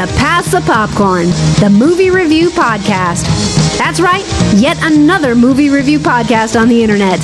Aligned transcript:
to 0.00 0.06
Pass 0.14 0.50
the 0.50 0.62
Popcorn, 0.62 1.26
the 1.60 1.68
movie 1.68 2.08
review 2.08 2.48
podcast. 2.48 3.26
That's 3.76 4.00
right, 4.00 4.24
yet 4.54 4.78
another 4.80 5.34
movie 5.34 5.68
review 5.68 5.98
podcast 5.98 6.58
on 6.58 6.68
the 6.68 6.82
internet. 6.82 7.18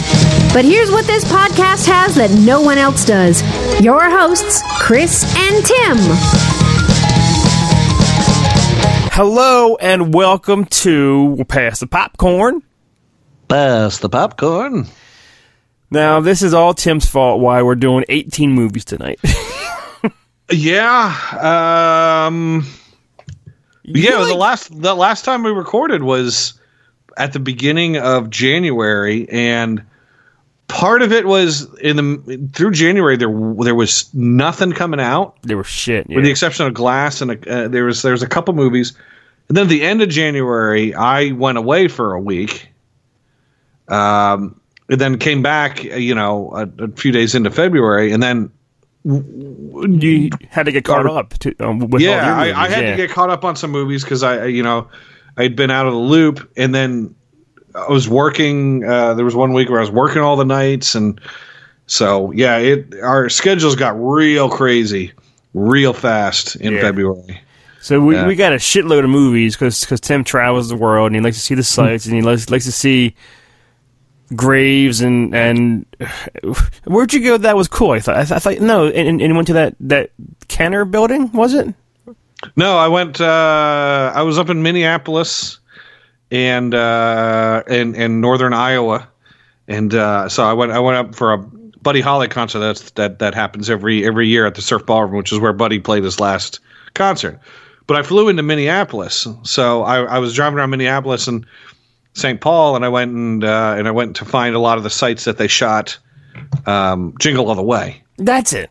But 0.53 0.67
here's 0.67 0.91
what 0.91 1.07
this 1.07 1.25
podcast 1.25 1.87
has 1.87 2.17
that 2.17 2.31
no 2.33 2.61
one 2.61 2.77
else 2.77 3.07
does 3.07 3.41
your 3.81 4.11
hosts, 4.11 4.63
Chris 4.79 5.25
and 5.39 5.65
Tim. 5.65 5.97
Hello 9.13 9.77
and 9.77 10.13
welcome 10.13 10.67
to 10.67 11.47
Pass 11.49 11.81
the 11.81 11.87
Popcorn. 11.87 12.63
Pass 13.49 14.01
the 14.01 14.11
popcorn. 14.11 14.87
Now, 15.91 16.21
this 16.21 16.43
is 16.43 16.53
all 16.53 16.75
Tim's 16.75 17.09
fault 17.09 17.41
why 17.41 17.63
we're 17.63 17.75
doing 17.75 18.05
18 18.11 18.53
movies 18.53 18.85
tonight. 18.85 19.19
Yeah. 20.51 22.27
Um 22.27 22.67
Yeah, 23.83 24.25
the 24.25 24.35
last 24.35 24.81
the 24.81 24.95
last 24.95 25.25
time 25.25 25.43
we 25.43 25.51
recorded 25.51 26.03
was 26.03 26.55
at 27.17 27.33
the 27.33 27.41
beginning 27.41 27.97
of 27.97 28.31
January 28.31 29.29
and 29.31 29.83
part 30.69 31.01
of 31.03 31.13
it 31.13 31.27
was 31.27 31.73
in 31.79 31.97
the 31.97 32.51
through 32.53 32.73
January 32.73 33.17
there 33.17 33.33
there 33.63 33.75
was 33.75 34.13
nothing 34.15 34.73
coming 34.73 35.01
out 35.01 35.37
they 35.43 35.55
were 35.55 35.65
shit. 35.65 36.07
Yeah. 36.09 36.17
with 36.17 36.25
the 36.25 36.31
exception 36.31 36.67
of 36.67 36.75
Glass 36.75 37.21
and 37.21 37.31
a, 37.33 37.65
uh, 37.65 37.69
there 37.69 37.85
was 37.85 38.03
there 38.03 38.13
was 38.13 38.23
a 38.23 38.29
couple 38.29 38.55
movies. 38.55 38.93
And 39.49 39.57
then 39.57 39.67
at 39.67 39.71
the 39.71 39.83
end 39.83 40.03
of 40.03 40.09
January, 40.09 40.93
I 40.93 41.31
went 41.31 41.57
away 41.57 41.89
for 41.89 42.15
a 42.15 42.21
week. 42.21 42.69
Um 43.89 44.61
and 44.89 45.01
then 45.01 45.19
came 45.19 45.43
back, 45.43 45.83
you 45.83 46.15
know, 46.15 46.53
a, 46.53 46.85
a 46.85 46.89
few 46.89 47.11
days 47.11 47.35
into 47.35 47.51
February 47.51 48.13
and 48.13 48.23
then 48.23 48.51
you 49.07 50.31
had 50.51 50.67
to 50.67 50.73
get 50.73 50.85
caught 50.85 51.07
up 51.07 51.31
to, 51.39 51.55
um, 51.61 51.79
with 51.79 51.95
all 51.95 52.01
yeah, 52.01 52.45
your 52.47 52.55
I, 52.57 52.65
I 52.65 52.69
had 52.69 52.85
yeah. 52.85 52.91
to 52.93 52.97
get 52.97 53.11
caught 53.11 53.31
up 53.31 53.45
on 53.45 53.57
some 53.57 53.71
movies 53.71 54.03
because 54.03 54.23
I, 54.23 54.43
I- 54.43 54.47
you 54.47 54.63
know, 54.63 54.89
I'd 55.37 55.55
been 55.55 55.71
out 55.71 55.87
of 55.87 55.93
the 55.93 55.99
loop, 55.99 56.51
and 56.57 56.75
then 56.75 57.15
I 57.75 57.91
was 57.91 58.09
working. 58.09 58.85
Uh, 58.85 59.15
there 59.15 59.25
was 59.25 59.35
one 59.35 59.53
week 59.53 59.69
where 59.69 59.79
I 59.79 59.83
was 59.83 59.91
working 59.91 60.23
all 60.23 60.37
the 60.37 60.45
nights, 60.47 60.95
and 60.95 61.21
so 61.87 62.33
yeah, 62.33 62.57
it 62.57 62.95
our 63.03 63.29
schedules 63.29 63.77
got 63.77 63.95
real 64.03 64.49
crazy, 64.49 65.13
real 65.55 65.93
fast 65.93 66.57
in 66.57 66.73
Yeah. 66.75 66.81
February. 66.81 67.41
So 67.83 68.01
we, 68.01 68.15
Yeah. 68.17 68.27
we 68.27 68.35
got 68.35 68.53
a 68.53 68.57
shitload 68.57 69.05
of 69.05 69.11
movies 69.11 69.55
because 69.57 69.79
Tim 70.01 70.25
travels 70.25 70.69
the 70.69 70.75
world 70.75 71.07
and 71.09 71.15
he 71.17 71.21
likes 71.23 71.37
to 71.37 71.43
see 71.43 71.55
the 71.55 71.63
sights 71.63 72.05
and 72.07 72.17
he 72.17 72.21
likes, 72.23 72.51
likes 72.51 72.65
to 72.65 72.73
see 72.73 73.15
graves 74.35 75.01
and 75.01 75.35
and 75.35 75.87
where'd 76.85 77.13
you 77.13 77.23
go? 77.23 77.37
That 77.39 77.57
was 77.57 77.69
cool. 77.69 77.93
I 77.93 78.01
thought 78.01 78.17
I, 78.17 78.25
th- 78.25 78.33
I 78.33 78.39
thought 78.39 78.61
no, 78.61 78.87
and, 78.87 79.09
and- 79.09 79.23
and 79.23 79.35
went 79.37 79.47
to 79.49 79.55
that 79.55 79.75
that 79.81 80.11
Kenner 80.49 80.85
building 80.85 81.31
was 81.33 81.55
it? 81.55 81.75
No, 82.57 82.77
I 82.77 82.89
went. 82.89 83.21
Uh, 83.21 84.13
I 84.15 84.23
was 84.23 84.39
up 84.39 84.51
in 84.51 84.63
Minneapolis 84.63 85.59
and 86.31 86.75
uh, 86.75 87.63
and 87.67 87.97
and 87.97 88.21
northern 88.21 88.53
Iowa, 88.53 89.09
and 89.69 89.95
uh, 89.95 90.29
so 90.29 90.45
I 90.45 90.53
went. 90.53 90.73
I 90.73 90.79
went 90.79 90.97
up 90.97 91.15
for 91.15 91.33
a 91.33 91.39
Buddy 91.39 92.01
Holly 92.01 92.29
concert. 92.29 92.59
That's 92.61 92.91
that 92.93 93.21
that 93.21 93.35
happens 93.35 93.71
every 93.71 94.05
every 94.05 94.29
year 94.29 94.45
at 94.47 94.55
the 94.55 94.63
Surf 94.63 94.85
Ballroom, 94.85 95.17
which 95.17 95.33
is 95.33 95.39
where 95.39 95.53
Buddy 95.53 95.79
played 95.79 96.05
his 96.05 96.21
last 96.21 96.61
concert. 96.95 97.41
But 97.87 97.97
I 97.97 98.03
flew 98.03 98.29
into 98.29 98.43
Minneapolis, 98.43 99.27
so 99.45 99.83
I, 99.85 100.03
I 100.03 100.19
was 100.19 100.35
driving 100.35 100.59
around 100.59 100.71
Minneapolis 100.71 101.29
and 101.29 101.47
St. 102.17 102.41
Paul, 102.41 102.77
and 102.77 102.85
I 102.85 102.89
went 102.89 103.13
and 103.13 103.45
uh, 103.45 103.75
and 103.77 103.87
I 103.87 103.91
went 103.91 104.17
to 104.17 104.25
find 104.25 104.55
a 104.55 104.59
lot 104.59 104.79
of 104.79 104.85
the 104.85 104.91
sites 104.91 105.25
that 105.25 105.37
they 105.37 105.49
shot 105.49 105.99
um, 106.65 107.15
Jingle 107.21 107.49
All 107.49 107.55
the 107.55 107.63
Way. 107.63 108.03
That's 108.17 108.55
it. 108.55 108.71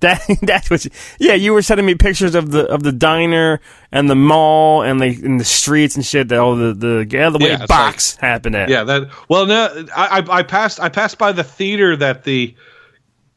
That 0.00 0.22
that's 0.42 0.70
what. 0.70 0.84
You, 0.84 0.90
yeah, 1.18 1.34
you 1.34 1.52
were 1.52 1.60
sending 1.60 1.84
me 1.84 1.94
pictures 1.94 2.34
of 2.34 2.50
the 2.52 2.64
of 2.66 2.82
the 2.82 2.92
diner 2.92 3.60
and 3.92 4.08
the 4.08 4.14
mall 4.14 4.82
and 4.82 4.98
the 4.98 5.08
and 5.22 5.38
the 5.38 5.44
streets 5.44 5.96
and 5.96 6.06
shit 6.06 6.28
that 6.28 6.38
all 6.38 6.56
the 6.56 6.72
the 6.72 7.04
getaway 7.04 7.50
Yeah, 7.50 7.66
box 7.66 8.16
happened 8.16 8.56
at. 8.56 8.70
Yeah, 8.70 8.84
that. 8.84 9.10
Well, 9.28 9.44
no, 9.44 9.86
I, 9.94 10.20
I 10.20 10.38
I 10.38 10.42
passed 10.42 10.80
I 10.80 10.88
passed 10.88 11.18
by 11.18 11.32
the 11.32 11.44
theater 11.44 11.96
that 11.96 12.24
the 12.24 12.54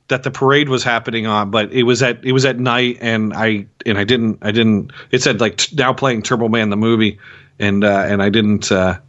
that 0.07 0.23
the 0.23 0.31
parade 0.31 0.69
was 0.69 0.85
happening 0.85 1.27
on, 1.27 1.51
but 1.51 1.71
it 1.73 1.83
was 1.83 2.01
at 2.01 2.23
it 2.23 2.31
was 2.31 2.45
at 2.45 2.57
night, 2.59 2.97
and 3.01 3.33
I 3.33 3.67
and 3.85 3.97
I 3.97 4.05
didn't 4.05 4.39
I 4.41 4.51
didn't. 4.51 4.91
It 5.11 5.21
said 5.21 5.41
like 5.41 5.57
t- 5.57 5.75
now 5.75 5.91
playing 5.93 6.23
Turbo 6.23 6.47
Man 6.47 6.69
the 6.69 6.77
movie, 6.77 7.19
and 7.59 7.83
uh, 7.83 8.05
and 8.07 8.23
I 8.23 8.29
didn't 8.29 8.71
uh, 8.71 8.99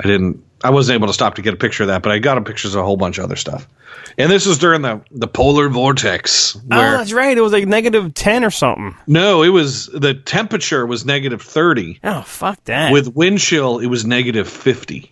I 0.00 0.06
didn't 0.06 0.42
I 0.64 0.70
wasn't 0.70 0.96
able 0.96 1.06
to 1.06 1.12
stop 1.12 1.36
to 1.36 1.42
get 1.42 1.54
a 1.54 1.56
picture 1.56 1.84
of 1.84 1.86
that, 1.86 2.02
but 2.02 2.10
I 2.10 2.18
got 2.18 2.36
a 2.36 2.40
pictures 2.40 2.74
of 2.74 2.80
a 2.80 2.84
whole 2.84 2.96
bunch 2.96 3.18
of 3.18 3.24
other 3.24 3.36
stuff. 3.36 3.68
And 4.16 4.30
this 4.30 4.44
was 4.46 4.58
during 4.58 4.82
the 4.82 5.00
the 5.12 5.28
polar 5.28 5.68
vortex. 5.68 6.56
Oh, 6.56 6.60
that's 6.70 7.12
right. 7.12 7.36
It 7.36 7.40
was 7.40 7.52
like 7.52 7.68
negative 7.68 8.12
ten 8.14 8.44
or 8.44 8.50
something. 8.50 8.96
no, 9.06 9.42
it 9.42 9.50
was 9.50 9.86
the 9.86 10.14
temperature 10.14 10.84
was 10.86 11.04
negative 11.04 11.42
thirty. 11.42 12.00
Oh, 12.02 12.22
fuck 12.22 12.62
that. 12.64 12.92
with 12.92 13.14
wind 13.14 13.38
chill 13.38 13.78
it 13.78 13.86
was 13.86 14.04
negative 14.04 14.48
50 14.48 15.10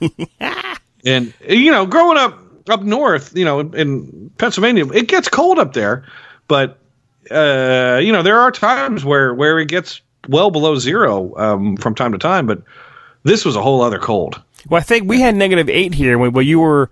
and 1.04 1.32
you 1.48 1.70
know 1.70 1.86
growing 1.86 2.18
up 2.18 2.38
up 2.68 2.82
north 2.82 3.36
you 3.36 3.44
know 3.44 3.60
in 3.60 4.30
pennsylvania 4.38 4.84
it 4.92 5.06
gets 5.06 5.28
cold 5.28 5.58
up 5.60 5.72
there 5.74 6.04
but 6.48 6.78
uh 7.30 8.00
you 8.02 8.12
know 8.12 8.22
there 8.22 8.40
are 8.40 8.50
times 8.50 9.04
where 9.04 9.32
where 9.32 9.60
it 9.60 9.68
gets 9.68 10.00
well 10.28 10.50
below 10.50 10.74
zero 10.76 11.32
um 11.36 11.76
from 11.76 11.94
time 11.94 12.10
to 12.10 12.18
time 12.18 12.46
but 12.46 12.62
this 13.26 13.44
was 13.44 13.56
a 13.56 13.62
whole 13.62 13.82
other 13.82 13.98
cold 13.98 14.40
Well, 14.68 14.80
I 14.80 14.82
think 14.84 15.08
we 15.08 15.20
had 15.20 15.34
negative 15.36 15.68
eight 15.68 15.94
here 15.94 16.18
when, 16.18 16.32
when 16.32 16.46
you 16.46 16.60
were 16.60 16.90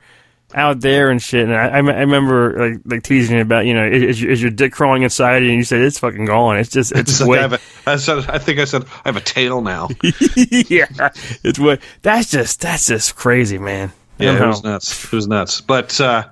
out 0.54 0.80
there 0.80 1.10
and 1.10 1.20
shit. 1.20 1.48
And 1.48 1.54
I, 1.54 1.66
I, 1.66 1.76
I 1.78 1.78
remember 1.78 2.70
like 2.70 2.80
like 2.84 3.02
teasing 3.02 3.36
you 3.36 3.42
about 3.42 3.66
you 3.66 3.74
know 3.74 3.84
is, 3.86 4.20
your- 4.22 4.30
is 4.30 4.40
your 4.42 4.50
dick 4.52 4.72
crawling 4.72 5.02
inside 5.02 5.42
you? 5.42 5.48
And 5.48 5.58
you 5.58 5.64
said 5.64 5.80
it's 5.80 5.98
fucking 5.98 6.26
gone. 6.26 6.58
It's 6.58 6.70
just 6.70 6.92
it's 6.92 7.20
It's 7.20 7.24
way 7.24 7.38
I, 7.38 7.42
have 7.42 7.52
a, 7.54 7.60
I, 7.86 7.96
said, 7.96 8.26
I 8.28 8.38
think 8.38 8.60
i 8.60 8.64
said 8.64 8.84
i 9.04 9.08
have 9.08 9.16
a 9.16 9.20
tail 9.20 9.60
now 9.62 9.88
yeah. 10.36 11.10
It's 11.42 11.58
what 11.58 11.80
that's 12.02 12.30
just 12.30 12.60
that's 12.60 12.86
just 12.86 13.16
crazy, 13.16 13.58
man. 13.58 13.92
Yeah, 14.18 14.44
it 14.44 14.46
was 14.46 14.62
nuts. 14.62 15.04
It 15.06 15.12
was 15.12 15.26
nuts. 15.26 15.60
But 15.60 16.00
uh, 16.00 16.28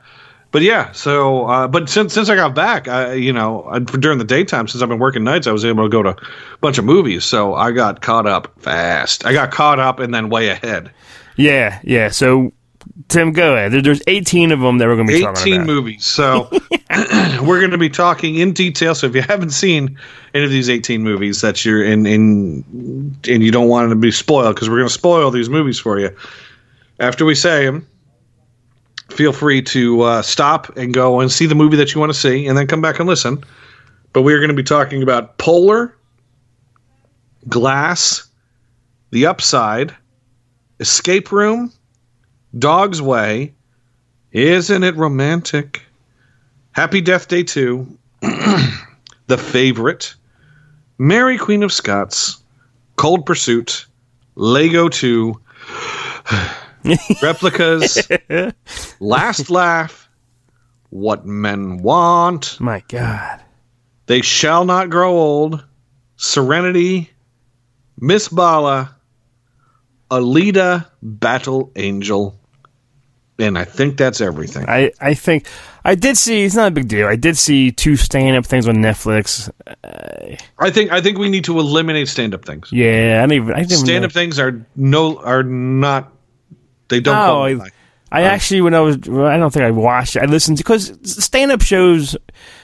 but 0.52 0.62
yeah. 0.62 0.92
So 0.92 1.46
uh, 1.46 1.66
but 1.66 1.88
since 1.88 2.14
since 2.14 2.28
I 2.28 2.36
got 2.36 2.54
back, 2.54 2.86
I 2.86 3.14
you 3.14 3.32
know 3.32 3.64
I, 3.64 3.80
during 3.80 4.18
the 4.18 4.24
daytime 4.24 4.68
since 4.68 4.82
I've 4.82 4.88
been 4.88 4.98
working 5.00 5.24
nights, 5.24 5.46
I 5.46 5.52
was 5.52 5.64
able 5.64 5.84
to 5.84 5.88
go 5.88 6.02
to 6.02 6.10
a 6.10 6.58
bunch 6.60 6.78
of 6.78 6.84
movies. 6.84 7.24
So 7.24 7.54
I 7.54 7.72
got 7.72 8.02
caught 8.02 8.26
up 8.26 8.52
fast. 8.60 9.26
I 9.26 9.32
got 9.32 9.50
caught 9.50 9.80
up 9.80 9.98
and 9.98 10.14
then 10.14 10.28
way 10.28 10.48
ahead. 10.50 10.92
Yeah, 11.36 11.80
yeah. 11.82 12.10
So 12.10 12.52
Tim, 13.08 13.32
go 13.32 13.54
ahead. 13.54 13.84
There's 13.84 14.02
18 14.06 14.52
of 14.52 14.60
them 14.60 14.78
that 14.78 14.88
we're 14.88 14.96
going 14.96 15.06
to 15.06 15.12
be 15.12 15.20
talking 15.20 15.40
Eighteen 15.40 15.54
about. 15.62 15.66
movies. 15.66 16.04
So 16.04 16.50
we're 17.42 17.60
going 17.60 17.70
to 17.70 17.78
be 17.78 17.88
talking 17.88 18.36
in 18.36 18.52
detail. 18.52 18.94
So 18.94 19.06
if 19.06 19.14
you 19.14 19.22
haven't 19.22 19.50
seen 19.50 19.98
any 20.34 20.44
of 20.44 20.50
these 20.50 20.68
eighteen 20.68 21.02
movies, 21.02 21.40
that 21.40 21.64
you're 21.64 21.82
in 21.82 22.06
in 22.06 23.16
and 23.28 23.42
you 23.42 23.50
don't 23.50 23.68
want 23.68 23.88
them 23.88 23.98
to 23.98 24.06
be 24.06 24.10
spoiled 24.12 24.54
because 24.54 24.68
we're 24.68 24.78
going 24.78 24.88
to 24.88 24.94
spoil 24.94 25.30
these 25.30 25.48
movies 25.48 25.78
for 25.78 25.98
you. 25.98 26.14
After 27.00 27.24
we 27.24 27.34
say 27.34 27.64
them, 27.64 27.86
feel 29.12 29.32
free 29.32 29.62
to 29.62 30.02
uh, 30.02 30.22
stop 30.22 30.76
and 30.76 30.92
go 30.92 31.20
and 31.20 31.30
see 31.30 31.46
the 31.46 31.54
movie 31.54 31.76
that 31.76 31.94
you 31.94 32.00
want 32.00 32.12
to 32.12 32.18
see, 32.18 32.46
and 32.46 32.56
then 32.56 32.66
come 32.66 32.80
back 32.80 32.98
and 32.98 33.08
listen. 33.08 33.44
But 34.12 34.22
we're 34.22 34.38
going 34.38 34.48
to 34.48 34.54
be 34.54 34.62
talking 34.62 35.02
about 35.02 35.38
Polar, 35.38 35.96
Glass, 37.48 38.26
The 39.10 39.26
Upside, 39.26 39.94
Escape 40.80 41.30
Room, 41.32 41.72
Dog's 42.58 43.00
Way, 43.00 43.54
Isn't 44.32 44.82
It 44.82 44.96
Romantic? 44.96 45.82
Happy 46.72 47.00
Death 47.00 47.28
Day 47.28 47.42
2, 47.42 47.86
The 48.20 49.38
Favorite, 49.38 50.14
Mary 50.98 51.38
Queen 51.38 51.62
of 51.62 51.72
Scots, 51.72 52.42
Cold 52.96 53.26
Pursuit, 53.26 53.86
Lego 54.34 54.88
2, 54.88 55.40
Replicas, 57.22 58.08
Last 59.00 59.50
Laugh, 59.50 60.08
What 60.90 61.26
Men 61.26 61.78
Want, 61.78 62.60
My 62.60 62.82
God. 62.88 63.40
They 64.06 64.20
Shall 64.22 64.64
Not 64.64 64.90
Grow 64.90 65.12
Old, 65.12 65.64
Serenity, 66.16 67.10
Miss 67.98 68.28
Bala, 68.28 68.94
Alita, 70.10 70.86
Battle 71.02 71.70
Angel, 71.76 72.38
and 73.38 73.58
I 73.58 73.64
think 73.64 73.96
that's 73.96 74.20
everything. 74.20 74.68
I, 74.68 74.92
I 75.00 75.14
think 75.14 75.46
I 75.84 75.94
did 75.94 76.16
see. 76.16 76.44
It's 76.44 76.54
not 76.54 76.68
a 76.68 76.70
big 76.70 76.88
deal. 76.88 77.06
I 77.08 77.16
did 77.16 77.36
see 77.36 77.72
two 77.72 77.96
stand-up 77.96 78.46
things 78.46 78.68
on 78.68 78.76
Netflix. 78.76 79.50
I 80.58 80.70
think 80.70 80.92
I 80.92 81.00
think 81.00 81.18
we 81.18 81.28
need 81.28 81.44
to 81.44 81.58
eliminate 81.58 82.08
stand-up 82.08 82.44
things. 82.44 82.70
Yeah, 82.72 83.18
I 83.18 83.26
don't 83.26 83.32
even. 83.32 83.54
I 83.54 83.60
didn't 83.64 83.78
Stand-up 83.86 84.10
know. 84.10 84.20
things 84.20 84.38
are 84.38 84.64
no 84.76 85.18
are 85.20 85.42
not. 85.42 86.12
They 86.92 87.00
don't. 87.00 87.16
Oh, 87.16 87.44
I. 87.44 87.70
I 88.14 88.22
actually, 88.24 88.60
when 88.60 88.74
I 88.74 88.80
was, 88.80 88.98
well, 89.08 89.24
I 89.26 89.38
don't 89.38 89.50
think 89.50 89.64
I 89.64 89.70
watched 89.70 90.16
it. 90.16 90.22
I 90.22 90.26
listened 90.26 90.58
to 90.58 90.62
because 90.64 90.92
stand-up 91.02 91.62
shows, 91.62 92.14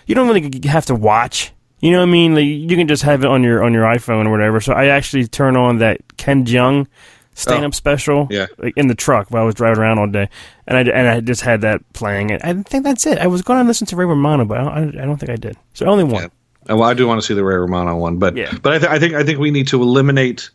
you 0.06 0.14
don't 0.14 0.28
really 0.28 0.69
have 0.69 0.84
to 0.86 0.94
watch. 0.94 1.52
You 1.80 1.90
know 1.90 1.98
what 2.00 2.08
I 2.08 2.12
mean? 2.12 2.34
Like, 2.34 2.44
you 2.44 2.76
can 2.76 2.86
just 2.86 3.02
have 3.04 3.20
it 3.25 3.26
on 3.26 3.42
your 3.42 3.64
on 3.64 3.72
your 3.72 3.84
iPhone 3.84 4.26
or 4.26 4.30
whatever. 4.30 4.60
So 4.60 4.75
I 4.75 4.88
actually 4.88 5.26
turn 5.26 5.56
on 5.56 5.78
that 5.78 6.00
Ken 6.19 6.44
Jeong 6.44 6.86
stand-up 7.32 7.69
Oh, 7.69 7.72
special 7.72 8.26
yeah. 8.30 8.46
like, 8.58 8.75
in 8.76 8.88
the 8.88 8.94
truck 8.94 9.30
while 9.30 9.42
I 9.42 9.46
was 9.46 9.54
driving 9.54 9.78
around 9.78 9.98
all 9.98 10.06
day, 10.08 10.28
and 10.66 10.76
I 10.76 10.80
and 10.82 11.08
I 11.08 11.20
just 11.20 11.40
had 11.40 11.62
that 11.62 11.80
playing. 11.94 12.30
And 12.30 12.42
I 12.42 12.62
think 12.69 12.84
that's 12.84 13.06
it. 13.06 13.16
I 13.19 13.26
was 13.26 13.40
going 13.40 13.58
to 13.60 13.64
listen 13.66 13.86
to 13.86 13.96
Ray 13.96 14.04
Romano, 14.04 14.44
but 14.44 14.58
I 14.58 14.64
don't, 14.80 14.98
I 14.98 15.04
don't 15.06 15.16
think 15.16 15.30
I 15.30 15.36
did. 15.36 15.56
So 15.72 15.86
only 15.86 16.04
one. 16.04 16.25
Yeah. 16.25 16.28
Uh, 16.69 16.76
Well, 16.76 16.90
I 16.90 16.92
do 16.92 17.06
want 17.06 17.22
to 17.22 17.26
see 17.26 17.32
the 17.32 17.42
Ray 17.44 17.56
Romano 17.56 17.96
one, 17.96 18.19
but 18.19 18.36
Yeah. 18.36 18.52
but 18.60 18.75
I, 18.75 18.78
th- 18.80 18.90
I 18.90 18.98
think 18.98 19.14
I 19.14 19.25
think 19.25 19.38
we 19.38 19.50
need 19.50 19.69
to 19.69 19.80
eliminate 19.80 20.50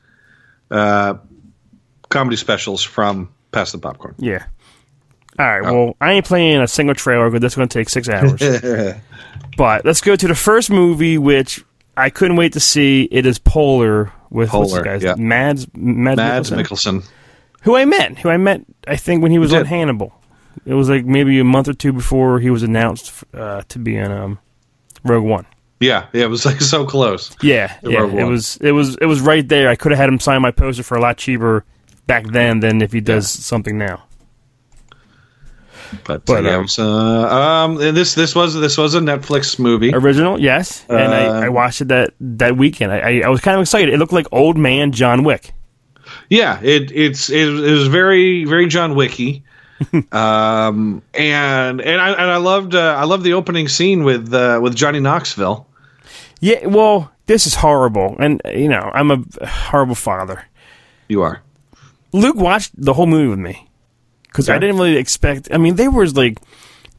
uh, 0.69 1.15
comedy 2.09 2.35
specials 2.37 2.83
from 2.83 3.29
Pass 3.53 3.71
the 3.71 3.77
Popcorn. 3.77 4.15
Yeah. 4.17 4.45
All 5.39 5.45
right. 5.45 5.61
Oh. 5.63 5.73
Well, 5.73 5.97
I 6.01 6.13
ain't 6.13 6.25
playing 6.25 6.61
a 6.61 6.67
single 6.67 6.95
trailer 6.95 7.29
because 7.29 7.41
that's 7.41 7.55
going 7.55 7.67
to 7.67 7.79
take 7.79 7.89
six 7.89 8.09
hours. 8.09 8.41
but 9.57 9.85
let's 9.85 10.01
go 10.01 10.15
to 10.15 10.27
the 10.27 10.35
first 10.35 10.69
movie, 10.69 11.17
which 11.17 11.63
I 11.95 12.09
couldn't 12.09 12.35
wait 12.35 12.53
to 12.53 12.59
see. 12.59 13.07
It 13.11 13.25
is 13.25 13.39
Polar 13.39 14.11
with 14.29 14.51
what's 14.51 14.71
Polar, 14.71 14.83
the 14.83 14.89
guy's 14.89 15.03
yeah. 15.03 15.15
Mads 15.15 15.67
Mads, 15.75 16.17
Mads 16.17 16.51
Mikkelsen, 16.51 17.01
Mikkelsen. 17.01 17.09
who 17.61 17.75
I 17.75 17.85
met, 17.85 18.17
who 18.19 18.29
I 18.29 18.37
met, 18.37 18.61
I 18.87 18.95
think 18.95 19.21
when 19.21 19.31
he 19.31 19.39
was 19.39 19.51
You 19.51 19.57
on 19.57 19.63
did. 19.63 19.69
Hannibal. 19.69 20.13
It 20.65 20.73
was 20.73 20.89
like 20.89 21.05
maybe 21.05 21.39
a 21.39 21.43
month 21.43 21.67
or 21.67 21.73
two 21.73 21.93
before 21.93 22.39
he 22.39 22.49
was 22.49 22.63
announced 22.63 23.23
uh, 23.33 23.63
to 23.69 23.79
be 23.79 23.97
in 23.97 24.11
um, 24.11 24.39
Rogue 25.03 25.25
One. 25.25 25.45
Yeah, 25.79 26.05
yeah, 26.13 26.23
it 26.23 26.29
was 26.29 26.45
like 26.45 26.61
so 26.61 26.85
close. 26.85 27.35
Yeah, 27.41 27.75
yeah. 27.83 28.05
It 28.05 28.23
was 28.23 28.57
it 28.57 28.71
was 28.71 28.95
it 28.97 29.05
was 29.05 29.19
right 29.19 29.47
there. 29.47 29.69
I 29.69 29.75
could 29.75 29.91
have 29.91 29.99
had 29.99 30.09
him 30.09 30.19
sign 30.19 30.41
my 30.41 30.51
poster 30.51 30.83
for 30.83 30.95
a 30.95 31.01
lot 31.01 31.17
cheaper 31.17 31.65
back 32.07 32.25
then 32.27 32.59
than 32.59 32.81
if 32.81 32.91
he 32.91 33.01
does 33.01 33.29
something 33.29 33.77
now. 33.77 34.03
But, 36.05 36.25
But, 36.25 36.43
yeah, 36.43 36.55
um, 36.55 36.63
was, 36.63 36.79
uh, 36.79 36.83
um, 36.85 37.79
and 37.79 37.95
this 37.95 38.15
this 38.15 38.33
was 38.33 38.55
this 38.55 38.77
was 38.77 38.95
a 38.95 38.99
Netflix 38.99 39.59
movie. 39.59 39.93
Original, 39.93 40.39
yes, 40.39 40.85
and 40.89 41.13
I, 41.13 41.27
Uh, 41.27 41.41
I 41.41 41.49
watched 41.49 41.81
it 41.81 41.89
that 41.89 42.13
that 42.19 42.57
weekend. 42.57 42.91
I, 42.91 42.99
I, 42.99 43.21
I 43.25 43.29
was 43.29 43.41
kind 43.41 43.55
of 43.55 43.61
excited. 43.61 43.93
It 43.93 43.99
looked 43.99 44.13
like 44.13 44.25
old 44.31 44.57
man 44.57 44.91
John 44.91 45.23
Wick. 45.23 45.53
Yeah, 46.29 46.59
it 46.63 46.91
it's 46.91 47.29
it, 47.29 47.47
it 47.47 47.71
was 47.71 47.87
very 47.87 48.43
very 48.45 48.65
John 48.67 48.95
Wicky, 48.95 49.43
um, 50.11 51.03
and 51.13 51.79
and 51.81 52.01
I 52.01 52.09
and 52.09 52.31
I 52.31 52.37
loved 52.37 52.73
uh, 52.73 52.95
I 52.97 53.03
loved 53.03 53.23
the 53.23 53.33
opening 53.33 53.67
scene 53.67 54.03
with 54.03 54.33
uh, 54.33 54.59
with 54.63 54.75
Johnny 54.75 54.99
Knoxville. 54.99 55.67
Yeah, 56.39 56.65
well, 56.65 57.11
this 57.27 57.45
is 57.45 57.53
horrible, 57.53 58.15
and 58.19 58.41
you 58.51 58.67
know 58.67 58.89
I'm 58.95 59.11
a 59.11 59.23
horrible 59.45 59.95
father. 59.95 60.43
You 61.07 61.21
are. 61.21 61.42
Luke 62.13 62.35
watched 62.35 62.71
the 62.77 62.93
whole 62.93 63.07
movie 63.07 63.27
with 63.27 63.39
me 63.39 63.69
because 64.23 64.49
I 64.49 64.57
didn't 64.59 64.77
really 64.77 64.97
expect. 64.97 65.49
I 65.51 65.57
mean, 65.57 65.75
there 65.75 65.91
was 65.91 66.15
like 66.15 66.39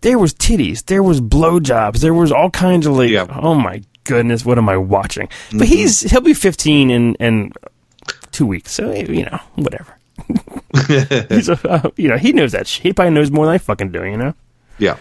there 0.01 0.19
was 0.19 0.35
titties, 0.35 0.85
there 0.85 1.03
was 1.03 1.21
blowjobs, 1.21 2.01
there 2.01 2.15
was 2.15 2.31
all 2.31 2.51
kinds 2.51 2.87
of 2.87 2.97
like. 2.97 3.11
Yeah. 3.11 3.27
Mm-hmm. 3.27 3.47
Oh 3.47 3.55
my 3.55 3.83
goodness, 4.05 4.45
what 4.45 4.59
am 4.59 4.69
I 4.69 4.77
watching? 4.77 5.29
But 5.53 5.67
he's 5.67 6.01
he'll 6.03 6.21
be 6.21 6.35
15 6.35 6.91
in 6.91 7.15
in 7.17 7.53
two 8.33 8.47
weeks, 8.47 8.73
so 8.73 8.93
you 8.93 9.25
know 9.25 9.41
whatever. 9.55 9.97
he's 11.29 11.49
a, 11.49 11.59
uh, 11.69 11.91
you 11.97 12.09
know 12.09 12.19
he 12.19 12.33
knows 12.33 12.53
that 12.53 12.67
shit. 12.67 12.83
He 12.83 12.93
probably 12.93 13.15
knows 13.15 13.31
more 13.31 13.47
than 13.47 13.55
I 13.55 13.59
fucking 13.59 13.93
do. 13.93 14.05
You 14.05 14.17
know. 14.17 14.35
Yeah. 14.79 14.97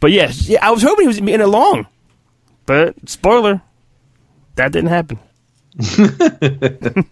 But 0.00 0.10
yes, 0.10 0.48
yeah, 0.48 0.66
I 0.66 0.70
was 0.72 0.82
hoping 0.82 1.04
he 1.04 1.08
was 1.08 1.18
in 1.18 1.28
it 1.28 1.46
long. 1.46 1.86
But 2.66 3.08
spoiler, 3.08 3.62
that 4.56 4.72
didn't 4.72 4.90
happen. 4.90 5.18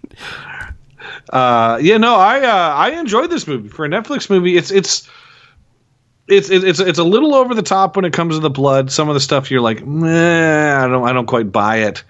Uh, 1.31 1.79
yeah, 1.81 1.97
no, 1.97 2.17
I 2.17 2.41
uh, 2.41 2.75
I 2.75 2.91
enjoyed 2.99 3.31
this 3.31 3.47
movie 3.47 3.69
for 3.69 3.85
a 3.85 3.89
Netflix 3.89 4.29
movie. 4.31 4.57
It's 4.57 4.71
it's 4.71 5.09
it's 6.29 6.49
it's 6.51 6.79
it's 6.81 6.99
a 6.99 7.05
little 7.05 7.35
over 7.35 7.55
the 7.55 7.63
top 7.63 7.97
when 7.97 8.05
it 8.05 8.13
comes 8.13 8.35
to 8.37 8.41
the 8.41 8.51
blood. 8.51 8.91
Some 8.93 9.09
of 9.09 9.15
the 9.15 9.21
stuff 9.21 9.51
you're 9.51 9.61
like, 9.61 9.85
Meh, 9.87 10.77
I 10.85 10.87
don't 10.87 11.07
I 11.09 11.13
don't 11.13 11.27
quite 11.27 11.51
buy 11.51 11.77
it, 11.79 12.05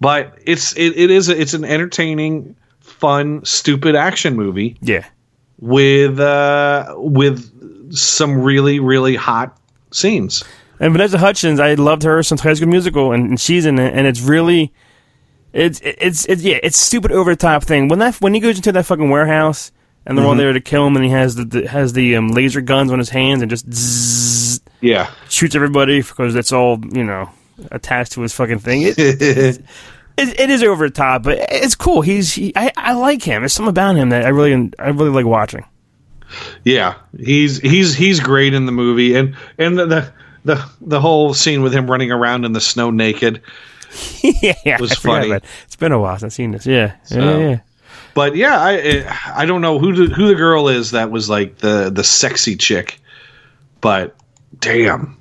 but 0.00 0.38
it's 0.44 0.72
it, 0.76 0.96
it 0.96 1.10
is 1.10 1.28
a, 1.28 1.40
it's 1.40 1.54
an 1.54 1.64
entertaining, 1.64 2.54
fun, 2.80 3.44
stupid 3.44 3.94
action 3.96 4.36
movie 4.36 4.76
Yeah. 4.80 5.04
with 5.58 6.20
uh 6.20 6.94
with 6.98 7.92
some 7.94 8.40
really 8.40 8.78
really 8.80 9.16
hot 9.16 9.56
scenes. 9.90 10.44
And 10.80 10.92
Vanessa 10.92 11.18
Hudgens, 11.18 11.60
I 11.60 11.74
loved 11.74 12.02
her 12.02 12.22
since 12.24 12.40
High 12.40 12.54
School 12.54 12.68
Musical, 12.68 13.12
and, 13.12 13.28
and 13.30 13.40
she's 13.40 13.64
in 13.64 13.78
it, 13.78 13.94
and 13.94 14.08
it's 14.08 14.20
really, 14.20 14.72
it's 15.54 15.80
it's 15.82 16.26
it's 16.26 16.42
yeah, 16.42 16.58
it's 16.62 16.76
stupid 16.76 17.12
over 17.12 17.30
the 17.32 17.36
top 17.36 17.62
thing. 17.62 17.88
When 17.88 18.00
that 18.00 18.16
when 18.16 18.34
he 18.34 18.40
goes 18.40 18.56
into 18.56 18.72
that 18.72 18.86
fucking 18.86 19.08
warehouse 19.08 19.70
and 20.04 20.18
they're 20.18 20.26
all 20.26 20.34
there 20.34 20.52
to 20.52 20.60
kill 20.60 20.86
him, 20.86 20.96
and 20.96 21.04
he 21.04 21.10
has 21.12 21.36
the, 21.36 21.44
the 21.44 21.68
has 21.68 21.92
the 21.92 22.16
um, 22.16 22.28
laser 22.28 22.60
guns 22.60 22.92
on 22.92 22.98
his 22.98 23.08
hands 23.08 23.40
and 23.40 23.48
just 23.50 23.72
zzz, 23.72 24.60
Yeah, 24.80 25.10
shoots 25.30 25.54
everybody 25.54 26.02
because 26.02 26.34
it's 26.34 26.52
all 26.52 26.80
you 26.92 27.04
know 27.04 27.30
attached 27.70 28.12
to 28.12 28.20
his 28.22 28.32
fucking 28.34 28.58
thing. 28.58 28.82
It, 28.82 28.98
it, 28.98 29.60
it 30.16 30.50
is 30.50 30.62
over 30.64 30.88
the 30.88 30.94
top, 30.94 31.22
but 31.22 31.38
it's 31.50 31.76
cool. 31.76 32.02
He's 32.02 32.32
he, 32.32 32.52
I 32.56 32.72
I 32.76 32.92
like 32.94 33.22
him. 33.22 33.42
There's 33.42 33.52
something 33.52 33.70
about 33.70 33.94
him 33.96 34.10
that 34.10 34.24
I 34.24 34.30
really 34.30 34.72
I 34.78 34.88
really 34.88 35.10
like 35.10 35.26
watching. 35.26 35.64
yeah, 36.64 36.96
he's 37.16 37.58
he's 37.58 37.94
he's 37.94 38.18
great 38.18 38.54
in 38.54 38.66
the 38.66 38.72
movie, 38.72 39.14
and 39.14 39.36
and 39.56 39.78
the 39.78 39.86
the 39.86 40.12
the, 40.44 40.70
the 40.80 41.00
whole 41.00 41.32
scene 41.32 41.62
with 41.62 41.72
him 41.72 41.90
running 41.90 42.12
around 42.12 42.44
in 42.44 42.52
the 42.52 42.60
snow 42.60 42.90
naked. 42.90 43.40
yeah, 44.22 44.80
Was 44.80 44.94
funny. 44.94 45.30
it. 45.30 45.44
It's 45.66 45.76
been 45.76 45.92
a 45.92 45.98
while 46.00 46.18
since 46.18 46.32
I've 46.32 46.32
seen 46.34 46.50
this. 46.52 46.66
Yeah, 46.66 46.94
So- 47.04 47.18
yeah, 47.20 47.48
yeah. 47.50 47.58
But 48.14 48.36
yeah, 48.36 48.56
I 48.60 49.42
I 49.42 49.44
don't 49.46 49.60
know 49.60 49.78
who 49.80 49.92
the, 50.08 50.14
who 50.14 50.28
the 50.28 50.34
girl 50.36 50.68
is 50.68 50.92
that 50.92 51.10
was 51.10 51.28
like 51.28 51.58
the 51.58 51.90
the 51.90 52.04
sexy 52.04 52.54
chick, 52.56 53.00
but 53.80 54.14
damn, 54.60 55.16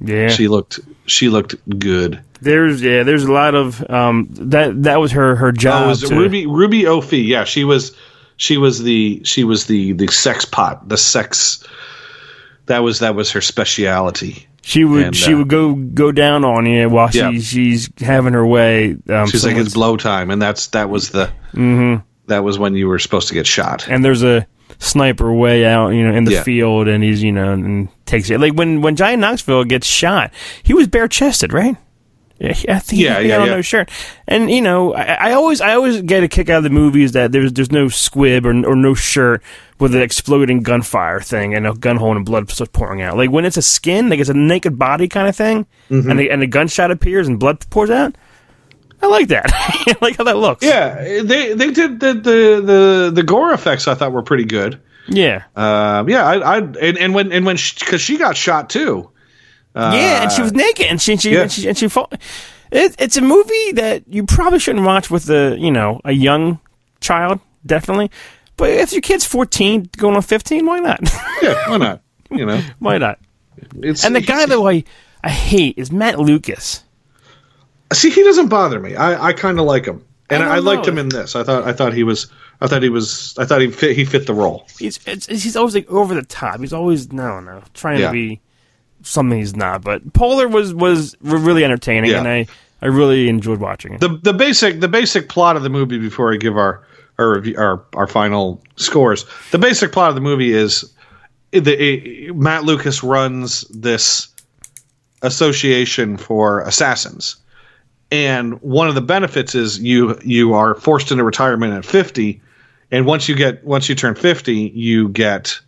yeah. 0.00 0.28
she 0.28 0.48
looked 0.48 0.80
she 1.06 1.28
looked 1.28 1.54
good. 1.78 2.20
There's 2.40 2.82
yeah, 2.82 3.04
there's 3.04 3.22
a 3.22 3.30
lot 3.32 3.54
of 3.54 3.88
um 3.88 4.26
that 4.32 4.82
that 4.82 5.00
was 5.00 5.12
her 5.12 5.36
her 5.36 5.52
job. 5.52 5.84
Oh, 5.84 5.88
was 5.88 6.00
to- 6.00 6.16
Ruby 6.16 6.46
Ruby 6.46 6.86
O. 6.88 7.00
Fee? 7.00 7.22
Yeah, 7.22 7.44
she 7.44 7.62
was 7.62 7.96
she 8.38 8.56
was 8.56 8.82
the 8.82 9.22
she 9.24 9.44
was 9.44 9.66
the 9.66 9.92
the 9.92 10.08
sex 10.08 10.44
pot 10.44 10.88
the 10.88 10.96
sex. 10.98 11.64
That 12.66 12.80
was 12.80 12.98
that 13.00 13.14
was 13.14 13.30
her 13.32 13.40
speciality. 13.40 14.48
She 14.64 14.84
would 14.84 15.06
and, 15.06 15.16
she 15.16 15.34
uh, 15.34 15.38
would 15.38 15.48
go 15.48 15.74
go 15.74 16.12
down 16.12 16.44
on 16.44 16.66
you 16.66 16.88
while 16.88 17.10
Yeah. 17.12 17.32
she's 17.32 17.90
having 18.00 18.32
her 18.32 18.46
way. 18.46 18.96
Um, 19.08 19.26
She's 19.28 19.44
like 19.44 19.56
it's 19.56 19.74
blow 19.74 19.96
time, 19.96 20.30
and 20.30 20.40
that's 20.40 20.68
that 20.68 20.88
was 20.88 21.10
the 21.10 21.30
Mm-hmm. 21.52 22.00
that 22.28 22.44
was 22.44 22.58
when 22.58 22.74
you 22.74 22.86
were 22.88 22.98
supposed 23.00 23.28
to 23.28 23.34
get 23.34 23.46
shot. 23.46 23.86
and 23.88 24.04
there's 24.04 24.22
a 24.22 24.46
sniper 24.78 25.32
way 25.32 25.64
out, 25.66 25.90
you 25.90 26.06
know, 26.08 26.14
in 26.16 26.24
the 26.24 26.32
Yeah. 26.32 26.42
field, 26.44 26.88
and 26.88 27.02
he's 27.04 27.22
you 27.22 27.32
know 27.32 27.52
and 27.52 27.88
takes 28.06 28.30
it. 28.30 28.40
Like 28.40 28.54
when 28.54 28.82
when 28.82 28.94
Johnny 28.96 29.16
Knoxville 29.16 29.64
gets 29.64 29.86
shot, 29.86 30.30
he 30.62 30.74
was 30.74 30.86
bare 30.86 31.08
chested, 31.08 31.52
right? 31.52 31.76
Yeah, 32.42 32.76
I 32.76 32.78
think 32.80 33.00
Yeah, 33.02 33.20
yeah, 33.20 33.38
on 33.38 33.46
yeah. 33.46 33.54
no 33.54 33.62
shirt. 33.62 33.88
And 34.26 34.50
you 34.50 34.60
know, 34.60 34.94
I, 34.94 35.30
I 35.30 35.32
always 35.34 35.60
I 35.60 35.74
always 35.74 36.02
get 36.02 36.24
a 36.24 36.28
kick 36.28 36.50
out 36.50 36.58
of 36.58 36.64
the 36.64 36.70
movies 36.70 37.12
that 37.12 37.30
there's 37.30 37.52
there's 37.52 37.70
no 37.70 37.88
squib 37.88 38.44
or 38.44 38.50
or 38.66 38.74
no 38.74 38.94
shirt 38.94 39.42
with 39.78 39.94
an 39.94 40.02
exploding 40.02 40.62
gunfire 40.62 41.20
thing 41.20 41.54
and 41.54 41.66
a 41.66 41.72
gun 41.74 41.96
hole 41.96 42.16
and 42.16 42.24
blood 42.26 42.50
starts 42.50 42.70
pouring 42.72 43.00
out. 43.00 43.16
Like 43.16 43.30
when 43.30 43.44
it's 43.44 43.56
a 43.56 43.62
skin, 43.62 44.08
like 44.08 44.18
it's 44.18 44.28
a 44.30 44.34
naked 44.34 44.78
body 44.78 45.06
kind 45.08 45.28
of 45.28 45.36
thing, 45.36 45.66
Mm-hmm. 45.90 46.10
and 46.10 46.18
the, 46.18 46.30
and 46.30 46.42
a 46.42 46.46
gunshot 46.46 46.90
appears 46.90 47.28
and 47.28 47.38
blood 47.38 47.64
pours 47.70 47.90
out. 47.90 48.16
I 49.00 49.06
like 49.06 49.28
that. 49.28 49.46
I 49.52 49.94
like 50.00 50.16
how 50.16 50.24
that 50.24 50.36
looks. 50.36 50.64
Yeah, 50.64 50.94
they 51.22 51.54
they 51.54 51.70
did 51.70 52.00
the 52.00 52.14
the 52.14 52.62
the, 52.64 53.10
the 53.14 53.22
gore 53.22 53.52
effects. 53.52 53.86
I 53.88 53.94
thought 53.94 54.12
were 54.12 54.22
pretty 54.22 54.44
good. 54.44 54.80
yeah. 55.08 55.42
Um, 55.56 56.08
yeah, 56.08 56.24
I, 56.24 56.38
I 56.38 56.56
and, 56.58 56.98
and 56.98 57.14
when 57.14 57.32
and 57.32 57.44
when 57.46 57.56
because 57.56 58.00
she, 58.00 58.16
got 58.18 58.36
shot 58.36 58.70
too. 58.70 59.10
Yeah, 59.74 60.22
and 60.22 60.32
she 60.32 60.40
uh, 60.40 60.44
was 60.44 60.52
naked, 60.52 60.86
and 60.86 61.00
she, 61.00 61.12
and 61.12 61.22
she, 61.22 61.32
yeah. 61.32 61.42
and 61.42 61.52
she, 61.52 61.68
and 61.68 61.78
she 61.78 61.88
fought. 61.88 62.12
It, 62.70 62.94
it's 62.98 63.16
a 63.16 63.20
movie 63.20 63.72
that 63.72 64.04
you 64.08 64.24
probably 64.24 64.58
shouldn't 64.58 64.84
watch 64.84 65.10
with 65.10 65.28
a, 65.28 65.56
you 65.58 65.70
know, 65.70 66.00
a 66.04 66.12
young 66.12 66.58
child, 67.00 67.40
definitely. 67.66 68.10
But 68.56 68.70
if 68.70 68.92
your 68.92 69.02
kid's 69.02 69.24
fourteen, 69.24 69.90
going 69.96 70.16
on 70.16 70.22
fifteen, 70.22 70.66
why 70.66 70.78
not? 70.78 71.00
Yeah, 71.42 71.68
why 71.68 71.76
not? 71.78 72.02
You 72.30 72.46
know, 72.46 72.62
why 72.78 72.98
not? 72.98 73.18
it's 73.82 74.04
And 74.04 74.14
the 74.14 74.20
guy 74.20 74.46
that 74.46 74.58
I, 74.58 74.84
I 75.22 75.28
hate 75.30 75.76
is 75.76 75.90
Matt 75.90 76.18
Lucas. 76.18 76.82
see 77.92 78.10
he 78.10 78.22
doesn't 78.22 78.48
bother 78.48 78.80
me. 78.80 78.94
I, 78.94 79.28
I 79.28 79.32
kind 79.32 79.58
of 79.58 79.66
like 79.66 79.86
him, 79.86 80.04
and 80.30 80.42
I 80.42 80.56
I, 80.56 80.58
liked 80.60 80.86
him 80.86 80.98
in 80.98 81.08
this. 81.08 81.34
I 81.36 81.42
thought 81.42 81.64
I 81.64 81.72
thought 81.72 81.92
he 81.92 82.04
was 82.04 82.30
I 82.60 82.68
thought 82.68 82.82
he 82.82 82.88
was 82.88 83.36
I 83.38 83.44
thought 83.44 83.60
he 83.60 83.70
fit 83.70 83.96
he 83.96 84.04
fit 84.04 84.26
the 84.26 84.34
role. 84.34 84.66
He's 84.78 85.00
it's, 85.06 85.26
he's 85.26 85.56
always 85.56 85.74
like 85.74 85.90
over 85.90 86.14
the 86.14 86.22
top. 86.22 86.60
He's 86.60 86.72
always 86.72 87.12
no 87.12 87.40
no 87.40 87.62
trying 87.74 88.00
Yeah. 88.00 88.06
to 88.06 88.12
be 88.12 88.40
something 89.02 89.38
he's 89.38 89.56
not. 89.56 89.82
But 89.82 90.12
Polar 90.12 90.48
was 90.48 90.74
was 90.74 91.16
really 91.20 91.64
entertaining, 91.64 92.10
Yeah. 92.10 92.18
and 92.18 92.28
I 92.28 92.46
I 92.80 92.86
really 92.86 93.28
enjoyed 93.28 93.60
watching 93.60 93.94
it. 93.94 94.00
the 94.00 94.18
the 94.22 94.32
basic 94.32 94.80
the 94.80 94.88
basic 94.88 95.28
plot 95.28 95.56
of 95.56 95.62
the 95.62 95.70
movie 95.70 95.98
before 95.98 96.32
I 96.32 96.36
give 96.36 96.56
our 96.56 96.82
our 97.18 97.34
review, 97.36 97.54
our, 97.58 97.84
our 97.94 98.06
final 98.06 98.62
scores. 98.76 99.26
The 99.50 99.58
basic 99.58 99.92
plot 99.92 100.08
of 100.08 100.14
the 100.14 100.20
movie 100.22 100.52
is 100.52 100.90
the 101.52 102.28
it, 102.28 102.34
Matt 102.36 102.64
Lucas 102.64 103.02
runs 103.02 103.62
this 103.68 104.28
association 105.22 106.16
for 106.16 106.60
assassins. 106.60 107.36
And 108.10 108.60
one 108.62 108.88
of 108.88 108.94
the 108.94 109.00
benefits 109.00 109.54
is 109.54 109.78
you 109.78 110.18
you 110.24 110.52
are 110.54 110.74
forced 110.74 111.10
into 111.10 111.24
retirement 111.24 111.72
at 111.72 111.84
50 111.84 112.40
and 112.90 113.06
once 113.06 113.28
you 113.28 113.34
get 113.34 113.64
once 113.64 113.88
you 113.88 113.94
turn 113.94 114.14
50 114.14 114.54
you 114.74 115.08
get 115.08 115.58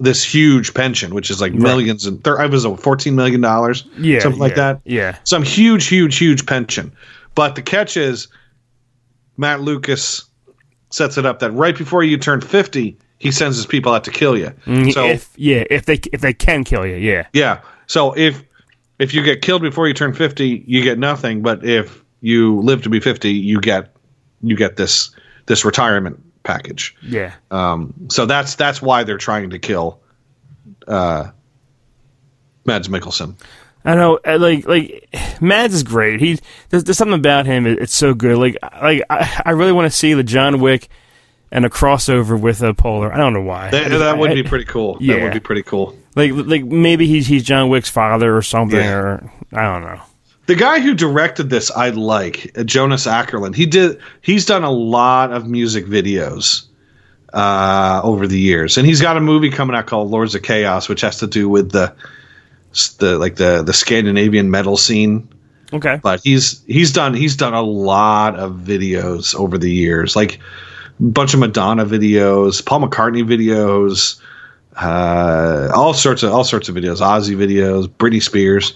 this 0.00 0.24
huge 0.24 0.72
pension 0.72 1.14
which 1.14 1.30
is 1.30 1.40
like 1.40 1.52
millions 1.52 2.06
and 2.06 2.24
thir- 2.24 2.40
I 2.40 2.46
was 2.46 2.64
a 2.64 2.76
14 2.76 3.14
million 3.14 3.40
dollars 3.40 3.84
yeah, 3.98 4.20
something 4.20 4.40
like 4.40 4.56
that 4.56 4.80
Yeah, 4.84 5.16
some 5.24 5.42
huge, 5.42 5.86
huge, 5.86 6.18
huge 6.18 6.46
pension. 6.46 6.92
But 7.34 7.54
the 7.54 7.62
catch 7.62 7.96
is 7.96 8.28
Matt 9.36 9.60
Lucas 9.60 10.24
sets 10.90 11.16
it 11.16 11.26
up 11.26 11.38
that 11.40 11.52
right 11.52 11.76
before 11.76 12.02
you 12.02 12.16
turn 12.16 12.40
50, 12.40 12.96
he 13.18 13.30
sends 13.30 13.56
his 13.56 13.66
people 13.66 13.92
out 13.92 14.02
to 14.04 14.10
kill 14.10 14.36
you. 14.36 14.52
Mm, 14.66 14.92
so 14.92 15.06
if 15.06 15.32
yeah 15.36 15.64
if 15.70 15.86
they 15.86 16.00
if 16.12 16.22
they 16.22 16.32
can 16.32 16.64
kill 16.64 16.86
you, 16.86 16.96
yeah. 16.96 17.26
yeah. 17.32 17.60
So 17.86 18.16
if 18.16 18.42
if 18.98 19.14
you 19.14 19.22
get 19.22 19.42
killed 19.42 19.62
before 19.62 19.86
you 19.86 19.94
turn 19.94 20.12
50, 20.12 20.64
you 20.66 20.82
get 20.82 20.98
nothing, 20.98 21.42
but 21.42 21.64
if 21.64 22.02
you 22.20 22.60
live 22.60 22.82
to 22.82 22.88
be 22.88 23.00
50, 23.00 23.30
you 23.30 23.60
get 23.60 23.94
you 24.42 24.56
get 24.56 24.76
this 24.76 25.10
this 25.46 25.64
retirement 25.64 26.22
package. 26.42 26.96
Yeah. 27.02 27.34
Um, 27.50 27.94
so 28.10 28.26
that's 28.26 28.54
that's 28.54 28.80
why 28.82 29.04
they're 29.04 29.18
trying 29.18 29.50
to 29.50 29.58
kill 29.58 30.00
uh, 30.88 31.30
Mads 32.64 32.88
Mikkelsen. 32.88 33.36
I 33.84 33.94
know, 33.94 34.18
uh, 34.26 34.38
like 34.38 34.66
like 34.68 35.08
Mads 35.40 35.74
is 35.74 35.82
great. 35.82 36.20
He 36.20 36.38
there's, 36.68 36.84
there's 36.84 36.98
something 36.98 37.18
about 37.18 37.46
him. 37.46 37.66
It's 37.66 37.94
so 37.94 38.12
good. 38.14 38.36
Like 38.36 38.58
like 38.82 39.02
I, 39.08 39.42
I 39.46 39.50
really 39.52 39.72
want 39.72 39.90
to 39.90 39.96
see 39.96 40.12
the 40.14 40.22
John 40.22 40.60
Wick 40.60 40.88
and 41.50 41.64
a 41.64 41.70
crossover 41.70 42.38
with 42.38 42.62
a 42.62 42.74
Polar. 42.74 43.12
I 43.12 43.16
don't 43.16 43.32
know 43.32 43.40
why. 43.42 43.70
That, 43.70 43.88
that 43.88 44.18
would 44.18 44.34
be 44.34 44.42
pretty 44.42 44.66
cool. 44.66 44.98
Yeah. 45.00 45.16
That 45.16 45.22
would 45.24 45.32
be 45.32 45.40
pretty 45.40 45.62
cool. 45.62 45.96
like 46.14 46.32
like 46.34 46.64
maybe 46.64 47.06
he's 47.06 47.26
he's 47.26 47.42
John 47.42 47.70
Wick's 47.70 47.88
father 47.90 48.36
or 48.36 48.42
something, 48.42 48.78
Yeah. 48.78 48.96
or 48.98 49.32
I 49.52 49.62
don't 49.62 49.82
know. 49.82 50.00
The 50.50 50.56
guy 50.56 50.80
who 50.80 50.94
directed 50.94 51.48
this, 51.48 51.70
I 51.70 51.90
like 51.90 52.58
uh, 52.58 52.64
Jonas 52.64 53.06
Åkerlund. 53.06 53.54
He 53.54 53.66
did. 53.66 54.00
He's 54.20 54.44
done 54.44 54.64
a 54.64 54.70
lot 54.72 55.30
of 55.30 55.46
music 55.46 55.86
videos 55.86 56.66
uh, 57.32 58.00
over 58.02 58.26
the 58.26 58.36
years, 58.36 58.76
and 58.76 58.84
he's 58.84 59.00
got 59.00 59.16
a 59.16 59.20
movie 59.20 59.50
coming 59.50 59.76
out 59.76 59.86
called 59.86 60.10
Lords 60.10 60.34
of 60.34 60.42
Chaos, 60.42 60.88
which 60.88 61.02
has 61.02 61.20
to 61.20 61.28
do 61.28 61.48
with 61.48 61.70
the 61.70 61.94
the 62.98 63.16
like 63.16 63.36
the 63.36 63.62
the 63.62 63.72
Scandinavian 63.72 64.50
metal 64.50 64.76
scene. 64.76 65.28
Okay. 65.72 66.00
But 66.02 66.20
he's 66.24 66.64
he's 66.66 66.92
done 66.92 67.14
he's 67.14 67.36
done 67.36 67.54
a 67.54 67.62
lot 67.62 68.36
of 68.36 68.54
videos 68.54 69.36
over 69.36 69.56
the 69.56 69.70
years, 69.70 70.16
like 70.16 70.40
a 70.98 71.02
bunch 71.04 71.32
of 71.32 71.38
Madonna 71.38 71.86
videos, 71.86 72.66
Paul 72.66 72.80
McCartney 72.80 73.22
videos, 73.22 74.20
uh, 74.74 75.70
all 75.72 75.94
sorts 75.94 76.24
of 76.24 76.32
all 76.32 76.42
sorts 76.42 76.68
of 76.68 76.74
videos, 76.74 76.96
Ozzy 76.96 77.36
videos, 77.36 77.86
Britney 77.86 78.20
Spears. 78.20 78.74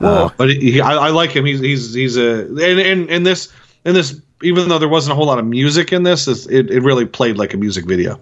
Uh, 0.00 0.30
but 0.36 0.48
he, 0.50 0.80
I, 0.80 0.94
I 0.94 1.10
like 1.10 1.30
him. 1.30 1.44
He's 1.44 1.60
he's 1.60 1.94
he's 1.94 2.16
a 2.16 2.46
and 2.46 2.60
and, 2.80 3.10
and 3.10 3.26
this 3.26 3.52
and 3.84 3.94
this 3.94 4.20
even 4.42 4.68
though 4.68 4.78
there 4.78 4.88
wasn't 4.88 5.12
a 5.12 5.14
whole 5.14 5.26
lot 5.26 5.38
of 5.38 5.44
music 5.44 5.92
in 5.92 6.02
this, 6.02 6.26
it, 6.26 6.70
it 6.70 6.80
really 6.82 7.04
played 7.04 7.36
like 7.36 7.52
a 7.52 7.56
music 7.58 7.84
video. 7.86 8.18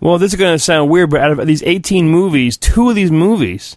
Well, 0.00 0.18
this 0.18 0.32
is 0.32 0.38
going 0.38 0.54
to 0.54 0.58
sound 0.58 0.90
weird, 0.90 1.10
but 1.10 1.20
out 1.20 1.38
of 1.38 1.46
these 1.46 1.62
18 1.64 2.08
movies, 2.08 2.56
two 2.56 2.88
of 2.88 2.94
these 2.94 3.10
movies 3.10 3.76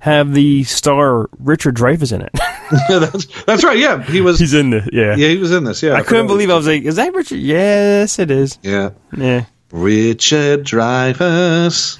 have 0.00 0.34
the 0.34 0.64
star 0.64 1.28
Richard 1.38 1.76
Dreyfuss 1.76 2.12
in 2.12 2.22
it. 2.22 2.30
that's, 2.88 3.44
that's 3.44 3.64
right. 3.64 3.78
Yeah, 3.78 4.02
he 4.02 4.20
was. 4.20 4.38
He's 4.38 4.54
in 4.54 4.70
this. 4.70 4.88
Yeah. 4.92 5.14
yeah, 5.16 5.28
he 5.28 5.36
was 5.36 5.52
in 5.52 5.64
this. 5.64 5.82
Yeah, 5.82 5.94
I 5.94 6.02
couldn't 6.02 6.26
believe 6.26 6.50
I 6.50 6.54
was 6.54 6.66
like, 6.66 6.82
is 6.82 6.96
that 6.96 7.14
Richard? 7.14 7.36
Yes, 7.38 8.18
it 8.18 8.30
is. 8.30 8.58
Yeah, 8.62 8.90
Yeah. 9.16 9.44
Richard 9.70 10.64
Dreyfuss. 10.64 11.98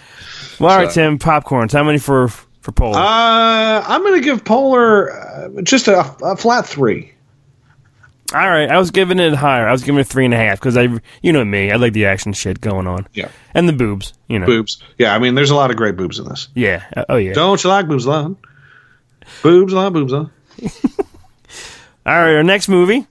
Well, 0.60 0.70
all 0.70 0.78
right, 0.78 0.90
So- 0.90 1.02
Tim. 1.02 1.18
Popcorns. 1.18 1.72
How 1.72 1.84
many 1.84 1.98
for 1.98 2.30
for 2.64 2.72
Polar? 2.72 2.98
Uh, 2.98 3.84
I'm 3.86 4.02
going 4.02 4.20
to 4.20 4.24
give 4.24 4.44
Polar 4.44 5.12
uh, 5.12 5.62
just 5.62 5.86
a, 5.86 6.00
a 6.24 6.36
flat 6.36 6.66
three. 6.66 7.12
all 8.32 8.40
right, 8.40 8.68
I 8.70 8.78
was 8.78 8.90
giving 8.90 9.18
it 9.20 9.34
higher. 9.34 9.68
I 9.68 9.72
was 9.72 9.84
giving 9.84 10.00
it 10.00 10.06
three 10.06 10.24
and 10.24 10.34
a 10.34 10.36
half 10.38 10.58
because 10.58 10.76
I, 10.76 10.88
you 11.22 11.32
know 11.32 11.44
me, 11.44 11.70
I 11.70 11.76
like 11.76 11.92
the 11.92 12.06
action 12.06 12.32
shit 12.32 12.60
going 12.60 12.86
on. 12.86 13.06
Yeah. 13.12 13.28
And 13.52 13.68
the 13.68 13.72
boobs, 13.74 14.14
you 14.28 14.38
know. 14.38 14.46
Boobs. 14.46 14.82
Yeah, 14.98 15.14
I 15.14 15.18
mean, 15.18 15.34
there's 15.34 15.50
a 15.50 15.54
lot 15.54 15.70
of 15.70 15.76
great 15.76 15.96
boobs 15.96 16.18
in 16.18 16.24
this. 16.28 16.48
Yeah. 16.54 16.84
Uh, 16.96 17.04
oh 17.10 17.16
yeah. 17.16 17.34
Don't 17.34 17.62
you 17.62 17.70
like 17.70 17.86
boobs, 17.86 18.06
love? 18.06 18.36
Boobs, 19.42 19.72
love, 19.72 19.92
boobs, 19.92 20.12
love. 20.12 20.30
All 22.06 22.12
right, 22.12 22.34
our 22.34 22.42
next 22.42 22.68
movie, 22.68 23.06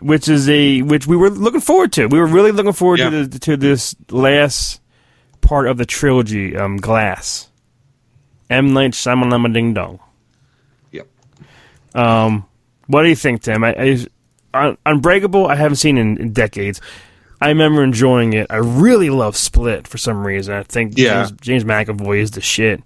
which 0.00 0.28
is 0.28 0.48
a 0.48 0.82
which 0.82 1.06
we 1.06 1.16
were 1.16 1.30
looking 1.30 1.60
forward 1.60 1.92
to. 1.94 2.06
We 2.06 2.18
were 2.20 2.26
really 2.26 2.52
looking 2.52 2.72
forward 2.72 2.98
Yeah. 3.00 3.10
to 3.10 3.26
the, 3.26 3.38
to 3.40 3.56
this 3.56 3.94
last 4.10 4.80
part 5.40 5.66
of 5.66 5.78
the 5.78 5.86
trilogy, 5.86 6.56
um, 6.56 6.76
Glass. 6.76 7.47
M 8.50 8.72
Night 8.72 8.92
Shyamalan 8.92 9.52
Ding 9.52 9.74
Dong. 9.74 10.00
Yep. 10.92 11.06
What 12.86 13.02
do 13.02 13.08
you 13.08 13.16
think, 13.16 13.42
Tim? 13.42 13.64
I, 13.64 13.74
I 14.54 14.76
Unbreakable. 14.86 15.46
I 15.46 15.54
haven't 15.56 15.76
seen 15.76 15.98
in, 15.98 16.16
in 16.18 16.32
decades. 16.32 16.80
I 17.40 17.48
remember 17.50 17.84
enjoying 17.84 18.32
it. 18.32 18.46
I 18.50 18.56
really 18.56 19.10
love 19.10 19.36
Split 19.36 19.86
for 19.86 19.98
some 19.98 20.26
reason. 20.26 20.54
I 20.54 20.62
think 20.64 20.98
Yeah. 20.98 21.24
James, 21.26 21.40
James 21.40 21.64
McAvoy 21.64 22.18
is 22.20 22.32
the 22.32 22.40
shit. 22.40 22.82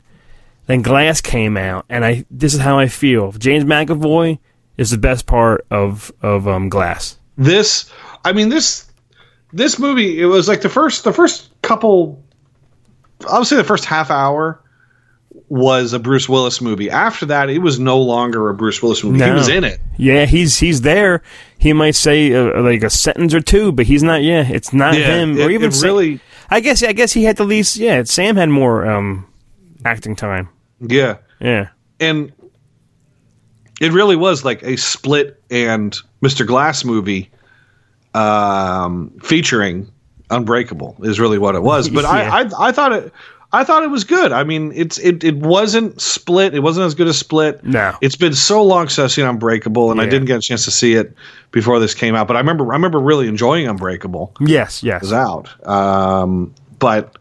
Then 0.67 0.83
Glass 0.83 1.21
came 1.21 1.57
out, 1.57 1.87
and 1.89 2.05
I 2.05 2.25
this 2.31 2.55
is 2.55 2.61
how 2.61 2.79
I 2.79 2.89
feel. 2.89 3.33
James 3.33 3.65
McAvoy 3.65 4.39
is 4.77 4.91
the 4.91 4.99
best 4.99 5.27
part 5.27 5.67
of 5.71 6.13
of 6.23 6.47
um, 6.47 6.69
Glass. 6.69 7.17
This, 7.39 7.91
I 8.25 8.33
mean, 8.33 8.49
this 8.49 8.91
this 9.53 9.79
movie. 9.79 10.21
It 10.21 10.27
was 10.27 10.49
like 10.49 10.61
the 10.61 10.69
first 10.69 11.05
the 11.05 11.13
first 11.13 11.51
couple. 11.63 12.23
obviously 13.27 13.57
the 13.57 13.65
first 13.65 13.85
half 13.85 14.11
hour 14.11 14.61
was 15.53 15.93
a 15.93 15.99
Bruce 15.99 16.31
Willis 16.31 16.63
movie. 16.63 16.89
After 16.89 17.27
that, 17.27 17.51
it 17.51 17.59
was 17.59 17.79
no 17.79 17.99
longer 18.01 18.49
a 18.49 18.55
Bruce 18.55 18.83
Willis 18.83 19.05
movie. 19.05 19.23
He 19.23 19.31
was 19.31 19.49
in 19.51 19.65
it. 19.65 19.81
Yeah, 19.99 20.25
he's 20.25 20.57
he's 20.59 20.81
there. 20.81 21.23
He 21.59 21.75
might 21.75 21.95
say 21.95 22.33
uh, 22.33 22.63
like 22.63 22.83
a 22.83 22.89
sentence 22.89 23.35
or 23.35 23.41
two, 23.43 23.71
but 23.71 23.85
he's 23.85 24.03
not. 24.03 24.23
Yeah, 24.23 24.49
it's 24.49 24.73
not 24.73 24.95
Yeah, 24.97 25.15
him. 25.17 25.39
it- 25.39 25.45
or 25.47 25.51
even 25.51 25.71
Sam- 25.71 25.87
really- 25.89 26.21
I 26.51 26.61
guess 26.61 26.83
I 26.83 26.93
guess 26.93 27.13
he 27.13 27.25
had 27.25 27.37
the 27.37 27.45
least. 27.45 27.77
Yeah, 27.77 28.03
Sam 28.05 28.37
had 28.37 28.49
more 28.49 28.87
um, 28.91 29.27
acting 29.85 30.17
time. 30.17 30.49
Yeah. 30.81 31.19
Yeah. 31.39 31.69
and 32.01 32.33
it 33.81 33.93
really 33.93 34.17
was 34.17 34.45
like 34.45 34.63
a 34.63 34.77
split 34.77 35.43
and 35.51 35.97
Mr. 36.25 36.47
Glass 36.47 36.83
movie 36.85 37.31
um, 38.15 39.11
featuring 39.23 39.91
Unbreakable 40.31 40.97
is 41.03 41.21
really 41.21 41.39
what 41.39 41.55
it 41.57 41.63
was. 41.63 41.89
But 41.95 42.05
Yeah. 42.05 42.11
I, 42.11 42.41
I 42.43 42.69
I 42.69 42.73
thought 42.73 42.93
it 42.93 43.13
I 43.55 43.65
thought 43.65 43.83
it 43.83 43.91
was 43.91 44.05
good. 44.05 44.33
I 44.33 44.45
mean, 44.45 44.73
it's 44.75 44.99
it, 44.99 45.23
it 45.23 45.37
wasn't 45.37 46.01
split. 46.01 46.55
It 46.55 46.61
wasn't 46.61 46.87
as 46.87 46.95
good 46.95 47.07
as 47.07 47.19
split. 47.19 47.63
No. 47.63 47.95
It's 48.01 48.17
been 48.17 48.35
so 48.35 48.63
long 48.63 48.89
since 48.89 48.99
I've 49.05 49.13
seen 49.13 49.27
Unbreakable, 49.27 49.91
and 49.91 50.01
I 50.01 50.07
didn't 50.07 50.27
get 50.27 50.39
a 50.39 50.41
chance 50.41 50.65
to 50.65 50.71
see 50.71 50.95
it 50.95 51.15
before 51.51 51.79
this 51.79 51.95
came 51.95 52.15
out. 52.15 52.27
But 52.27 52.37
I 52.37 52.41
remember 52.41 52.65
I 52.73 52.77
remember 52.77 52.99
really 52.99 53.29
enjoying 53.29 53.69
Unbreakable 53.69 54.33
Yes. 54.41 54.83
Yes. 54.83 55.03
was 55.03 55.13
out. 55.13 55.69
Um, 55.69 56.55
but 56.79 57.19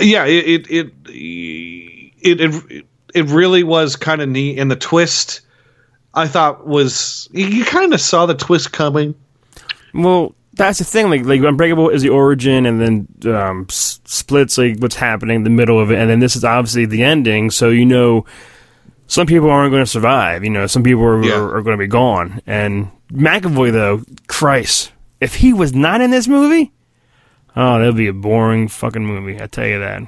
yeah, 0.00 0.24
it 0.26 0.66
it 0.70 0.70
it 0.70 0.92
it, 1.08 2.40
it, 2.40 2.86
it 3.14 3.24
really 3.26 3.64
was 3.64 3.96
kind 3.96 4.22
of 4.22 4.28
neat, 4.28 4.58
and 4.60 4.70
the 4.70 4.76
twist 4.76 5.40
I 6.14 6.28
thought 6.28 6.66
was 6.66 7.28
you 7.32 7.64
kind 7.64 7.92
of 7.92 8.00
saw 8.00 8.26
the 8.26 8.34
twist 8.34 8.72
coming. 8.72 9.14
Well, 9.92 10.34
that's 10.54 10.78
the 10.78 10.84
thing. 10.84 11.08
Like, 11.10 11.24
like 11.24 11.40
Unbreakable 11.40 11.88
is 11.90 12.02
the 12.02 12.10
origin, 12.10 12.66
and 12.66 12.80
then 12.80 13.34
um, 13.34 13.66
S- 13.68 14.00
Splits 14.04 14.58
like 14.58 14.78
what's 14.78 14.96
happening 14.96 15.36
in 15.36 15.44
the 15.44 15.50
middle 15.50 15.80
of 15.80 15.90
it, 15.90 15.98
and 15.98 16.10
then 16.10 16.20
this 16.20 16.36
is 16.36 16.44
obviously 16.44 16.84
the 16.86 17.02
ending. 17.02 17.50
So 17.50 17.70
you 17.70 17.86
know, 17.86 18.24
some 19.06 19.26
people 19.26 19.50
aren't 19.50 19.70
going 19.72 19.84
to 19.84 19.90
survive. 19.90 20.44
You 20.44 20.50
know, 20.50 20.66
some 20.66 20.82
people 20.82 21.02
are, 21.04 21.22
Yeah. 21.24 21.38
are, 21.38 21.56
are 21.56 21.62
going 21.62 21.76
to 21.78 21.82
be 21.82 21.88
gone. 21.88 22.40
And 22.46 22.90
McAvoy, 23.12 23.72
though, 23.72 24.02
Christ, 24.26 24.92
if 25.20 25.34
he 25.36 25.52
was 25.52 25.74
not 25.74 26.00
in 26.00 26.10
this 26.10 26.28
movie, 26.28 26.72
oh, 27.56 27.78
that'd 27.78 27.96
be 27.96 28.08
a 28.08 28.12
boring 28.12 28.68
fucking 28.68 29.04
movie. 29.06 29.40
I 29.40 29.46
tell 29.46 29.66
you 29.66 29.78
that. 29.80 30.02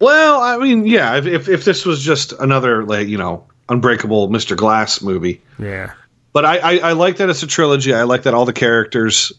Well, 0.00 0.40
I 0.40 0.56
mean, 0.56 0.86
yeah, 0.86 1.16
if 1.16 1.26
if, 1.26 1.48
if 1.48 1.64
this 1.66 1.84
was 1.84 2.02
just 2.02 2.32
another 2.34 2.84
like 2.86 3.06
you 3.08 3.18
know 3.18 3.46
Unbreakable 3.68 4.28
Mr. 4.30 4.56
Glass 4.56 5.02
movie, 5.02 5.42
Yeah. 5.58 5.92
but 6.32 6.46
I, 6.46 6.56
I 6.58 6.78
I 6.78 6.92
like 6.92 7.18
that 7.18 7.28
it's 7.28 7.42
a 7.42 7.46
trilogy. 7.46 7.92
I 7.92 8.04
like 8.04 8.22
that 8.22 8.32
all 8.32 8.46
the 8.46 8.52
characters. 8.54 9.30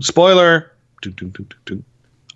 Spoiler. 0.00 0.72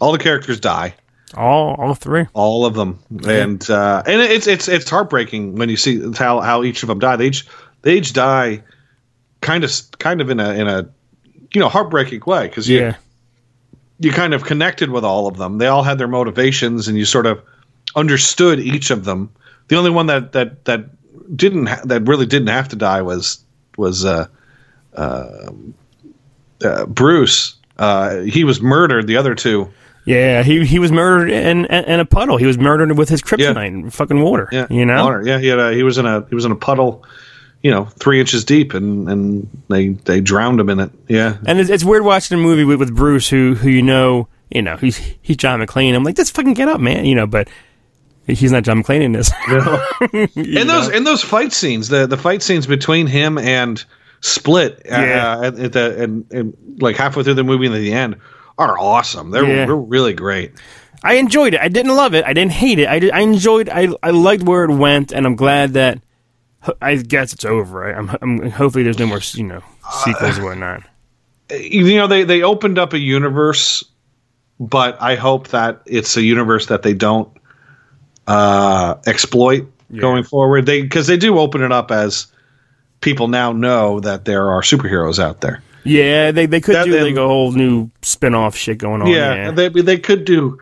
All 0.00 0.12
the 0.12 0.18
characters 0.18 0.60
die. 0.60 0.94
All, 1.36 1.75
all 1.78 1.94
three. 1.94 2.26
all 2.34 2.64
of 2.66 2.75
them, 2.75 2.98
and 3.26 3.68
uh, 3.68 4.02
and 4.06 4.20
it's 4.22 4.46
it's 4.46 4.68
it's 4.68 4.88
heartbreaking 4.88 5.56
when 5.56 5.68
you 5.68 5.76
see 5.76 6.12
how 6.14 6.40
how 6.40 6.62
each 6.62 6.82
of 6.82 6.86
them 6.88 6.98
die. 7.00 7.16
They 7.16 7.26
each 7.26 7.46
they 7.82 7.96
each 7.96 8.12
die, 8.12 8.62
kind 9.40 9.64
of 9.64 9.72
kind 9.98 10.20
of 10.20 10.30
in 10.30 10.38
a 10.38 10.52
in 10.52 10.68
a 10.68 10.88
you 11.52 11.60
know 11.60 11.68
heartbreaking 11.68 12.22
way 12.26 12.46
because 12.46 12.68
you 12.68 12.78
Yeah. 12.78 12.96
you 13.98 14.12
kind 14.12 14.34
of 14.34 14.44
connected 14.44 14.88
with 14.90 15.04
all 15.04 15.26
of 15.26 15.36
them. 15.36 15.58
They 15.58 15.66
all 15.66 15.82
had 15.82 15.98
their 15.98 16.08
motivations, 16.08 16.86
and 16.86 16.96
you 16.96 17.04
sort 17.04 17.26
of 17.26 17.42
understood 17.96 18.60
each 18.60 18.90
of 18.90 19.04
them. 19.04 19.30
The 19.68 19.76
only 19.76 19.90
one 19.90 20.06
that 20.06 20.32
that 20.32 20.64
that 20.66 20.84
didn't 21.36 21.66
ha- 21.66 21.82
that 21.86 22.02
really 22.06 22.26
didn't 22.26 22.48
have 22.48 22.68
to 22.68 22.76
die 22.76 23.02
was 23.02 23.42
was 23.76 24.04
uh, 24.04 24.28
uh, 24.94 25.50
uh, 26.64 26.86
Bruce. 26.86 27.56
Uh, 27.78 28.20
he 28.22 28.44
was 28.44 28.60
murdered. 28.60 29.06
The 29.06 29.16
other 29.16 29.34
two. 29.34 29.70
Yeah, 30.06 30.44
he 30.44 30.64
he 30.64 30.78
was 30.78 30.92
murdered 30.92 31.30
in, 31.30 31.64
in, 31.66 31.84
in 31.84 32.00
a 32.00 32.04
puddle. 32.04 32.36
He 32.36 32.46
was 32.46 32.56
murdered 32.56 32.96
with 32.96 33.08
his 33.08 33.22
kryptonite 33.22 33.66
in 33.66 33.90
fucking 33.90 34.22
water. 34.22 34.48
Yeah, 34.52 34.66
you 34.70 34.86
know. 34.86 35.04
Honor. 35.04 35.26
Yeah, 35.26 35.38
he 35.40 35.48
had 35.48 35.58
a, 35.58 35.72
he 35.75 35.82
was 35.82 35.98
in 35.98 36.06
a 36.06 36.25
he 36.28 36.34
was 36.36 36.44
in 36.44 36.52
a 36.52 36.56
puddle, 36.56 37.04
you 37.60 37.72
know, 37.72 37.86
three 37.86 38.20
inches 38.20 38.44
deep, 38.44 38.72
and 38.72 39.08
and 39.08 39.64
they 39.68 39.88
they 39.88 40.20
drowned 40.20 40.60
him 40.60 40.70
in 40.70 40.78
it. 40.78 40.92
Yeah, 41.08 41.38
And 41.44 41.58
it's, 41.58 41.70
it's 41.70 41.84
weird 41.84 42.04
watching 42.04 42.38
a 42.38 42.40
movie 42.40 42.62
with, 42.64 42.78
with 42.78 42.94
Bruce, 42.94 43.28
who 43.28 43.56
who 43.56 43.68
you 43.68 43.82
know, 43.82 44.28
you 44.48 44.62
know, 44.62 44.76
he's 44.76 44.96
he's 45.22 45.36
John 45.38 45.60
McClane. 45.60 45.94
I'm 45.96 46.04
like, 46.04 46.14
just 46.14 46.34
fucking 46.36 46.54
get 46.54 46.68
up, 46.68 46.80
man. 46.80 47.04
You 47.04 47.16
know, 47.16 47.26
but 47.26 47.48
he's 48.28 48.52
not 48.52 48.62
John 48.62 48.84
McClane 48.84 49.02
in 49.02 49.10
this. 49.10 49.32
and 49.48 50.70
those 50.70 50.88
and 50.88 51.04
those 51.04 51.22
fight 51.22 51.52
scenes, 51.52 51.88
the 51.88 52.06
the 52.06 52.16
fight 52.16 52.42
scenes 52.42 52.68
between 52.68 53.08
him 53.08 53.38
and 53.38 53.84
Split, 54.20 54.82
Yeah. 54.87 55.37
uh, 55.38 55.42
at, 55.44 55.58
at 55.58 55.73
the 55.73 56.02
and, 56.02 56.25
and 56.32 56.56
like 56.80 56.96
halfway 56.96 57.23
through 57.23 57.35
the 57.35 57.44
movie 57.44 57.66
and 57.66 57.75
at 57.75 57.78
the 57.80 57.92
end, 57.92 58.16
are 58.58 58.78
awesome. 58.78 59.30
They're, 59.30 59.44
Yeah. 59.46 59.66
they're 59.66 59.76
really 59.76 60.14
great. 60.14 60.52
I 61.04 61.14
enjoyed 61.14 61.54
it. 61.54 61.61
I 61.61 61.68
didn't 61.68 61.94
love 61.94 62.14
it. 62.14 62.25
I 62.25 62.32
didn't 62.32 62.52
hate 62.52 62.78
it. 62.78 62.88
I 62.88 62.99
did, 62.99 63.12
I 63.12 63.20
enjoyed. 63.20 63.68
I 63.68 63.88
I 64.02 64.11
liked 64.11 64.42
where 64.42 64.64
it 64.64 64.75
went, 64.75 65.12
and 65.12 65.26
I'm 65.26 65.37
glad 65.37 65.75
that 65.75 66.00
I 66.80 66.96
guess 66.96 67.32
it's 67.35 67.44
over. 67.44 67.80
Right? 67.80 67.94
I'm, 67.94 68.11
I'm 68.23 68.50
hopefully 68.50 68.82
there's 68.85 68.99
no 68.99 69.06
more 69.06 69.20
you 69.35 69.44
know 69.44 69.62
sequels 70.02 70.37
and 70.38 70.44
whatnot. 70.46 70.82
you 71.50 71.96
know 71.96 72.06
they 72.08 72.25
they 72.25 72.42
opened 72.42 72.78
up 72.78 72.92
a 72.92 72.99
universe 72.99 73.85
but 74.58 75.00
i 75.02 75.14
hope 75.14 75.49
that 75.49 75.82
it's 75.87 76.16
a 76.16 76.23
universe 76.23 76.66
that 76.66 76.82
they 76.82 76.94
don't 76.94 77.28
uh 78.26 78.94
exploit 79.06 79.70
going 79.94 80.25
forward 80.25 80.66
they 80.66 80.82
because 80.82 81.06
they 81.06 81.16
do 81.16 81.38
open 81.38 81.62
it 81.62 81.70
up 81.70 81.90
as 81.92 82.26
people 83.00 83.29
now 83.29 83.53
know 83.53 84.00
that 84.00 84.25
there 84.25 84.50
are 84.50 84.62
superheroes 84.62 85.19
out 85.19 85.41
there 85.41 85.62
Yeah, 85.85 86.31
they 86.33 86.47
they 86.47 86.61
could 86.61 86.75
That- 86.75 86.85
do 86.87 86.93
then- 86.93 87.05
like 87.05 87.17
a 87.17 87.26
whole 87.26 87.53
new 87.53 87.91
spin 88.03 88.35
off 88.35 88.57
shit 88.57 88.79
going 88.79 89.03
on. 89.03 89.09
yeah, 89.09 89.35
Yeah, 89.35 89.50
they 89.53 89.69
they 89.69 89.99
could 89.99 90.25
do 90.25 90.59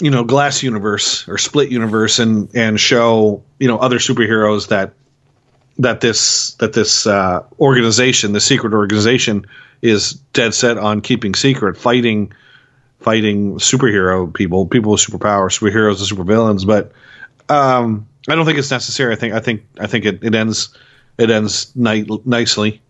you 0.00 0.10
know 0.10 0.24
glass 0.24 0.62
universe 0.62 1.26
or 1.28 1.38
split 1.38 1.70
universe 1.70 2.18
and 2.18 2.48
and 2.54 2.78
show 2.80 3.42
you 3.58 3.68
know 3.68 3.78
other 3.78 3.98
superheroes 3.98 4.68
that 4.68 4.92
that 5.78 6.00
this 6.00 6.54
that 6.54 6.72
this 6.72 7.06
uh, 7.06 7.42
organization 7.60 8.32
the 8.32 8.40
secret 8.40 8.72
organization 8.72 9.44
is 9.82 10.14
dead 10.32 10.54
set 10.54 10.76
on 10.78 11.00
keeping 11.00 11.34
secret 11.34 11.76
fighting 11.76 12.32
fighting 13.00 13.54
superhero 13.58 14.32
people 14.32 14.66
people 14.66 14.90
with 14.92 15.00
superpowers 15.00 15.56
superheroes 15.58 15.98
and 16.00 16.18
supervillains 16.18 16.66
but 16.66 16.90
um 17.48 18.06
i 18.28 18.34
don't 18.34 18.44
think 18.46 18.58
it's 18.58 18.70
necessary 18.70 19.12
i 19.12 19.16
think 19.16 19.34
i 19.34 19.40
think 19.40 19.62
i 19.80 19.86
think 19.86 20.04
it, 20.04 20.22
it 20.22 20.34
ends 20.34 20.76
it 21.18 21.30
ends 21.30 21.72
ni- 21.74 22.06
nicely 22.24 22.80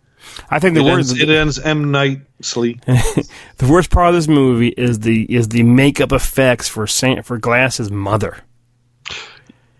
I 0.50 0.58
think 0.58 0.74
the 0.74 0.80
it 0.80 0.84
worst 0.84 1.10
ends, 1.12 1.22
it 1.22 1.28
ends 1.30 1.58
m 1.58 1.90
nicely 1.90 2.78
the 2.86 3.68
worst 3.68 3.90
part 3.90 4.08
of 4.08 4.14
this 4.14 4.28
movie 4.28 4.68
is 4.68 5.00
the 5.00 5.22
is 5.34 5.48
the 5.48 5.62
makeup 5.62 6.12
effects 6.12 6.68
for 6.68 6.86
Saint 6.86 7.24
for 7.24 7.38
Glass's 7.38 7.90
mother. 7.90 8.38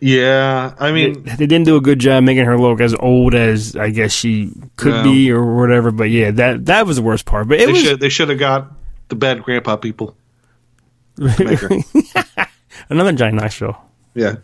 yeah 0.01 0.75
i 0.79 0.93
mean 0.93 1.23
they 1.25 1.47
didn't 1.47 1.65
do 1.65 1.77
a 1.77 1.81
good 1.81 1.99
job 1.99 2.23
making 2.23 2.45
her 2.45 2.59
look 2.59 2.81
as 2.81 2.95
old 2.95 3.35
as 3.35 3.75
I 3.77 3.91
guess 3.91 4.13
she 4.13 4.53
could 4.77 4.95
No. 4.95 5.03
be 5.03 5.31
or 5.31 5.57
whatever. 5.57 5.91
But 5.91 6.11
yeah, 6.11 6.31
that 6.31 6.67
that 6.67 6.87
was 6.87 6.97
the 6.97 7.03
worst 7.03 7.27
part. 7.27 7.49
But 7.49 7.61
it 7.61 7.67
They 7.67 7.73
was 7.73 7.83
should 7.83 8.01
they 8.01 8.09
should 8.09 8.29
have 8.29 8.39
got 8.39 8.73
the 9.09 9.17
bad 9.17 9.43
grandpa 9.43 9.77
people. 9.77 10.17
to 11.17 11.45
make 11.45 11.59
her. 11.61 11.69
another 12.89 13.13
Johnny 13.13 13.37
Knoxville. 13.37 13.77
Yeah. 14.15 14.37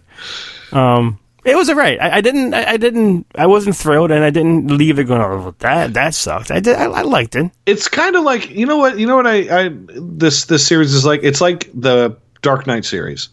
Um, 0.73 1.19
it 1.45 1.57
was 1.57 1.69
alright. 1.69 2.01
I, 2.01 2.17
I 2.17 2.21
didn't. 2.21 2.55
I, 2.55 2.73
I 2.73 2.77
didn't. 2.77 3.27
I 3.35 3.47
wasn't 3.47 3.77
thrilled, 3.77 4.11
and 4.11 4.25
I 4.25 4.31
didn't 4.31 4.69
leave 4.69 4.99
it 4.99 5.05
going. 5.05 5.21
Oh, 5.21 5.55
that 5.59 5.95
that 5.95 6.15
sucked. 6.15 6.51
I 6.51 6.61
did. 6.61 6.77
I, 6.77 6.85
I 6.85 7.03
liked 7.03 7.37
it. 7.37 7.51
It's 7.67 7.87
kind 7.89 8.17
of 8.17 8.25
like 8.25 8.51
you 8.51 8.65
know 8.67 8.79
what 8.79 8.99
you 8.99 9.07
know 9.07 9.17
what 9.17 9.27
I, 9.27 9.67
I 9.67 9.71
this 9.89 10.47
this 10.47 10.67
series 10.67 10.95
is 10.95 11.05
like. 11.05 11.21
It's 11.23 11.41
like 11.41 11.71
the 11.75 12.17
Dark 12.43 12.67
Knight 12.67 12.85
series, 12.85 13.29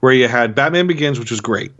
where 0.00 0.12
you 0.12 0.28
had 0.28 0.54
Batman 0.54 0.86
Begins, 0.86 1.18
which 1.18 1.30
was 1.30 1.40
great. 1.40 1.72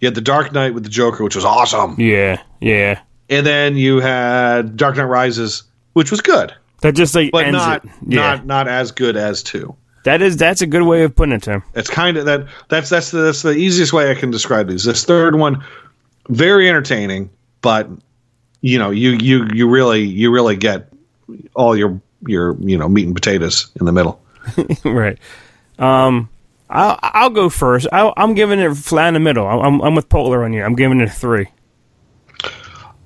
You 0.00 0.06
had 0.06 0.14
the 0.14 0.20
Dark 0.20 0.52
Knight 0.52 0.74
with 0.74 0.82
the 0.84 0.88
Joker, 0.90 1.24
which 1.24 1.34
was 1.36 1.44
awesome, 1.44 1.96
Yeah, 1.98 2.42
yeah. 2.60 3.00
and 3.30 3.46
then 3.46 3.76
you 3.76 4.00
had 4.00 4.76
Dark 4.76 4.96
Knight 4.96 5.04
Rises, 5.04 5.62
which 5.94 6.10
was 6.10 6.20
good, 6.20 6.52
That 6.82 6.94
just 6.94 7.14
like 7.14 7.32
but 7.32 7.46
ends 7.46 7.56
not 7.56 7.84
it. 7.84 7.90
Yeah, 8.08 8.20
not 8.20 8.46
not 8.46 8.68
as 8.68 8.92
good 8.92 9.16
as 9.16 9.42
two. 9.42 9.74
That 10.04 10.22
is 10.22 10.36
that's 10.36 10.62
a 10.62 10.66
good 10.66 10.82
way 10.82 11.02
of 11.02 11.14
putting 11.16 11.34
it, 11.34 11.42
Tim. 11.42 11.62
It's 11.74 11.90
kind 11.90 12.16
of 12.16 12.26
that. 12.26 12.46
That's 12.68 12.88
that's 12.90 13.10
the, 13.10 13.22
that's 13.22 13.42
the 13.42 13.52
easiest 13.52 13.92
way 13.92 14.10
I 14.10 14.14
can 14.14 14.30
describe 14.30 14.68
these. 14.68 14.84
This 14.84 15.04
third 15.04 15.34
one, 15.34 15.64
very 16.28 16.68
entertaining, 16.68 17.30
but 17.60 17.88
you 18.60 18.78
know, 18.78 18.90
you 18.90 19.10
you 19.12 19.48
you 19.52 19.68
really 19.68 20.02
you 20.02 20.30
really 20.30 20.56
get 20.56 20.92
all 21.54 21.76
your 21.76 22.00
your 22.26 22.56
you 22.60 22.76
know 22.78 22.88
meat 22.88 23.06
and 23.06 23.14
potatoes 23.14 23.70
in 23.80 23.86
the 23.86 23.92
middle. 23.92 24.22
right. 24.84 25.18
Um, 25.78 26.28
I'll 26.68 26.98
I'll 27.02 27.30
go 27.30 27.48
first. 27.48 27.86
i 27.90 28.12
I'm 28.16 28.34
giving 28.34 28.60
it 28.60 28.74
flat 28.74 29.08
in 29.08 29.14
the 29.14 29.20
middle. 29.20 29.46
I'm 29.46 29.80
I'm 29.80 29.94
with 29.94 30.08
Polar 30.08 30.44
on 30.44 30.52
you. 30.52 30.62
I'm 30.62 30.76
giving 30.76 31.00
it 31.00 31.08
a 31.08 31.12
three. 31.12 31.48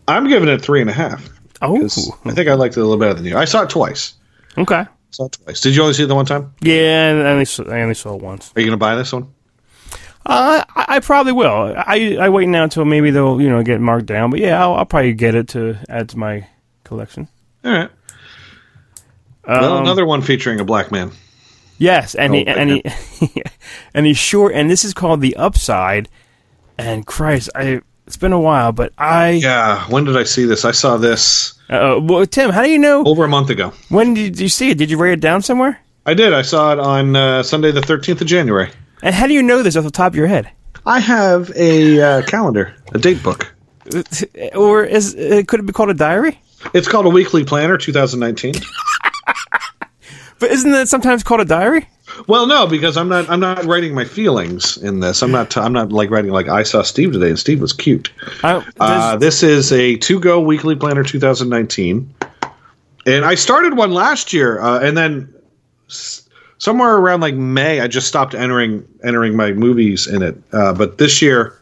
I'm 0.08 0.28
giving 0.28 0.48
it 0.48 0.62
three 0.62 0.80
and 0.80 0.90
a 0.90 0.92
half. 0.92 1.28
Oh, 1.60 1.76
I 2.24 2.32
think 2.32 2.48
I 2.48 2.54
liked 2.54 2.76
it 2.76 2.80
a 2.80 2.82
little 2.82 2.98
better 2.98 3.14
than 3.14 3.24
you. 3.24 3.36
I 3.36 3.44
saw 3.44 3.62
it 3.62 3.70
twice. 3.70 4.14
okay. 4.56 4.86
Saw 5.10 5.26
it 5.26 5.32
twice. 5.32 5.60
Did 5.60 5.74
you 5.76 5.82
only 5.82 5.94
see 5.94 6.04
it 6.04 6.06
the 6.06 6.14
one 6.14 6.26
time? 6.26 6.54
Yeah, 6.60 7.22
I 7.26 7.30
only 7.30 7.44
saw, 7.44 7.64
I 7.64 7.82
only 7.82 7.94
saw 7.94 8.14
it 8.14 8.22
once. 8.22 8.52
Are 8.54 8.60
you 8.60 8.66
going 8.66 8.78
to 8.78 8.80
buy 8.80 8.94
this 8.96 9.12
one? 9.12 9.32
Uh, 10.26 10.62
I, 10.76 10.84
I 10.88 11.00
probably 11.00 11.32
will. 11.32 11.74
I 11.76 12.16
I 12.20 12.28
wait 12.28 12.48
now 12.48 12.64
until 12.64 12.84
maybe 12.84 13.10
they'll 13.10 13.40
you 13.40 13.48
know 13.48 13.62
get 13.62 13.80
marked 13.80 14.06
down. 14.06 14.30
But 14.30 14.40
yeah, 14.40 14.62
I'll, 14.62 14.74
I'll 14.74 14.84
probably 14.86 15.14
get 15.14 15.34
it 15.34 15.48
to 15.48 15.76
add 15.88 16.10
to 16.10 16.18
my 16.18 16.46
collection. 16.84 17.28
All 17.64 17.72
right. 17.72 17.90
well, 19.46 19.76
Um, 19.76 19.82
another 19.84 20.04
one 20.04 20.20
featuring 20.22 20.60
a 20.60 20.64
black 20.64 20.90
man. 20.92 21.12
Yes, 21.78 22.14
and 22.14 22.34
he, 22.34 22.44
Oh, 22.46 22.50
and 22.50 22.70
he 22.70 23.42
and 23.94 24.04
he's 24.04 24.18
short, 24.18 24.52
and 24.54 24.68
this 24.70 24.84
is 24.84 24.92
called 24.92 25.20
the 25.20 25.36
Upside. 25.36 26.08
And 26.76 27.06
Christ, 27.06 27.48
I 27.54 27.80
it's 28.08 28.16
been 28.16 28.32
a 28.32 28.40
while, 28.40 28.72
but 28.72 28.92
I 28.96 29.32
Yeah. 29.32 29.84
When 29.90 30.04
did 30.04 30.16
I 30.16 30.24
see 30.24 30.46
this? 30.46 30.64
I 30.64 30.72
saw 30.72 30.96
this 30.96 31.58
uh, 31.68 32.00
well, 32.02 32.24
Tim, 32.24 32.48
how 32.50 32.62
do 32.62 32.70
you 32.70 32.78
know 32.78 33.04
over 33.04 33.24
a 33.24 33.28
month 33.28 33.50
ago. 33.50 33.72
when 33.90 34.14
did 34.14 34.40
you 34.40 34.48
see 34.48 34.70
it? 34.70 34.78
Did 34.78 34.90
you 34.90 34.96
write 34.96 35.12
it 35.12 35.20
down 35.20 35.42
somewhere? 35.42 35.78
I 36.06 36.14
did. 36.14 36.32
I 36.32 36.40
saw 36.40 36.72
it 36.72 36.78
on 36.78 37.14
uh, 37.14 37.42
Sunday, 37.42 37.70
the 37.70 37.82
13th 37.82 38.22
of 38.22 38.26
January. 38.26 38.70
And 39.02 39.14
how 39.14 39.26
do 39.26 39.34
you 39.34 39.42
know 39.42 39.62
this 39.62 39.76
off 39.76 39.84
the 39.84 39.90
top 39.90 40.12
of 40.12 40.16
your 40.16 40.26
head? 40.26 40.50
I 40.86 41.00
have 41.00 41.52
a 41.54 42.00
uh, 42.00 42.22
calendar, 42.22 42.74
a 42.94 42.98
date 42.98 43.22
book. 43.22 43.54
Or 44.54 44.84
is 44.84 45.14
uh, 45.14 45.42
could 45.46 45.60
it 45.60 45.66
be 45.66 45.72
called 45.72 45.90
a 45.90 45.94
diary? 45.94 46.40
It's 46.74 46.88
called 46.88 47.06
a 47.06 47.10
weekly 47.10 47.44
planner 47.44 47.76
2019. 47.76 48.54
But 50.40 50.50
isn't 50.50 50.70
that 50.72 50.88
sometimes 50.88 51.22
called 51.22 51.40
a 51.40 51.44
diary? 51.44 51.88
well, 52.26 52.46
no, 52.46 52.66
because 52.66 52.96
I'm 52.96 53.08
not 53.08 53.28
I'm 53.28 53.40
not 53.40 53.64
writing 53.64 53.94
my 53.94 54.04
feelings 54.04 54.76
in 54.78 55.00
this. 55.00 55.22
I'm 55.22 55.30
not 55.30 55.56
I'm 55.56 55.72
not 55.72 55.92
like 55.92 56.10
writing 56.10 56.30
like 56.30 56.48
I 56.48 56.62
saw 56.62 56.82
Steve 56.82 57.12
today 57.12 57.28
and 57.28 57.38
Steve 57.38 57.60
was 57.60 57.72
cute. 57.72 58.10
I, 58.42 58.64
Uh, 58.80 59.16
this 59.16 59.42
is 59.42 59.72
a 59.72 59.96
to 59.96 60.18
go 60.20 60.40
weekly 60.40 60.74
planner 60.76 61.02
2019. 61.04 62.14
And 63.06 63.24
I 63.24 63.34
started 63.34 63.76
one 63.76 63.90
last 63.92 64.32
year 64.32 64.60
uh, 64.60 64.80
and 64.80 64.96
then 64.96 65.32
s- 65.88 66.28
somewhere 66.58 66.96
around 66.96 67.20
like 67.20 67.34
May 67.34 67.80
I 67.80 67.88
just 67.88 68.06
stopped 68.08 68.34
entering 68.34 68.86
entering 69.04 69.36
my 69.36 69.52
movies 69.52 70.06
in 70.06 70.22
it. 70.22 70.36
Uh, 70.52 70.72
but 70.72 70.98
this 70.98 71.20
year 71.20 71.60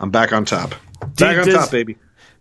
I'm 0.00 0.10
back 0.10 0.32
on 0.32 0.44
top. 0.44 0.74
Back 1.16 1.38
on 1.38 1.44
does- 1.46 1.54
top, 1.54 1.70
baby. 1.70 1.96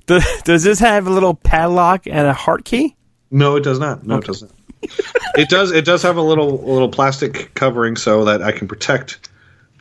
does, 0.05 0.23
does 0.43 0.63
this 0.63 0.79
have 0.79 1.07
a 1.07 1.09
little 1.09 1.33
padlock 1.33 2.05
and 2.05 2.27
a 2.27 2.33
heart 2.33 2.63
key? 2.65 2.95
No, 3.31 3.55
it 3.57 3.63
does 3.63 3.79
not. 3.79 4.05
No, 4.05 4.17
it 4.17 4.25
does 4.25 4.41
not. 4.43 4.51
it 5.35 5.49
does. 5.49 5.71
It 5.71 5.85
does 5.85 6.01
have 6.03 6.17
a 6.17 6.21
little 6.21 6.63
a 6.63 6.69
little 6.71 6.89
plastic 6.89 7.53
covering 7.53 7.95
so 7.95 8.25
that 8.25 8.41
I 8.41 8.51
can 8.51 8.67
protect 8.67 9.29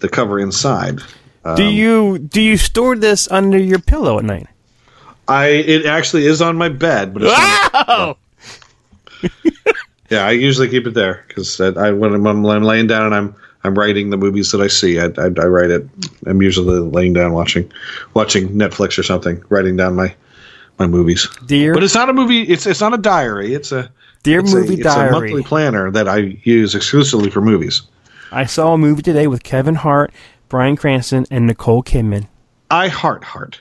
the 0.00 0.08
cover 0.08 0.38
inside. 0.38 0.98
do 1.44 1.66
um, 1.66 1.72
you 1.72 2.18
do 2.18 2.40
you 2.40 2.56
store 2.56 2.96
this 2.96 3.30
under 3.30 3.58
your 3.58 3.78
pillow 3.78 4.18
at 4.18 4.24
night? 4.24 4.46
I 5.28 5.46
it 5.48 5.86
actually 5.86 6.26
is 6.26 6.40
on 6.40 6.56
my 6.56 6.68
bed, 6.68 7.12
but 7.12 7.24
it's 7.24 7.32
not, 7.32 7.88
Oh, 7.88 8.16
yeah. 10.10 10.26
I 10.26 10.32
usually 10.32 10.68
keep 10.68 10.86
it 10.86 10.94
there 10.94 11.24
because 11.28 11.60
I, 11.60 11.68
I 11.68 11.92
when 11.92 12.14
I'm, 12.14 12.22
when 12.42 12.56
I'm 12.56 12.64
laying 12.64 12.86
down 12.86 13.06
and 13.06 13.14
I'm 13.14 13.34
I'm 13.64 13.74
writing 13.74 14.10
the 14.10 14.16
movies 14.16 14.52
that 14.52 14.60
I 14.60 14.68
see. 14.68 15.00
I, 15.00 15.06
I, 15.06 15.26
I 15.26 15.46
write 15.46 15.70
it. 15.70 15.88
I'm 16.26 16.40
usually 16.40 16.78
laying 16.78 17.12
down 17.12 17.32
watching 17.32 17.70
watching 18.14 18.50
Netflix 18.50 18.98
or 18.98 19.02
something, 19.02 19.42
writing 19.48 19.76
down 19.76 19.96
my 19.96 20.14
my 20.78 20.86
movies. 20.86 21.26
dear, 21.46 21.74
But 21.74 21.82
it's 21.82 21.94
not 21.94 22.08
a 22.08 22.12
movie. 22.12 22.42
It's 22.42 22.66
it's 22.66 22.80
not 22.80 22.94
a 22.94 22.98
diary. 22.98 23.54
It's 23.54 23.72
a 23.72 23.90
dear 24.22 24.40
it's 24.40 24.52
movie 24.52 24.74
a, 24.74 24.86
it's 24.86 24.94
a 24.94 25.10
monthly 25.10 25.42
planner 25.42 25.90
that 25.90 26.08
I 26.08 26.38
use 26.44 26.74
exclusively 26.74 27.30
for 27.30 27.40
movies. 27.40 27.82
I 28.32 28.44
saw 28.46 28.72
a 28.74 28.78
movie 28.78 29.02
today 29.02 29.26
with 29.26 29.42
Kevin 29.44 29.74
Hart, 29.76 30.12
Bryan 30.48 30.76
Cranston, 30.76 31.26
and 31.30 31.46
Nicole 31.46 31.82
Kidman. 31.82 32.26
I 32.70 32.88
heart 32.88 33.22
heart. 33.24 33.60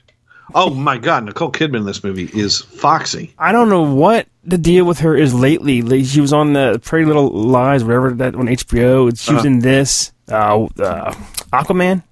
Oh 0.54 0.70
my 0.70 0.98
God, 0.98 1.26
Nicole 1.26 1.52
Kidman 1.52 1.78
in 1.78 1.86
this 1.86 2.04
movie 2.04 2.30
is 2.34 2.62
foxy. 2.62 3.34
I 3.38 3.52
don't 3.52 3.70
know 3.70 3.82
what 3.82 4.28
the 4.44 4.58
deal 4.60 4.86
with 4.86 5.00
her 5.00 5.16
is 5.16 5.34
lately. 5.34 5.82
Like, 5.82 6.06
she 6.06 6.22
was 6.22 6.32
on 6.34 6.54
the 6.54 6.80
Pretty 6.84 7.06
Little 7.06 7.30
Lies, 7.30 7.84
whatever 7.84 8.12
that 8.12 8.36
on 8.36 8.46
HBO. 8.48 9.08
She 9.20 9.34
was 9.34 9.40
Uh-huh. 9.40 9.48
in 9.48 9.60
this 9.60 10.12
uh, 10.32 10.64
uh, 10.80 11.14
Aquaman. 11.52 12.04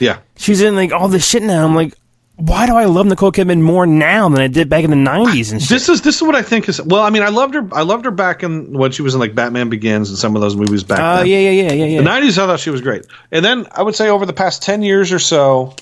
Yeah, 0.00 0.18
She's 0.36 0.62
in 0.62 0.74
like 0.76 0.92
all 0.92 1.08
this 1.08 1.26
shit 1.28 1.42
now. 1.42 1.64
I'm 1.64 1.74
like, 1.74 1.94
why 2.40 2.66
do 2.66 2.74
I 2.74 2.86
love 2.86 3.06
Nicole 3.06 3.32
Kidman 3.32 3.60
more 3.60 3.86
now 3.86 4.28
than 4.28 4.40
I 4.40 4.48
did 4.48 4.68
back 4.68 4.82
in 4.84 4.90
the 4.90 4.96
'90s 4.96 5.52
and 5.52 5.60
shit? 5.60 5.68
this 5.68 5.88
is 5.88 6.02
this 6.02 6.16
is 6.16 6.22
what 6.22 6.34
I 6.34 6.42
think 6.42 6.68
is. 6.68 6.80
Well, 6.80 7.02
I 7.02 7.10
mean, 7.10 7.22
I 7.22 7.28
loved 7.28 7.54
her. 7.54 7.68
I 7.72 7.82
loved 7.82 8.06
her 8.06 8.10
back 8.10 8.42
in 8.42 8.72
when 8.72 8.92
she 8.92 9.02
was 9.02 9.14
in 9.14 9.20
like 9.20 9.34
Batman 9.34 9.68
Begins 9.68 10.08
and 10.08 10.18
some 10.18 10.34
of 10.34 10.42
those 10.42 10.56
movies 10.56 10.82
back 10.82 10.98
Oh 11.00 11.18
then. 11.18 11.26
yeah, 11.26 11.38
yeah, 11.38 11.50
yeah, 11.50 11.72
yeah, 11.72 11.84
yeah. 11.84 11.98
The 11.98 12.04
nineties, 12.04 12.38
I 12.38 12.46
thought 12.46 12.60
she 12.60 12.70
was 12.70 12.80
great, 12.80 13.06
and 13.30 13.44
then 13.44 13.66
I 13.72 13.82
would 13.82 13.94
say 13.94 14.08
over 14.08 14.24
the 14.24 14.32
past 14.32 14.62
ten 14.62 14.82
years 14.82 15.12
or 15.12 15.18
so, 15.18 15.74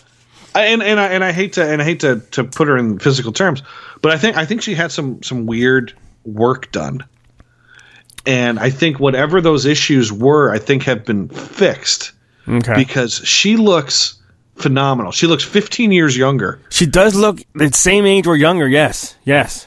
I, 0.55 0.65
and 0.65 0.83
and 0.83 0.99
I 0.99 1.07
and 1.09 1.23
I 1.23 1.33
hate 1.33 1.55
to 1.55 1.65
and 1.65 1.81
I 1.81 1.85
hate 1.85 2.01
to 2.01 2.21
to 2.33 2.45
put 2.45 2.67
her 2.69 2.77
in 2.77 2.99
physical 2.99 3.33
terms, 3.33 3.63
but 4.03 4.13
I 4.13 4.19
think 4.19 4.37
I 4.37 4.45
think 4.45 4.63
she 4.63 4.75
had 4.75 4.91
some 4.91 5.23
some 5.23 5.47
weird 5.47 5.93
work 6.25 6.73
done, 6.73 7.05
and 8.27 8.59
I 8.59 8.71
think 8.71 8.99
whatever 8.99 9.41
those 9.41 9.65
issues 9.65 10.13
were, 10.13 10.51
I 10.51 10.59
think 10.59 10.83
have 10.85 11.05
been 11.05 11.29
fixed 11.29 12.13
okay. 12.49 12.75
because 12.75 13.15
she 13.25 13.57
looks 13.57 14.18
phenomenal. 14.61 15.13
She 15.13 15.27
looks 15.27 15.45
fifteen 15.45 15.93
years 15.93 16.17
younger. 16.17 16.61
she 16.71 16.87
does 16.87 17.15
look 17.15 17.41
the 17.55 17.71
same 17.73 18.07
age 18.07 18.27
or 18.27 18.37
younger. 18.37 18.69
Yes, 18.69 19.17
yes. 19.25 19.67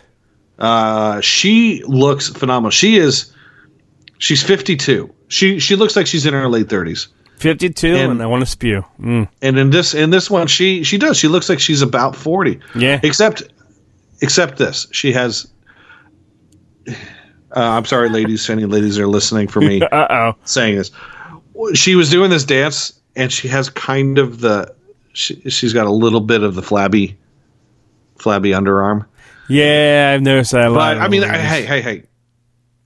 Uh, 0.60 1.20
she 1.22 1.82
looks 1.86 2.30
phenomenal. 2.30 2.72
She 2.72 2.98
is 2.98 3.34
she's 4.20 4.44
fifty 4.44 4.76
two. 4.76 5.14
She 5.28 5.60
she 5.60 5.76
looks 5.76 5.96
like 5.96 6.08
she's 6.08 6.26
in 6.26 6.34
her 6.34 6.48
late 6.48 6.70
thirties. 6.70 7.08
52, 7.38 7.88
and, 7.88 8.12
And- 8.12 8.22
I 8.22 8.28
want 8.28 8.42
to 8.42 8.46
spew. 8.46 8.86
Mm. 9.00 9.28
And 9.42 9.58
in 9.58 9.72
this 9.72 9.96
in 9.96 10.12
this 10.12 10.30
one, 10.30 10.46
she 10.46 10.84
she 10.84 11.00
does. 11.00 11.18
She 11.18 11.28
looks 11.28 11.50
like 11.50 11.60
she's 11.60 11.82
about 11.82 12.16
forty. 12.16 12.60
Yeah. 12.76 13.00
Except 13.02 13.42
except 14.22 14.58
this, 14.60 14.86
she 14.92 15.12
has. 15.14 15.48
Uh, 16.88 16.94
I'm 17.56 17.86
sorry, 17.86 18.10
ladies. 18.10 18.50
Any 18.50 18.66
ladies 18.66 18.98
are 19.00 19.08
listening 19.08 19.48
for 19.48 19.60
me 19.62 19.82
Uh 19.92 20.08
oh. 20.10 20.34
saying 20.46 20.78
this. 20.78 20.92
She 21.74 21.96
was 21.96 22.10
doing 22.10 22.30
this 22.30 22.44
dance, 22.44 22.94
and 23.16 23.32
she 23.32 23.48
has 23.48 23.70
kind 23.70 24.18
of 24.20 24.40
the. 24.42 24.74
She, 25.14 25.50
she's 25.50 25.74
got 25.74 25.88
a 25.88 25.92
little 25.92 26.22
bit 26.22 26.44
of 26.44 26.56
the 26.56 26.62
flabby, 26.62 27.18
flabby 28.18 28.52
underarm. 28.52 29.06
Yeah, 29.50 30.14
I've 30.14 30.22
noticed 30.22 30.52
that 30.52 30.68
a 30.68 30.70
lot. 30.70 30.96
But 30.96 31.04
I 31.04 31.08
mean, 31.08 31.24
hey, 31.24 31.66
hey, 31.66 31.82
hey, 31.82 32.04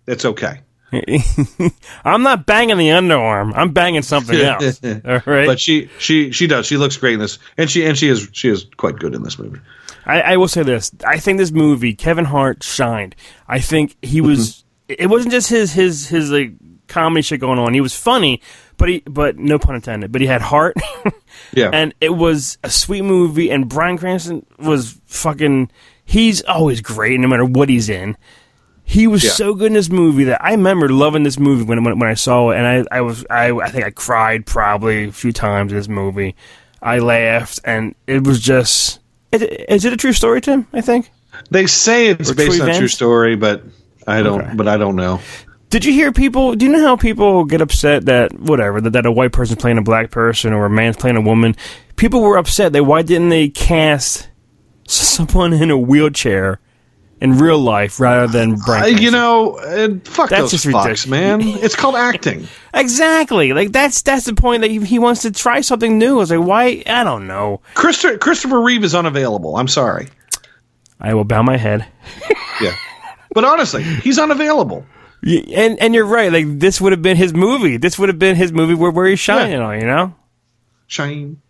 it's 0.08 0.26
okay. 0.26 0.62
I'm 2.06 2.24
not 2.24 2.46
banging 2.46 2.78
the 2.78 2.90
underarm. 2.90 3.54
I'm 3.56 3.72
banging 3.72 4.02
something 4.02 4.40
else. 4.40 4.82
All 4.84 5.22
right. 5.26 5.48
But 5.48 5.60
she 5.60 5.90
she 6.00 6.32
she 6.32 6.48
does. 6.48 6.66
She 6.66 6.78
looks 6.78 6.98
great 6.98 7.16
in 7.16 7.20
this, 7.20 7.40
and 7.58 7.70
she 7.70 7.86
and 7.86 7.98
she 7.98 8.08
is 8.08 8.30
she 8.32 8.50
is 8.50 8.66
quite 8.78 8.98
good 8.98 9.14
in 9.14 9.24
this 9.24 9.38
movie. 9.38 9.60
I, 10.06 10.22
I 10.22 10.38
will 10.38 10.48
say 10.48 10.64
this: 10.64 10.92
I 11.06 11.18
think 11.20 11.38
this 11.38 11.52
movie, 11.52 11.94
Kevin 11.94 12.26
Hart 12.26 12.64
shined. 12.64 13.16
I 13.48 13.60
think 13.60 13.96
he 14.02 14.22
was. 14.22 14.64
Mm-hmm. 14.90 14.96
It 15.00 15.08
wasn't 15.08 15.32
just 15.32 15.50
his 15.50 15.74
his 15.74 16.08
his 16.08 16.32
like 16.32 16.52
comedy 16.88 17.24
shit 17.24 17.40
going 17.40 17.60
on. 17.60 17.74
He 17.74 17.82
was 17.82 17.96
funny, 17.96 18.42
but 18.78 18.90
he 18.90 19.04
but 19.06 19.38
no 19.38 19.58
pun 19.60 19.76
intended. 19.76 20.12
But 20.12 20.22
he 20.22 20.28
had 20.28 20.42
heart, 20.42 20.76
Yeah, 21.54 21.70
and 21.74 21.94
it 22.02 22.10
was 22.16 22.58
a 22.64 22.70
sweet 22.70 23.04
movie. 23.04 23.50
And 23.50 23.68
Bryan 23.70 23.98
Cranston 23.98 24.46
was 24.60 25.00
fucking. 25.08 25.72
He's 26.06 26.42
always 26.44 26.82
great, 26.82 27.20
no 27.20 27.28
matter 27.28 27.46
what 27.46 27.70
he's 27.70 27.90
in. 27.90 28.16
He 28.84 29.08
was 29.08 29.24
Yeah. 29.24 29.32
so 29.32 29.56
good 29.56 29.68
in 29.68 29.74
this 29.74 29.90
movie 29.90 30.26
that 30.26 30.44
I 30.46 30.52
remember 30.52 30.90
loving 30.90 31.24
this 31.24 31.40
movie 31.40 31.64
when 31.64 31.84
when, 31.84 31.98
when 31.98 32.10
I 32.10 32.14
saw 32.14 32.52
it, 32.52 32.58
and 32.58 32.68
I 32.92 32.98
I 32.98 33.02
was 33.02 33.26
I 33.30 33.50
I 33.52 33.70
think 33.70 33.84
I 33.86 33.90
cried 33.90 34.46
probably 34.46 35.06
a 35.06 35.12
few 35.12 35.32
times 35.34 35.72
in 35.72 35.78
this 35.78 35.88
movie. 35.88 36.36
I 36.82 37.00
laughed, 37.00 37.60
and 37.66 37.96
it 38.06 38.24
was 38.24 38.40
just. 38.40 39.00
Is 39.32 39.42
it, 39.42 39.66
is 39.70 39.86
it 39.86 39.92
a 39.94 39.98
true 39.98 40.14
story, 40.14 40.40
Tim? 40.40 40.68
I 40.72 40.82
think. 40.82 41.10
they 41.50 41.66
say 41.66 42.08
it's 42.08 42.30
Or 42.30 42.36
based 42.36 42.62
on 42.62 42.70
a 42.70 42.78
true 42.78 42.88
story, 42.88 43.36
but 43.36 43.64
I 44.06 44.22
don't. 44.22 44.42
Okay. 44.42 44.54
But 44.54 44.68
I 44.68 44.78
don't 44.78 44.96
know. 44.96 45.20
Did 45.70 45.84
you 45.84 45.92
hear 45.94 46.12
people? 46.12 46.56
Do 46.56 46.66
you 46.66 46.72
know 46.72 46.86
how 46.86 46.96
people 46.96 47.44
get 47.44 47.62
upset 47.62 48.06
that 48.06 48.40
whatever 48.40 48.80
that, 48.82 48.92
that 48.92 49.06
a 49.06 49.12
white 49.12 49.32
person's 49.32 49.60
playing 49.62 49.78
a 49.78 49.82
black 49.82 50.12
person 50.12 50.54
or 50.54 50.66
a 50.66 50.70
man's 50.70 50.98
playing 50.98 51.18
a 51.18 51.22
woman? 51.22 51.56
People 51.96 52.22
were 52.22 52.38
upset. 52.38 52.72
They 52.74 52.82
why 52.82 53.02
didn't 53.02 53.30
they 53.30 53.50
cast 53.50 54.30
someone 54.88 55.54
in 55.54 55.72
a 55.72 55.78
wheelchair 55.78 56.60
in 57.20 57.40
real 57.40 57.58
life 57.58 58.00
rather 58.00 58.28
than 58.28 58.56
Bryan? 58.66 58.84
I, 58.84 58.88
you 58.88 59.12
know, 59.12 59.56
uh, 59.58 59.90
fuck 60.06 60.30
That's 60.30 60.44
those 60.44 60.52
just 60.52 60.66
fucks, 60.66 60.86
ridiculous. 60.86 61.08
man. 61.08 61.42
It's 61.42 61.76
called 61.76 61.96
acting. 61.96 62.48
exactly. 62.74 63.52
Like 63.54 63.72
that's 63.72 64.02
that's 64.04 64.26
the 64.26 64.36
point 64.36 64.62
that 64.62 64.70
he, 64.72 64.80
he 64.86 65.00
wants 65.00 65.24
to 65.24 65.32
try 65.32 65.62
something 65.62 65.98
new. 65.98 66.16
I 66.18 66.20
was 66.20 66.32
like, 66.32 66.46
why? 66.46 66.84
I 66.86 67.04
don't 67.04 67.28
know. 67.28 67.62
Christopher 67.74 68.18
Christopher 68.18 68.62
Reeve 68.62 68.84
is 68.84 68.94
unavailable. 68.96 69.58
I'm 69.58 69.68
sorry. 69.68 70.10
I 71.00 71.14
will 71.14 71.26
bow 71.26 71.42
my 71.44 71.58
head. 71.58 71.86
Yeah, 72.62 72.74
but 73.34 73.44
honestly, 73.44 73.84
he's 73.84 74.18
unavailable. 74.18 74.86
And 75.24 75.80
and 75.80 75.96
you're 75.96 76.06
right. 76.06 76.32
Like 76.32 76.60
this 76.60 76.80
would 76.80 76.92
have 76.92 77.02
been 77.02 77.18
his 77.18 77.34
movie. 77.34 77.78
This 77.78 77.98
would 77.98 78.10
have 78.10 78.20
been 78.20 78.36
his 78.36 78.52
movie 78.52 78.76
where 78.76 78.92
where 78.92 79.08
he's 79.08 79.20
shining 79.20 79.60
on. 79.60 79.80
You 79.80 79.86
know. 79.88 80.16
Shine. 80.88 81.42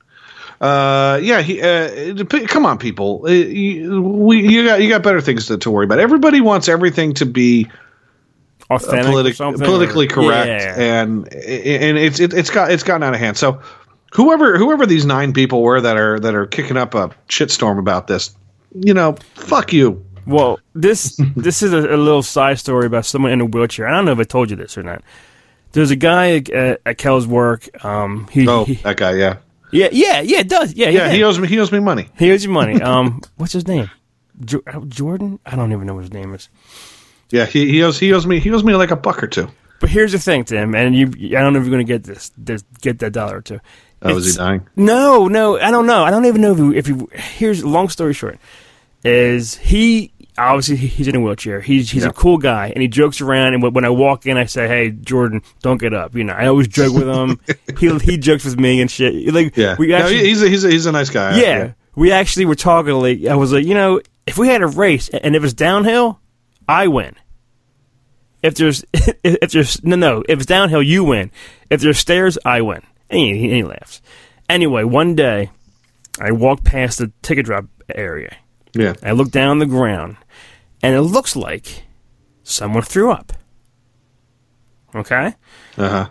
Uh, 0.62 1.20
yeah, 1.22 1.42
he. 1.42 1.62
Uh, 1.62 2.24
come 2.48 2.66
on, 2.66 2.78
people. 2.78 3.24
Uh, 3.26 3.32
you, 3.32 4.02
we, 4.02 4.48
you 4.48 4.64
got 4.66 4.82
you 4.82 4.88
got 4.88 5.04
better 5.04 5.20
things 5.20 5.48
to, 5.48 5.58
to 5.58 5.70
worry 5.70 5.84
about. 5.86 6.00
Everybody 6.00 6.40
wants 6.40 6.70
everything 6.70 7.14
to 7.16 7.26
be 7.26 7.70
Authentic, 8.70 9.14
or 9.14 9.34
something, 9.34 9.66
politically 9.66 10.06
or- 10.08 10.10
correct, 10.10 10.48
Yeah. 10.48 10.76
and 11.04 11.28
and 11.34 11.98
it's 11.98 12.22
it, 12.22 12.34
it's 12.34 12.50
got 12.50 12.72
it's 12.72 12.84
gotten 12.84 13.04
out 13.04 13.14
of 13.14 13.20
hand. 13.20 13.38
So 13.38 13.60
whoever 14.14 14.58
whoever 14.58 14.86
these 14.86 15.06
nine 15.06 15.34
people 15.34 15.62
were 15.62 15.82
that 15.82 15.98
are 15.98 16.20
that 16.22 16.34
are 16.34 16.48
kicking 16.48 16.78
up 16.78 16.96
a 16.96 17.10
shitstorm 17.28 17.78
about 17.78 18.08
this, 18.08 18.34
you 18.74 18.94
know, 18.94 19.18
fuck 19.34 19.74
you. 19.74 20.05
Well, 20.26 20.60
this 20.76 21.20
this 21.36 21.62
is 21.64 21.74
a, 21.74 21.78
a 21.80 21.98
little 21.98 22.24
side 22.24 22.60
story 22.60 22.86
about 22.86 23.06
someone 23.06 23.32
in 23.32 23.42
a 23.42 23.46
wheelchair. 23.46 23.88
I 23.88 23.92
don't 23.92 24.06
know 24.06 24.12
if 24.14 24.20
I 24.20 24.24
told 24.24 24.50
you 24.50 24.56
this 24.56 24.78
or 24.78 24.84
not. 24.84 25.02
There's 25.72 25.92
a 25.92 25.96
guy 25.96 26.38
at, 26.38 26.82
at 26.86 26.98
Kel's 26.98 27.28
work. 27.28 27.68
Um, 27.84 28.28
he, 28.32 28.48
Oh, 28.48 28.64
he- 28.66 28.76
that 28.76 28.98
guy, 28.98 29.14
yeah, 29.16 29.38
yeah, 29.72 29.90
yeah, 29.92 30.22
yeah, 30.22 30.40
it 30.40 30.48
does. 30.50 30.74
Yeah, 30.74 30.90
yeah. 30.90 31.08
yeah. 31.08 31.12
He 31.12 31.24
owes 31.24 31.38
me 31.40 31.48
he 31.48 31.60
owes 31.60 31.72
me 31.72 31.80
money. 31.80 32.08
He 32.18 32.32
owes 32.32 32.44
you 32.44 32.50
money. 32.52 32.82
Um, 32.82 33.22
what's 33.38 33.54
his 33.54 33.68
name? 33.68 33.90
Jo- 34.44 34.64
uh, 34.68 34.80
Jordan? 34.88 35.40
I 35.46 35.56
don't 35.56 35.72
even 35.72 35.86
know 35.88 35.96
what 35.96 36.02
his 36.04 36.14
name 36.14 36.34
is. 36.34 36.50
Yeah, 37.32 37.46
he, 37.46 37.70
he 37.70 37.84
owes 37.84 38.00
he 38.00 38.14
owes 38.14 38.26
me 38.26 38.40
he 38.40 38.52
owes 38.52 38.64
me 38.64 38.76
like 38.76 38.92
a 38.92 38.96
buck 38.96 39.22
or 39.24 39.28
two. 39.28 39.48
But 39.82 39.90
here's 39.90 40.14
the 40.14 40.20
thing, 40.20 40.46
Tim, 40.46 40.74
and 40.74 40.96
you, 40.96 41.38
I 41.38 41.42
don't 41.42 41.52
know 41.52 41.60
if 41.60 41.66
you're 41.66 41.76
going 41.76 41.86
to 41.86 41.94
get 41.94 42.06
this, 42.06 42.32
this, 42.38 42.64
get 42.82 43.00
that 43.00 43.12
dollar 43.12 43.38
or 43.38 43.42
two. 43.42 43.60
Oh, 44.02 44.16
is 44.16 44.32
he 44.32 44.38
dying? 44.38 44.66
No, 44.78 45.28
no, 45.28 45.60
I 45.60 45.70
don't 45.70 45.86
know. 45.86 46.06
I 46.06 46.12
don't 46.12 46.26
even 46.26 46.40
know 46.42 46.54
if 46.54 46.86
he, 46.88 46.94
if 46.94 47.12
he. 47.12 47.18
Here's 47.20 47.64
long 47.66 47.90
story 47.90 48.14
short, 48.14 48.40
is 49.04 49.56
he 49.58 50.14
obviously 50.38 50.76
he's 50.76 51.08
in 51.08 51.16
a 51.16 51.20
wheelchair. 51.20 51.62
He's 51.62 51.90
he's 51.90 52.04
Yeah. 52.04 52.10
a 52.10 52.14
cool 52.14 52.38
guy, 52.38 52.68
and 52.74 52.82
he 52.82 52.88
jokes 52.88 53.22
around. 53.22 53.54
And 53.54 53.64
when- 53.64 53.86
I 53.86 53.90
walk 53.90 54.26
in, 54.26 54.38
I 54.38 54.46
say, 54.46 54.68
"Hey, 54.68 54.90
Jordan, 54.92 55.42
don't 55.62 55.80
get 55.80 55.94
up." 55.94 56.16
You 56.16 56.24
know, 56.24 56.34
I 56.34 56.48
always 56.48 56.68
joke 56.68 56.94
with 56.94 57.08
him. 57.08 57.40
he 57.80 57.98
he 58.12 58.18
jokes 58.18 58.46
with 58.46 58.60
me 58.60 58.82
and 58.82 58.90
shit. 58.92 59.34
Like 59.34 59.56
Yeah, 59.58 59.76
we 59.78 59.94
actually, 59.94 60.20
he- 60.20 60.26
he's 60.30 60.42
a, 60.44 60.50
he's 60.50 60.64
a, 60.66 60.70
he's 60.70 60.86
a 60.86 60.92
nice 60.92 61.10
guy. 61.10 61.40
yeah, 61.40 61.72
we 61.96 62.12
actually 62.12 62.46
were 62.46 62.56
talking. 62.56 62.94
Like 62.94 63.26
I 63.26 63.36
was 63.36 63.52
like, 63.54 63.66
you 63.66 63.74
know, 63.74 64.02
if 64.28 64.38
we 64.38 64.48
had 64.48 64.62
a 64.62 64.68
race 64.68 65.10
and 65.10 65.36
if 65.36 65.44
it's 65.44 65.54
downhill, 65.54 66.20
I 66.68 66.88
win. 66.88 67.16
If 68.44 68.56
there's 68.56 68.84
if 69.24 69.52
there's 69.52 69.84
no 69.84 69.96
no 69.96 70.24
if 70.28 70.40
it's 70.40 70.46
downhill, 70.46 70.84
you 70.84 71.04
win. 71.04 71.32
If 71.70 71.82
there's 71.82 71.98
stairs, 71.98 72.38
I 72.46 72.62
win. 72.62 72.82
And 73.10 73.20
he, 73.20 73.50
he 73.50 73.64
laughs. 73.64 74.02
Anyway, 74.50 74.84
one 74.84 75.16
day 75.16 75.52
I 76.20 76.32
walked 76.32 76.64
past 76.64 77.00
the 77.00 77.12
ticket 77.22 77.46
drop 77.46 77.66
area. 77.94 78.36
yeah. 78.74 78.94
I 79.04 79.12
look 79.12 79.32
down 79.32 79.60
the 79.60 79.66
ground, 79.66 80.18
and 80.82 80.96
it 80.96 81.02
looks 81.02 81.36
like 81.36 81.84
someone 82.44 82.84
threw 82.84 83.12
up. 83.12 83.34
Okay. 84.94 85.36
Uh 85.78 85.90
huh. 85.90 86.10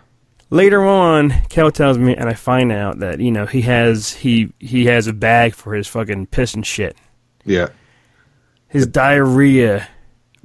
Later 0.51 0.85
on, 0.85 1.31
Kel 1.49 1.71
tells 1.71 1.97
me, 1.97 2.15
and 2.15 2.29
I 2.29 2.33
find 2.33 2.71
out 2.71 2.99
that 2.99 3.19
you 3.19 3.31
know 3.31 3.45
he 3.45 3.61
has 3.61 4.13
he 4.13 4.53
he 4.59 4.85
has 4.85 5.07
a 5.07 5.13
bag 5.13 5.55
for 5.55 5.73
his 5.73 5.87
fucking 5.87 6.27
piss 6.27 6.53
and 6.53 6.65
shit. 6.65 6.95
Yeah. 7.43 7.69
His 8.67 8.85
diarrhea 8.85 9.87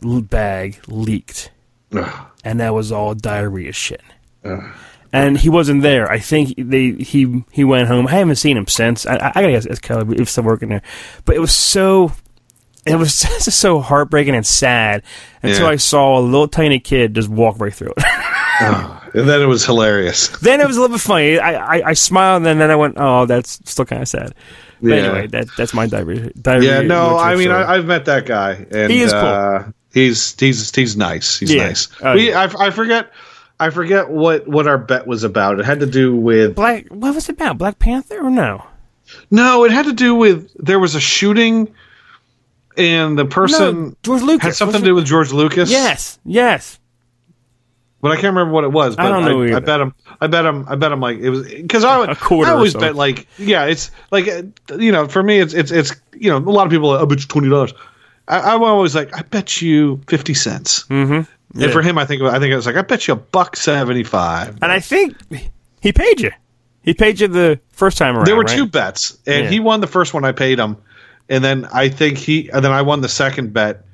bag 0.00 0.80
leaked, 0.86 1.50
Ugh. 1.92 2.26
and 2.44 2.60
that 2.60 2.74
was 2.74 2.90
all 2.92 3.14
diarrhea 3.14 3.72
shit. 3.72 4.02
And 5.12 5.36
he 5.36 5.48
wasn't 5.50 5.82
there. 5.82 6.10
I 6.10 6.18
think 6.18 6.54
they 6.56 6.92
he 6.92 7.44
he 7.50 7.64
went 7.64 7.88
home. 7.88 8.06
I 8.06 8.12
haven't 8.12 8.36
seen 8.36 8.56
him 8.56 8.68
since. 8.68 9.04
I, 9.04 9.16
I 9.16 9.28
I 9.28 9.42
gotta 9.42 9.50
guess 9.52 9.66
it's 9.66 9.80
Kelly. 9.80 10.18
Was 10.18 10.30
still 10.30 10.44
working 10.44 10.68
there, 10.68 10.82
but 11.24 11.36
it 11.36 11.40
was 11.40 11.52
so. 11.52 12.12
It 12.90 12.96
was 12.98 13.20
just 13.44 13.58
so 13.58 13.80
heartbreaking 13.80 14.34
and 14.34 14.46
sad 14.46 15.02
until 15.42 15.62
Yeah. 15.66 15.70
I 15.70 15.76
saw 15.76 16.18
a 16.18 16.20
little 16.20 16.48
tiny 16.48 16.80
kid 16.80 17.14
just 17.14 17.28
walk 17.28 17.56
right 17.60 17.72
through 17.74 17.94
it. 17.96 18.04
And 19.12 19.28
then 19.28 19.40
it 19.42 19.46
was 19.46 19.64
hilarious. 19.64 20.28
then 20.40 20.60
it 20.60 20.66
was 20.68 20.76
a 20.76 20.80
little 20.82 20.94
bit 20.94 21.00
funny. 21.00 21.38
I, 21.38 21.78
I, 21.78 21.88
I 21.88 21.92
smiled 21.94 22.46
and 22.46 22.60
then 22.60 22.70
I 22.70 22.76
went, 22.76 22.94
"Oh, 22.98 23.24
that's 23.26 23.58
still 23.68 23.84
kind 23.86 24.02
of 24.02 24.08
sad." 24.08 24.34
But 24.82 24.88
Yeah. 24.88 24.94
anyway, 24.96 25.26
that 25.28 25.48
that's 25.56 25.72
my 25.74 25.86
diarrhea. 25.86 26.30
diarrhea 26.40 26.82
Yeah, 26.82 26.86
no, 26.86 27.16
I 27.16 27.34
mean. 27.36 27.50
I, 27.50 27.74
I've 27.74 27.86
met 27.86 28.04
that 28.04 28.26
guy, 28.26 28.66
and 28.70 28.92
He 28.92 29.00
is 29.00 29.12
cool. 29.12 29.20
uh, 29.20 29.64
he's 29.94 30.38
he's 30.38 30.72
he's 30.74 30.96
nice. 30.96 31.38
He's 31.38 31.52
Yeah. 31.52 31.68
nice. 31.68 31.88
Oh, 32.02 32.14
we. 32.14 32.32
I, 32.34 32.44
I 32.44 32.70
forget, 32.70 33.10
I 33.58 33.70
forget 33.70 34.10
what 34.10 34.46
what 34.46 34.68
our 34.68 34.78
bet 34.78 35.06
was 35.06 35.24
about. 35.24 35.58
It 35.58 35.64
had 35.64 35.80
to 35.80 35.86
do 35.86 36.14
with 36.14 36.54
Black. 36.54 36.86
What 36.88 37.14
was 37.14 37.28
it 37.28 37.32
about? 37.32 37.56
Black 37.58 37.78
Panther 37.78 38.20
or 38.20 38.30
no? 38.30 38.64
no, 39.30 39.64
it 39.64 39.72
had 39.72 39.86
to 39.86 39.92
do 39.92 40.14
with 40.14 40.52
there 40.58 40.78
was 40.78 40.94
a 40.94 41.00
shooting, 41.00 41.74
and 42.76 43.18
the 43.18 43.24
person 43.24 43.88
no, 43.88 43.96
George 44.02 44.22
Lucas 44.22 44.44
had 44.44 44.54
something 44.54 44.80
to 44.80 44.86
do 44.86 44.94
with 44.94 45.06
George 45.06 45.32
Lucas. 45.32 45.70
Yes, 45.70 46.18
yes. 46.24 46.78
but 48.00 48.12
I 48.12 48.14
can't 48.14 48.34
remember 48.34 48.52
what 48.52 48.64
it 48.64 48.72
was. 48.72 48.96
But 48.96 49.06
I 49.06 49.08
don't 49.08 49.24
know 49.24 49.42
I, 49.42 49.48
either. 49.48 49.60
bet 49.60 49.80
him. 49.80 49.94
I 50.20 50.26
bet 50.26 50.44
him. 50.44 50.66
I 50.68 50.74
bet 50.76 50.92
him 50.92 51.00
like 51.00 51.18
it 51.18 51.30
was 51.30 51.46
because 51.48 51.84
I 51.84 51.98
would. 51.98 52.10
A 52.10 52.14
quarter 52.16 52.50
I 52.50 52.54
always 52.54 52.74
bet 52.74 52.94
like 52.94 53.26
yeah. 53.38 53.66
It's 53.66 53.90
like 54.10 54.28
uh, 54.28 54.42
you 54.76 54.92
know 54.92 55.08
for 55.08 55.22
me 55.22 55.38
it's 55.38 55.54
it's 55.54 55.70
it's 55.70 55.94
you 56.14 56.30
know 56.30 56.38
a 56.38 56.52
lot 56.52 56.66
of 56.66 56.70
people. 56.70 56.90
I 56.90 57.04
bet 57.04 57.20
you 57.20 57.26
twenty 57.26 57.48
dollars. 57.48 57.74
I, 58.28 58.54
I'm 58.54 58.62
always 58.62 58.94
like 58.94 59.16
I 59.16 59.22
bet 59.22 59.60
you 59.60 60.00
fifty 60.06 60.34
cents. 60.34 60.84
Mm-hmm. 60.84 61.60
And 61.60 61.72
for 61.72 61.82
him, 61.82 61.98
I 61.98 62.06
think 62.06 62.22
I 62.22 62.38
think 62.38 62.52
it 62.52 62.56
was 62.56 62.66
like 62.66 62.76
I 62.76 62.82
bet 62.82 63.08
you 63.08 63.14
a 63.14 63.16
buck 63.16 63.56
seventy 63.56 64.04
five. 64.04 64.58
And 64.62 64.70
I 64.70 64.78
think 64.80 65.16
he 65.80 65.92
paid 65.92 66.20
you. 66.20 66.30
He 66.82 66.94
paid 66.94 67.20
you 67.20 67.28
the 67.28 67.60
first 67.72 67.98
time 67.98 68.16
around. 68.16 68.26
There 68.26 68.36
were 68.36 68.42
right? 68.42 68.56
two 68.56 68.66
bets, 68.66 69.18
and 69.26 69.44
Yeah. 69.44 69.50
he 69.50 69.60
won 69.60 69.80
the 69.80 69.86
first 69.86 70.14
one. 70.14 70.24
I 70.24 70.32
paid 70.32 70.58
him, 70.58 70.76
and 71.30 71.42
then 71.42 71.64
I 71.72 71.88
think 71.88 72.18
he 72.18 72.50
and 72.50 72.62
then 72.62 72.72
I 72.72 72.82
won 72.82 73.00
the 73.00 73.08
second 73.08 73.54
bet, 73.54 73.84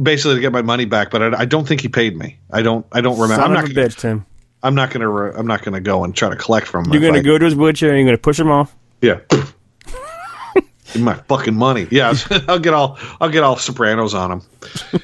basically 0.00 0.34
to 0.34 0.40
get 0.40 0.52
my 0.52 0.60
money 0.62 0.84
back. 0.84 1.10
But 1.10 1.22
I, 1.34 1.40
I 1.40 1.44
don't 1.46 1.66
think 1.66 1.80
he 1.80 1.88
paid 1.88 2.16
me. 2.16 2.38
I 2.50 2.60
don't. 2.60 2.84
I 2.92 3.00
don't 3.00 3.14
remember. 3.18 3.36
Son 3.36 3.44
I'm 3.44 3.52
not. 3.54 3.62
Gonna, 3.72 3.88
bitch, 3.88 3.96
Tim. 3.98 4.26
I'm 4.62 4.74
not 4.74 4.90
gonna. 4.90 5.08
Re, 5.08 5.32
I'm 5.34 5.46
not 5.46 5.62
gonna 5.62 5.80
go 5.80 6.04
and 6.04 6.14
try 6.14 6.28
to 6.28 6.36
collect 6.36 6.66
from 6.66 6.84
him. 6.84 6.92
You're 6.92 7.00
gonna 7.02 7.20
I- 7.20 7.22
go 7.22 7.38
to 7.38 7.44
his 7.44 7.54
wheelchair 7.56 7.90
and 7.90 7.98
you're 8.00 8.08
gonna 8.08 8.18
push 8.18 8.38
him 8.38 8.50
off. 8.50 8.76
Yeah. 9.00 9.20
My 10.98 11.14
fucking 11.14 11.54
money. 11.54 11.88
Yeah, 11.90 12.12
I'll 12.48 12.58
get 12.58 12.74
all 12.74 12.98
I'll 13.20 13.30
get 13.30 13.42
all 13.42 13.56
Sopranos 13.56 14.12
on 14.14 14.42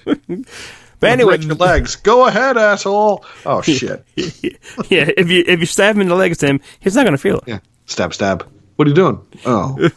him. 0.06 0.44
But 1.00 1.10
anyway, 1.10 1.36
break 1.36 1.46
your 1.46 1.54
legs. 1.54 1.94
Go 1.94 2.26
ahead, 2.26 2.56
asshole. 2.56 3.24
Oh 3.46 3.62
shit. 3.62 4.04
yeah, 4.16 5.08
if 5.16 5.30
you 5.30 5.44
if 5.46 5.60
you 5.60 5.66
stab 5.66 5.94
him 5.94 6.02
in 6.02 6.08
the 6.08 6.16
legs, 6.16 6.38
Tim, 6.38 6.60
he's 6.80 6.96
not 6.96 7.04
gonna 7.04 7.16
feel 7.16 7.36
it. 7.38 7.44
Yeah. 7.46 7.60
Stab, 7.86 8.12
stab. 8.12 8.44
What 8.78 8.86
are 8.86 8.90
you 8.90 8.94
doing? 8.94 9.20
Oh, 9.44 9.72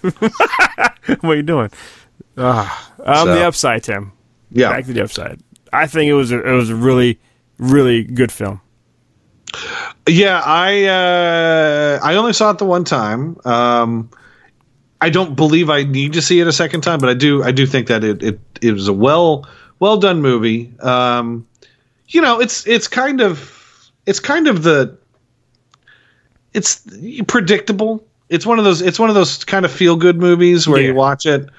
what 1.22 1.24
are 1.24 1.36
you 1.36 1.44
doing? 1.44 1.70
Ah, 2.36 2.92
on 3.06 3.28
So- 3.28 3.36
the 3.36 3.46
upside, 3.46 3.84
Tim. 3.84 4.12
yeah. 4.52 4.70
Back 4.72 4.86
to 4.88 4.94
the 4.94 5.04
upside. 5.04 5.40
I 5.72 5.86
think 5.86 6.10
it 6.10 6.14
was 6.14 6.32
a, 6.32 6.42
it 6.44 6.52
was 6.52 6.72
a 6.72 6.76
really 6.76 7.20
really 7.60 8.04
good 8.04 8.32
film. 8.32 8.60
Yeah, 10.10 10.42
I 10.44 10.86
uh, 10.86 12.00
I 12.02 12.16
only 12.16 12.34
saw 12.34 12.50
it 12.50 12.58
the 12.58 12.66
one 12.66 12.84
time. 12.84 13.38
Um, 13.46 14.10
I 15.00 15.12
don't 15.12 15.36
believe 15.36 15.70
I 15.70 15.84
need 15.84 16.14
to 16.14 16.22
see 16.22 16.40
it 16.40 16.48
a 16.48 16.52
second 16.52 16.82
time, 16.82 16.98
but 17.00 17.10
I 17.10 17.14
do 17.14 17.44
I 17.44 17.52
do 17.52 17.68
think 17.68 17.86
that 17.88 18.04
it 18.04 18.24
it, 18.24 18.40
it 18.64 18.72
was 18.72 18.88
a 18.88 18.94
well 18.94 19.48
well 19.80 19.98
done 19.98 20.22
movie. 20.24 20.74
Um, 20.80 21.46
you 22.08 22.20
know, 22.22 22.40
it's 22.42 22.66
it's 22.66 22.88
kind 22.88 23.22
of 23.22 23.92
it's 24.08 24.20
kind 24.20 24.48
of 24.48 24.64
the 24.64 24.98
it's 26.54 26.82
predictable. 27.28 28.04
It's 28.32 28.46
one 28.46 28.58
of 28.58 28.66
those 28.66 28.82
it's 28.82 28.98
one 28.98 29.10
of 29.10 29.16
those 29.16 29.44
kind 29.44 29.66
of 29.66 29.72
feel 29.72 29.96
good 29.96 30.18
movies 30.18 30.68
where 30.68 30.82
Yeah. 30.82 30.88
you 30.88 30.96
watch 30.96 31.26
it. 31.26 31.50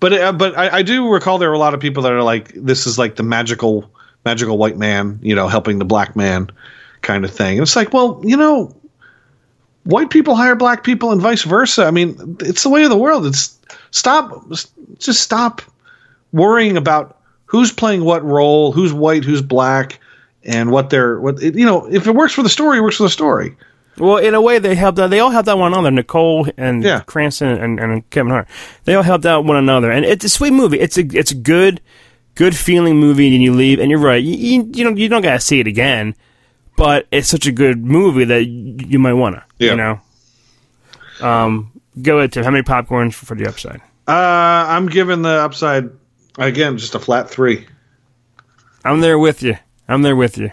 But 0.00 0.12
uh, 0.12 0.32
but 0.32 0.56
I, 0.56 0.78
I 0.78 0.82
do 0.82 1.08
recall 1.08 1.38
there 1.38 1.48
were 1.48 1.54
a 1.54 1.58
lot 1.58 1.74
of 1.74 1.80
people 1.80 2.02
that 2.04 2.12
are 2.12 2.22
like 2.22 2.52
this 2.54 2.86
is 2.86 2.98
like 2.98 3.16
the 3.16 3.22
magical 3.22 3.90
magical 4.24 4.56
white 4.56 4.78
man, 4.78 5.18
you 5.22 5.34
know, 5.34 5.48
helping 5.48 5.78
the 5.78 5.84
black 5.84 6.16
man 6.16 6.50
kind 7.02 7.24
of 7.24 7.30
thing. 7.30 7.58
And 7.58 7.62
it's 7.62 7.76
like, 7.76 7.92
well, 7.92 8.20
you 8.24 8.36
know, 8.36 8.74
white 9.84 10.10
people 10.10 10.34
hire 10.34 10.54
black 10.54 10.84
people 10.84 11.10
and 11.12 11.20
vice 11.20 11.42
versa. 11.42 11.84
I 11.84 11.90
mean, 11.90 12.36
it's 12.40 12.62
the 12.62 12.70
way 12.70 12.84
of 12.84 12.90
the 12.90 12.96
world. 12.96 13.26
It's 13.26 13.58
stop 13.90 14.48
just 14.98 15.20
stop 15.20 15.62
worrying 16.32 16.76
about 16.76 17.18
who's 17.46 17.72
playing 17.72 18.04
what 18.04 18.24
role, 18.24 18.72
who's 18.72 18.92
white, 18.92 19.24
who's 19.24 19.42
black, 19.42 19.98
and 20.44 20.70
what 20.70 20.90
they're 20.90 21.20
what 21.20 21.40
you 21.42 21.66
know, 21.66 21.86
if 21.92 22.06
it 22.06 22.14
works 22.14 22.32
for 22.34 22.42
the 22.42 22.48
story, 22.48 22.78
it 22.78 22.82
works 22.82 22.96
for 22.96 23.04
the 23.04 23.10
story. 23.10 23.56
Well, 23.98 24.16
in 24.16 24.34
a 24.34 24.40
way, 24.40 24.58
they 24.58 24.74
helped 24.74 24.98
out. 24.98 25.10
They 25.10 25.20
all 25.20 25.30
helped 25.30 25.48
out 25.48 25.58
one 25.58 25.72
another. 25.72 25.90
Nicole 25.90 26.48
and 26.56 26.82
Yeah. 26.82 27.00
Cranston 27.00 27.48
and, 27.48 27.78
and 27.78 28.10
Kevin 28.10 28.30
Hart. 28.32 28.48
They 28.84 28.94
all 28.94 29.02
helped 29.04 29.24
out 29.26 29.44
one 29.44 29.56
another, 29.56 29.90
and 29.90 30.04
it's 30.04 30.24
a 30.24 30.28
sweet 30.28 30.52
movie. 30.52 30.80
It's 30.80 30.98
a 30.98 31.02
it's 31.12 31.30
a 31.30 31.36
good, 31.36 31.80
good 32.34 32.56
feeling 32.56 32.96
movie. 32.98 33.32
And 33.34 33.42
you 33.42 33.52
leave, 33.52 33.78
and 33.78 33.90
you're 33.90 34.00
right. 34.00 34.22
You 34.22 34.34
you, 34.34 34.70
you 34.74 34.84
don't 34.84 34.96
you 34.96 35.08
don't 35.08 35.22
gotta 35.22 35.38
see 35.40 35.60
it 35.60 35.66
again, 35.68 36.16
but 36.76 37.06
it's 37.12 37.28
such 37.28 37.46
a 37.46 37.52
good 37.52 37.84
movie 37.84 38.24
that 38.24 38.44
you, 38.46 38.76
you 38.88 38.98
might 38.98 39.12
wanna. 39.14 39.44
Yeah. 39.58 39.70
You 39.70 39.76
know. 39.76 40.00
Um, 41.20 41.70
go 42.02 42.18
ahead, 42.18 42.32
Tim. 42.32 42.42
How 42.44 42.50
many 42.50 42.64
popcorns 42.64 43.14
for, 43.14 43.26
for 43.26 43.34
the 43.36 43.46
upside? 43.48 43.80
Uh, 44.08 44.12
I'm 44.68 44.86
giving 44.88 45.22
the 45.22 45.28
upside 45.40 45.88
again 46.36 46.78
just 46.78 46.94
a 46.96 46.98
flat 46.98 47.30
three. 47.30 47.66
I'm 48.84 49.00
there 49.00 49.18
with 49.20 49.42
you. 49.42 49.56
I'm 49.88 50.02
there 50.02 50.16
with 50.16 50.36
you. 50.36 50.50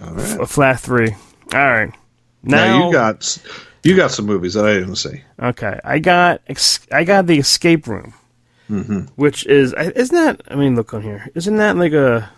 F- 0.00 0.40
a 0.40 0.46
flat 0.46 0.80
three. 0.80 1.10
All 1.52 1.70
right. 1.70 1.92
Now, 2.44 2.78
Now, 2.78 2.86
you 2.86 2.92
got 2.92 3.38
you 3.82 3.96
got 3.96 4.10
some 4.10 4.26
movies 4.26 4.54
that 4.54 4.64
I 4.64 4.74
didn't 4.74 4.96
see. 4.96 5.22
Okay, 5.40 5.78
I 5.84 5.98
got 5.98 6.40
I 6.90 7.04
got 7.04 7.26
the 7.26 7.38
Escape 7.38 7.86
Room, 7.86 8.14
mm-hmm. 8.68 9.00
which 9.16 9.46
is 9.46 9.74
isn't 9.74 10.14
that? 10.14 10.40
I 10.48 10.54
mean, 10.54 10.74
look 10.74 10.94
on 10.94 11.02
here. 11.02 11.28
Isn't 11.34 11.56
that 11.56 11.76
like 11.76 11.92
a 11.92 12.30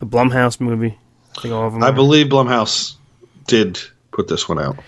a 0.00 0.06
Blumhouse 0.06 0.60
movie? 0.60 0.98
I 1.36 1.40
think 1.40 1.54
all 1.54 1.66
of 1.66 1.72
them. 1.72 1.82
I 1.82 1.90
believe 1.90 2.26
Blumhouse 2.26 2.94
did 3.46 3.80
put 4.10 4.28
this 4.28 4.48
one 4.48 4.58
out. 4.58 4.78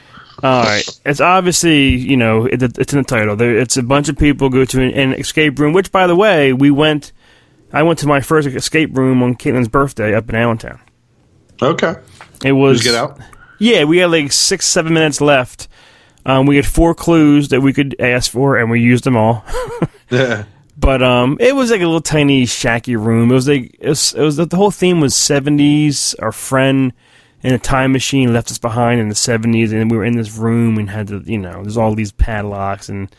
All 0.43 0.63
right, 0.63 1.01
it's 1.05 1.21
obviously 1.21 1.97
you 1.97 2.17
know 2.17 2.45
it, 2.45 2.63
it's 2.63 2.93
in 2.93 2.99
the 2.99 3.05
title. 3.05 3.35
There, 3.35 3.59
it's 3.59 3.77
a 3.77 3.83
bunch 3.83 4.09
of 4.09 4.17
people 4.17 4.51
go 4.51 4.65
to 4.65 4.83
an, 4.83 4.93
an 4.93 5.15
escape 5.15 5.59
room. 5.59 5.73
Which, 5.73 5.91
by 5.91 6.07
the 6.07 6.17
way, 6.17 6.53
we 6.53 6.71
went. 6.71 7.13
I 7.73 7.83
went 7.83 7.99
to 8.01 8.07
my 8.07 8.21
first 8.21 8.49
escape 8.49 8.97
room 8.97 9.23
on 9.23 9.35
Caitlin's 9.35 9.69
birthday 9.69 10.15
up 10.15 10.29
in 10.31 10.37
Allentown. 10.37 10.81
Okay, 11.61 11.97
It 12.45 12.53
was 12.53 12.79
Did 12.79 12.87
you 12.87 12.93
get 12.93 13.01
out. 13.01 13.21
Yeah, 13.59 13.85
we 13.85 13.99
had 13.99 14.11
like 14.11 14.33
six, 14.33 14.67
seven 14.67 14.93
minutes 14.95 15.21
left. 15.21 15.69
Um, 16.25 16.47
we 16.47 16.57
had 16.57 16.67
four 16.67 16.95
clues 16.95 17.49
that 17.49 17.61
we 17.61 17.73
could 17.73 17.97
ask 18.01 18.31
for, 18.31 18.57
and 18.57 18.71
we 18.71 18.81
used 18.81 19.05
them 19.05 19.17
all. 19.17 19.45
Yeah. 20.11 20.45
But 20.75 21.03
um, 21.03 21.37
it 21.39 21.55
was 21.55 21.71
like 21.71 21.83
a 21.83 21.85
little 21.85 22.01
tiny 22.01 22.45
shacky 22.45 22.97
room. 22.97 23.31
It 23.31 23.35
was 23.35 23.47
like 23.47 23.77
it 23.79 23.89
was, 23.91 24.15
it 24.15 24.23
was 24.23 24.37
the 24.37 24.49
whole 24.57 24.71
theme 24.71 25.01
was 25.01 25.15
seventies. 25.15 26.15
Our 26.15 26.33
friend 26.33 26.95
in 27.43 27.53
a 27.53 27.59
time 27.59 27.93
machine 27.93 28.33
left 28.33 28.51
us 28.51 28.59
behind 28.59 29.01
in 29.01 29.09
the 29.09 29.15
seventies, 29.15 29.71
and 29.71 29.91
we 29.91 29.99
were 29.99 30.05
in 30.05 30.17
this 30.17 30.37
room 30.37 30.79
and 30.79 30.89
had 30.89 31.09
to, 31.09 31.23
you 31.27 31.37
know, 31.37 31.63
there's 31.63 31.77
all 31.77 31.95
these 31.95 32.13
padlocks 32.13 32.89
and 32.89 33.15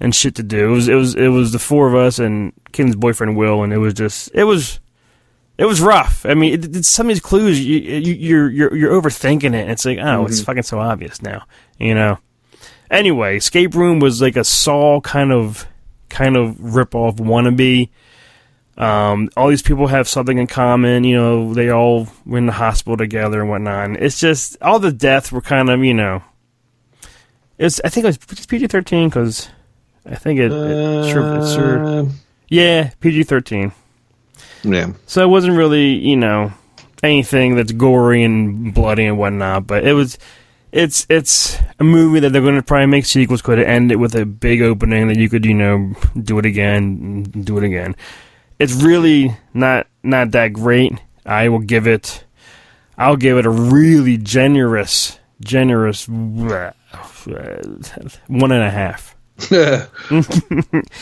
and 0.00 0.14
shit 0.14 0.36
to 0.36 0.42
do. 0.42 0.70
It 0.70 0.74
was 0.74 0.88
it 0.88 0.94
was 0.94 1.14
it 1.14 1.28
was 1.28 1.52
the 1.52 1.58
four 1.58 1.88
of 1.88 1.94
us 1.94 2.18
and 2.18 2.52
Kim's 2.72 2.96
boyfriend 2.96 3.36
Will, 3.36 3.62
and 3.64 3.72
it 3.72 3.78
was 3.78 3.92
just 3.92 4.30
it 4.32 4.44
was 4.44 4.80
it 5.56 5.64
was 5.66 5.80
rough. 5.80 6.26
I 6.26 6.34
mean, 6.34 6.54
it, 6.54 6.76
it's 6.76 6.88
some 6.88 7.06
of 7.06 7.10
these 7.10 7.20
clues 7.20 7.64
you, 7.64 7.78
you 7.78 8.12
you're 8.14 8.50
you're 8.50 8.76
you're 8.76 9.02
overthinking 9.02 9.54
it. 9.54 9.62
And 9.62 9.70
it's 9.70 9.84
like 9.84 9.98
oh, 9.98 10.26
it's 10.26 10.42
fucking 10.42 10.62
so 10.64 10.78
obvious 10.78 11.22
now, 11.22 11.44
you 11.78 11.94
know. 11.94 12.18
Anyway, 12.90 13.36
escape 13.36 13.74
room 13.74 13.98
was 13.98 14.20
like 14.20 14.36
a 14.36 14.44
Saw 14.44 15.00
kind 15.00 15.32
of 15.32 15.66
kind 16.08 16.36
of 16.36 16.74
rip 16.74 16.94
off 16.94 17.16
wannabe. 17.16 17.88
Um, 18.76 19.30
all 19.36 19.48
these 19.48 19.62
people 19.62 19.86
have 19.86 20.08
something 20.08 20.36
in 20.38 20.46
common. 20.48 21.04
You 21.04 21.16
know, 21.16 21.54
they 21.54 21.70
all 21.70 22.08
were 22.26 22.38
in 22.38 22.46
the 22.46 22.52
hospital 22.52 22.96
together 22.96 23.40
and 23.40 23.48
whatnot. 23.48 23.84
And 23.86 23.96
it's 23.96 24.18
just 24.18 24.56
all 24.60 24.78
the 24.80 24.92
deaths 24.92 25.30
were 25.30 25.40
kind 25.40 25.70
of 25.70 25.84
you 25.84 25.94
know. 25.94 26.22
It's 27.58 27.80
I 27.84 27.88
think 27.88 28.04
it 28.04 28.18
was 28.28 28.46
PG 28.46 28.66
thirteen 28.66 29.08
because 29.08 29.48
I 30.04 30.16
think 30.16 30.40
it, 30.40 30.50
it 30.50 31.10
sure, 31.10 31.36
it 31.36 31.54
sure 31.54 31.84
Uh, 31.84 32.04
yeah 32.48 32.90
PG 33.00 33.22
thirteen. 33.24 33.72
Yeah. 34.64 34.92
So 35.06 35.22
it 35.22 35.28
wasn't 35.28 35.56
really, 35.56 35.94
you 35.94 36.16
know, 36.16 36.52
anything 37.02 37.56
that's 37.56 37.72
gory 37.72 38.24
and 38.24 38.74
bloody 38.74 39.06
and 39.06 39.18
whatnot. 39.18 39.66
But 39.66 39.86
it 39.86 39.92
was, 39.92 40.18
it's 40.72 41.06
it's 41.08 41.58
a 41.78 41.84
movie 41.84 42.20
that 42.20 42.30
they're 42.32 42.42
going 42.42 42.56
to 42.56 42.62
probably 42.62 42.86
make 42.86 43.06
sequels. 43.06 43.42
Could 43.42 43.60
end 43.60 43.92
it 43.92 43.96
with 43.96 44.14
a 44.16 44.26
big 44.26 44.60
opening 44.62 45.08
that 45.08 45.16
you 45.16 45.28
could, 45.28 45.44
you 45.44 45.54
know, 45.54 45.94
do 46.20 46.38
it 46.38 46.46
again, 46.46 47.22
do 47.22 47.58
it 47.58 47.64
again. 47.64 47.94
It's 48.58 48.72
really 48.72 49.36
not 49.52 49.86
not 50.02 50.32
that 50.32 50.52
great. 50.52 50.92
I 51.26 51.48
will 51.48 51.60
give 51.60 51.86
it, 51.86 52.24
I'll 52.98 53.16
give 53.16 53.38
it 53.38 53.46
a 53.46 53.50
really 53.50 54.18
generous, 54.18 55.18
generous 55.40 56.06
one 56.08 56.72
and 57.26 58.52
a 58.52 58.70
half, 58.70 59.16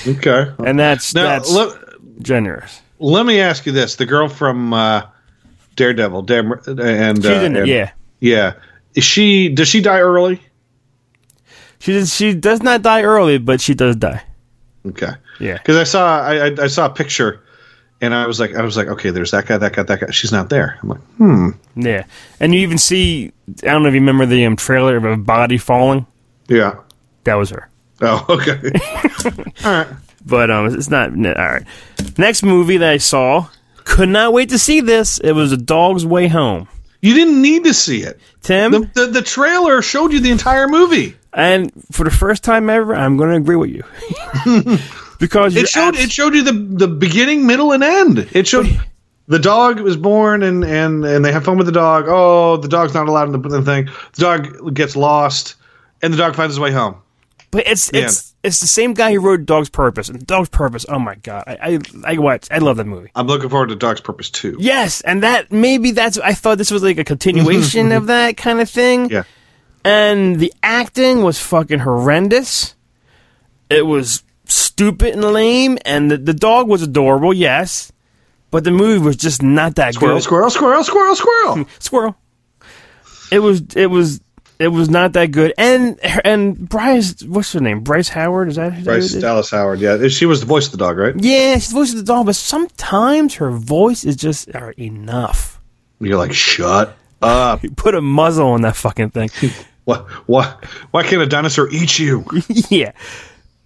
okay. 0.06 0.52
and 0.58 0.78
that's 0.78 1.14
Now 1.14 1.22
that's 1.24 1.50
let, 1.50 1.76
generous. 2.20 2.80
Let 3.02 3.26
me 3.26 3.40
ask 3.40 3.66
you 3.66 3.72
this: 3.72 3.96
the 3.96 4.06
girl 4.06 4.28
from 4.28 4.72
uh, 4.72 5.02
Daredevil, 5.76 6.22
Dam- 6.22 6.52
and 6.52 7.24
uh, 7.26 7.28
it, 7.28 7.56
and- 7.56 7.66
yeah. 7.66 7.92
yeah. 8.20 8.54
Is 8.94 9.04
she? 9.04 9.48
Does 9.48 9.68
she 9.68 9.80
die 9.80 10.00
early? 10.00 10.40
She 11.78 11.92
does, 11.94 12.14
she 12.14 12.34
does 12.34 12.62
not 12.62 12.82
die 12.82 13.02
early, 13.02 13.38
but 13.38 13.60
she 13.60 13.74
does 13.74 13.96
die. 13.96 14.22
Okay. 14.86 15.12
Yeah. 15.40 15.54
Because 15.58 15.76
I 15.76 15.84
saw 15.84 16.20
I, 16.22 16.46
I 16.46 16.54
I 16.62 16.66
saw 16.68 16.86
a 16.86 16.90
picture, 16.90 17.42
and 18.00 18.14
I 18.14 18.26
was 18.26 18.38
like 18.38 18.54
I 18.54 18.62
was 18.62 18.76
like 18.76 18.88
okay, 18.88 19.10
there's 19.10 19.30
that 19.32 19.46
guy, 19.46 19.58
that 19.58 19.72
guy, 19.74 19.82
that 19.82 20.00
guy. 20.00 20.10
She's 20.10 20.30
not 20.32 20.48
there. 20.50 20.78
I'm 20.82 20.88
like 20.90 21.00
hmm. 21.18 21.48
Yeah, 21.74 22.04
and 22.38 22.54
you 22.54 22.60
even 22.60 22.78
see. 22.78 23.32
I 23.48 23.66
don't 23.66 23.82
know 23.82 23.88
if 23.88 23.94
you 23.94 24.00
remember 24.00 24.26
the 24.26 24.44
um, 24.44 24.56
trailer 24.56 24.96
of 24.96 25.04
a 25.04 25.16
body 25.16 25.58
falling. 25.58 26.06
Yeah. 26.48 26.76
That 27.24 27.34
was 27.34 27.50
her. 27.50 27.68
Oh, 28.00 28.24
okay. 28.28 28.60
All 29.64 29.72
right. 29.72 29.86
But 30.24 30.50
um, 30.50 30.66
it's 30.74 30.90
not. 30.90 31.10
All 31.10 31.32
right. 31.32 31.64
Next 32.18 32.42
movie 32.42 32.76
that 32.78 32.90
I 32.90 32.96
saw. 32.98 33.48
Could 33.84 34.08
not 34.08 34.32
wait 34.32 34.48
to 34.50 34.58
see 34.58 34.80
this. 34.80 35.18
It 35.18 35.32
was 35.32 35.50
A 35.52 35.56
Dog's 35.56 36.06
Way 36.06 36.28
Home. 36.28 36.68
You 37.00 37.14
didn't 37.14 37.42
need 37.42 37.64
to 37.64 37.74
see 37.74 38.02
it. 38.02 38.20
Tim, 38.42 38.70
The, 38.72 38.90
the 38.94 39.06
the 39.06 39.22
trailer 39.22 39.82
showed 39.82 40.12
you 40.12 40.20
the 40.20 40.30
entire 40.30 40.68
movie. 40.68 41.16
and 41.32 41.72
for 41.90 42.04
the 42.04 42.10
first 42.10 42.44
time 42.44 42.70
ever, 42.70 42.94
I'm 42.94 43.16
going 43.16 43.30
to 43.30 43.36
agree 43.36 43.56
with 43.56 43.70
you 43.70 43.82
because 45.18 45.56
It 45.56 45.68
showed 45.68 45.94
abs- 45.96 46.00
it 46.04 46.12
showed 46.12 46.34
you 46.34 46.42
the 46.44 46.52
the 46.52 46.88
beginning, 46.88 47.46
middle, 47.46 47.72
and 47.72 47.82
end. 47.82 48.28
It 48.32 48.46
showed 48.46 48.68
the 49.28 49.38
dog 49.40 49.80
was 49.80 49.96
born 49.96 50.42
and 50.44 50.64
and 50.64 51.04
and 51.04 51.24
they 51.24 51.32
have 51.32 51.44
fun 51.44 51.56
with 51.56 51.66
the 51.66 51.72
dog. 51.72 52.04
Oh, 52.06 52.56
the 52.58 52.68
dog's 52.68 52.94
not 52.94 53.08
allowed 53.08 53.34
in 53.34 53.40
the, 53.42 53.48
the 53.48 53.62
thing. 53.62 53.86
The 54.14 54.20
dog 54.20 54.74
gets 54.74 54.94
lost, 54.96 55.56
and 56.02 56.12
the 56.12 56.16
dog 56.18 56.36
finds 56.36 56.54
his 56.54 56.60
way 56.60 56.70
home. 56.70 56.96
But 57.52 57.66
it's 57.66 57.90
The 57.90 58.04
it's 58.04 58.34
it's 58.42 58.60
the 58.60 58.66
same 58.66 58.94
guy 58.94 59.12
who 59.12 59.20
wrote 59.20 59.44
Dog's 59.44 59.68
Purpose, 59.68 60.08
and 60.08 60.26
Dog's 60.26 60.48
Purpose. 60.48 60.86
Oh 60.88 60.98
my 60.98 61.16
god, 61.16 61.44
I 61.46 61.78
I 62.04 62.12
I 62.14 62.18
watch. 62.18 62.48
I 62.50 62.58
love 62.58 62.78
that 62.78 62.86
movie. 62.86 63.10
I'm 63.14 63.26
looking 63.26 63.50
forward 63.50 63.68
to 63.68 63.76
Dog's 63.76 64.00
Purpose 64.00 64.30
too. 64.30 64.56
Yes, 64.58 65.02
and 65.02 65.22
that 65.22 65.52
maybe 65.52 65.90
that's. 65.90 66.16
I 66.18 66.32
thought 66.32 66.56
this 66.56 66.70
was 66.70 66.82
like 66.82 66.98
a 66.98 67.04
continuation 67.04 67.88
mm-hmm. 67.88 67.96
of 67.98 68.06
that 68.06 68.38
kind 68.38 68.60
of 68.60 68.70
thing. 68.70 69.10
Yeah. 69.10 69.24
and 69.84 70.40
the 70.40 70.52
acting 70.62 71.22
was 71.22 71.38
fucking 71.38 71.80
horrendous. 71.80 72.74
It 73.68 73.86
was 73.86 74.22
stupid 74.46 75.14
and 75.14 75.22
lame, 75.22 75.78
and 75.84 76.10
the, 76.10 76.16
the 76.16 76.34
dog 76.34 76.68
was 76.68 76.82
adorable, 76.82 77.34
yes, 77.34 77.92
but 78.50 78.64
the 78.64 78.70
movie 78.70 79.04
was 79.04 79.16
just 79.16 79.42
not 79.42 79.74
that 79.74 79.94
good. 79.94 79.94
Squirrel, 79.94 80.16
good. 80.16 80.22
squirrel, 80.22 80.50
squirrel, 80.50 80.84
squirrel, 80.84 81.14
squirrel. 81.16 81.68
Squirrel. 81.78 82.16
It 83.30 83.40
was. 83.40 83.62
It 83.76 83.88
was. 83.88 84.22
It 84.62 84.68
was 84.68 84.88
not 84.88 85.12
that 85.14 85.26
good. 85.26 85.52
And 85.58 85.98
and 86.24 86.68
Bryce, 86.68 87.22
what's 87.22 87.52
her 87.52 87.60
name? 87.60 87.80
Bryce 87.80 88.08
Howard. 88.08 88.48
Is 88.48 88.56
that 88.56 88.84
Bryce? 88.84 89.12
Dallas 89.12 89.50
Howard. 89.50 89.80
Yeah, 89.80 90.08
she 90.08 90.26
was 90.26 90.40
the 90.40 90.46
voice 90.46 90.66
of 90.66 90.72
the 90.72 90.78
dog, 90.78 90.96
right? 90.96 91.14
Yeah, 91.16 91.54
she's 91.54 91.70
the 91.70 91.74
voice 91.74 91.90
of 91.90 91.98
the 91.98 92.04
dog, 92.04 92.26
but 92.26 92.36
sometimes 92.36 93.34
her 93.34 93.50
voice 93.50 94.04
is 94.04 94.16
just 94.16 94.48
enough. 94.78 95.60
You're 96.00 96.18
like, 96.18 96.32
shut 96.32 96.96
up. 97.20 97.62
Put 97.76 97.94
a 97.94 98.00
muzzle 98.00 98.48
on 98.48 98.62
that 98.62 98.76
fucking 98.76 99.10
thing. 99.10 99.30
What? 99.84 100.08
What? 100.28 100.64
Why 100.92 101.02
can't 101.02 101.22
a 101.22 101.26
dinosaur 101.26 101.68
eat 101.68 101.98
you? 101.98 102.24
yeah. 102.70 102.92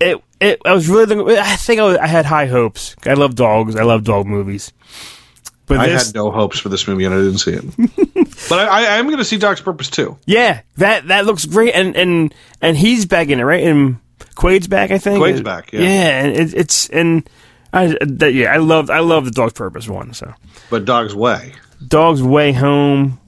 It, 0.01 0.19
it, 0.41 0.63
I 0.65 0.73
was 0.73 0.89
really, 0.89 1.37
I 1.37 1.57
think 1.57 1.79
I, 1.79 1.85
was, 1.85 1.99
I 1.99 2.07
had 2.07 2.25
high 2.25 2.47
hopes. 2.47 2.97
I 3.05 3.13
love 3.13 3.35
dogs. 3.35 3.77
I 3.77 3.83
love 3.83 4.05
dog 4.05 4.27
movies. 4.27 4.73
But 5.67 5.79
I 5.79 5.89
this, 5.89 6.07
had 6.07 6.15
no 6.15 6.31
hopes 6.31 6.61
for 6.61 6.69
this 6.69 6.87
movie, 6.87 7.05
and 7.05 7.15
I 7.15 7.19
didn't 7.19 7.39
see 7.39 7.53
it. 7.53 7.65
but 8.49 8.59
I, 8.69 8.95
I, 8.95 8.99
am 8.99 9.07
going 9.07 9.19
to 9.19 9.25
see 9.25 9.37
Dog's 9.37 9.61
Purpose 9.61 9.91
too. 9.91 10.17
yeah, 10.25 10.61
that 10.77 11.09
that 11.09 11.27
looks 11.27 11.45
great, 11.45 11.75
and 11.75 11.97
and 11.97 12.33
and 12.61 12.77
he's 12.77 13.05
back 13.05 13.29
in 13.29 13.41
it, 13.41 13.43
right? 13.43 13.65
And 13.65 13.99
Quaid's 14.37 14.69
back, 14.69 14.93
I 14.93 14.99
think. 14.99 15.19
Quaid's 15.19 15.43
back, 15.43 15.73
yeah. 15.73 15.81
yeah, 15.81 16.25
and 16.25 16.37
it, 16.37 16.55
it's 16.55 16.89
and 16.91 17.29
I 17.73 17.97
that, 18.01 18.33
yeah, 18.33 18.53
I 18.53 18.59
love 18.59 18.91
I 18.91 19.01
love 19.01 19.25
the 19.25 19.31
Dog's 19.33 19.55
Purpose 19.55 19.89
one. 19.89 20.15
So 20.15 20.33
But 20.71 20.85
Dog's 20.85 21.15
Way. 21.15 21.55
Dog's 21.87 22.23
Way 22.23 22.53
Home. 22.53 23.19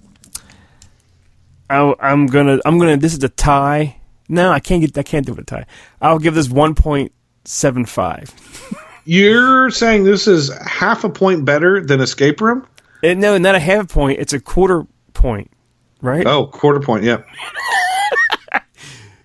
I, 1.68 1.94
I'm 2.00 2.26
gonna 2.26 2.60
I'm 2.64 2.78
gonna 2.78 2.96
this 2.96 3.14
is 3.14 3.22
a 3.24 3.28
tie. 3.28 3.96
No, 4.28 4.52
I 4.52 4.60
can't 4.60 4.80
get 4.80 4.96
I 4.96 5.02
can't 5.02 5.26
do 5.26 5.32
it 5.32 5.40
a 5.40 5.44
tie. 5.44 5.66
I'll 6.00 6.18
give 6.18 6.34
this 6.34 6.48
one 6.48 6.74
point 6.74 7.12
seven 7.44 7.84
five. 7.84 8.32
You're 9.08 9.70
saying 9.70 10.04
this 10.04 10.26
is 10.28 10.50
half 10.66 11.02
a 11.02 11.08
point 11.08 11.46
better 11.46 11.80
than 11.80 12.00
Escape 12.00 12.42
Room? 12.42 12.66
And 13.02 13.20
no, 13.22 13.38
not 13.38 13.54
a 13.54 13.58
half 13.58 13.88
point. 13.88 14.18
It's 14.18 14.34
a 14.34 14.40
quarter 14.40 14.86
point, 15.14 15.50
right? 16.02 16.26
Oh, 16.26 16.46
quarter 16.46 16.80
point. 16.80 17.04
Yeah. 17.04 17.22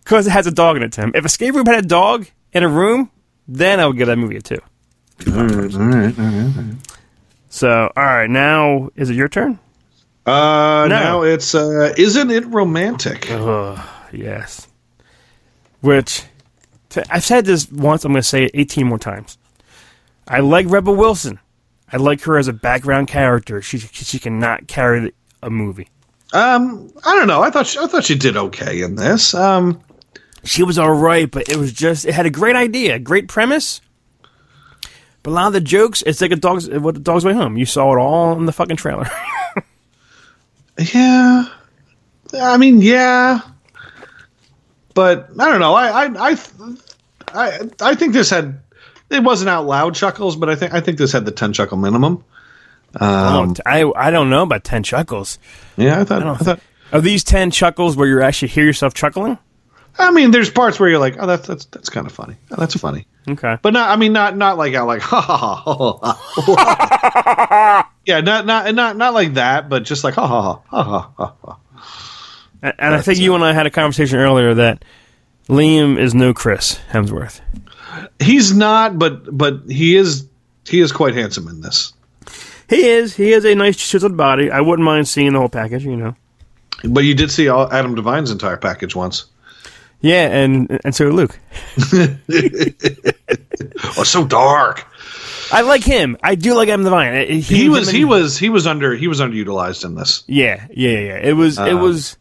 Because 0.03 0.27
it 0.27 0.31
has 0.31 0.45
a 0.47 0.51
dog 0.51 0.75
in 0.75 0.83
it, 0.83 0.91
Tim. 0.91 1.11
If 1.15 1.25
Escape 1.25 1.55
Room 1.55 1.65
had 1.65 1.83
a 1.83 1.87
dog 1.87 2.27
in 2.51 2.61
a 2.63 2.67
room, 2.67 3.09
then 3.47 3.79
I 3.79 3.87
would 3.87 3.97
give 3.97 4.07
that 4.07 4.17
movie 4.17 4.35
a 4.35 4.41
two. 4.41 4.59
All 5.27 5.33
right. 5.33 5.73
All 5.73 5.79
right. 5.79 6.19
All 6.19 6.25
right. 6.25 6.75
So, 7.49 7.91
all 7.95 8.03
right, 8.03 8.29
now 8.29 8.89
is 8.97 9.09
it 9.09 9.15
your 9.15 9.29
turn? 9.29 9.59
Uh, 10.25 10.87
No. 10.89 10.99
now 10.99 11.21
it's 11.21 11.55
uh, 11.55 11.93
isn't 11.97 12.31
it 12.31 12.45
romantic? 12.47 13.31
Ugh, 13.31 13.79
yes. 14.11 14.67
Which 15.79 16.23
t- 16.89 17.01
I've 17.09 17.23
said 17.23 17.45
this 17.45 17.71
once. 17.71 18.03
I'm 18.03 18.11
going 18.11 18.21
to 18.21 18.27
say 18.27 18.43
it 18.45 18.51
18 18.53 18.85
more 18.85 18.99
times. 18.99 19.37
I 20.27 20.39
like 20.39 20.65
Rebel 20.69 20.95
Wilson. 20.95 21.39
I 21.91 21.97
like 21.97 22.21
her 22.23 22.37
as 22.37 22.47
a 22.47 22.53
background 22.53 23.07
character. 23.07 23.61
She 23.61 23.77
she 23.77 24.19
cannot 24.19 24.67
carry 24.67 25.13
a 25.41 25.49
movie. 25.49 25.89
Um, 26.33 26.91
I 27.05 27.15
don't 27.15 27.27
know. 27.27 27.43
I 27.43 27.51
thought 27.51 27.67
she, 27.67 27.77
I 27.77 27.85
thought 27.85 28.03
she 28.05 28.15
did 28.15 28.35
okay 28.35 28.81
in 28.81 28.95
this. 28.95 29.35
Um, 29.35 29.81
She 30.43 30.63
was 30.63 30.79
all 30.79 30.93
right, 30.93 31.29
but 31.29 31.47
it 31.49 31.57
was 31.57 31.71
just 31.71 32.05
it 32.05 32.13
had 32.13 32.25
a 32.25 32.31
great 32.31 32.55
idea, 32.55 32.97
great 32.99 33.27
premise. 33.27 33.81
But 35.21 35.31
a 35.31 35.33
lot 35.33 35.47
of 35.47 35.53
the 35.53 35.61
jokes, 35.61 36.01
it's 36.05 36.19
like 36.19 36.31
a 36.31 36.35
dog's 36.35 36.67
what 36.67 36.95
the 36.95 36.99
dog's 37.01 37.23
way 37.23 37.33
home. 37.33 37.55
You 37.57 37.65
saw 37.65 37.93
it 37.93 37.99
all 37.99 38.37
in 38.37 38.45
the 38.45 38.51
fucking 38.51 38.77
trailer. 38.77 39.09
yeah. 40.93 41.45
I 42.33 42.57
mean, 42.57 42.81
yeah. 42.81 43.39
But 44.95 45.29
I 45.39 45.49
don't 45.49 45.59
know. 45.59 45.75
I 45.75 46.05
I 46.05 46.31
I 46.31 46.37
I, 47.33 47.69
I 47.81 47.95
think 47.95 48.13
this 48.13 48.29
had 48.31 48.59
it 49.09 49.23
wasn't 49.23 49.49
out 49.49 49.65
loud 49.65 49.95
chuckles, 49.95 50.35
but 50.35 50.49
I 50.49 50.55
think 50.55 50.73
I 50.73 50.81
think 50.81 50.97
this 50.97 51.11
had 51.11 51.25
the 51.25 51.31
ten 51.31 51.53
chuckle 51.53 51.77
minimum. 51.77 52.23
Um, 52.95 53.55
I 53.65 53.83
I 53.95 54.11
don't 54.11 54.29
know 54.29 54.43
about 54.43 54.63
ten 54.63 54.83
chuckles. 54.83 55.39
yeah, 55.77 55.99
I 55.99 56.03
thought. 56.03 56.21
I, 56.21 56.25
don't- 56.25 56.37
thought. 56.39 56.59
Are 56.91 57.01
these 57.01 57.23
ten 57.23 57.49
chuckles 57.51 57.95
where 57.97 58.07
you 58.07 58.21
actually 58.21 58.49
hear 58.49 58.65
yourself 58.65 58.93
chuckling? 58.93 59.37
I 59.97 60.09
mean, 60.11 60.31
there's 60.31 60.49
parts 60.49 60.79
where 60.79 60.89
you're 60.89 60.99
like, 60.99 61.15
oh, 61.19 61.27
that's 61.27 61.47
that's 61.47 61.65
that's 61.65 61.89
kind 61.89 62.05
of 62.07 62.13
funny. 62.13 62.35
Oh, 62.51 62.55
that's 62.57 62.75
funny. 62.79 63.05
Okay. 63.29 63.57
But 63.61 63.73
not, 63.73 63.89
I 63.89 63.95
mean, 63.95 64.13
not 64.13 64.35
not 64.37 64.57
like 64.57 64.73
out 64.75 64.87
like 64.87 65.01
ha 65.03 65.21
ha 65.21 65.37
ha. 65.37 65.63
ha, 65.63 66.17
ha. 66.35 67.91
yeah, 68.05 68.21
not 68.21 68.45
not 68.45 68.73
not 68.75 68.95
not 68.97 69.13
like 69.13 69.35
that, 69.35 69.69
but 69.69 69.83
just 69.83 70.03
like 70.03 70.13
ha 70.15 70.27
ha 70.27 70.41
ha 70.41 70.61
ha 70.69 70.83
ha 70.83 71.11
ha. 71.17 71.35
ha. 71.45 71.57
And, 72.61 72.73
and 72.79 72.95
I 72.95 73.01
think 73.01 73.19
you 73.19 73.35
and 73.35 73.43
I 73.43 73.53
had 73.53 73.65
a 73.67 73.71
conversation 73.71 74.19
earlier 74.19 74.53
that 74.55 74.83
Liam 75.49 75.99
is 75.99 76.13
no 76.15 76.33
Chris 76.33 76.79
Hemsworth. 76.91 77.41
He's 78.19 78.53
not, 78.53 78.97
but 78.97 79.35
but 79.35 79.61
he 79.67 79.95
is 79.95 80.27
he 80.67 80.79
is 80.79 80.91
quite 80.91 81.15
handsome 81.15 81.47
in 81.47 81.61
this. 81.61 81.93
He 82.69 82.87
is. 82.87 83.15
He 83.15 83.31
has 83.31 83.45
a 83.45 83.55
nice 83.55 83.77
chiseled 83.77 84.17
body. 84.17 84.49
I 84.49 84.61
wouldn't 84.61 84.85
mind 84.85 85.07
seeing 85.07 85.33
the 85.33 85.39
whole 85.39 85.49
package. 85.49 85.83
You 85.85 85.97
know. 85.97 86.15
But 86.83 87.03
you 87.03 87.13
did 87.13 87.31
see 87.31 87.47
all 87.47 87.71
Adam 87.71 87.95
Devine's 87.95 88.31
entire 88.31 88.57
package 88.57 88.95
once. 88.95 89.25
Yeah, 90.01 90.27
and 90.27 90.79
and 90.83 90.95
so 90.95 91.09
Luke. 91.09 91.39
Oh, 93.97 94.03
so 94.03 94.25
dark. 94.25 94.85
I 95.51 95.61
like 95.61 95.83
him. 95.83 96.17
I 96.23 96.35
do 96.35 96.55
like 96.55 96.69
Adam 96.69 96.83
Devine. 96.83 97.27
He, 97.27 97.41
He 97.41 97.69
was 97.69 97.89
he 97.89 98.05
was 98.05 98.37
he 98.37 98.49
was 98.49 98.65
under 98.65 98.95
he 98.95 99.07
was 99.07 99.19
underutilized 99.19 99.85
in 99.85 99.95
this. 99.95 100.23
Yeah, 100.27 100.65
yeah, 100.71 100.99
yeah. 100.99 101.17
It 101.17 101.33
was. 101.33 101.59
Uh. 101.59 101.65
it 101.65 101.73
was. 101.73 102.17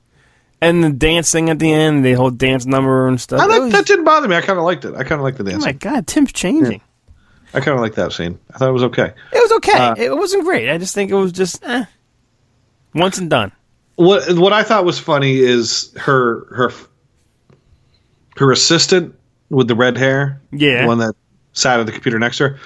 And 0.62 0.85
the 0.85 0.90
dancing 0.90 1.51
at 1.51 1.59
the 1.59 1.72
end, 1.72 2.05
the 2.05 2.12
whole 2.12 2.31
dance 2.31 2.66
number 2.66 3.09
and 3.09 3.20
stuff. 3.20 3.40
I 3.40 3.46
like, 3.46 3.61
was- 3.62 3.72
that 3.72 3.87
didn't 3.87 4.05
bother 4.05 4.29
me. 4.29 4.37
I 4.37 4.40
kind 4.40 4.59
of 4.59 4.64
liked 4.64 4.85
it. 4.85 4.94
I 4.94 5.03
kind 5.03 5.20
of 5.20 5.22
liked 5.22 5.38
the 5.38 5.44
dance. 5.44 5.64
oh 5.64 5.66
my 5.66 5.72
god, 5.72 6.07
Tim's 6.07 6.33
changing. 6.33 6.81
I 7.55 7.61
kind 7.61 7.75
of 7.75 7.81
liked 7.81 7.96
that 7.96 8.12
scene. 8.12 8.38
I 8.55 8.59
thought 8.59 8.68
it 8.68 8.72
was 8.72 8.85
okay. 8.85 9.12
It 9.33 9.42
was 9.42 9.53
okay. 9.53 9.79
Uh, 9.79 9.94
it 9.98 10.16
wasn't 10.16 10.44
great. 10.44 10.70
I 10.70 10.79
just 10.79 10.94
think 10.94 11.11
it 11.11 11.14
was 11.14 11.33
just 11.33 11.62
eh. 11.64 11.85
once 12.94 13.18
and 13.18 13.29
done. 13.29 13.53
What 13.96 14.38
what 14.38 14.53
I 14.53 14.62
thought 14.62 14.85
was 14.85 14.98
funny 14.98 15.38
is 15.38 15.92
her 15.98 16.46
her 16.55 16.72
her 18.37 18.53
assistant 18.53 19.14
with 19.51 19.68
the 19.68 19.75
red 19.75 19.98
hair. 19.98 20.40
Yeah. 20.51 20.83
the 20.83 20.88
one 20.88 20.98
that 20.98 21.14
sat 21.53 21.81
at 21.81 21.87
the 21.87 21.92
computer 21.92 22.18
next 22.18 22.38
to 22.38 22.51
her. 22.51 22.59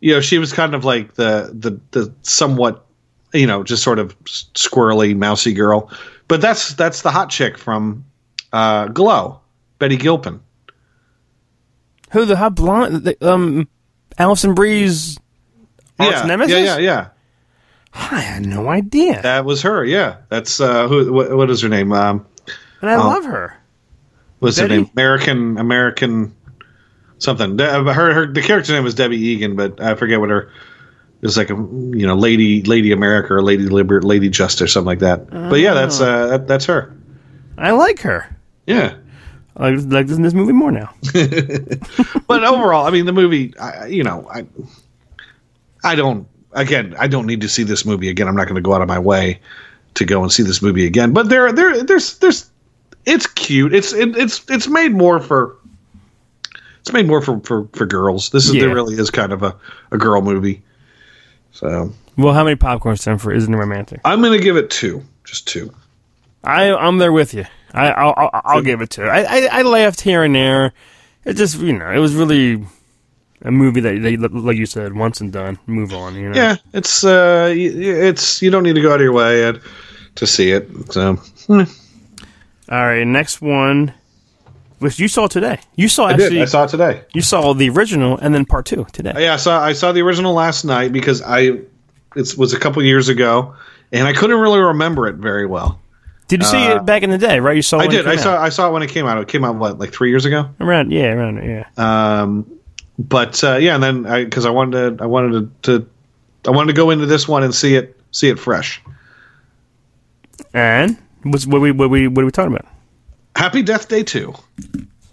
You 0.00 0.14
know, 0.14 0.20
she 0.20 0.38
was 0.38 0.52
kind 0.52 0.74
of 0.74 0.84
like 0.84 1.14
the 1.14 1.50
the 1.54 1.80
the 1.92 2.12
somewhat 2.22 2.84
you 3.32 3.46
know 3.46 3.62
just 3.62 3.82
sort 3.82 3.98
of 3.98 4.18
squirrely 4.24 5.16
mousy 5.16 5.52
girl, 5.54 5.90
but 6.30 6.40
that's 6.40 6.74
that's 6.74 7.02
the 7.02 7.10
hot 7.10 7.28
chick 7.28 7.58
from 7.58 8.04
uh, 8.52 8.86
Glow, 8.86 9.40
Betty 9.80 9.96
Gilpin. 9.96 10.40
Who 12.12 12.24
the 12.24 12.36
hot 12.36 12.54
blonde? 12.54 13.02
The, 13.02 13.16
um, 13.28 13.68
Allison 14.16 14.54
arch 15.98 16.12
yeah, 16.12 16.22
nemesis. 16.24 16.52
yeah, 16.52 16.64
yeah, 16.64 16.78
yeah. 16.78 17.08
I 17.92 18.20
had 18.20 18.46
no 18.46 18.68
idea, 18.68 19.20
That 19.22 19.44
was 19.44 19.62
her. 19.62 19.84
Yeah, 19.84 20.18
that's 20.28 20.60
uh, 20.60 20.86
who. 20.86 21.12
What, 21.12 21.36
what 21.36 21.50
is 21.50 21.62
her 21.62 21.68
name? 21.68 21.92
Um, 21.92 22.24
and 22.80 22.90
I 22.90 22.94
oh. 22.94 23.08
love 23.08 23.24
her. 23.24 23.60
what's 24.38 24.58
her 24.58 24.68
name? 24.68 24.88
American 24.94 25.58
American 25.58 26.32
something. 27.18 27.60
Uh, 27.60 27.92
her 27.92 28.14
her 28.14 28.32
the 28.32 28.40
character 28.40 28.72
name 28.72 28.84
was 28.84 28.94
Debbie 28.94 29.18
Eagan, 29.18 29.56
but 29.56 29.80
I 29.80 29.96
forget 29.96 30.20
what 30.20 30.30
her. 30.30 30.52
It 31.22 31.26
was 31.26 31.36
like 31.36 31.50
a 31.50 31.54
you 31.54 32.06
know 32.06 32.14
lady 32.14 32.62
lady 32.62 32.92
America 32.92 33.34
or 33.34 33.42
lady 33.42 33.68
Liber 33.68 34.00
lady 34.02 34.28
Justice 34.30 34.72
something 34.72 34.86
like 34.86 35.00
that. 35.00 35.28
But 35.28 35.60
yeah, 35.60 35.74
that's 35.74 36.00
uh 36.00 36.28
that, 36.28 36.46
that's 36.48 36.64
her. 36.66 36.96
I 37.58 37.72
like 37.72 38.00
her. 38.00 38.34
Yeah. 38.66 38.94
I 39.56 39.70
like 39.70 40.06
this 40.06 40.16
in 40.16 40.22
this 40.22 40.32
movie 40.32 40.52
more 40.54 40.70
now. 40.72 40.94
But 42.26 42.44
overall, 42.44 42.86
I 42.86 42.90
mean, 42.90 43.04
the 43.06 43.12
movie, 43.12 43.52
I, 43.58 43.86
you 43.86 44.04
know, 44.04 44.26
I, 44.32 44.46
I 45.84 45.94
don't. 45.96 46.26
Again, 46.52 46.94
I 46.98 47.08
don't 47.08 47.26
need 47.26 47.40
to 47.42 47.48
see 47.48 47.64
this 47.64 47.84
movie 47.84 48.08
again. 48.08 48.28
I'm 48.28 48.36
not 48.36 48.44
going 48.44 48.54
to 48.54 48.60
go 48.62 48.72
out 48.72 48.80
of 48.82 48.88
my 48.88 48.98
way 49.00 49.40
to 49.94 50.04
go 50.04 50.22
and 50.22 50.32
see 50.32 50.42
this 50.44 50.62
movie 50.62 50.86
again. 50.86 51.12
But 51.12 51.28
there, 51.28 51.52
there, 51.52 51.82
there's, 51.82 52.18
there's, 52.18 52.48
it's 53.04 53.26
cute. 53.26 53.74
It's, 53.74 53.92
it, 53.92 54.16
it's, 54.16 54.48
it's 54.48 54.68
made 54.68 54.92
more 54.92 55.20
for. 55.20 55.56
It's 56.80 56.92
made 56.92 57.06
more 57.08 57.20
for 57.20 57.40
for, 57.40 57.68
for 57.72 57.84
girls. 57.86 58.30
This 58.30 58.46
is 58.46 58.54
Yeah. 58.54 58.62
there 58.66 58.74
really 58.74 58.94
is 58.94 59.10
kind 59.10 59.32
of 59.32 59.42
a, 59.42 59.54
a 59.90 59.98
girl 59.98 60.22
movie. 60.22 60.62
So 61.52 61.92
Well, 62.16 62.34
how 62.34 62.44
many 62.44 62.56
popcorns 62.56 63.04
time 63.04 63.18
for 63.18 63.32
isn't 63.32 63.52
it 63.52 63.56
romantic? 63.56 64.00
I'm 64.04 64.20
going 64.20 64.36
to 64.38 64.42
give 64.42 64.56
it 64.56 64.70
two, 64.70 65.04
just 65.24 65.48
two. 65.48 65.72
I 66.42 66.72
I'm 66.72 66.98
there 66.98 67.12
with 67.12 67.34
you. 67.34 67.44
I 67.72 67.90
I'll 67.90 68.14
I'll, 68.16 68.40
I'll 68.44 68.62
give 68.62 68.80
it 68.80 68.90
two. 68.90 69.04
I, 69.04 69.22
I 69.22 69.48
I 69.58 69.62
laughed 69.62 70.00
here 70.00 70.22
and 70.22 70.34
there. 70.34 70.72
It 71.24 71.34
just 71.34 71.58
you 71.58 71.72
know 71.72 71.90
it 71.90 71.98
was 71.98 72.14
really 72.14 72.64
a 73.42 73.50
movie 73.50 73.80
that 73.80 74.00
they 74.02 74.16
like 74.16 74.56
you 74.56 74.66
said 74.66 74.94
once 74.94 75.20
and 75.20 75.32
done. 75.32 75.58
Move 75.66 75.92
on. 75.92 76.14
You 76.14 76.30
know. 76.30 76.36
Yeah, 76.36 76.56
it's 76.72 77.04
uh, 77.04 77.52
it's 77.54 78.40
you 78.42 78.50
don't 78.50 78.62
need 78.62 78.74
to 78.74 78.82
go 78.82 78.92
out 78.92 78.96
of 78.96 79.02
your 79.02 79.12
way 79.12 79.52
to 80.14 80.26
see 80.26 80.50
it. 80.50 80.68
So 80.92 81.14
hmm. 81.46 81.62
All 82.70 82.86
right. 82.86 83.04
Next 83.04 83.42
one, 83.42 83.92
which 84.80 84.98
you 84.98 85.08
saw 85.08 85.28
today. 85.28 85.60
You 85.76 85.88
saw 85.88 86.06
I 86.06 86.12
actually. 86.12 86.30
did. 86.30 86.42
I 86.42 86.46
saw 86.46 86.64
it 86.64 86.68
today. 86.68 87.04
You 87.14 87.22
saw 87.22 87.52
the 87.52 87.70
original 87.70 88.18
and 88.18 88.34
then 88.34 88.44
part 88.44 88.66
two 88.66 88.86
today. 88.92 89.12
Yeah, 89.16 89.34
I 89.34 89.36
saw 89.36 89.62
I 89.62 89.72
saw 89.72 89.92
the 89.92 90.02
original 90.02 90.34
last 90.34 90.64
night 90.64 90.92
because 90.92 91.22
I 91.22 91.60
it 92.16 92.36
was 92.36 92.52
a 92.52 92.58
couple 92.58 92.82
years 92.82 93.08
ago 93.08 93.54
and 93.92 94.06
I 94.06 94.12
couldn't 94.12 94.38
really 94.38 94.60
remember 94.60 95.06
it 95.06 95.16
very 95.16 95.46
well. 95.46 95.80
Did 96.28 96.42
you 96.42 96.46
see 96.46 96.64
it 96.64 96.84
back 96.84 97.02
in 97.02 97.10
the 97.10 97.18
day? 97.18 97.40
Right. 97.40 97.56
You 97.56 97.62
saw. 97.62 97.80
it 97.80 97.82
uh, 97.82 97.84
I 97.84 97.88
did. 97.88 98.06
I 98.06 98.16
saw 98.16 98.34
out? 98.34 98.40
I 98.40 98.48
saw 98.50 98.68
it 98.68 98.72
when 98.72 98.82
it 98.82 98.90
came 98.90 99.06
out. 99.06 99.18
It 99.18 99.26
came 99.26 99.44
out 99.44 99.56
what 99.56 99.78
like 99.78 99.92
three 99.92 100.10
years 100.10 100.24
ago. 100.24 100.48
around. 100.60 100.92
Yeah, 100.92 101.12
around. 101.12 101.42
Yeah. 101.44 101.66
Um, 101.76 102.60
but 102.98 103.42
uh, 103.42 103.56
yeah, 103.56 103.74
and 103.74 103.82
then 103.82 104.06
I 104.06 104.24
because 104.24 104.46
I 104.46 104.50
wanted 104.50 104.98
to 104.98 105.04
I 105.04 105.06
wanted 105.06 105.62
to, 105.64 105.78
to 105.80 105.90
I 106.46 106.54
wanted 106.54 106.68
to 106.72 106.76
go 106.76 106.90
into 106.90 107.06
this 107.06 107.26
one 107.26 107.42
and 107.42 107.52
see 107.52 107.74
it 107.74 107.98
see 108.12 108.28
it 108.28 108.38
fresh. 108.38 108.80
And 110.54 110.96
what's 111.22 111.46
what 111.46 111.60
we 111.60 111.72
what 111.72 111.90
we 111.90 112.06
what 112.06 112.22
are 112.22 112.26
we 112.26 112.30
talking 112.30 112.54
about? 112.54 112.66
Happy 113.36 113.62
Death 113.62 113.88
Day 113.88 114.02
2. 114.02 114.34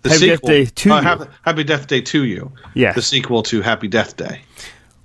The 0.03 0.09
Happy 0.09 0.27
Death 0.27 0.41
Day 0.41 0.65
to 0.65 0.91
uh, 0.93 1.01
Happy, 1.01 1.23
Happy 1.43 1.63
Death 1.63 1.87
Day 1.87 2.01
to 2.01 2.23
You. 2.25 2.51
Yes. 2.73 2.95
The 2.95 3.01
sequel 3.01 3.43
to 3.43 3.61
Happy 3.61 3.87
Death 3.87 4.15
Day. 4.17 4.41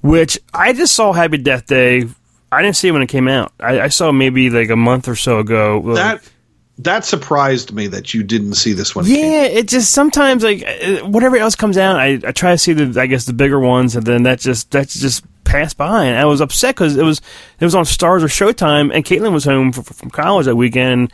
which 0.03 0.39
I 0.55 0.73
just 0.73 0.95
saw 0.95 1.13
Happy 1.13 1.39
Death 1.39 1.67
Day. 1.67 2.05
I 2.51 2.63
didn't 2.63 2.77
see 2.77 2.89
it 2.89 2.93
when 2.93 3.03
it 3.03 3.09
came 3.09 3.29
out. 3.29 3.53
I, 3.61 3.81
I 3.83 3.89
saw 3.89 4.13
maybe 4.13 4.51
like 4.51 4.69
a 4.71 4.77
month 4.77 5.09
or 5.09 5.17
so 5.17 5.39
ago. 5.39 5.95
That 5.95 6.23
that 6.79 7.05
surprised 7.05 7.73
me 7.73 7.87
that 7.89 8.13
you 8.15 8.23
didn't 8.23 8.55
see 8.55 8.73
this 8.73 8.95
one. 8.95 9.07
yeah, 9.07 9.43
it 9.45 9.69
just 9.69 9.93
sometimes 9.93 10.43
like 10.43 10.63
uh, 10.67 10.99
whatever 11.07 11.37
else 11.37 11.55
comes 11.55 11.77
out, 11.79 11.97
I, 11.99 12.21
I 12.27 12.33
try 12.33 12.53
to 12.53 12.59
see 12.59 12.73
the 12.73 13.01
I 13.01 13.07
guess 13.07 13.25
the 13.25 13.33
bigger 13.33 13.59
ones, 13.61 13.97
and 13.97 14.05
then 14.07 14.25
that 14.25 14.41
just 14.41 14.71
that 14.73 14.89
just 14.89 15.25
passed 15.45 15.77
by, 15.79 16.05
and 16.05 16.19
I 16.19 16.25
was 16.27 16.41
upset 16.41 16.75
because 16.75 16.97
it 16.97 17.05
was 17.05 17.21
it 17.59 17.65
was 17.65 17.75
on 17.75 17.85
Starz 17.85 18.23
or 18.23 18.27
Showtime, 18.27 18.95
and 18.95 19.05
Caitlin 19.05 19.33
was 19.33 19.45
home 19.45 19.69
f- 19.77 19.85
from 19.87 20.11
college 20.11 20.47
that 20.47 20.57
weekend. 20.57 21.13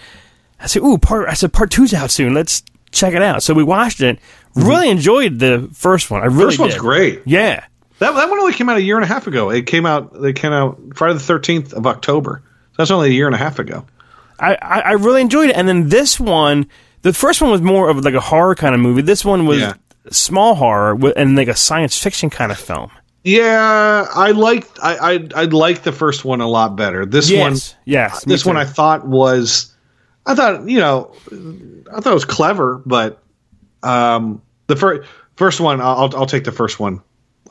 I 0.61 0.67
said, 0.67 0.83
"Ooh, 0.83 0.99
part!" 0.99 1.29
I 1.29 1.35
said, 1.35 1.53
"Part 1.53 1.71
two's 1.71 1.95
out 1.95 2.11
soon. 2.11 2.35
Let's 2.35 2.63
check 2.91 3.15
it 3.15 3.23
out." 3.23 3.43
So 3.43 3.55
we 3.55 3.63
watched 3.65 4.01
it. 4.01 4.19
Really 4.55 4.89
enjoyed 4.91 5.39
the 5.39 5.69
first 5.73 6.11
one. 6.11 6.23
I 6.23 6.27
really 6.27 6.37
Mm-hmm. 6.39 6.47
First 6.49 6.59
one's 6.59 6.73
did. 6.75 6.81
great. 6.81 7.23
Yeah, 7.27 7.65
That, 8.01 8.13
that 8.15 8.29
one 8.29 8.39
only 8.41 8.53
came 8.53 8.69
out 8.69 8.77
a 8.77 8.83
year 8.83 8.97
and 8.97 9.05
a 9.05 9.09
half 9.09 9.27
ago. 9.27 9.51
It 9.51 9.67
came 9.67 9.87
out. 9.87 10.21
They 10.21 10.33
came 10.33 10.53
out 10.53 10.79
Friday 10.95 11.15
the 11.15 11.21
thirteenth 11.21 11.73
of 11.75 11.87
October. 11.87 12.43
So 12.45 12.75
that's 12.79 12.91
only 12.91 13.11
a 13.11 13.13
year 13.13 13.27
and 13.27 13.35
a 13.35 13.39
half 13.39 13.59
ago. 13.59 13.85
I, 14.41 14.55
I, 14.63 14.81
I 14.81 14.93
really 14.93 15.21
enjoyed 15.21 15.51
it. 15.51 15.57
And 15.57 15.69
then 15.69 15.89
this 15.89 16.19
one, 16.21 16.69
the 17.03 17.13
first 17.13 17.41
one 17.43 17.51
was 17.51 17.61
more 17.61 17.89
of 17.91 18.05
like 18.05 18.15
a 18.15 18.21
horror 18.21 18.55
kind 18.55 18.75
of 18.75 18.81
movie. 18.81 19.03
This 19.03 19.25
one 19.25 19.47
was 19.47 19.61
Yeah. 19.61 19.75
small 20.11 20.55
horror 20.55 20.97
and 21.17 21.35
like 21.37 21.49
a 21.49 21.57
science 21.57 22.01
fiction 22.01 22.31
kind 22.31 22.51
of 22.53 22.59
film. 22.59 22.91
Yeah, 23.25 24.07
I 24.15 24.31
liked. 24.31 24.79
I 24.83 24.97
I, 25.15 25.29
I 25.43 25.45
liked 25.45 25.85
the 25.85 25.93
first 25.93 26.25
one 26.25 26.41
a 26.41 26.49
lot 26.49 26.77
better. 26.77 27.05
This 27.05 27.31
one, 27.31 27.53
Yes, 27.53 27.75
yes. 27.85 28.25
this 28.25 28.47
one. 28.47 28.57
I 28.57 28.65
thought 28.65 29.07
was. 29.07 29.73
I 30.27 30.35
thought 30.35 30.69
you 30.69 30.79
know, 30.81 31.13
I 31.93 32.01
thought 32.01 32.11
it 32.11 32.15
was 32.15 32.25
clever, 32.25 32.83
but 32.85 33.23
um, 33.83 34.43
the 34.67 34.77
first 34.77 35.09
first 35.37 35.61
one, 35.61 35.81
I'll 35.81 36.11
I'll 36.17 36.27
take 36.27 36.45
the 36.45 36.53
first 36.53 36.79
one 36.81 37.01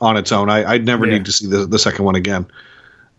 on 0.00 0.16
its 0.16 0.30
own. 0.32 0.48
I 0.50 0.64
I'd 0.64 0.84
never 0.86 1.06
Yeah. 1.06 1.14
need 1.14 1.24
to 1.26 1.32
see 1.32 1.46
the 1.46 1.66
the 1.66 1.78
second 1.78 2.04
one 2.04 2.14
again. 2.14 2.46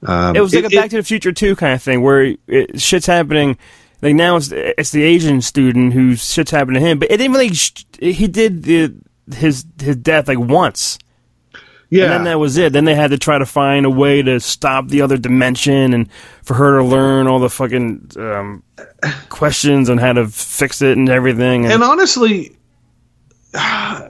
Um, 0.03 0.35
it 0.35 0.39
was 0.41 0.53
like 0.55 0.63
it- 0.65 0.73
a 0.73 0.75
Back 0.75 0.85
it- 0.85 0.89
to 0.91 0.95
the 0.97 1.03
Future 1.03 1.33
2 1.33 1.55
kind 1.57 1.73
of 1.73 1.83
thing 1.83 2.01
where 2.01 2.35
it, 2.47 2.79
shit's 2.79 3.05
happening. 3.05 3.57
Like 4.01 4.15
now 4.15 4.37
it's 4.37 4.49
it's 4.53 4.91
the 4.91 5.03
Asian 5.03 5.41
student 5.41 5.91
who's 5.91 6.23
shit's 6.23 6.51
happening 6.51 6.81
to 6.81 6.87
him, 6.87 6.99
but 6.99 7.11
it 7.11 7.17
didn't 7.17 7.33
really. 7.33 7.53
Sh- 7.53 7.85
he 7.99 8.27
did 8.29 8.63
the 8.63 8.93
his 9.35 9.65
his 9.81 9.97
death 9.97 10.29
like 10.29 10.39
once. 10.39 10.97
Yeah. 11.89 12.03
And 12.03 12.13
then 12.13 12.23
that 12.25 12.39
was 12.39 12.57
it. 12.57 12.73
Then 12.73 12.85
they 12.85 12.95
had 12.95 13.11
to 13.11 13.17
try 13.17 13.37
to 13.37 13.45
find 13.45 13.85
a 13.85 13.89
way 13.89 14.21
to 14.21 14.39
stop 14.39 14.87
the 14.87 15.01
other 15.01 15.17
dimension 15.17 15.93
and 15.93 16.09
for 16.43 16.53
her 16.53 16.77
to 16.77 16.83
learn 16.83 17.27
all 17.27 17.39
the 17.39 17.49
fucking 17.49 18.11
um, 18.17 18.63
questions 19.29 19.89
on 19.89 19.97
how 19.97 20.13
to 20.13 20.27
fix 20.27 20.81
it 20.81 20.97
and 20.97 21.09
everything. 21.09 21.65
And, 21.65 21.73
and 21.75 21.83
honestly, 21.83 22.55
the, 23.51 23.59
uh, 23.61 24.09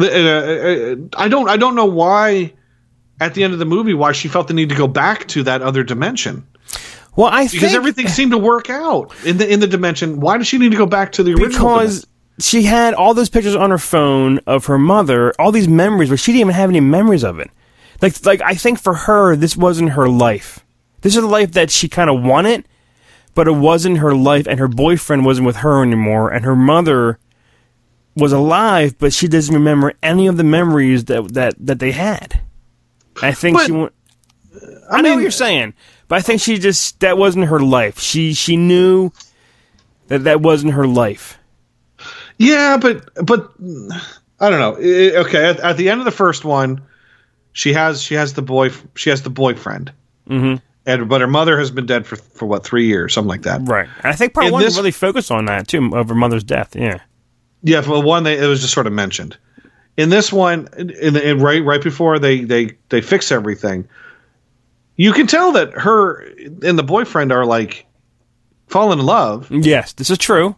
uh, 0.00 0.96
I 1.16 1.28
don't 1.28 1.48
I 1.48 1.56
don't 1.56 1.74
know 1.74 1.86
why 1.86 2.52
at 3.20 3.34
the 3.34 3.44
end 3.44 3.52
of 3.52 3.58
the 3.58 3.66
movie 3.66 3.94
why 3.94 4.12
she 4.12 4.28
felt 4.28 4.48
the 4.48 4.54
need 4.54 4.68
to 4.68 4.74
go 4.74 4.86
back 4.86 5.28
to 5.28 5.42
that 5.42 5.62
other 5.62 5.82
dimension 5.82 6.46
well, 7.14 7.28
I 7.30 7.44
because 7.44 7.60
think 7.60 7.74
everything 7.74 8.08
seemed 8.08 8.32
to 8.32 8.38
work 8.38 8.70
out 8.70 9.12
in 9.24 9.36
the 9.36 9.50
in 9.50 9.60
the 9.60 9.66
dimension. 9.66 10.20
Why 10.20 10.38
does 10.38 10.46
she 10.46 10.56
need 10.56 10.70
to 10.70 10.78
go 10.78 10.86
back 10.86 11.12
to 11.12 11.22
the 11.22 11.32
original? 11.32 11.50
because 11.50 12.06
she 12.38 12.62
had 12.64 12.94
all 12.94 13.14
those 13.14 13.28
pictures 13.30 13.54
on 13.54 13.70
her 13.70 13.78
phone 13.78 14.38
of 14.46 14.66
her 14.66 14.78
mother, 14.78 15.32
all 15.38 15.52
these 15.52 15.68
memories, 15.68 16.10
but 16.10 16.18
she 16.18 16.32
didn't 16.32 16.40
even 16.42 16.54
have 16.54 16.70
any 16.70 16.80
memories 16.80 17.24
of 17.24 17.38
it. 17.38 17.50
Like, 18.00 18.24
like 18.26 18.40
I 18.42 18.54
think 18.54 18.80
for 18.80 18.94
her, 18.94 19.36
this 19.36 19.56
wasn't 19.56 19.90
her 19.90 20.08
life. 20.08 20.60
This 21.02 21.14
is 21.14 21.22
the 21.22 21.28
life 21.28 21.52
that 21.52 21.70
she 21.70 21.88
kind 21.88 22.08
of 22.10 22.22
wanted, 22.22 22.66
but 23.34 23.46
it 23.48 23.52
wasn't 23.52 23.98
her 23.98 24.14
life, 24.14 24.46
and 24.46 24.58
her 24.58 24.68
boyfriend 24.68 25.24
wasn't 25.24 25.46
with 25.46 25.56
her 25.56 25.82
anymore, 25.82 26.30
and 26.30 26.44
her 26.44 26.56
mother 26.56 27.18
was 28.16 28.32
alive, 28.32 28.98
but 28.98 29.12
she 29.12 29.26
doesn't 29.28 29.54
remember 29.54 29.94
any 30.02 30.26
of 30.26 30.36
the 30.36 30.44
memories 30.44 31.04
that 31.06 31.32
that 31.34 31.54
that 31.58 31.78
they 31.78 31.92
had. 31.92 32.40
I 33.22 33.32
think 33.32 33.56
But- 33.58 33.66
she. 33.66 33.72
wa- 33.72 33.88
I, 34.90 35.00
know 35.00 35.14
what 35.14 35.22
you're 35.22 35.30
saying, 35.30 35.72
but 36.08 36.16
I 36.18 36.20
think 36.20 36.40
she 36.42 36.58
just 36.58 37.00
that 37.00 37.16
wasn't 37.16 37.46
her 37.46 37.58
life. 37.60 37.98
She 37.98 38.34
she 38.34 38.56
knew 38.56 39.10
that 40.08 40.24
that 40.24 40.40
wasn't 40.42 40.74
her 40.74 40.86
life. 40.86 41.38
Yeah, 42.38 42.76
but 42.78 43.08
but 43.24 43.52
I 44.40 44.50
don't 44.50 44.58
know. 44.58 44.76
I- 44.76 45.16
okay, 45.20 45.48
at, 45.50 45.60
at 45.60 45.76
the 45.76 45.88
end 45.90 46.00
of 46.00 46.04
the 46.04 46.10
first 46.10 46.44
one, 46.44 46.80
she 47.52 47.72
has 47.72 48.02
she 48.02 48.14
has 48.14 48.34
the 48.34 48.42
boy 48.42 48.70
she 48.94 49.10
has 49.10 49.22
the 49.22 49.30
boyfriend, 49.30 49.92
mm-hmm. 50.28 50.56
and 50.86 51.08
but 51.08 51.20
her 51.20 51.26
mother 51.26 51.58
has 51.58 51.70
been 51.70 51.86
dead 51.86 52.06
for 52.06 52.16
for 52.16 52.46
what 52.46 52.64
three 52.64 52.86
years, 52.86 53.14
something 53.14 53.28
like 53.28 53.42
that. 53.42 53.60
Right. 53.64 53.88
And 53.98 54.06
I 54.06 54.12
think 54.14 54.34
part 54.34 54.46
In 54.46 54.52
one 54.52 54.62
this- 54.62 54.76
really 54.76 54.90
focused 54.90 55.30
on 55.30 55.44
that 55.46 55.68
too, 55.68 55.90
of 55.94 56.08
her 56.08 56.14
mother's 56.14 56.44
death. 56.44 56.74
Yeah. 56.74 57.00
Yeah, 57.64 57.80
for 57.80 58.02
one, 58.02 58.24
they, 58.24 58.36
it 58.38 58.46
was 58.46 58.60
just 58.60 58.74
sort 58.74 58.88
of 58.88 58.92
mentioned. 58.92 59.36
In 59.96 60.08
this 60.08 60.32
one, 60.32 60.68
in, 60.76 61.16
in 61.16 61.38
right 61.38 61.62
right 61.64 61.82
before 61.82 62.18
they 62.18 62.42
they 62.42 62.76
they 62.88 63.00
fix 63.00 63.30
everything, 63.30 63.86
you 64.96 65.12
can 65.12 65.26
tell 65.26 65.52
that 65.52 65.72
her 65.74 66.22
and 66.62 66.78
the 66.78 66.82
boyfriend 66.82 67.30
are 67.30 67.44
like 67.44 67.86
falling 68.66 68.98
in 68.98 69.04
love. 69.06 69.48
Yes, 69.50 69.92
this 69.92 70.10
is 70.10 70.18
true. 70.18 70.56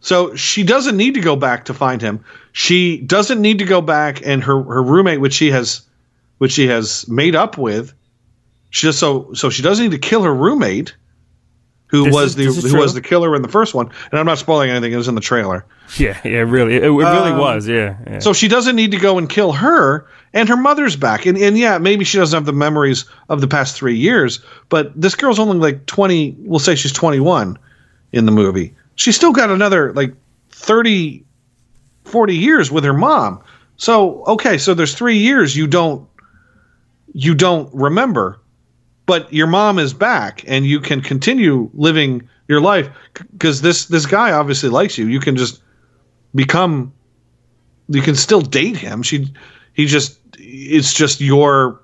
So 0.00 0.34
she 0.36 0.62
doesn't 0.62 0.96
need 0.96 1.14
to 1.14 1.20
go 1.20 1.34
back 1.36 1.64
to 1.66 1.74
find 1.74 2.00
him. 2.00 2.24
She 2.52 2.98
doesn't 2.98 3.40
need 3.40 3.58
to 3.58 3.64
go 3.64 3.80
back 3.80 4.24
and 4.24 4.42
her 4.44 4.62
her 4.62 4.82
roommate, 4.82 5.20
which 5.20 5.34
she 5.34 5.50
has, 5.50 5.82
which 6.38 6.52
she 6.52 6.68
has 6.68 7.06
made 7.08 7.34
up 7.34 7.58
with, 7.58 7.92
she 8.70 8.86
just 8.86 8.98
so 8.98 9.32
so 9.34 9.50
she 9.50 9.62
doesn't 9.62 9.84
need 9.84 10.00
to 10.00 10.08
kill 10.08 10.22
her 10.22 10.34
roommate, 10.34 10.94
who 11.88 12.04
This 12.04 12.14
was 12.14 12.26
is- 12.30 12.34
the 12.36 12.44
who 12.62 12.70
true. 12.70 12.80
was 12.80 12.94
the 12.94 13.00
killer 13.00 13.34
in 13.34 13.42
the 13.42 13.48
first 13.48 13.74
one. 13.74 13.90
And 14.10 14.20
I'm 14.20 14.26
not 14.26 14.38
spoiling 14.38 14.70
anything; 14.70 14.92
it 14.92 14.96
was 14.96 15.08
in 15.08 15.14
the 15.16 15.20
trailer. 15.20 15.64
Yeah, 15.96 16.16
yeah, 16.24 16.40
really. 16.40 16.76
It, 16.76 16.84
it 16.84 16.90
really 16.90 17.32
Um, 17.32 17.38
was. 17.38 17.66
Yeah. 17.66 17.96
yeah. 18.06 18.18
So 18.20 18.32
she 18.32 18.46
doesn't 18.46 18.76
need 18.76 18.90
to 18.92 18.98
go 18.98 19.16
and 19.18 19.28
kill 19.28 19.52
her, 19.52 20.06
and 20.34 20.48
her 20.48 20.56
mother's 20.56 20.96
back. 20.96 21.24
And, 21.26 21.36
and 21.38 21.56
yeah, 21.58 21.78
maybe 21.78 22.04
she 22.04 22.18
doesn't 22.18 22.36
have 22.36 22.44
the 22.46 22.52
memories 22.52 23.04
of 23.30 23.40
the 23.40 23.48
past 23.48 23.74
three 23.74 23.96
years, 23.96 24.40
but 24.68 24.92
this 25.00 25.14
girl's 25.14 25.38
only 25.38 25.56
like 25.56 25.86
20, 25.86 26.36
we'll 26.40 26.58
say 26.58 26.74
she's 26.74 26.92
21 26.92 27.58
in 28.12 28.26
the 28.26 28.32
movie. 28.32 28.74
She's 28.98 29.16
still 29.16 29.32
got 29.32 29.50
another 29.50 29.92
like 29.94 30.14
30, 30.50 31.24
40 32.04 32.36
years 32.36 32.70
with 32.70 32.84
her 32.84 32.92
mom. 32.92 33.42
So, 33.76 34.24
okay, 34.24 34.58
so 34.58 34.74
there's 34.74 34.94
three 34.94 35.18
years 35.18 35.56
you 35.56 35.66
don't, 35.66 36.06
you 37.14 37.34
don't 37.34 37.72
remember, 37.74 38.40
but 39.06 39.32
your 39.32 39.46
mom 39.46 39.78
is 39.78 39.94
back 39.94 40.44
and 40.46 40.66
you 40.66 40.80
can 40.80 41.00
continue 41.00 41.70
living 41.74 42.28
your 42.48 42.60
life 42.60 42.90
because 43.32 43.62
this, 43.62 43.86
this 43.86 44.04
guy 44.04 44.32
obviously 44.32 44.68
likes 44.68 44.98
you. 44.98 45.06
You 45.06 45.20
can 45.20 45.36
just 45.36 45.62
become 46.34 46.92
you 47.88 48.02
can 48.02 48.14
still 48.14 48.40
date 48.40 48.76
him. 48.76 49.02
She 49.02 49.32
he 49.72 49.86
just 49.86 50.18
it's 50.38 50.92
just 50.92 51.20
your 51.20 51.80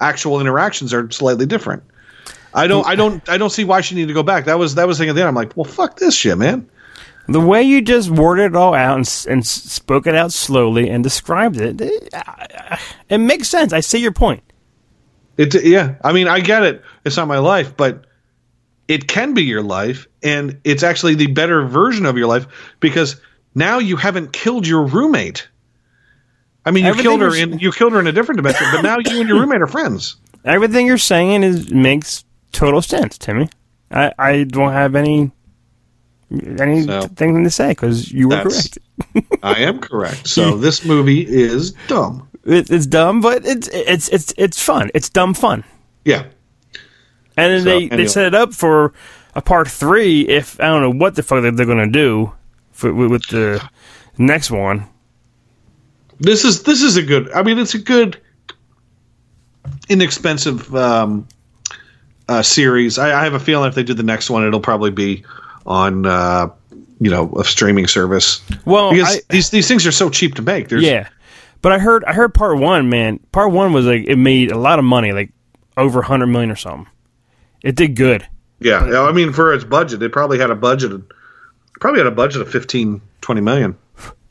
actual 0.00 0.40
interactions 0.40 0.92
are 0.92 1.10
slightly 1.10 1.46
different. 1.46 1.82
I 2.56 2.66
don't 2.66 2.86
I 2.86 2.94
don't 2.96 3.28
I 3.28 3.38
don't 3.38 3.50
see 3.50 3.64
why 3.64 3.80
she 3.82 3.94
needed 3.94 4.08
to 4.08 4.14
go 4.14 4.22
back. 4.22 4.46
That 4.46 4.58
was 4.58 4.74
that 4.76 4.86
was 4.88 4.98
the 4.98 5.02
thing 5.02 5.10
at 5.10 5.14
the 5.14 5.20
end. 5.20 5.28
I'm 5.28 5.34
like, 5.34 5.56
well, 5.56 5.64
fuck 5.64 5.98
this 5.98 6.14
shit, 6.14 6.36
man. 6.38 6.68
the 7.28 7.40
way 7.40 7.62
you 7.62 7.82
just 7.82 8.10
worded 8.10 8.52
it 8.52 8.56
all 8.56 8.74
out 8.74 8.96
and, 8.96 9.26
and 9.28 9.46
spoke 9.46 10.06
it 10.06 10.14
out 10.14 10.32
slowly 10.32 10.88
and 10.88 11.02
described 11.04 11.60
it, 11.60 11.80
it, 11.80 12.14
it 13.08 13.18
makes 13.18 13.48
sense. 13.48 13.72
I 13.72 13.80
see 13.80 13.98
your 13.98 14.12
point. 14.12 14.42
It 15.36 15.54
yeah. 15.64 15.96
I 16.02 16.12
mean, 16.12 16.28
I 16.28 16.40
get 16.40 16.62
it. 16.62 16.82
It's 17.04 17.16
not 17.16 17.28
my 17.28 17.38
life, 17.38 17.76
but 17.76 18.06
it 18.88 19.08
can 19.08 19.34
be 19.34 19.42
your 19.42 19.62
life, 19.62 20.06
and 20.22 20.58
it's 20.64 20.82
actually 20.82 21.14
the 21.16 21.26
better 21.26 21.66
version 21.66 22.06
of 22.06 22.16
your 22.16 22.28
life 22.28 22.46
because 22.80 23.20
now 23.54 23.78
you 23.78 23.96
haven't 23.96 24.32
killed 24.32 24.66
your 24.66 24.84
roommate. 24.86 25.48
I 26.64 26.70
mean, 26.70 26.84
you 26.84 26.90
Everything 26.90 27.10
killed 27.10 27.20
her 27.20 27.26
was- 27.26 27.38
in 27.40 27.58
you 27.58 27.70
killed 27.72 27.92
her 27.92 28.00
in 28.00 28.06
a 28.06 28.12
different 28.12 28.38
dimension, 28.38 28.66
but 28.72 28.82
now 28.82 28.96
you 28.98 29.20
and 29.20 29.28
your 29.28 29.40
roommate 29.40 29.60
are 29.60 29.66
friends. 29.66 30.16
Everything 30.44 30.86
you're 30.86 30.96
saying 30.96 31.42
is 31.42 31.70
makes 31.70 32.24
total 32.52 32.82
sense, 32.82 33.18
Timmy. 33.18 33.48
I, 33.90 34.12
I 34.18 34.44
don't 34.44 34.72
have 34.72 34.94
any 34.94 35.30
anything 36.58 37.44
to 37.44 37.50
say 37.50 37.68
because 37.68 38.10
you 38.10 38.28
were 38.28 38.42
correct. 38.42 38.78
I 39.42 39.60
am 39.60 39.78
correct. 39.78 40.26
So 40.26 40.56
this 40.66 40.84
movie 40.84 41.26
is 41.26 41.72
dumb. 41.86 42.28
It, 42.44 42.70
it's 42.70 42.86
dumb, 42.86 43.20
but 43.20 43.44
it's 43.46 43.68
it's 43.68 44.08
it's 44.08 44.34
it's 44.36 44.60
fun. 44.60 44.90
It's 44.94 45.08
dumb 45.08 45.34
fun. 45.34 45.64
Yeah. 46.04 46.24
And 47.36 47.52
then 47.52 47.60
So, 47.60 47.64
they, 47.64 47.76
anyway. 47.76 47.96
they 47.96 48.06
set 48.06 48.26
it 48.26 48.34
up 48.34 48.54
for 48.54 48.92
a 49.34 49.42
part 49.42 49.68
three. 49.68 50.22
If 50.22 50.58
I 50.60 50.66
don't 50.68 50.80
know 50.82 50.92
what 50.92 51.14
the 51.14 51.22
fuck 51.22 51.42
they're, 51.42 51.52
they're 51.52 51.66
going 51.66 51.78
to 51.78 51.86
do 51.86 52.32
for, 52.72 52.92
with, 52.94 53.10
with 53.10 53.26
the 53.28 53.62
next 54.16 54.50
one. 54.50 54.86
This 56.18 56.44
is 56.44 56.62
this 56.62 56.82
is 56.82 56.96
a 56.96 57.02
good. 57.02 57.30
I 57.32 57.42
mean, 57.42 57.58
it's 57.58 57.74
a 57.74 57.78
good, 57.78 58.18
inexpensive 59.88 60.74
um, 60.74 61.28
uh, 62.28 62.42
series. 62.42 62.98
I, 62.98 63.20
I 63.20 63.24
have 63.24 63.34
a 63.34 63.40
feeling 63.40 63.68
if 63.68 63.74
they 63.74 63.82
do 63.82 63.94
the 63.94 64.02
next 64.02 64.30
one, 64.30 64.44
it'll 64.46 64.60
probably 64.60 64.90
be 64.90 65.24
on 65.64 66.06
uh, 66.06 66.48
you 67.00 67.10
know 67.10 67.32
a 67.38 67.44
streaming 67.44 67.86
service. 67.86 68.40
Well, 68.64 68.90
because 68.92 69.16
I- 69.16 69.20
these 69.30 69.50
these 69.50 69.68
things 69.68 69.86
are 69.86 69.92
so 69.92 70.10
cheap 70.10 70.34
to 70.36 70.42
make. 70.42 70.68
There's, 70.68 70.82
Yeah, 70.82 71.08
but 71.62 71.72
I 71.72 71.78
heard 71.78 72.04
I 72.04 72.12
heard 72.12 72.34
part 72.34 72.58
one. 72.58 72.88
Man, 72.88 73.18
part 73.32 73.52
one 73.52 73.72
was 73.72 73.86
like 73.86 74.04
it 74.06 74.16
made 74.16 74.50
a 74.50 74.58
lot 74.58 74.78
of 74.78 74.84
money, 74.84 75.12
like 75.12 75.30
over 75.76 76.02
hundred 76.02 76.26
million 76.28 76.50
or 76.50 76.56
something. 76.56 76.86
It 77.62 77.74
did 77.76 77.96
good. 77.96 78.26
yeah. 78.60 79.02
I 79.02 79.12
mean, 79.12 79.32
for 79.32 79.52
its 79.52 79.64
budget, 79.64 80.02
it 80.02 80.12
probably 80.12 80.38
had 80.38 80.50
a 80.50 80.54
budget 80.56 81.02
Probably 81.78 82.00
had 82.00 82.06
a 82.06 82.10
budget 82.12 82.40
of 82.40 82.50
15, 82.50 83.02
20 83.20 83.40
million. 83.42 83.76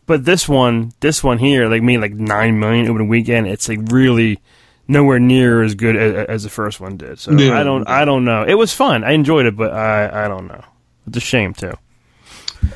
But 0.08 0.26
this 0.26 0.50
one, 0.50 0.93
this 1.00 1.24
one 1.24 1.38
here, 1.38 1.68
like 1.68 1.84
made 1.84 2.00
like 2.00 2.14
nine 2.14 2.60
million 2.60 2.88
over 2.88 2.98
the 2.98 3.06
weekend. 3.06 3.46
It's 3.46 3.70
like 3.70 3.80
really 3.91 4.39
nowhere 4.88 5.19
near 5.19 5.63
as 5.63 5.75
good 5.75 5.95
as, 5.95 6.27
as 6.27 6.43
the 6.43 6.49
first 6.49 6.79
one 6.79 6.97
did. 6.97 7.19
So 7.19 7.31
Yeah. 7.31 7.59
I 7.59 7.63
don't, 7.63 7.88
I 7.88 8.05
don't 8.05 8.25
know. 8.25 8.43
It 8.43 8.55
was 8.55 8.73
fun. 8.73 9.03
I 9.03 9.11
enjoyed 9.11 9.45
it, 9.45 9.55
but 9.55 9.71
I, 9.73 10.25
I 10.25 10.27
don't 10.27 10.47
know. 10.47 10.63
It's 11.07 11.17
a 11.17 11.21
shame 11.21 11.53
too. 11.53 11.73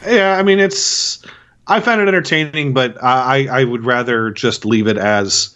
Yeah, 0.05 0.37
I 0.37 0.43
mean 0.43 0.59
it's. 0.59 1.25
I 1.67 1.79
found 1.79 2.01
it 2.01 2.07
entertaining, 2.07 2.73
but 2.73 3.01
I 3.03 3.47
I 3.47 3.63
would 3.63 3.83
rather 3.85 4.29
just 4.31 4.65
leave 4.65 4.87
it 4.87 4.97
as 4.97 5.55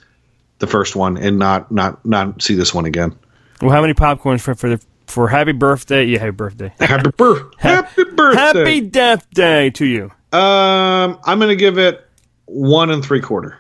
the 0.60 0.66
first 0.68 0.96
one 0.96 1.18
and 1.18 1.38
not 1.38 1.72
not 1.72 2.04
not 2.06 2.42
see 2.42 2.56
this 2.56 2.74
one 2.74 2.86
again. 2.86 3.16
Well, 3.62 3.72
how 3.72 3.82
many 3.82 3.94
popcorns 3.94 4.42
for 4.42 4.56
for 4.56 4.70
the 4.70 4.82
for 5.06 5.28
happy 5.28 5.52
birthday? 5.52 6.06
Yeah, 6.06 6.20
happy 6.20 6.32
birthday. 6.32 6.74
Happy 6.80 7.12
birth, 7.12 7.54
happy 7.60 8.04
birthday. 8.06 8.60
Happy 8.60 8.82
Death 8.82 9.30
Day 9.32 9.70
to 9.72 9.86
you. 9.86 10.06
Um, 10.38 11.20
I'm 11.26 11.40
gonna 11.40 11.56
give 11.56 11.78
it 11.78 12.08
one 12.46 12.90
and 12.90 13.06
three 13.06 13.22
quarter. 13.22 13.58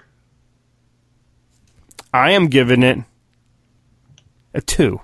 I 2.14 2.32
am 2.32 2.48
giving 2.48 2.84
it 2.84 3.00
a 4.54 4.62
two. 4.62 5.02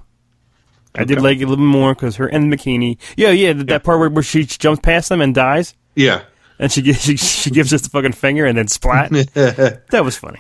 I 0.96 1.04
did 1.04 1.22
like 1.22 1.38
it 1.40 1.44
a 1.44 1.48
little 1.48 1.64
more 1.66 1.94
because 1.94 2.16
her 2.18 2.28
in 2.28 2.50
the 2.50 2.58
bikini. 2.58 2.98
Yeah, 3.16 3.30
yeah, 3.30 3.54
that 3.54 3.68
that 3.68 3.84
part 3.84 4.00
where, 4.00 4.10
where 4.10 4.24
she 4.24 4.44
jumps 4.46 4.82
past 4.82 5.10
them 5.10 5.22
and 5.22 5.34
dies, 5.36 5.76
Yeah, 5.96 6.24
and 6.58 6.72
she 6.72 6.82
gives 6.82 7.02
she, 7.04 7.16
she 7.18 7.50
gives 7.52 7.74
us 7.74 7.82
the 7.82 7.90
fucking 7.90 8.14
finger 8.14 8.46
and 8.46 8.58
then 8.58 8.68
splat. 8.68 9.10
that 9.34 10.02
was 10.04 10.18
funny. 10.18 10.40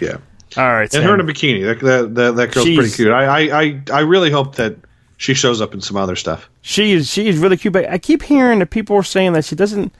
yeah. 0.00 0.16
All 0.56 0.72
right, 0.72 0.92
And 0.94 1.04
her 1.04 1.12
in 1.14 1.20
a 1.20 1.24
bikini. 1.24 1.62
That 1.64 1.80
that 1.84 2.14
that, 2.14 2.36
that 2.36 2.52
girl's 2.52 2.66
She's- 2.66 2.78
pretty 2.78 2.92
cute. 2.94 3.10
I, 3.12 3.24
I 3.50 3.62
I 3.62 3.82
I 3.92 4.00
really 4.00 4.30
hope 4.30 4.56
that 4.56 4.76
she 5.18 5.34
shows 5.34 5.60
up 5.60 5.72
in 5.74 5.80
some 5.80 5.96
other 5.96 6.16
stuff. 6.16 6.48
she 6.62 6.92
is 6.92 7.10
she 7.10 7.28
is 7.28 7.38
really 7.38 7.56
cute. 7.56 7.72
But 7.72 7.88
I 7.88 7.98
keep 7.98 8.22
hearing 8.22 8.58
that 8.60 8.70
people 8.70 8.96
are 8.96 9.02
saying 9.02 9.32
that 9.34 9.44
she 9.44 9.54
doesn't 9.56 9.94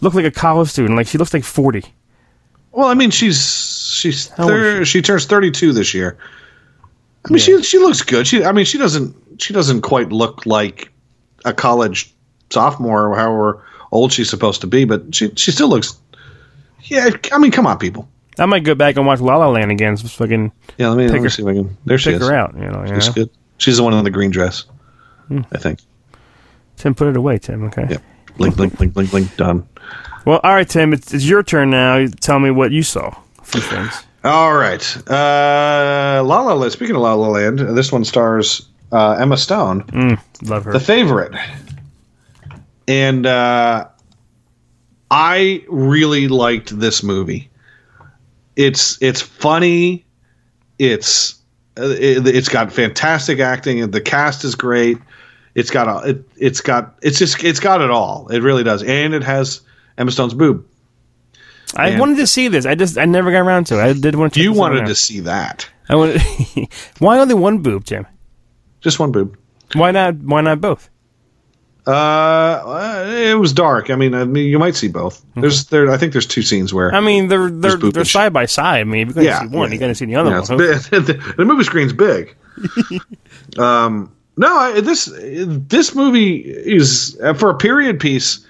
look 0.00 0.14
like 0.14 0.24
a 0.24 0.30
college 0.30 0.68
student. 0.70 0.96
Like 0.96 1.06
she 1.06 1.18
looks 1.18 1.32
like 1.34 1.44
forty. 1.44 1.84
Well, 2.74 2.88
I 2.88 2.94
mean, 2.94 3.10
she's 3.10 3.38
she's 3.94 4.26
thir- 4.28 4.82
is 4.82 4.88
she 4.88 5.00
turns 5.02 5.26
32 5.26 5.72
this 5.72 5.94
year. 5.94 6.16
I 7.26 7.30
mean, 7.30 7.38
she 7.38 7.62
she 7.62 7.78
looks 7.78 8.02
good. 8.02 8.26
She 8.26 8.44
I 8.44 8.52
mean, 8.52 8.64
she 8.64 8.78
doesn't 8.78 9.14
she 9.40 9.52
doesn't 9.54 9.82
quite 9.82 10.10
look 10.10 10.44
like 10.46 10.90
a 11.44 11.52
college 11.52 12.12
sophomore 12.50 13.08
or 13.08 13.16
however 13.16 13.64
old 13.92 14.12
she's 14.12 14.28
supposed 14.28 14.60
to 14.62 14.66
be, 14.66 14.84
but 14.84 15.14
she 15.14 15.30
she 15.36 15.50
still 15.52 15.68
looks. 15.68 15.98
Yeah, 16.84 17.10
I 17.32 17.38
mean, 17.38 17.50
come 17.50 17.66
on, 17.66 17.78
people. 17.78 18.08
I 18.38 18.46
might 18.46 18.64
go 18.64 18.74
back 18.74 18.96
and 18.96 19.06
watch 19.06 19.20
La 19.20 19.36
La 19.36 19.48
Land 19.48 19.70
again. 19.70 19.96
So 19.96 20.08
fucking 20.08 20.50
Yeah, 20.76 20.88
let 20.88 20.98
me, 20.98 21.04
let 21.08 21.14
me 21.14 21.20
her- 21.20 21.30
see 21.30 21.42
if 21.42 21.48
I 21.48 21.54
can. 21.54 21.76
There 21.86 21.96
she 21.98 22.10
is. 22.12 22.20
her 22.20 22.34
out. 22.34 22.54
You 22.56 22.68
know, 22.68 22.84
you 22.86 22.94
She's 22.96 23.06
know? 23.08 23.12
good. 23.14 23.30
She's 23.58 23.76
the 23.76 23.84
one 23.84 23.94
in 23.94 24.02
the 24.04 24.10
green 24.10 24.30
dress. 24.32 24.64
Hmm. 25.28 25.42
I 25.52 25.58
think. 25.58 25.78
Tim, 26.76 26.94
put 26.94 27.06
it 27.08 27.16
away, 27.16 27.38
Tim. 27.38 27.64
Okay. 27.66 27.86
Yep. 27.88 28.02
Blink, 28.36 28.56
blink, 28.56 28.76
blink, 28.76 28.92
blink, 28.92 29.10
blink. 29.10 29.36
Done. 29.36 29.66
Well, 30.24 30.40
all 30.42 30.54
right, 30.54 30.68
Tim. 30.68 30.92
It's, 30.92 31.12
it's 31.12 31.24
your 31.24 31.42
turn 31.42 31.70
now. 31.70 32.06
Tell 32.20 32.38
me 32.38 32.50
what 32.50 32.72
you 32.72 32.82
saw 32.82 33.14
from 33.42 33.60
things. 33.60 34.04
All 34.24 34.54
right. 34.56 34.96
Uh, 35.10 36.22
La 36.24 36.40
La 36.40 36.54
Land. 36.54 36.72
Speaking 36.72 36.96
of 36.96 37.02
La 37.02 37.14
La 37.14 37.28
Land, 37.28 37.58
this 37.58 37.92
one 37.92 38.04
stars 38.04 38.68
uh, 38.92 39.16
Emma 39.20 39.36
Stone. 39.36 40.18
Love 40.42 40.64
her. 40.64 40.72
the 40.72 40.80
favorite 40.80 41.32
and 42.86 43.24
uh 43.24 43.86
i 45.10 45.64
really 45.68 46.28
liked 46.28 46.78
this 46.78 47.02
movie 47.02 47.48
it's 48.56 49.00
it's 49.00 49.22
funny 49.22 50.04
it's 50.78 51.36
uh, 51.78 51.84
it, 51.98 52.26
it's 52.26 52.48
got 52.50 52.70
fantastic 52.70 53.40
acting 53.40 53.80
and 53.80 53.92
the 53.94 54.02
cast 54.02 54.44
is 54.44 54.54
great 54.54 54.98
it's 55.54 55.70
got 55.70 55.88
a 55.88 56.10
it, 56.10 56.28
it's 56.36 56.60
got 56.60 56.94
it's 57.00 57.18
just 57.18 57.42
it's 57.42 57.60
got 57.60 57.80
it 57.80 57.90
all 57.90 58.28
it 58.28 58.40
really 58.40 58.62
does 58.62 58.82
and 58.82 59.14
it 59.14 59.22
has 59.24 59.62
emma 59.98 60.10
stone's 60.10 60.34
boob 60.34 60.66
I 61.76 61.90
Man. 61.90 61.98
wanted 61.98 62.16
to 62.18 62.26
see 62.28 62.46
this. 62.48 62.66
I 62.66 62.76
just 62.76 62.96
I 62.98 63.04
never 63.04 63.32
got 63.32 63.40
around 63.40 63.66
to 63.68 63.80
it. 63.80 63.82
I 63.82 63.92
did 63.94 64.14
want 64.14 64.34
to. 64.34 64.40
you 64.42 64.52
wanted 64.52 64.86
to 64.86 64.94
see 64.94 65.20
that 65.20 65.68
I 65.88 65.96
wanted. 65.96 66.22
why 67.00 67.18
only 67.18 67.34
one 67.34 67.58
boob, 67.62 67.84
Tim? 67.84 68.06
just 68.80 69.00
one 69.00 69.10
boob 69.12 69.36
Why 69.74 69.90
not? 69.90 70.14
Why 70.16 70.40
not 70.42 70.60
both? 70.60 70.88
uh, 71.86 73.04
it 73.08 73.38
was 73.38 73.52
dark. 73.52 73.90
I 73.90 73.96
mean, 73.96 74.14
I 74.14 74.24
mean, 74.24 74.46
you 74.48 74.58
might 74.58 74.74
see 74.74 74.88
both. 74.88 75.24
There's 75.36 75.66
there. 75.66 75.90
I 75.90 75.96
think 75.98 76.12
there's 76.12 76.26
two 76.26 76.42
scenes 76.42 76.72
where 76.72 76.94
I 76.94 77.00
mean, 77.00 77.28
they're 77.28 77.50
they're 77.50 77.76
they're 77.76 78.04
side 78.04 78.32
by 78.32 78.46
side. 78.46 78.80
I 78.80 78.84
mean, 78.84 79.08
if 79.08 79.16
you're 79.16 79.24
Yeah, 79.24 79.40
see 79.40 79.48
one, 79.48 79.70
yeah. 79.72 79.78
you're 79.78 79.88
to 79.88 79.94
see 79.94 80.06
the 80.06 80.16
other 80.16 80.30
Yeah, 80.30 80.40
one. 80.40 80.56
the, 80.58 81.34
the 81.36 81.44
movie 81.44 81.64
screen's 81.64 81.92
big. 81.92 82.34
um, 83.58 84.14
no, 84.36 84.56
I, 84.56 84.80
this 84.80 85.12
this 85.14 85.94
movie 85.94 86.36
is 86.36 87.20
for 87.36 87.50
a 87.50 87.56
period 87.56 88.00
piece. 88.00 88.43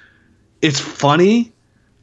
It's 0.64 0.80
funny. 0.80 1.52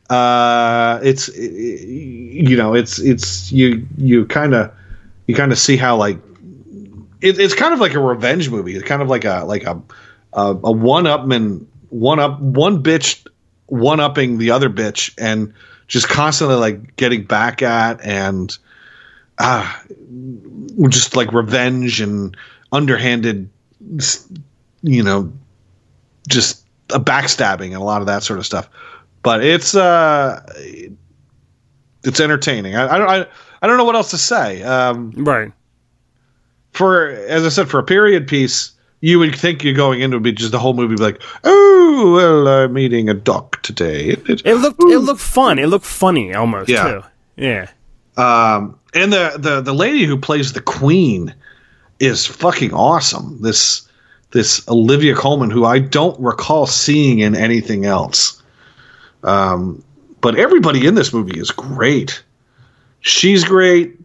Uh, 0.08 1.00
it's 1.02 1.36
you 1.36 2.56
know, 2.56 2.76
it's 2.76 3.00
it's 3.00 3.52
you 3.52 3.88
you 3.98 4.28
kind 4.28 4.54
of 4.54 4.72
you 5.26 5.34
kind 5.34 5.52
of 5.52 5.58
see 5.58 5.78
how 5.78 5.96
like 5.96 6.20
it, 7.22 7.40
it's 7.40 7.56
kind 7.56 7.74
of 7.74 7.80
like 7.80 7.96
a 7.96 8.00
revenge 8.00 8.52
movie. 8.52 8.76
It's 8.76 8.88
kind 8.88 9.02
of 9.02 9.08
like 9.08 9.26
a 9.26 9.46
like 9.46 9.64
a 9.64 9.82
a, 10.34 10.42
a 10.64 10.72
one 10.72 11.06
upman 11.06 11.66
one 11.90 12.20
up 12.20 12.40
one 12.40 12.84
bitch 12.84 13.26
one 13.66 14.00
upping 14.00 14.38
the 14.38 14.52
other 14.52 14.70
bitch 14.70 15.12
and 15.18 15.56
just 15.88 16.08
constantly 16.08 16.58
like 16.58 16.96
getting 16.98 17.24
back 17.24 17.64
at 17.64 18.00
and 18.06 18.60
ah 19.40 19.84
just 20.88 21.16
like 21.16 21.34
revenge 21.34 22.00
and 22.00 22.38
underhanded 22.72 23.50
you 24.84 25.02
know 25.02 25.34
just 26.28 26.61
a 26.94 27.00
backstabbing 27.00 27.68
and 27.68 27.76
a 27.76 27.80
lot 27.84 28.02
of 28.02 28.08
that 28.08 28.24
sort 28.24 28.40
of 28.40 28.46
stuff 28.46 28.70
but 29.24 29.44
it's 29.44 29.76
uh 29.76 30.42
it's 32.04 32.20
entertaining 32.20 32.76
i, 32.76 32.96
I 32.96 32.98
don't 32.98 33.10
I, 33.10 33.26
I 33.62 33.68
don't 33.68 33.78
know 33.78 33.84
what 33.86 33.96
else 33.96 34.12
to 34.12 34.18
say 34.18 34.64
um 34.64 35.12
Right. 35.16 35.52
for 36.74 37.10
as 37.10 37.46
I 37.46 37.50
said, 37.50 37.70
for 37.70 37.80
a 37.80 37.84
period 37.84 38.28
piece, 38.28 38.72
you 39.02 39.20
would 39.20 39.36
think 39.36 39.64
you're 39.64 39.74
going 39.74 40.00
into 40.02 40.16
it 40.16 40.20
would 40.20 40.24
be 40.24 40.32
just 40.32 40.52
the 40.52 40.60
whole 40.60 40.74
movie, 40.74 40.96
be 40.96 41.02
like, 41.02 41.22
oh 41.44 42.14
well, 42.16 42.48
I'm 42.48 42.78
eating 42.78 43.10
a 43.10 43.14
duck 43.14 43.62
today. 43.62 44.10
It, 44.12 44.30
it- 44.30 44.42
It 44.46 44.56
looked 44.56 44.82
it 44.82 45.00
looked 45.00 45.22
fun. 45.22 45.60
It 45.60 45.68
looked 45.68 45.86
funny 45.86 46.34
almost 46.34 46.70
Yeah. 46.70 46.84
too. 46.88 47.02
Yeah. 47.38 47.68
um, 48.18 48.80
and 48.94 49.12
the, 49.14 49.36
the 49.38 49.62
the 49.62 49.74
lady 49.74 50.06
who 50.06 50.18
plays 50.18 50.54
the 50.54 50.62
queen 50.62 51.34
is 52.00 52.26
fucking 52.26 52.74
awesome. 52.74 53.42
This 53.42 53.88
this 54.32 54.68
Olivia 54.68 55.16
Colman, 55.16 55.50
who 55.50 55.66
I 55.66 55.80
don't 55.80 56.20
recall 56.20 56.66
seeing 56.66 57.20
in 57.20 57.36
anything 57.36 57.86
else. 57.86 58.42
Um, 59.24 59.84
but 60.22 60.36
everybody 60.36 60.86
in 60.86 60.96
this 60.96 61.14
movie 61.14 61.40
is 61.40 61.52
great. 61.52 62.24
She's 63.02 63.44
great. 63.44 64.00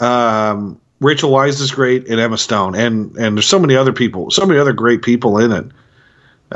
Um, 0.00 0.80
Rachel 1.00 1.30
Weisz 1.30 1.60
is 1.60 1.72
great, 1.72 2.08
and 2.08 2.20
Emma 2.20 2.38
Stone, 2.38 2.74
and 2.74 3.16
and 3.16 3.36
there's 3.36 3.46
so 3.46 3.58
many 3.58 3.74
other 3.74 3.92
people, 3.92 4.30
so 4.30 4.46
many 4.46 4.58
other 4.58 4.72
great 4.72 5.02
people 5.02 5.38
in 5.38 5.52
it. 5.52 5.66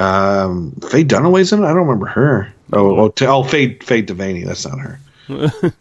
Um, 0.00 0.72
Faye 0.90 1.04
Dunaway's 1.04 1.52
in 1.52 1.62
it. 1.62 1.66
I 1.66 1.68
don't 1.68 1.86
remember 1.86 2.06
her. 2.06 2.52
Oh, 2.72 3.06
oh, 3.06 3.14
oh 3.20 3.42
Faye 3.42 3.78
Faye 3.78 4.02
Devaney. 4.02 4.44
That's 4.44 4.66
not 4.66 4.78
her. 4.78 5.00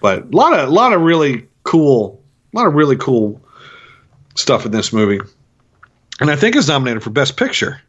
but 0.00 0.22
a 0.22 0.36
lot 0.36 0.58
of 0.58 0.68
a 0.68 0.72
lot 0.72 0.92
of 0.92 1.00
really 1.00 1.46
cool, 1.62 2.22
a 2.52 2.56
lot 2.56 2.66
of 2.66 2.74
really 2.74 2.96
cool 2.96 3.40
stuff 4.34 4.66
in 4.66 4.72
this 4.72 4.92
movie, 4.92 5.20
and 6.20 6.30
I 6.30 6.36
think 6.36 6.56
it's 6.56 6.68
nominated 6.68 7.02
for 7.02 7.10
Best 7.10 7.36
Picture. 7.36 7.80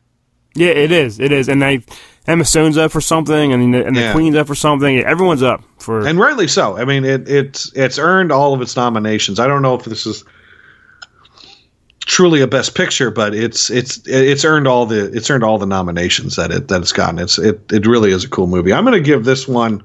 Yeah, 0.55 0.69
it 0.69 0.91
is. 0.91 1.19
It 1.19 1.31
is. 1.31 1.49
And 1.49 1.61
they 1.61 1.83
Emma 2.27 2.45
Stone's 2.45 2.77
up 2.77 2.91
for 2.91 3.01
something, 3.01 3.51
and 3.53 3.73
the, 3.73 3.85
and 3.85 3.95
the 3.95 4.01
Yeah. 4.01 4.13
Queen's 4.13 4.35
up 4.35 4.47
for 4.47 4.55
something. 4.55 4.97
Everyone's 4.99 5.43
up 5.43 5.63
for. 5.79 6.07
and 6.07 6.17
rightly 6.17 6.47
so. 6.47 6.77
I 6.77 6.85
mean, 6.85 7.03
it, 7.03 7.27
it's 7.29 7.71
it's 7.75 7.99
earned 7.99 8.31
all 8.31 8.53
of 8.53 8.61
its 8.61 8.75
nominations. 8.75 9.39
I 9.39 9.47
don't 9.47 9.61
know 9.61 9.75
if 9.75 9.83
this 9.85 10.05
is 10.05 10.23
truly 12.05 12.39
a 12.41 12.47
best 12.47 12.73
picture, 12.75 13.11
but 13.11 13.35
it's 13.35 13.69
it's 13.69 14.01
it's 14.07 14.45
earned 14.45 14.67
all 14.67 14.85
the 14.85 15.11
it's 15.15 15.29
earned 15.29 15.43
all 15.43 15.57
the 15.57 15.65
nominations 15.67 16.35
that 16.37 16.51
it 16.51 16.67
that 16.69 16.81
it's 16.81 16.93
gotten. 16.93 17.19
It's 17.19 17.37
it 17.37 17.59
it 17.71 17.85
really 17.85 18.11
is 18.11 18.23
a 18.23 18.29
cool 18.29 18.47
movie. 18.47 18.71
I'm 18.73 18.85
going 18.85 18.93
to 18.97 19.05
give 19.05 19.25
this 19.25 19.47
one 19.47 19.83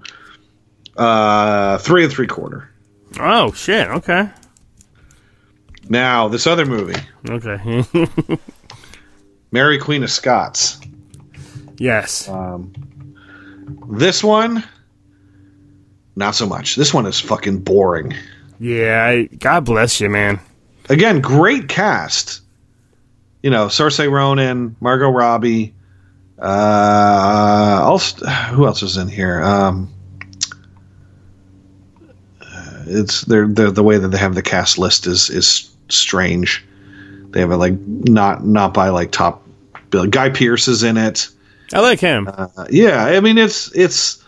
uh 0.97 1.78
three 1.78 2.05
and 2.05 2.12
three 2.12 2.26
quarter. 2.26 2.70
oh 3.18 3.53
shit! 3.53 3.88
Okay. 3.88 4.28
Now 5.91 6.28
this 6.28 6.47
other 6.47 6.64
movie, 6.64 6.99
Okay. 7.28 7.84
Mary 9.51 9.78
Queen 9.78 10.03
of 10.05 10.11
Scots. 10.11 10.80
yes. 11.78 12.30
This 13.88 14.22
one, 14.22 14.62
not 16.16 16.34
so 16.36 16.47
much. 16.47 16.76
This 16.76 16.95
one 16.95 17.07
is 17.07 17.18
fucking 17.20 17.59
boring. 17.61 18.14
yeah. 18.61 19.05
I, 19.05 19.24
God 19.26 19.64
bless 19.64 20.01
you, 20.01 20.09
man. 20.09 20.38
again, 20.88 21.20
great 21.20 21.68
cast. 21.68 22.43
You 23.43 23.51
know, 23.51 23.66
Saoirse 23.66 24.09
Ronan, 24.11 24.76
Margot 24.80 25.11
Robbie. 25.11 25.74
Uh, 26.38 27.80
also, 27.82 28.24
who 28.26 28.66
else 28.66 28.82
is 28.82 28.97
in 28.97 29.09
here? 29.09 29.43
Um, 29.43 29.93
uh, 32.41 32.84
it's 32.86 33.22
they're, 33.22 33.49
they're, 33.49 33.70
the 33.70 33.82
way 33.82 33.99
that 33.99 34.09
they 34.09 34.18
have 34.18 34.34
the 34.34 34.43
cast 34.43 34.78
list 34.78 35.07
is 35.07 35.30
is 35.30 35.74
strange. 35.93 36.64
They 37.30 37.41
have 37.41 37.51
it 37.51 37.57
like 37.57 37.78
not 37.78 38.45
not 38.45 38.74
by 38.74 38.88
like 38.88 39.12
top. 39.12 39.47
bill. 39.91 40.07
Guy 40.07 40.30
Pearce 40.30 40.68
is 40.68 40.82
in 40.82 40.97
it. 40.97 41.28
I 41.72 41.80
like 41.80 42.01
him. 42.01 42.28
Uh, 42.28 42.49
yeah, 42.70 43.05
I 43.05 43.20
mean 43.20 43.38
it's 43.38 43.70
it's, 43.76 44.22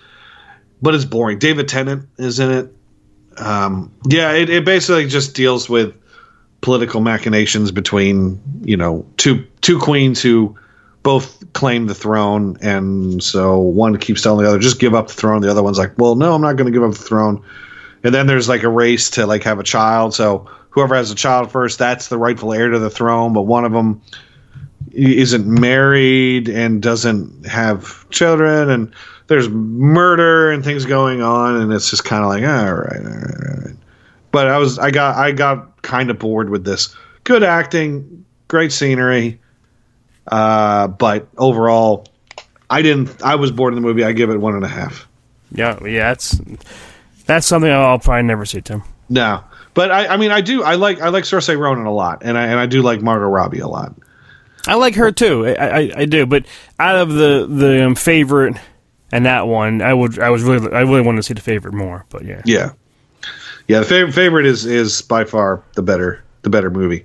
but 0.81 0.95
it's 0.95 1.05
boring. 1.05 1.39
David 1.39 1.69
Tennant 1.69 2.09
is 2.19 2.39
in 2.39 2.51
it. 2.51 2.75
Um, 3.39 3.93
yeah, 4.07 4.33
it, 4.33 4.51
it 4.51 4.65
basically 4.65 5.07
just 5.09 5.35
deals 5.35 5.69
with 5.69 5.97
political 6.61 7.01
machinations 7.01 7.73
between 7.73 8.41
you 8.63 8.77
know 8.77 9.05
two 9.17 9.45
two 9.61 9.79
queens 9.79 10.23
who 10.23 10.57
both 11.03 11.43
claim 11.53 11.87
the 11.87 11.95
throne, 11.95 12.57
and 12.63 13.23
so 13.23 13.59
one 13.59 13.99
keeps 13.99 14.23
telling 14.23 14.45
the 14.45 14.49
other 14.49 14.61
just 14.61 14.79
give 14.79 14.95
up 14.95 15.09
the 15.09 15.15
throne. 15.15 15.43
The 15.43 15.51
other 15.51 15.63
one's 15.63 15.79
like, 15.79 15.93
well, 15.99 16.15
no, 16.15 16.35
I'm 16.35 16.41
not 16.41 16.57
going 16.57 16.73
to 16.73 16.73
give 16.73 16.85
up 16.85 16.93
the 16.93 17.03
throne. 17.05 17.45
And 18.05 18.15
then 18.15 18.27
there's 18.27 18.49
like 18.49 18.63
a 18.63 18.69
race 18.69 19.11
to 19.11 19.27
like 19.27 19.43
have 19.43 19.59
a 19.59 19.65
child. 19.65 20.15
So 20.15 20.49
whoever 20.73 20.95
has 20.95 21.11
a 21.11 21.15
child 21.15 21.51
first, 21.53 21.79
that's 21.79 22.09
the 22.09 22.19
rightful 22.19 22.53
heir 22.53 22.69
to 22.69 22.79
the 22.79 22.91
throne. 22.91 23.33
But 23.33 23.43
one 23.43 23.65
of 23.65 23.73
them 23.73 24.03
isn't 24.93 25.47
married 25.47 26.49
and 26.49 26.83
doesn't 26.83 27.47
have 27.47 28.09
children 28.11 28.69
and 28.69 28.93
there's 29.29 29.49
murder 29.49 30.51
and 30.51 30.63
things 30.65 30.85
going 30.85 31.23
on 31.23 31.57
and 31.57 31.73
it's 31.73 31.89
just 31.89 32.05
kind 32.05 32.23
of 32.23 32.29
like 32.29 32.43
all 32.43 32.75
right, 32.75 32.99
all 33.01 33.13
right 33.13 33.49
all 33.49 33.63
right 33.65 33.77
but 34.33 34.49
i 34.49 34.59
was 34.59 34.79
i 34.79 34.91
got 34.91 35.17
i 35.17 35.33
got 35.33 35.81
kind 35.81 36.11
of 36.11 36.19
bored 36.19 36.51
with 36.51 36.65
this 36.67 36.95
good 37.25 37.43
acting 37.43 38.23
great 38.49 38.71
scenery 38.71 39.41
uh, 40.27 40.89
but 40.89 41.27
overall 41.39 42.07
i 42.69 42.83
didn't 42.83 43.23
i 43.23 43.35
was 43.35 43.51
bored 43.51 43.73
in 43.73 43.81
the 43.81 43.87
movie 43.87 44.05
i 44.05 44.13
give 44.13 44.29
it 44.29 44.37
one 44.37 44.55
and 44.55 44.65
a 44.65 44.69
half 44.69 45.09
Yeah, 45.53 45.79
yeah, 45.87 46.09
that's 46.13 46.39
that's 47.25 47.47
something 47.47 47.71
I'll 47.71 47.99
probably 48.01 48.25
never 48.25 48.45
see, 48.45 48.61
Tim. 48.61 48.83
no 49.09 49.43
but 49.75 49.91
I, 49.91 50.09
I 50.09 50.17
mean, 50.17 50.31
I 50.31 50.41
do. 50.41 50.63
I 50.63 50.75
like 50.75 51.01
I 51.01 51.09
like 51.09 51.25
Saoirse 51.25 51.57
Ronan 51.59 51.87
a 51.87 51.93
lot, 51.93 52.23
and 52.23 52.37
I 52.37 52.47
and 52.47 52.59
I 52.59 52.67
do 52.67 52.83
like 52.83 53.03
Margot 53.03 53.27
Robbie 53.27 53.61
a 53.61 53.69
lot. 53.69 53.95
I 54.67 54.75
like 54.75 54.95
her 54.95 55.11
too. 55.11 55.47
I, 55.47 55.53
I, 55.53 55.93
I 55.97 56.05
do, 56.05 56.27
but 56.27 56.47
out 56.79 56.97
of 56.97 57.13
the 57.13 57.47
the 57.49 57.85
um, 57.85 57.95
favorite 57.95 58.57
and 59.11 59.27
that 59.27 59.47
one, 59.47 59.83
I 59.83 59.93
would 59.93 60.19
I 60.19 60.31
was 60.31 60.43
really 60.43 60.73
I 60.73 60.81
really 60.81 61.03
wanted 61.03 61.19
to 61.19 61.23
see 61.23 61.35
the 61.35 61.41
favorite 61.41 61.75
more. 61.75 62.07
But 62.09 62.25
yeah, 62.25 62.43
Yeah, 62.45 62.73
yeah. 63.69 63.81
The 63.81 63.87
favorite 63.87 64.13
favorite 64.13 64.47
is 64.47 64.65
is 64.65 65.03
by 65.03 65.25
far 65.25 65.63
the 65.75 65.83
better 65.83 66.23
the 66.43 66.51
better 66.51 66.71
movie. 66.71 67.05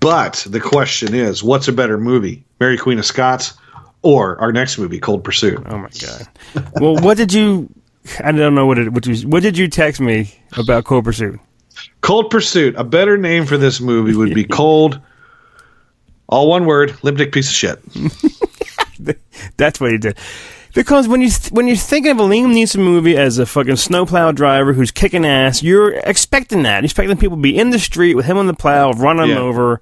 But 0.00 0.46
the 0.48 0.60
question 0.60 1.14
is, 1.14 1.42
what's 1.42 1.68
a 1.68 1.72
better 1.72 1.98
movie, 1.98 2.44
Mary 2.60 2.76
Queen 2.76 2.98
of 2.98 3.06
Scots, 3.06 3.54
or 4.02 4.38
our 4.40 4.52
next 4.52 4.78
movie, 4.78 4.98
Cold 4.98 5.24
Pursuit? 5.24 5.62
Oh 5.66 5.78
my 5.78 5.88
god. 6.00 6.28
well, 6.80 6.96
what 6.96 7.16
did 7.16 7.32
you? 7.32 7.68
I 8.22 8.32
don't 8.32 8.54
know 8.54 8.66
what 8.66 8.78
it. 8.78 8.92
What, 8.92 9.06
you, 9.06 9.28
what 9.28 9.42
did 9.42 9.56
you 9.56 9.68
text 9.68 10.00
me 10.00 10.34
about 10.56 10.84
Cold 10.84 11.04
Pursuit? 11.04 11.40
Cold 12.00 12.30
Pursuit. 12.30 12.74
A 12.76 12.84
better 12.84 13.16
name 13.16 13.46
for 13.46 13.56
this 13.58 13.80
movie 13.80 14.14
would 14.14 14.34
be 14.34 14.44
Cold. 14.50 15.00
All 16.28 16.48
one 16.48 16.66
word, 16.66 16.96
lipstick 17.02 17.32
piece 17.32 17.48
of 17.48 17.54
shit. 17.54 17.80
That's 19.56 19.80
what 19.80 19.92
he 19.92 19.98
did. 19.98 20.18
Because 20.74 21.08
when 21.08 21.22
you 21.22 21.30
th- 21.30 21.52
when 21.52 21.66
you're 21.66 21.76
thinking 21.76 22.12
of 22.12 22.18
a 22.18 22.22
Liam 22.22 22.52
Neeson 22.52 22.80
movie 22.80 23.16
as 23.16 23.38
a 23.38 23.46
fucking 23.46 23.76
snowplow 23.76 24.32
driver 24.32 24.74
who's 24.74 24.90
kicking 24.90 25.24
ass, 25.24 25.62
you're 25.62 25.94
expecting 25.94 26.64
that. 26.64 26.78
You're 26.80 26.84
expecting 26.84 27.16
people 27.16 27.38
to 27.38 27.42
be 27.42 27.56
in 27.56 27.70
the 27.70 27.78
street 27.78 28.14
with 28.14 28.26
him 28.26 28.36
on 28.36 28.46
the 28.46 28.52
plow, 28.54 28.90
running 28.92 29.30
Yeah. 29.30 29.38
over, 29.38 29.80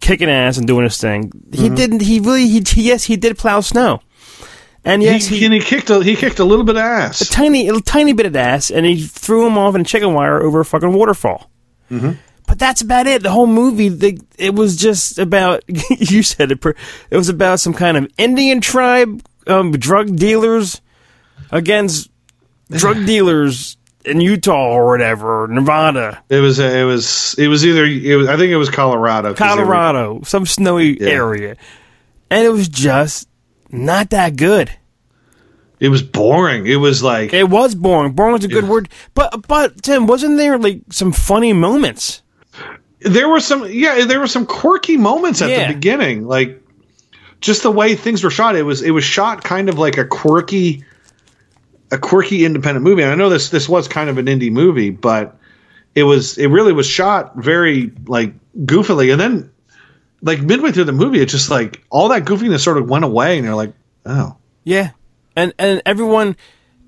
kicking 0.00 0.30
ass, 0.30 0.56
and 0.56 0.66
doing 0.66 0.84
his 0.84 0.96
thing. 0.98 1.32
He 1.52 1.64
mm-hmm. 1.66 1.74
didn't. 1.74 2.02
He 2.02 2.18
really. 2.18 2.46
He- 2.48 2.62
yes, 2.82 3.04
he 3.04 3.16
did 3.16 3.36
plow 3.36 3.60
snow, 3.60 4.00
and 4.84 5.02
yes, 5.02 5.26
he, 5.26 5.38
he, 5.38 5.44
and 5.44 5.54
he 5.54 5.60
kicked 5.60 5.90
a 5.90 6.02
he 6.02 6.16
kicked 6.16 6.38
a 6.38 6.44
little 6.44 6.64
bit 6.64 6.76
of 6.76 6.82
ass, 6.82 7.20
a 7.22 7.26
tiny, 7.30 7.68
a 7.68 7.80
tiny 7.80 8.12
bit 8.12 8.26
of 8.26 8.34
ass, 8.36 8.70
and 8.70 8.84
he 8.86 9.02
threw 9.02 9.46
him 9.46 9.56
off 9.58 9.74
in 9.74 9.82
a 9.82 9.84
chicken 9.84 10.12
wire 10.14 10.42
over 10.42 10.60
a 10.60 10.64
fucking 10.64 10.92
waterfall. 10.92 11.50
But 11.90 12.58
that's 12.58 12.80
about 12.82 13.06
it. 13.06 13.22
The 13.22 13.30
whole 13.30 13.46
movie, 13.46 13.88
the, 13.88 14.18
it 14.38 14.54
was 14.54 14.76
just 14.76 15.18
about. 15.18 15.62
you 15.90 16.22
said 16.22 16.50
it. 16.52 16.64
It 17.10 17.16
was 17.16 17.28
about 17.28 17.60
some 17.60 17.72
kind 17.74 17.96
of 17.96 18.10
Indian 18.18 18.60
tribe, 18.60 19.22
um, 19.46 19.72
drug 19.72 20.16
dealers 20.16 20.80
against 21.50 22.10
drug 22.70 22.96
dealers 23.06 23.76
in 24.04 24.20
Utah 24.20 24.72
or 24.72 24.88
whatever, 24.88 25.46
Nevada, 25.48 26.22
It 26.28 26.40
was 26.40 26.58
it 26.58 26.84
was 26.84 27.34
it 27.38 27.46
was 27.46 27.64
either 27.64 27.84
it 27.84 28.16
was, 28.16 28.26
I 28.28 28.36
think 28.36 28.50
it 28.50 28.56
was 28.56 28.68
Colorado, 28.68 29.28
they 29.34 29.44
were- 29.44 29.54
Colorado, 29.54 30.20
some 30.24 30.44
snowy 30.44 31.00
Yeah. 31.00 31.08
area, 31.10 31.56
and 32.28 32.44
it 32.44 32.48
was 32.50 32.68
just 32.68 33.28
not 33.72 34.10
that 34.10 34.36
good. 34.36 34.70
it 35.80 35.88
was 35.88 36.02
boring. 36.02 36.66
It 36.66 36.76
was 36.76 37.02
like 37.02 37.32
It 37.32 37.48
was 37.48 37.74
boring. 37.74 38.12
Boring 38.12 38.34
was 38.34 38.44
a 38.44 38.48
good 38.48 38.64
Yeah. 38.64 38.70
word, 38.70 38.88
but 39.14 39.48
but 39.48 39.82
Tim, 39.82 40.06
wasn't 40.06 40.36
there 40.36 40.56
like 40.58 40.82
some 40.90 41.10
funny 41.12 41.52
moments? 41.52 42.22
there 43.00 43.28
were 43.28 43.40
some 43.40 43.66
yeah 43.68 44.04
there 44.04 44.20
were 44.20 44.28
some 44.28 44.46
quirky 44.46 44.96
moments 44.96 45.42
at 45.42 45.50
Yeah. 45.50 45.66
the 45.66 45.74
beginning 45.74 46.24
like 46.28 46.62
just 47.40 47.64
the 47.64 47.70
way 47.72 47.96
things 47.96 48.22
were 48.22 48.30
shot 48.30 48.54
it 48.54 48.62
was 48.62 48.80
it 48.80 48.92
was 48.92 49.02
shot 49.02 49.42
kind 49.42 49.68
of 49.68 49.76
like 49.76 49.98
a 49.98 50.04
quirky 50.04 50.84
a 51.90 51.98
quirky 51.98 52.44
independent 52.44 52.84
movie 52.84 53.02
and 53.02 53.10
i 53.10 53.16
know 53.16 53.28
this 53.28 53.48
this 53.50 53.68
was 53.68 53.88
kind 53.88 54.08
of 54.08 54.18
an 54.18 54.26
indie 54.26 54.52
movie 54.52 54.90
but 54.90 55.36
it 55.96 56.04
was 56.04 56.38
it 56.38 56.46
really 56.46 56.72
was 56.72 56.86
shot 56.86 57.34
very 57.34 57.90
like 58.06 58.32
goofily 58.66 59.10
and 59.10 59.20
then 59.20 59.50
like 60.22 60.40
midway 60.40 60.70
through 60.72 60.84
the 60.84 60.92
movie 60.92 61.20
it's 61.20 61.32
just 61.32 61.50
like 61.50 61.82
all 61.90 62.08
that 62.08 62.24
goofiness 62.24 62.60
sort 62.60 62.78
of 62.78 62.88
went 62.88 63.04
away 63.04 63.36
and 63.36 63.44
you're 63.44 63.54
like 63.56 63.72
oh. 64.06 64.36
Yeah, 64.64 64.90
and 65.34 65.52
and 65.58 65.82
everyone, 65.84 66.36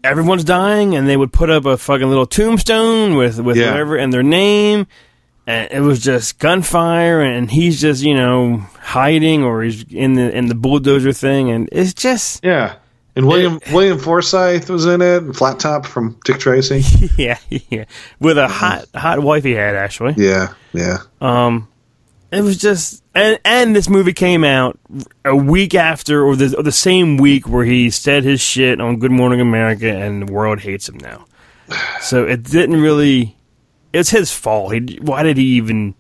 everyone's 0.05 0.45
dying, 0.45 0.95
and 0.95 1.09
they 1.09 1.17
would 1.17 1.33
put 1.33 1.51
up 1.51 1.67
a 1.67 1.77
fucking 1.77 2.09
little 2.09 2.27
tombstone 2.27 3.17
with 3.17 3.41
with 3.41 3.57
Yeah. 3.57 3.73
whatever 3.73 3.97
and 3.97 4.13
their 4.13 4.23
name, 4.23 4.87
and 5.47 5.69
it 5.73 5.81
was 5.81 6.01
just 6.01 6.39
gunfire, 6.39 7.21
and 7.21 7.51
he's 7.51 7.81
just 7.81 8.05
you 8.05 8.15
know 8.15 8.59
hiding 8.81 9.43
or 9.43 9.65
he's 9.65 9.83
in 9.93 10.15
the 10.15 10.31
in 10.37 10.47
the 10.47 10.55
bulldozer 10.55 11.13
thing, 11.13 11.51
and 11.51 11.69
it's 11.73 11.93
just 11.95 12.45
yeah. 12.45 12.77
And 13.17 13.27
william 13.29 13.61
william 13.73 13.99
forsythe 13.99 14.69
was 14.71 14.87
in 14.87 15.01
it 15.01 15.23
and 15.23 15.37
flat 15.37 15.59
top 15.61 15.85
from 15.87 16.17
dick 16.25 16.39
tracy. 16.39 16.83
Yeah 17.17 17.39
yeah. 17.49 17.85
With 18.21 18.39
a 18.39 18.47
hot 18.49 18.87
hot 18.95 19.21
wife 19.21 19.43
he 19.45 19.53
had 19.53 19.75
actually. 19.75 20.15
yeah 20.17 20.55
yeah. 20.73 20.99
Um, 21.21 21.67
it 22.35 22.43
was 22.43 22.57
just 22.59 23.03
and 23.15 23.39
and 23.45 23.75
this 23.77 23.89
movie 23.89 24.13
came 24.13 24.45
out 24.45 24.79
a 25.25 25.35
week 25.37 25.75
after 25.75 26.23
or 26.25 26.37
the 26.37 26.57
or 26.57 26.63
the 26.63 26.73
same 26.73 27.17
week 27.17 27.49
where 27.49 27.65
he 27.65 27.91
said 27.91 28.25
his 28.25 28.41
shit 28.41 28.81
on 28.81 28.99
Good 28.99 29.11
Morning 29.13 29.41
America 29.41 29.89
and 29.89 30.27
the 30.29 30.33
world 30.33 30.61
hates 30.61 30.89
him 30.89 30.99
now. 30.99 31.25
So 32.01 32.25
it 32.25 32.43
didn't 32.43 32.81
really. 32.81 33.37
It's 33.93 34.11
his 34.11 34.31
fault. 34.33 34.75
He 34.75 34.99
why 35.01 35.23
did 35.23 35.37
he 35.39 35.45
even 35.57 35.95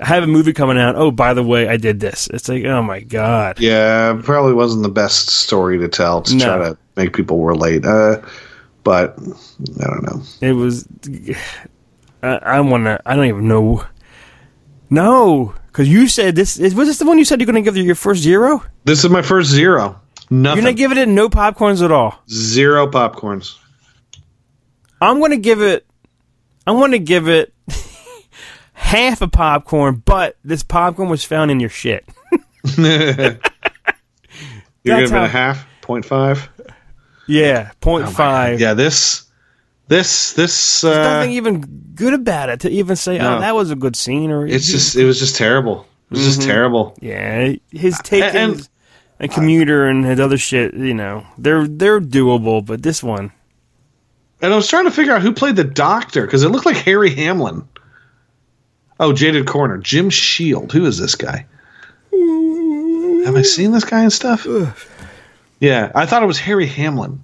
have 0.00 0.22
a 0.22 0.26
movie 0.26 0.52
coming 0.52 0.78
out? 0.78 0.96
Oh, 0.96 1.10
by 1.10 1.34
the 1.34 1.42
way, 1.42 1.68
I 1.68 1.76
did 1.76 2.00
this. 2.00 2.28
It's 2.32 2.48
like 2.48 2.64
oh 2.64 2.82
my 2.82 3.00
god. 3.00 3.60
Yeah, 3.60 4.20
probably 4.24 4.54
wasn't 4.54 4.82
the 4.82 4.88
best 4.88 5.28
story 5.28 5.78
to 5.78 5.88
tell 5.88 6.22
to 6.22 6.34
No. 6.34 6.44
try 6.44 6.58
to 6.70 6.78
make 6.96 7.14
people 7.14 7.44
relate. 7.44 7.84
Uh, 7.84 8.20
but 8.82 9.16
I 9.80 9.84
don't 9.86 10.02
know. 10.02 10.22
It 10.40 10.52
was. 10.52 10.88
I, 12.22 12.28
I 12.38 12.60
want 12.60 12.84
to. 12.84 13.00
I 13.06 13.14
don't 13.14 13.26
even 13.26 13.46
know. 13.48 13.84
No, 14.90 15.54
because 15.66 15.88
you 15.88 16.08
said 16.08 16.34
this. 16.34 16.58
Was 16.58 16.74
this 16.74 16.98
the 16.98 17.06
one 17.06 17.18
you 17.18 17.24
said 17.24 17.40
you're 17.40 17.46
going 17.46 17.62
to 17.62 17.62
give 17.62 17.76
your 17.76 17.94
first 17.94 18.22
zero? 18.22 18.62
This 18.84 19.04
is 19.04 19.10
my 19.10 19.22
first 19.22 19.50
zero. 19.50 20.00
Nothing. 20.30 20.62
You're 20.62 20.70
not 20.72 20.76
giving 20.76 20.98
it 20.98 21.08
no 21.08 21.28
popcorns 21.28 21.82
at 21.82 21.92
all. 21.92 22.18
Zero 22.28 22.86
popcorns. 22.86 23.56
I'm 25.00 25.18
going 25.18 25.30
to 25.30 25.36
give 25.38 25.62
it. 25.62 25.86
I'm 26.66 26.76
going 26.76 26.92
to 26.92 26.98
give 26.98 27.28
it 27.28 27.54
half 28.72 29.22
a 29.22 29.28
popcorn, 29.28 30.02
but 30.04 30.36
this 30.44 30.62
popcorn 30.62 31.08
was 31.08 31.24
found 31.24 31.50
in 31.50 31.60
your 31.60 31.70
shit. 31.70 32.04
You're 32.76 33.38
giving 35.00 35.16
it 35.16 35.24
a 35.24 35.28
half, 35.28 35.66
point 35.80 36.04
five. 36.04 36.48
Yeah, 37.26 37.70
point 37.80 38.06
oh 38.06 38.10
five. 38.10 38.54
Oh 38.54 38.62
Yeah, 38.62 38.74
this, 38.74 39.27
this, 39.88 40.32
this. 40.34 40.82
There's 40.82 40.96
Uh, 40.96 41.02
nothing 41.18 41.32
even 41.32 41.60
good 41.94 42.14
about 42.14 42.48
it 42.50 42.60
to 42.60 42.70
even 42.70 42.94
say, 42.96 43.18
No. 43.18 43.36
"Oh, 43.36 43.40
that 43.40 43.54
was 43.54 43.70
a 43.70 43.76
good 43.76 43.96
scene." 43.96 44.30
Or 44.30 44.46
it's 44.46 44.70
just, 44.70 44.96
it 44.96 45.04
was 45.04 45.18
just 45.18 45.36
terrible. 45.36 45.86
It 46.10 46.16
was 46.16 46.24
just 46.24 46.42
terrible. 46.42 46.94
yeah, 47.00 47.52
his 47.70 47.98
take 48.02 48.22
And- 48.24 48.36
and- 48.36 48.52
and, 48.54 48.68
and 49.20 49.30
commuter 49.32 49.86
and 49.86 50.04
his 50.04 50.20
other 50.20 50.38
shit. 50.38 50.74
You 50.74 50.94
know, 50.94 51.24
they're 51.36 51.66
they're 51.66 52.00
doable, 52.00 52.64
but 52.64 52.82
this 52.82 53.02
one, 53.02 53.32
And 54.40 54.52
I 54.52 54.56
was 54.56 54.68
trying 54.68 54.84
to 54.84 54.90
figure 54.92 55.12
out 55.14 55.20
who 55.22 55.32
played 55.32 55.56
the 55.56 55.64
doctor 55.64 56.24
because 56.24 56.44
it 56.44 56.50
looked 56.50 56.64
like 56.66 56.76
Harry 56.76 57.10
Hamlin. 57.14 57.64
Oh, 59.00 59.12
Jaded 59.12 59.46
Corner, 59.46 59.78
Jim 59.78 60.10
Shield. 60.10 60.72
Who 60.72 60.84
is 60.86 60.98
this 60.98 61.14
guy? 61.14 61.46
Have 63.24 63.36
I 63.36 63.42
seen 63.42 63.72
this 63.72 63.84
guy 63.84 64.02
and 64.02 64.12
stuff? 64.12 64.46
Yeah, 65.60 65.90
I 65.94 66.06
thought 66.06 66.22
it 66.22 66.26
was 66.26 66.38
Harry 66.38 66.66
Hamlin. 66.66 67.20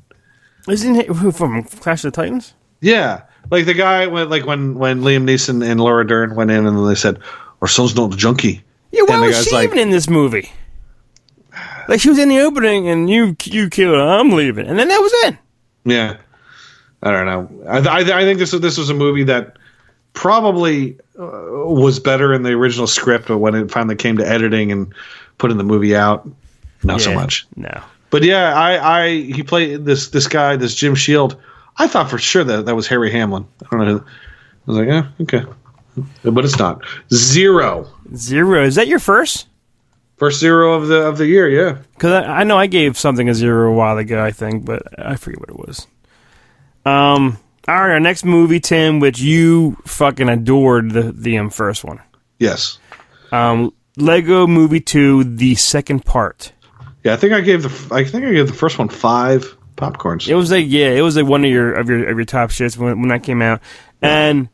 Isn't 0.69 0.97
it 0.97 1.13
from 1.35 1.63
Clash 1.65 2.05
of 2.05 2.13
the 2.13 2.17
Titans? 2.17 2.55
Yeah, 2.81 3.23
like 3.51 3.67
the 3.67 3.75
guy 3.75 4.07
when 4.07 4.29
like 4.29 4.47
when 4.47 4.75
when 4.75 5.01
Liam 5.03 5.25
Neeson 5.25 5.65
and 5.67 5.81
Laura 5.81 6.07
Dern 6.07 6.35
went 6.35 6.51
in 6.51 6.67
and 6.67 6.89
they 6.89 6.95
said, 6.95 7.19
"Our 7.63 7.69
son's 7.69 7.95
not 7.97 8.13
a 8.13 8.17
junkie." 8.17 8.63
Yeah, 8.93 9.03
why 9.07 9.15
And 9.17 9.25
was 9.27 9.45
she 9.45 9.55
like- 9.55 9.65
even 9.69 9.79
in 9.79 9.91
this 9.91 10.09
movie? 10.09 10.51
Like 11.89 12.01
she 12.01 12.09
was 12.09 12.19
in 12.19 12.29
the 12.29 12.41
opening, 12.41 12.89
and 12.89 13.09
you 13.11 13.37
you 13.45 13.69
killed 13.71 13.95
her. 13.97 14.01
I'm 14.03 14.31
leaving, 14.31 14.67
and 14.67 14.79
then 14.79 14.89
that 14.89 14.99
was 15.01 15.13
it. 15.27 15.37
Yeah, 15.85 16.17
I 17.03 17.11
don't 17.11 17.27
know. 17.27 17.67
I, 17.69 17.79
I, 17.79 18.21
I 18.21 18.23
think 18.23 18.39
this 18.39 18.53
was 18.53 18.61
this 18.63 18.79
was 18.79 18.89
a 18.91 18.95
movie 18.95 19.25
that 19.25 19.57
probably 20.15 20.99
uh, 21.19 21.27
was 21.67 22.01
better 22.01 22.33
in 22.33 22.43
the 22.43 22.53
original 22.53 22.87
script, 22.87 23.29
but 23.29 23.39
when 23.39 23.55
it 23.55 23.71
finally 23.71 23.97
came 23.97 24.17
to 24.17 24.27
editing 24.27 24.73
and 24.73 24.93
putting 25.39 25.59
the 25.59 25.65
movie 25.65 25.95
out, 25.95 26.29
not 26.83 27.01
so 27.03 27.13
much. 27.15 27.47
No, 27.57 27.83
But 28.15 28.23
yeah, 28.23 28.55
I, 28.55 29.01
I 29.01 29.09
he 29.23 29.43
played 29.43 29.85
this 29.85 30.11
this 30.11 30.29
guy, 30.29 30.55
this 30.55 30.77
Jim 30.77 30.95
Shield. 30.95 31.35
I 31.79 31.89
thought 31.89 32.09
for 32.09 32.17
sure 32.17 32.45
that 32.45 32.65
that 32.67 32.77
was 32.77 32.87
Harry 32.87 33.11
Hamlin. 33.11 33.45
I 33.61 33.77
don't 33.77 33.89
know. 33.89 34.05
I 34.07 34.71
was 34.71 34.77
like, 34.77 34.87
yeah, 34.87 35.09
okay, 35.23 35.43
but 36.23 36.45
it's 36.45 36.57
not. 36.57 36.85
Zero. 37.13 37.93
Zero. 38.15 38.65
Is 38.65 38.77
that 38.77 38.87
your 38.87 39.01
first? 39.01 39.49
First 40.17 40.39
zero 40.39 40.75
of 40.75 40.87
the 40.87 41.01
of 41.09 41.19
the 41.19 41.27
year. 41.27 41.49
Yeah. 41.49 41.79
Because 41.95 42.13
I, 42.13 42.43
I 42.43 42.45
know 42.45 42.57
I 42.57 42.69
gave 42.69 42.97
something 42.97 43.29
a 43.29 43.35
zero 43.35 43.73
a 43.73 43.75
while 43.75 43.99
ago, 43.99 44.23
I 44.23 44.31
think, 44.31 44.65
but 44.65 44.83
I 44.97 45.17
forget 45.17 45.41
what 45.41 45.49
it 45.49 45.59
was. 45.59 45.89
Um. 46.87 47.39
All 47.67 47.75
right, 47.75 47.91
our 47.95 47.99
next 47.99 48.25
movie, 48.25 48.61
Tim, 48.61 49.01
which 49.01 49.19
you 49.19 49.77
fucking 49.87 50.29
adored 50.29 50.93
the 50.93 51.11
the 51.11 51.37
um, 51.39 51.51
first 51.51 51.83
one. 51.83 52.01
Yes. 52.39 52.79
Um, 53.33 53.75
Lego 53.97 54.47
Movie 54.47 54.79
Two, 54.79 55.25
the 55.25 55.57
second 55.57 56.05
part. 56.05 56.53
Yeah, 57.05 57.13
I 57.13 57.17
think 57.17 57.35
I 57.35 57.43
gave 57.43 57.63
the 57.63 57.95
I 57.95 58.03
think 58.05 58.25
I 58.25 58.33
gave 58.33 58.47
the 58.47 58.55
first 58.55 58.79
one 58.79 58.89
five 58.89 59.57
popcorns. 59.77 60.27
It 60.27 60.35
was 60.35 60.51
like 60.51 60.65
yeah, 60.67 60.89
it 60.89 61.03
was 61.03 61.17
like 61.17 61.27
one 61.27 61.45
of 61.45 61.51
your 61.51 61.75
of 61.75 61.89
your 61.89 62.09
of 62.09 62.17
your 62.17 62.25
top 62.25 62.51
shits 62.51 62.79
when 62.79 62.99
when 63.01 63.09
that 63.09 63.23
came 63.23 63.43
out. 63.43 63.61
And 64.01 64.49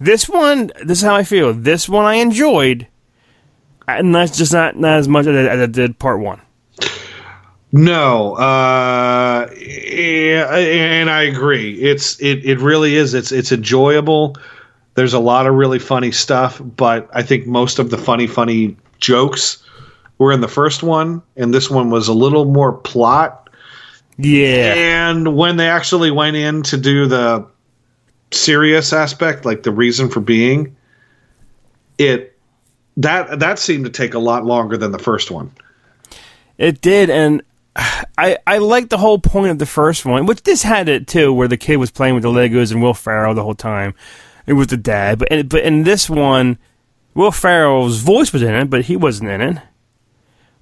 this 0.00 0.28
one, 0.28 0.72
this 0.84 0.98
is 0.98 1.04
how 1.04 1.14
I 1.14 1.22
feel. 1.22 1.54
This 1.54 1.88
one 1.88 2.04
I 2.04 2.14
enjoyed, 2.14 2.88
and 3.86 4.12
that's 4.14 4.36
just 4.36 4.52
not 4.52 4.76
not 4.76 4.98
as 4.98 5.06
much 5.06 5.26
as 5.26 5.36
I, 5.36 5.48
as 5.48 5.60
I 5.60 5.66
did 5.66 5.98
part 5.98 6.18
one. 6.18 6.40
No, 7.70 8.34
uh, 8.34 9.46
and 9.46 11.08
I 11.08 11.22
agree. 11.22 11.80
It's 11.80 12.20
it 12.20 12.44
it 12.44 12.58
really 12.58 12.96
is. 12.96 13.14
It's 13.14 13.30
it's 13.30 13.52
enjoyable. 13.52 14.36
There's 14.94 15.14
a 15.14 15.20
lot 15.20 15.46
of 15.46 15.54
really 15.54 15.78
funny 15.78 16.10
stuff, 16.10 16.60
but 16.62 17.08
I 17.14 17.22
think 17.22 17.46
most 17.46 17.78
of 17.78 17.90
the 17.90 17.96
funny 17.96 18.26
funny 18.26 18.76
jokes 18.98 19.64
were 20.18 20.32
in 20.32 20.40
the 20.40 20.48
first 20.48 20.82
one, 20.82 21.22
and 21.36 21.52
this 21.52 21.70
one 21.70 21.90
was 21.90 22.08
a 22.08 22.14
little 22.14 22.44
more 22.44 22.72
plot. 22.72 23.50
Yeah, 24.18 24.74
And 24.74 25.36
when 25.36 25.56
they 25.56 25.68
actually 25.68 26.10
went 26.10 26.36
in 26.36 26.62
to 26.64 26.76
do 26.76 27.06
the 27.06 27.46
serious 28.30 28.92
aspect, 28.92 29.44
like 29.44 29.62
the 29.62 29.72
reason 29.72 30.10
for 30.10 30.20
being, 30.20 30.76
it 31.98 32.38
that 32.98 33.40
that 33.40 33.58
seemed 33.58 33.86
to 33.86 33.90
take 33.90 34.14
a 34.14 34.18
lot 34.18 34.44
longer 34.44 34.76
than 34.76 34.92
the 34.92 34.98
first 34.98 35.30
one. 35.30 35.50
it 36.58 36.80
did, 36.80 37.10
and 37.10 37.42
I 38.18 38.38
I 38.46 38.58
liked 38.58 38.90
the 38.90 38.98
whole 38.98 39.18
point 39.18 39.50
of 39.50 39.58
the 39.58 39.66
first 39.66 40.04
one, 40.04 40.26
which 40.26 40.42
this 40.42 40.62
had 40.62 40.88
it 40.88 41.06
too, 41.06 41.32
where 41.32 41.48
the 41.48 41.56
kid 41.56 41.76
was 41.76 41.90
playing 41.90 42.14
with 42.14 42.22
the 42.22 42.30
Legos 42.30 42.70
and 42.70 42.82
Will 42.82 42.94
Ferrell 42.94 43.34
the 43.34 43.42
whole 43.42 43.54
time. 43.54 43.94
It 44.46 44.54
was 44.54 44.68
the 44.68 44.76
dad, 44.76 45.18
but 45.18 45.28
in, 45.28 45.48
but 45.48 45.62
in 45.62 45.84
this 45.84 46.10
one, 46.10 46.58
Will 47.14 47.30
Ferrell's 47.30 47.98
voice 47.98 48.32
was 48.32 48.42
in 48.42 48.54
it, 48.54 48.68
but 48.68 48.82
he 48.82 48.96
wasn't 48.96 49.30
in 49.30 49.40
it. 49.40 49.58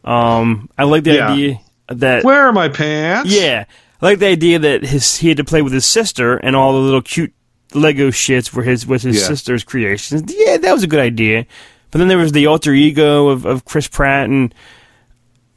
Um, 0.04 0.68
I 0.78 0.84
like 0.84 1.04
the 1.04 1.14
Yeah. 1.14 1.32
idea 1.32 1.60
that 1.88 2.24
Where 2.24 2.40
are 2.46 2.52
my 2.52 2.68
pants? 2.68 3.30
Yeah, 3.30 3.64
I 4.00 4.04
like 4.06 4.18
the 4.18 4.26
idea 4.28 4.58
that 4.58 4.84
his 4.84 5.16
he 5.16 5.28
had 5.28 5.36
to 5.36 5.44
play 5.44 5.62
with 5.62 5.72
his 5.72 5.84
sister, 5.86 6.36
and 6.36 6.54
all 6.56 6.72
the 6.72 6.78
little 6.78 7.02
cute 7.02 7.32
Lego 7.74 8.10
shits 8.10 8.52
were 8.52 8.62
his 8.62 8.86
was 8.86 9.02
his 9.02 9.20
Yeah. 9.20 9.26
sister's 9.28 9.62
creations. 9.64 10.22
Yeah, 10.36 10.56
that 10.56 10.72
was 10.72 10.82
a 10.82 10.86
good 10.88 11.00
idea. 11.00 11.46
But 11.90 11.98
then 11.98 12.08
there 12.08 12.18
was 12.18 12.32
the 12.32 12.46
alter 12.46 12.72
ego 12.72 13.28
of, 13.28 13.44
of 13.44 13.64
Chris 13.64 13.88
Pratt, 13.88 14.28
and 14.28 14.54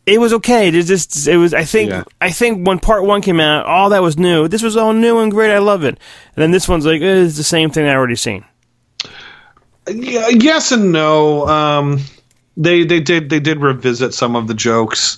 it 0.06 0.20
was 0.20 0.34
okay. 0.34 0.68
It 0.68 0.84
just 0.84 1.28
it 1.28 1.38
was. 1.38 1.54
I 1.54 1.64
think 1.64 1.90
Yeah. 1.92 2.04
I 2.20 2.32
think 2.32 2.68
when 2.68 2.80
part 2.80 3.04
one 3.06 3.22
came 3.22 3.40
out, 3.40 3.66
all 3.66 3.90
that 3.92 4.02
was 4.02 4.18
new. 4.18 4.48
This 4.48 4.62
was 4.64 4.76
all 4.76 4.94
new 4.94 5.20
and 5.20 5.32
great. 5.32 5.52
I 5.52 5.60
love 5.60 5.84
it. 5.84 5.98
And 6.36 6.42
then 6.44 6.52
this 6.52 6.68
one's 6.68 6.86
like 6.86 7.02
eh, 7.02 7.24
it's 7.24 7.38
the 7.38 7.44
same 7.44 7.70
thing 7.70 7.86
I 7.88 7.94
already 7.96 8.16
seen. 8.18 8.44
Yeah, 9.90 10.30
yes 10.30 10.72
and 10.72 10.92
no. 10.92 11.48
Um, 11.48 12.00
they 12.58 12.84
they 12.84 13.00
did 13.00 13.30
they 13.30 13.40
did 13.40 13.60
revisit 13.60 14.14
some 14.14 14.36
of 14.36 14.48
the 14.48 14.54
jokes, 14.54 15.18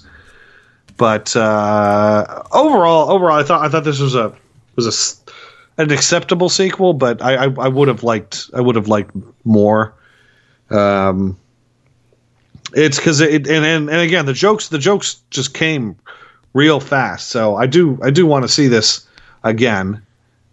but 0.97 1.35
uh, 1.35 2.43
overall 2.51 3.11
overall 3.11 3.37
I 3.39 3.43
thought 3.43 3.65
I 3.65 3.69
thought 3.69 3.83
this 3.83 3.99
was 3.99 4.15
a 4.15 4.33
was 4.75 4.87
a 4.87 5.81
an 5.81 5.91
acceptable 5.91 6.49
sequel, 6.49 6.93
but 6.93 7.21
I 7.21 7.35
I, 7.35 7.43
I 7.45 7.67
would 7.67 7.87
have 7.87 8.03
liked 8.03 8.49
I 8.53 8.61
would 8.61 8.75
have 8.75 8.87
liked 8.87 9.11
more. 9.43 9.93
Um, 10.69 11.37
it's 12.73 12.97
because 12.97 13.19
it 13.21 13.47
and, 13.47 13.65
and 13.65 13.89
and 13.89 13.99
again 14.01 14.25
the 14.25 14.33
jokes 14.33 14.69
the 14.69 14.79
jokes 14.79 15.21
just 15.29 15.53
came 15.53 15.95
real 16.53 16.79
fast, 16.79 17.29
so 17.29 17.55
I 17.55 17.67
do 17.67 17.99
I 18.01 18.09
do 18.09 18.25
want 18.25 18.43
to 18.43 18.49
see 18.49 18.67
this 18.67 19.05
again. 19.43 20.01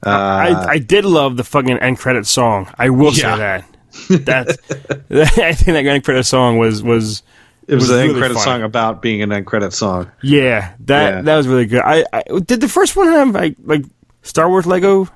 Uh, 0.04 0.10
I 0.10 0.64
I 0.72 0.78
did 0.78 1.04
love 1.04 1.36
the 1.36 1.44
fucking 1.44 1.78
end 1.78 1.98
credit 1.98 2.26
song. 2.26 2.68
I 2.76 2.90
will 2.90 3.12
Yeah. 3.14 3.34
say 3.34 3.38
that. 3.38 3.64
That's 4.09 4.57
I 5.11 5.53
think 5.55 5.66
that 5.66 5.86
end 5.86 6.05
credit 6.05 6.24
song 6.24 6.59
was 6.59 6.82
was 6.82 7.22
it 7.68 7.74
was, 7.74 7.84
was 7.88 7.90
an 7.90 8.09
end 8.09 8.16
credit 8.18 8.34
fun. 8.34 8.43
song 8.45 8.62
about 8.62 9.03
being 9.03 9.22
an 9.22 9.32
end 9.32 9.47
credit 9.47 9.72
song. 9.72 10.11
Yeah, 10.22 10.74
that 10.86 11.14
Yeah. 11.14 11.20
that 11.22 11.36
was 11.36 11.47
really 11.49 11.66
good. 11.66 11.82
I, 11.82 12.05
I 12.12 12.22
did 12.45 12.61
the 12.61 12.68
first 12.68 12.97
one 12.97 13.07
have 13.09 13.30
like 13.30 13.57
like 13.64 13.84
Star 14.22 14.49
Wars 14.49 14.66
Lego 14.66 15.09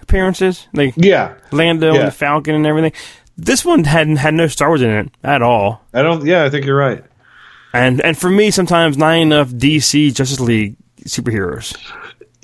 appearances, 0.00 0.68
like 0.72 0.94
Yeah, 0.96 1.34
Lando 1.52 1.92
Yeah. 1.92 2.00
and 2.00 2.08
the 2.08 2.12
Falcon 2.12 2.54
and 2.54 2.66
everything. 2.66 2.92
This 3.38 3.64
one 3.64 3.84
hadn't 3.84 4.16
had 4.16 4.34
no 4.34 4.46
Star 4.46 4.68
Wars 4.68 4.82
in 4.82 4.90
it 4.90 5.10
at 5.22 5.42
all. 5.42 5.82
I 5.92 6.02
don't. 6.02 6.24
Yeah, 6.24 6.44
I 6.44 6.50
think 6.50 6.64
you're 6.64 6.76
right. 6.76 7.04
And 7.72 8.00
and 8.00 8.16
for 8.16 8.30
me, 8.30 8.50
sometimes 8.50 8.96
not 8.96 9.16
enough 9.18 9.48
DC 9.50 10.14
Justice 10.14 10.40
League 10.40 10.76
superheroes. 11.04 11.76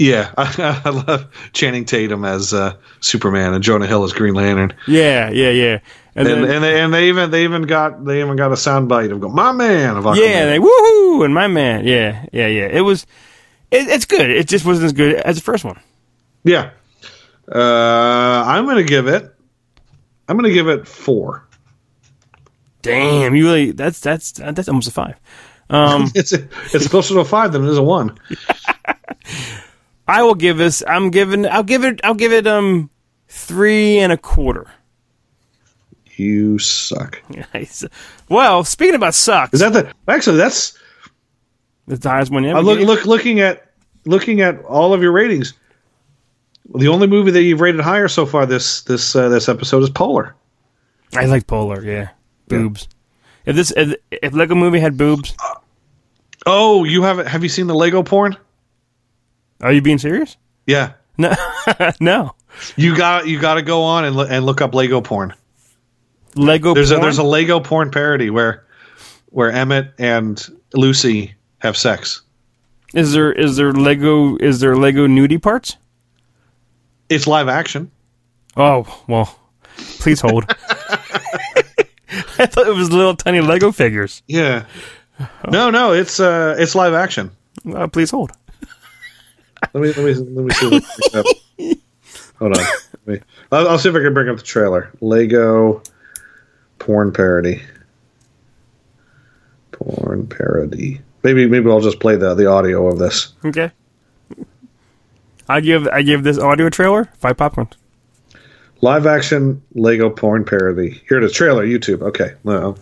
Yeah, 0.03 0.32
I, 0.36 0.80
I 0.84 0.90
love 0.90 1.28
Channing 1.53 1.84
Tatum 1.84 2.24
as 2.24 2.53
uh, 2.53 2.74
Superman 3.00 3.55
and 3.55 3.62
Jonah 3.62 3.86
Hill 3.86 4.03
as 4.03 4.12
Green 4.12 4.34
Lantern, 4.34 4.74
Yeah, 4.88 5.30
yeah, 5.30 5.50
yeah. 5.50 5.78
And, 6.14 6.28
and, 6.28 6.44
then, 6.44 6.50
and 6.50 6.64
they 6.64 6.80
and 6.80 6.92
they 6.92 7.09
even 7.09 7.30
they 7.30 7.44
even 7.44 7.62
got 7.62 8.05
they 8.05 8.20
even 8.20 8.36
got 8.36 8.50
a 8.50 8.57
soundbite 8.57 9.11
of 9.12 9.20
"Go 9.20 9.28
My 9.28 9.53
Man" 9.53 9.96
of 9.96 10.05
Aquaman. 10.05 10.16
yeah, 10.28 10.44
they 10.46 10.59
woohoo 10.59 11.24
and 11.24 11.32
my 11.32 11.46
man. 11.46 11.86
Yeah, 11.86 12.26
yeah, 12.32 12.48
yeah. 12.48 12.66
It 12.66 12.82
was. 12.82 13.07
It, 13.70 13.88
it's 13.88 14.05
good. 14.05 14.28
It 14.28 14.46
just 14.48 14.66
wasn't 14.66 14.86
as 14.86 14.92
good 14.92 15.14
as 15.14 15.36
the 15.36 15.42
first 15.42 15.64
one. 15.64 15.80
yeah. 16.44 16.70
Uh, 17.50 18.44
I'm 18.46 18.66
gonna 18.66 18.82
give 18.82 19.07
it. 19.09 19.34
I'm 20.28 20.36
gonna 20.36 20.53
give 20.53 20.68
it 20.68 20.86
four. 20.86 21.46
Damn, 22.82 23.34
you 23.34 23.44
really. 23.46 23.70
That's 23.70 24.00
that's 24.00 24.32
that's 24.32 24.68
almost 24.68 24.88
a 24.88 24.90
five. 24.90 25.14
Um, 25.70 26.11
It's 26.14 26.32
it's 26.32 26.88
closer 26.88 27.14
to 27.14 27.20
a 27.20 27.24
five 27.24 27.53
than 27.53 27.64
it 27.64 27.70
is 27.70 27.78
a 27.78 27.82
one. 27.82 28.18
I 30.09 30.22
will 30.22 30.34
give 30.34 30.57
this. 30.59 30.82
I'm 30.86 31.11
giving. 31.11 31.46
I'll 31.46 31.62
give 31.62 31.84
it. 31.84 32.00
I'll 32.05 32.14
give 32.14 32.32
it. 32.32 32.46
Um, 32.46 32.90
three 33.28 33.98
and 33.98 34.12
a 34.12 34.16
quarter. 34.16 34.70
You 36.16 36.59
suck. 36.59 37.22
Well, 38.28 38.64
speaking 38.64 38.94
about 38.94 39.14
sucks, 39.14 39.53
Is 39.55 39.61
that 39.61 39.72
the 39.74 39.92
actually? 40.09 40.38
That's 40.38 40.74
the 41.86 42.09
highest 42.09 42.30
one 42.32 42.44
I 42.46 42.50
ever. 42.50 42.62
look 42.62 42.80
look 42.80 43.05
looking 43.05 43.40
at 43.40 43.72
looking 44.07 44.40
at 44.40 44.62
all 44.64 44.94
of 44.94 45.03
your 45.03 45.12
ratings. 45.12 45.53
The 46.74 46.88
only 46.88 47.07
movie 47.07 47.30
that 47.32 47.42
you've 47.42 47.61
rated 47.61 47.80
higher 47.82 48.09
so 48.09 48.24
far 48.24 48.46
this 48.46 48.82
this 48.82 49.14
uh, 49.14 49.28
this 49.28 49.48
episode 49.50 49.82
is 49.82 49.90
Polar. 49.90 50.34
I 51.14 51.26
like 51.26 51.46
Polar. 51.46 51.84
Yeah, 51.84 52.09
boobs. 52.48 52.88
If 53.44 53.57
this 53.57 53.70
if, 53.76 53.96
if 54.11 54.32
Lego 54.32 54.55
Movie 54.55 54.80
had 54.80 54.96
boobs, 54.96 55.34
Oh, 56.46 56.84
you 56.84 57.03
haven't? 57.03 57.26
Have 57.26 57.42
you 57.42 57.48
seen 57.50 57.66
the 57.66 57.74
Lego 57.74 58.03
porn? 58.03 58.36
Are 59.62 59.72
you 59.72 59.80
being 59.82 59.98
serious? 59.98 60.36
Yeah, 60.66 60.92
No, 61.18 61.32
no. 62.00 62.34
you 62.76 62.96
got 62.96 63.26
you 63.26 63.40
got 63.40 63.54
to 63.54 63.62
go 63.62 63.82
on 63.82 64.04
and 64.04 64.16
and 64.18 64.44
look 64.46 64.60
up 64.60 64.74
Lego 64.74 65.00
porn. 65.00 65.34
Lego. 66.36 66.74
There's 66.74 66.90
porn? 66.90 67.00
a 67.00 67.02
there's 67.02 67.18
a 67.18 67.22
Lego 67.22 67.60
porn 67.60 67.90
parody 67.90 68.30
where 68.30 68.64
where 69.30 69.50
Emmett 69.50 69.92
and 69.98 70.44
Lucy 70.74 71.34
have 71.58 71.76
sex. 71.76 72.22
Is 72.94 73.12
there 73.12 73.32
is 73.32 73.56
there 73.56 73.72
Lego 73.72 74.36
is 74.36 74.60
there 74.60 74.76
Lego 74.76 75.06
nudie 75.06 75.40
parts? 75.42 75.76
It's 77.08 77.26
live 77.26 77.48
action. 77.48 77.90
Oh 78.56 78.86
well, 79.08 79.38
please 79.98 80.20
hold. 80.20 80.44
I 82.38 82.46
thought 82.46 82.66
it 82.66 82.74
was 82.74 82.90
little 82.92 83.16
tiny 83.16 83.40
Lego 83.40 83.72
figures. 83.72 84.22
Yeah. 84.26 84.64
No, 85.50 85.70
no, 85.70 85.92
it's 85.92 86.20
uh 86.20 86.54
it's 86.58 86.74
live 86.74 86.94
action. 86.94 87.30
Uh, 87.72 87.86
please 87.88 88.10
hold. 88.10 88.32
Let 89.72 89.82
me 89.82 89.92
let 89.92 89.96
me 89.98 90.14
let 90.14 90.44
me 90.44 90.50
see. 90.54 90.70
What 90.70 91.14
up. 91.14 91.26
Hold 92.38 92.58
on. 92.58 92.64
Me, 93.06 93.20
I'll, 93.50 93.68
I'll 93.68 93.78
see 93.78 93.88
if 93.88 93.94
I 93.94 94.00
can 94.00 94.14
bring 94.14 94.28
up 94.28 94.36
the 94.36 94.42
trailer. 94.42 94.90
Lego 95.00 95.82
porn 96.78 97.12
parody. 97.12 97.62
Porn 99.70 100.26
parody. 100.26 101.00
Maybe 101.22 101.46
maybe 101.46 101.70
I'll 101.70 101.80
just 101.80 102.00
play 102.00 102.16
the 102.16 102.34
the 102.34 102.46
audio 102.46 102.86
of 102.88 102.98
this. 102.98 103.32
Okay. 103.44 103.70
I 105.48 105.60
give 105.60 105.86
I 105.88 106.02
give 106.02 106.22
this 106.24 106.38
audio 106.38 106.68
trailer 106.68 107.04
five 107.18 107.36
popcorns. 107.36 107.74
Live 108.80 109.06
action 109.06 109.62
Lego 109.74 110.10
porn 110.10 110.44
parody. 110.44 111.00
Here 111.08 111.18
it 111.18 111.24
is. 111.24 111.32
Trailer 111.32 111.64
YouTube. 111.64 112.02
Okay. 112.02 112.34
No. 112.44 112.76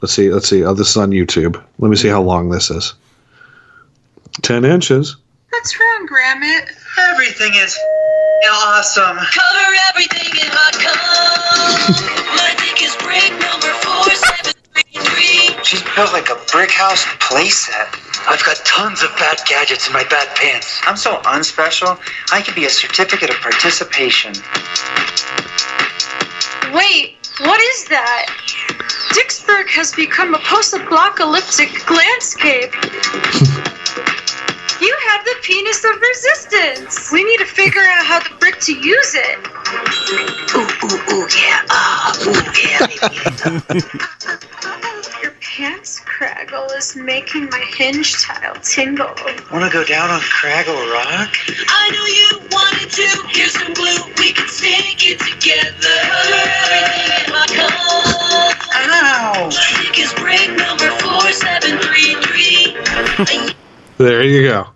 Let's 0.00 0.14
see. 0.14 0.30
Let's 0.30 0.48
see. 0.48 0.64
Oh, 0.64 0.74
this 0.74 0.90
is 0.90 0.96
on 0.96 1.10
YouTube. 1.10 1.62
Let 1.78 1.88
me 1.90 1.96
see 1.96 2.08
how 2.08 2.22
long 2.22 2.48
this 2.48 2.70
is. 2.70 2.94
Ten 4.42 4.64
inches. 4.64 5.16
What's 5.54 5.78
wrong, 5.78 6.08
Grammit? 6.08 6.66
Everything 7.14 7.54
is 7.54 7.78
awesome. 8.50 9.16
Cover 9.16 9.70
everything 9.88 10.26
in 10.34 10.50
hot 10.50 10.74
cum. 10.82 11.94
My 12.34 12.50
dick 12.58 12.82
is 12.82 12.90
break 12.98 13.30
number 13.38 13.70
four 13.86 14.10
seven 14.18 14.52
three 14.74 14.98
three. 14.98 15.62
She's 15.62 15.80
built 15.94 16.12
like 16.12 16.28
a 16.28 16.42
brick 16.50 16.72
house 16.72 17.04
playset. 17.22 17.86
I've 18.26 18.42
got 18.44 18.66
tons 18.66 19.04
of 19.04 19.14
bad 19.14 19.38
gadgets 19.46 19.86
in 19.86 19.92
my 19.92 20.02
bad 20.10 20.26
pants. 20.34 20.82
I'm 20.86 20.96
so 20.96 21.22
unspecial. 21.24 22.00
I 22.32 22.42
could 22.42 22.56
be 22.56 22.64
a 22.66 22.70
certificate 22.70 23.30
of 23.30 23.36
participation. 23.36 24.34
Wait, 26.74 27.14
what 27.46 27.62
is 27.62 27.84
that? 27.94 28.26
Dixburg 29.14 29.70
has 29.70 29.92
become 29.94 30.34
a 30.34 30.40
post-apocalyptic 30.40 31.88
landscape. 31.88 32.74
you 34.84 34.96
have 35.08 35.24
the 35.24 35.34
penis 35.42 35.84
of 35.84 36.00
resistance. 36.00 37.10
We 37.10 37.24
need 37.24 37.38
to 37.38 37.46
figure 37.46 37.80
out 37.80 38.04
how 38.04 38.20
the 38.20 38.34
brick 38.38 38.60
to 38.60 38.72
use 38.72 39.14
it. 39.14 39.38
Ooh, 40.54 40.68
ooh, 40.84 41.00
ooh, 41.14 41.28
yeah. 41.32 41.64
Ah, 41.70 42.12
ooh, 42.26 42.44
yeah. 42.60 42.86
Your 45.22 45.32
pants 45.40 46.00
craggle 46.00 46.76
is 46.76 46.96
making 46.96 47.48
my 47.48 47.64
hinge 47.76 48.22
tile 48.22 48.56
tingle. 48.56 49.14
Wanna 49.50 49.70
go 49.70 49.84
down 49.84 50.10
on 50.10 50.20
Craggle 50.20 50.92
Rock? 50.92 51.34
I 51.68 51.90
know 51.90 52.04
you 52.04 52.28
wanted 52.52 52.90
to. 52.90 53.06
Here's 53.28 53.52
some 53.52 53.72
glue. 53.72 54.12
We 54.18 54.32
can 54.32 54.48
stick 54.48 55.00
it 55.00 55.18
together. 55.20 55.96
Everything 56.68 57.24
in 57.24 57.32
my 57.32 57.46
cup. 57.46 57.72
Ow! 58.76 59.48
Stick 59.48 59.98
is 59.98 60.12
break 60.14 60.50
number 60.50 60.90
four 61.00 61.32
seven 61.32 61.78
three 61.78 62.14
three. 62.20 63.54
There 63.98 64.22
you 64.22 64.48
go. 64.48 64.66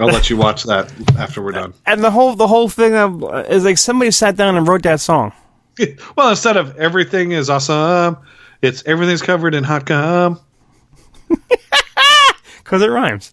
I'll 0.00 0.06
let 0.06 0.30
you 0.30 0.36
watch 0.36 0.62
that 0.64 0.92
after 1.18 1.42
we're 1.42 1.52
done. 1.52 1.74
And 1.86 2.04
the 2.04 2.10
whole 2.10 2.34
the 2.36 2.46
whole 2.46 2.68
thing 2.68 2.94
of, 2.94 3.22
is 3.50 3.64
like 3.64 3.78
somebody 3.78 4.10
sat 4.10 4.36
down 4.36 4.56
and 4.56 4.66
wrote 4.68 4.82
that 4.82 5.00
song. 5.00 5.32
Well, 6.16 6.30
instead 6.30 6.56
of 6.56 6.76
everything 6.76 7.30
is 7.32 7.48
awesome, 7.48 8.16
it's 8.62 8.82
everything's 8.84 9.22
covered 9.22 9.54
in 9.54 9.62
hot 9.64 9.86
gum. 9.86 10.40
Because 12.58 12.82
it 12.82 12.88
rhymes. 12.88 13.32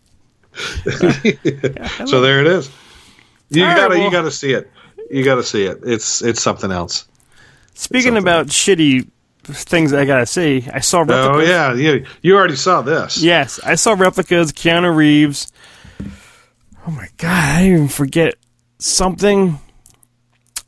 So 2.07 2.21
there 2.21 2.39
it 2.41 2.47
is. 2.47 2.69
You 3.49 3.63
All 3.63 3.67
right, 3.69 3.75
gotta 3.77 3.95
well- 3.95 4.03
you 4.05 4.11
gotta 4.11 4.31
see 4.31 4.53
it. 4.53 4.71
You 5.11 5.23
gotta 5.25 5.43
see 5.43 5.63
it. 5.65 5.79
It's 5.83 6.21
it's 6.21 6.41
something 6.41 6.71
else. 6.71 7.07
Speaking 7.73 8.13
Something. 8.13 8.23
about 8.23 8.47
shitty 8.47 9.07
things 9.45 9.93
I 9.93 10.05
gotta 10.05 10.25
see, 10.25 10.67
I 10.73 10.79
saw 10.79 10.99
replicas. 10.99 11.27
Oh 11.35 11.39
yeah, 11.39 11.73
you 11.73 12.05
you 12.21 12.35
already 12.35 12.55
saw 12.55 12.81
this. 12.81 13.21
Yes, 13.21 13.59
I 13.63 13.75
saw 13.75 13.93
replicas. 13.93 14.51
Keanu 14.51 14.95
Reeves. 14.95 15.51
Oh 16.87 16.91
my 16.91 17.07
god, 17.17 17.59
I 17.59 17.67
even 17.67 17.87
forget 17.87 18.35
something. 18.79 19.59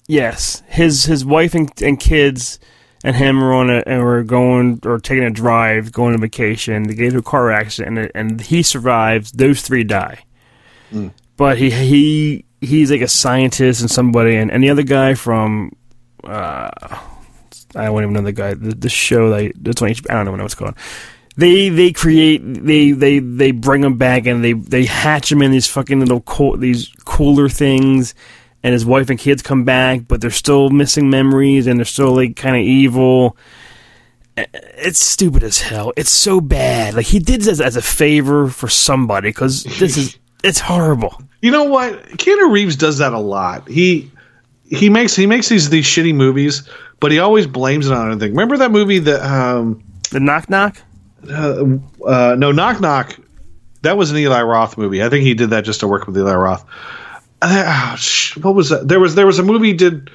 Yes, 0.07 0.63
his 0.67 1.05
his 1.05 1.25
wife 1.25 1.53
and, 1.53 1.71
and 1.82 1.99
kids 1.99 2.59
and 3.03 3.15
him 3.15 3.39
were 3.41 3.53
on 3.53 3.69
a 3.69 3.84
and 3.86 4.03
were 4.03 4.23
going 4.23 4.80
or 4.86 4.99
taking 4.99 5.23
a 5.23 5.30
drive, 5.30 5.91
going 5.91 6.13
on 6.13 6.21
vacation. 6.21 6.84
They 6.84 6.95
get 6.95 7.07
into 7.07 7.19
a 7.19 7.23
car 7.23 7.51
accident 7.51 7.97
and, 7.97 8.11
and 8.15 8.41
he 8.41 8.63
survives. 8.63 9.32
Those 9.32 9.61
three 9.61 9.84
die, 9.84 10.23
but 11.36 11.57
he 11.57 11.69
he 11.71 12.45
he's 12.61 12.89
like 12.89 13.01
a 13.01 13.07
scientist 13.07 13.82
and 13.82 13.91
somebody, 13.91 14.36
and, 14.36 14.51
and 14.51 14.63
the 14.63 14.69
other 14.69 14.84
guy 14.84 15.13
from 15.13 15.71
uh, 16.23 16.69
I 17.78 17.86
don't 17.86 18.01
even 18.01 18.13
know 18.13 18.21
the 18.21 18.32
guy. 18.32 18.53
The, 18.53 18.73
the 18.73 18.89
show 18.89 19.30
that 19.30 19.53
that's 19.61 19.82
on 19.82 19.89
HBO. 19.89 20.11
I 20.11 20.23
don't 20.23 20.25
know 20.25 20.32
what 20.32 20.45
it's 20.45 20.55
called. 20.55 20.75
They 21.38 21.69
they 21.69 21.91
create 21.91 22.41
they 22.43 22.91
they 22.91 23.19
they 23.19 23.51
bring 23.51 23.82
them 23.82 23.97
back 23.97 24.25
and 24.25 24.43
they 24.43 24.53
they 24.53 24.86
hatch 24.86 25.30
them 25.30 25.41
in 25.41 25.51
these 25.51 25.67
fucking 25.67 25.99
little 25.99 26.21
cool, 26.21 26.57
these 26.57 26.89
cooler 27.05 27.49
things. 27.49 28.15
And 28.63 28.73
his 28.73 28.86
wife 28.86 29.09
and 29.09 29.19
kids 29.19 29.43
come 29.43 29.63
back, 29.63 30.07
but 30.07 30.19
they're 30.19 30.32
still 30.32 30.69
missing 30.69 31.09
memories 31.09 31.67
and 31.67 31.80
they're 31.80 31.86
still 31.86 32.15
like 32.15 32.36
kind 32.36 32.55
of 32.55 32.63
evil. 32.63 33.38
It's 34.36 34.99
stupid 34.99 35.43
as 35.43 35.61
hell. 35.61 35.93
It's 35.95 36.09
so 36.09 36.41
bad. 36.41 36.95
Like 36.95 37.05
he 37.05 37.19
did 37.19 37.41
this 37.41 37.61
as 37.61 37.75
a 37.75 37.82
favor 37.82 38.49
for 38.49 38.67
somebody 38.67 39.30
because 39.30 39.63
this 39.63 39.95
is 39.95 40.17
it's 40.43 40.59
horrible. 40.59 41.21
You 41.41 41.51
know 41.51 41.65
what? 41.65 41.93
Keanu 42.17 42.51
Reeves 42.51 42.75
does 42.75 42.97
that 42.97 43.13
a 43.13 43.19
lot. 43.19 43.67
He 43.67 44.11
he 44.69 44.89
makes 44.89 45.15
he 45.15 45.25
makes 45.25 45.49
these 45.49 45.69
these 45.69 45.86
shitty 45.86 46.13
movies, 46.13 46.67
but 47.00 47.12
he 47.12 47.20
always 47.20 47.48
blames 47.48 47.88
it 47.88 47.93
on 47.93 48.12
anything. 48.12 48.32
Remember 48.32 48.58
that 48.58 48.72
movie 48.72 49.00
that 49.00 49.22
um 49.24 49.84
The 50.12 50.20
knock 50.20 50.50
knock. 50.50 50.78
uh, 51.32 51.64
uh 52.06 52.36
no 52.38 52.52
knock 52.52 52.80
knock 52.80 53.18
that 53.84 53.95
was 53.98 54.12
an 54.12 54.18
Eli 54.18 54.41
Roth 54.41 54.78
movie. 54.78 55.04
I 55.04 55.10
think 55.10 55.24
he 55.24 55.34
did 55.36 55.52
that 55.52 55.64
just 55.64 55.80
to 55.82 55.88
work 55.88 56.08
with 56.08 56.18
Eli 56.18 56.34
Roth. 56.36 56.66
Uh, 57.41 57.95
what 58.41 58.56
was 58.56 58.70
that? 58.70 58.88
There 58.88 59.00
was 59.00 59.16
there 59.16 59.28
was 59.28 59.38
a 59.39 59.43
movie 59.43 59.68
he 59.68 59.74
did 59.74 60.10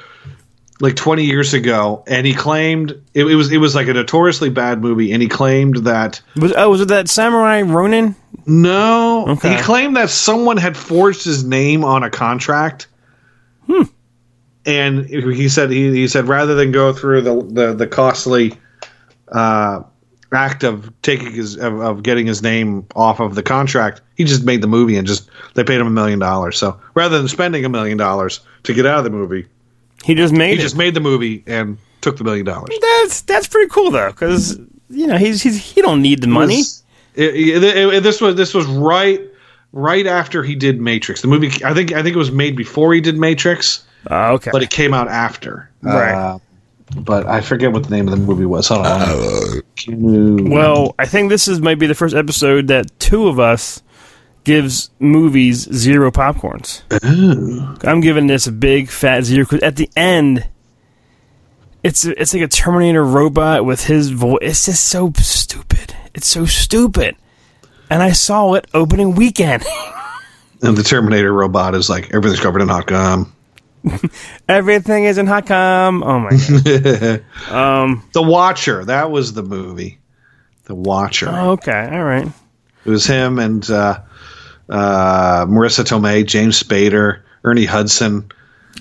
like 0.81 0.97
20 0.97 1.25
years 1.25 1.55
ago 1.55 2.03
and 2.09 2.27
he 2.27 2.35
claimed 2.35 2.91
it, 3.15 3.25
it 3.25 3.35
was 3.37 3.53
it 3.53 3.59
was 3.59 3.75
like 3.77 3.87
a 3.87 3.93
notoriously 3.93 4.51
bad 4.51 4.81
movie 4.81 5.13
and 5.13 5.23
he 5.23 5.29
claimed 5.29 5.77
that 5.85 6.21
Was 6.37 6.53
oh 6.57 6.71
was 6.71 6.81
it 6.81 6.89
that 6.89 7.09
Samurai 7.09 7.63
Ronin? 7.63 8.17
No, 8.47 9.27
Okay. 9.29 9.55
he 9.57 9.63
claimed 9.63 9.95
that 9.97 10.11
someone 10.11 10.57
had 10.57 10.77
forged 10.77 11.25
his 11.25 11.45
name 11.45 11.85
on 11.85 12.03
a 12.03 12.11
contract. 12.11 12.89
Hmm. 13.69 13.83
And 14.65 15.07
he 15.07 15.49
said 15.49 15.71
he, 15.71 15.91
he 15.93 16.07
said 16.09 16.29
rather 16.29 16.55
than 16.55 16.71
go 16.73 16.93
through 16.93 17.23
the 17.23 17.43
the, 17.43 17.73
the 17.75 17.87
costly 17.87 18.55
uh, 19.33 19.83
act 20.33 20.63
of 20.65 20.93
taking 21.03 21.33
his 21.33 21.57
of, 21.57 21.81
of 21.81 22.03
getting 22.03 22.27
his 22.27 22.43
name 22.43 22.87
off 22.95 23.21
of 23.21 23.35
the 23.35 23.43
contract, 23.43 24.01
he 24.17 24.25
just 24.25 24.45
made 24.45 24.63
the 24.63 24.67
movie 24.69 24.97
and 24.97 25.07
just 25.07 25.29
they 25.55 25.65
paid 25.65 25.81
him 25.81 25.87
a 25.87 25.91
million 25.91 26.19
dollars. 26.19 26.57
So 26.59 26.79
rather 26.95 27.19
than 27.19 27.29
spending 27.29 27.65
a 27.65 27.69
million 27.69 27.99
dollars 27.99 28.41
to 28.63 28.73
get 28.75 28.87
out 28.87 28.99
of 28.99 29.05
the 29.05 29.11
movie, 29.11 29.47
He 30.05 30.15
just 30.15 30.33
made 30.33 30.55
he 30.55 30.59
it. 30.59 30.63
just 30.63 30.77
made 30.77 30.95
the 30.95 31.01
movie 31.01 31.43
and 31.47 31.77
took 32.01 32.17
the 32.17 32.25
million 32.25 32.47
dollars. 32.47 32.71
That's 32.81 33.23
that's 33.23 33.49
pretty 33.49 33.69
cool 33.71 33.91
though, 33.91 34.11
because 34.11 34.59
you 34.91 35.07
know 35.07 35.17
he's 35.19 35.43
he's 35.43 35.57
he 35.75 35.83
don't 35.83 36.03
need 36.03 36.21
the 36.21 36.29
money. 36.29 36.59
was- 36.59 36.83
it- 37.15 37.35
it- 37.35 37.65
it- 37.95 38.03
this 38.03 38.21
was 38.21 38.37
this 38.37 38.55
was 38.55 38.65
right 38.67 39.21
right 39.73 40.07
after 40.07 40.43
he 40.45 40.55
did 40.55 40.81
Matrix. 40.81 41.21
The 41.23 41.29
movie 41.29 41.51
I 41.65 41.75
think 41.75 41.93
I 41.93 42.03
think 42.03 42.15
it 42.15 42.19
was 42.19 42.31
made 42.31 42.55
before 42.57 42.95
he 42.95 43.01
did 43.01 43.19
Matrix, 43.19 43.85
Oh, 44.11 44.35
okay. 44.35 44.51
but 44.53 44.63
it 44.63 44.71
came 44.71 44.95
out 44.95 45.09
after. 45.09 45.71
Right. 45.83 46.13
Uh, 46.15 46.39
but 46.97 47.27
I 47.27 47.41
forget 47.41 47.73
what 47.73 47.85
the 47.85 47.91
name 47.91 48.09
of 48.09 48.19
the 48.19 48.25
movie 48.25 48.45
was. 48.45 48.69
Hold 48.69 48.87
on. 48.87 48.99
Keanu- 49.77 50.51
well, 50.51 50.95
I 50.99 51.07
think 51.07 51.31
this 51.31 51.49
is 51.49 51.61
maybe 51.61 51.87
the 51.87 51.95
first 51.95 52.15
episode 52.15 52.69
that 52.69 52.99
two 52.99 53.29
of 53.29 53.41
us 53.41 53.83
gives 54.45 54.91
movies 54.99 55.69
zero 55.73 56.11
popcorns. 56.11 56.83
I'm 57.85 58.01
giving 58.01 58.27
this 58.27 58.47
a 58.47 58.53
big 58.53 58.89
fat 58.89 59.25
zero 59.25 59.45
because 59.45 59.63
at 59.63 59.77
the 59.77 59.89
end, 59.97 60.49
it's 61.83 62.05
it's 62.05 62.35
like 62.35 62.43
a 62.43 62.49
Terminator 62.49 63.05
robot 63.05 63.65
with 63.65 63.85
his 63.87 64.11
voice. 64.11 64.39
It's 64.43 64.67
just 64.67 64.87
so 64.87 65.13
stupid. 65.17 65.95
It's 66.15 66.27
so 66.27 66.45
stupid. 66.45 67.17
And 67.91 68.03
I 68.03 68.13
saw 68.13 68.55
it 68.55 68.67
opening 68.75 69.15
weekend. 69.15 69.65
and 70.63 70.77
the 70.77 70.83
Terminator 70.83 71.33
robot 71.33 71.75
is 71.75 71.89
like 71.89 72.13
everything's 72.15 72.41
covered 72.41 72.63
in 72.63 72.69
hot 72.69 72.87
gum. 72.87 73.33
Everything 74.49 75.05
is 75.05 75.19
in 75.19 75.27
com. 75.27 76.03
Oh 76.03 76.21
my 76.21 76.31
god. 76.31 77.25
um. 77.51 78.09
The 78.13 78.23
Watcher. 78.23 78.85
That 78.85 79.11
was 79.11 79.33
the 79.33 79.43
movie. 79.43 79.99
The 80.65 80.75
Watcher. 80.75 81.29
Okay. 81.29 81.89
All 81.93 82.05
right. 82.05 82.27
It 82.85 82.91
was 82.91 83.07
him 83.07 83.39
and 83.39 83.69
uh, 83.71 84.01
uh, 84.69 85.47
Marisa 85.47 85.85
Tomei, 85.85 86.27
James 86.27 86.61
Spader, 86.61 87.21
Ernie 87.45 87.65
Hudson. 87.65 88.31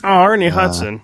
Oh, 0.04 0.24
Ernie 0.24 0.50
Hudson. 0.50 1.02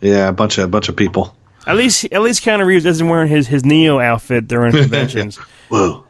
Yeah, 0.00 0.28
a 0.28 0.32
bunch 0.32 0.58
of 0.58 0.64
a 0.64 0.68
bunch 0.68 0.88
of 0.88 0.96
people. 0.96 1.34
At 1.66 1.76
least, 1.76 2.04
at 2.12 2.20
least 2.20 2.44
Keanu 2.44 2.66
Reeves 2.66 2.84
isn't 2.84 3.08
wearing 3.08 3.28
his, 3.28 3.46
his 3.46 3.64
Neo 3.64 3.98
outfit 3.98 4.46
during 4.46 4.72
conventions. 4.72 5.36
Whoa. 5.68 6.04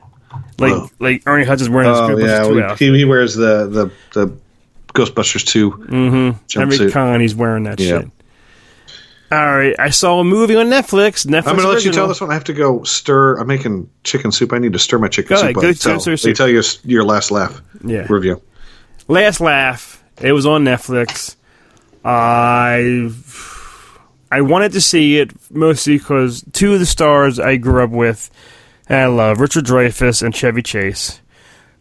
like 0.58 0.72
Whoa. 0.72 0.90
like 0.98 1.22
Ernie 1.26 1.44
Hudson's 1.44 1.70
wearing 1.70 1.90
his 1.90 1.98
Oh 1.98 2.56
yeah, 2.56 2.74
he, 2.76 2.96
he 2.96 3.04
wears 3.04 3.34
the 3.34 3.66
the 3.66 3.90
the 4.12 4.36
Ghostbusters 4.94 5.44
two 5.46 5.72
Mm-hmm. 5.72 6.60
Every 6.60 6.90
con 6.90 7.20
he's 7.20 7.34
wearing 7.34 7.64
that 7.64 7.78
Yeah. 7.80 8.00
shit. 8.00 8.10
All 9.32 9.56
right, 9.56 9.74
I 9.78 9.90
saw 9.90 10.20
a 10.20 10.24
movie 10.24 10.54
on 10.54 10.66
Netflix. 10.66 11.26
Netflix. 11.26 11.38
I'm 11.48 11.56
going 11.56 11.66
to 11.66 11.68
let 11.68 11.84
you 11.84 11.90
tell 11.92 12.06
this 12.06 12.20
one. 12.20 12.30
I 12.30 12.34
have 12.34 12.44
to 12.44 12.52
go 12.52 12.84
stir. 12.84 13.36
I'm 13.38 13.48
making 13.48 13.90
chicken 14.04 14.30
soup. 14.30 14.52
I 14.52 14.58
need 14.58 14.74
to 14.74 14.78
stir 14.78 14.98
my 14.98 15.08
chicken 15.08 15.30
Go 15.30 15.36
soup. 15.36 15.42
ahead, 15.42 15.54
go 15.56 15.72
So, 15.72 15.98
stir 15.98 16.16
soup. 16.16 16.28
me 16.28 16.34
tell 16.34 16.48
you 16.48 16.62
your 16.84 17.02
last 17.04 17.30
laugh 17.32 17.60
Yeah. 17.82 18.06
review. 18.08 18.40
Last 19.08 19.40
Laugh. 19.40 20.02
It 20.22 20.32
was 20.32 20.46
on 20.46 20.62
Netflix. 20.64 21.34
I 22.04 23.10
I 24.30 24.40
wanted 24.42 24.72
to 24.72 24.80
see 24.80 25.18
it 25.18 25.32
mostly 25.50 25.98
because 25.98 26.44
two 26.52 26.74
of 26.74 26.78
the 26.80 26.86
stars 26.86 27.40
I 27.40 27.56
grew 27.56 27.82
up 27.82 27.90
with, 27.90 28.30
and 28.88 28.98
I 29.00 29.06
love 29.06 29.40
Richard 29.40 29.64
Dreyfuss 29.64 30.22
and 30.22 30.34
Chevy 30.34 30.62
Chase, 30.62 31.20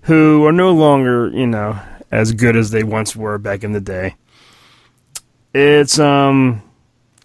who 0.03 0.45
are 0.45 0.51
no 0.51 0.71
longer 0.71 1.29
you 1.33 1.45
know 1.45 1.77
as 2.13 2.31
good 2.31 2.55
as 2.55 2.71
they 2.71 2.83
once 2.83 3.15
were 3.15 3.37
back 3.37 3.63
in 3.63 3.73
the 3.73 3.81
day. 3.81 4.15
It's 5.53 5.99
um, 5.99 6.61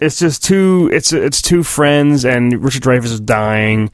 it's 0.00 0.18
just 0.18 0.42
two. 0.42 0.90
It's 0.92 1.12
it's 1.12 1.42
two 1.42 1.62
friends, 1.62 2.24
and 2.24 2.62
Richard 2.62 2.82
Dreyfuss 2.82 3.04
is 3.04 3.20
dying, 3.20 3.90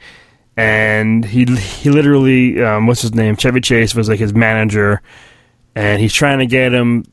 and 0.56 1.24
he 1.24 1.44
he 1.44 1.90
literally 1.90 2.62
um, 2.62 2.86
what's 2.86 3.02
his 3.02 3.14
name? 3.14 3.36
Chevy 3.36 3.60
Chase 3.60 3.94
was 3.94 4.08
like 4.08 4.18
his 4.18 4.34
manager 4.34 5.02
and 5.74 6.00
he's 6.00 6.12
trying 6.12 6.38
to 6.38 6.46
get 6.46 6.72
him 6.72 7.04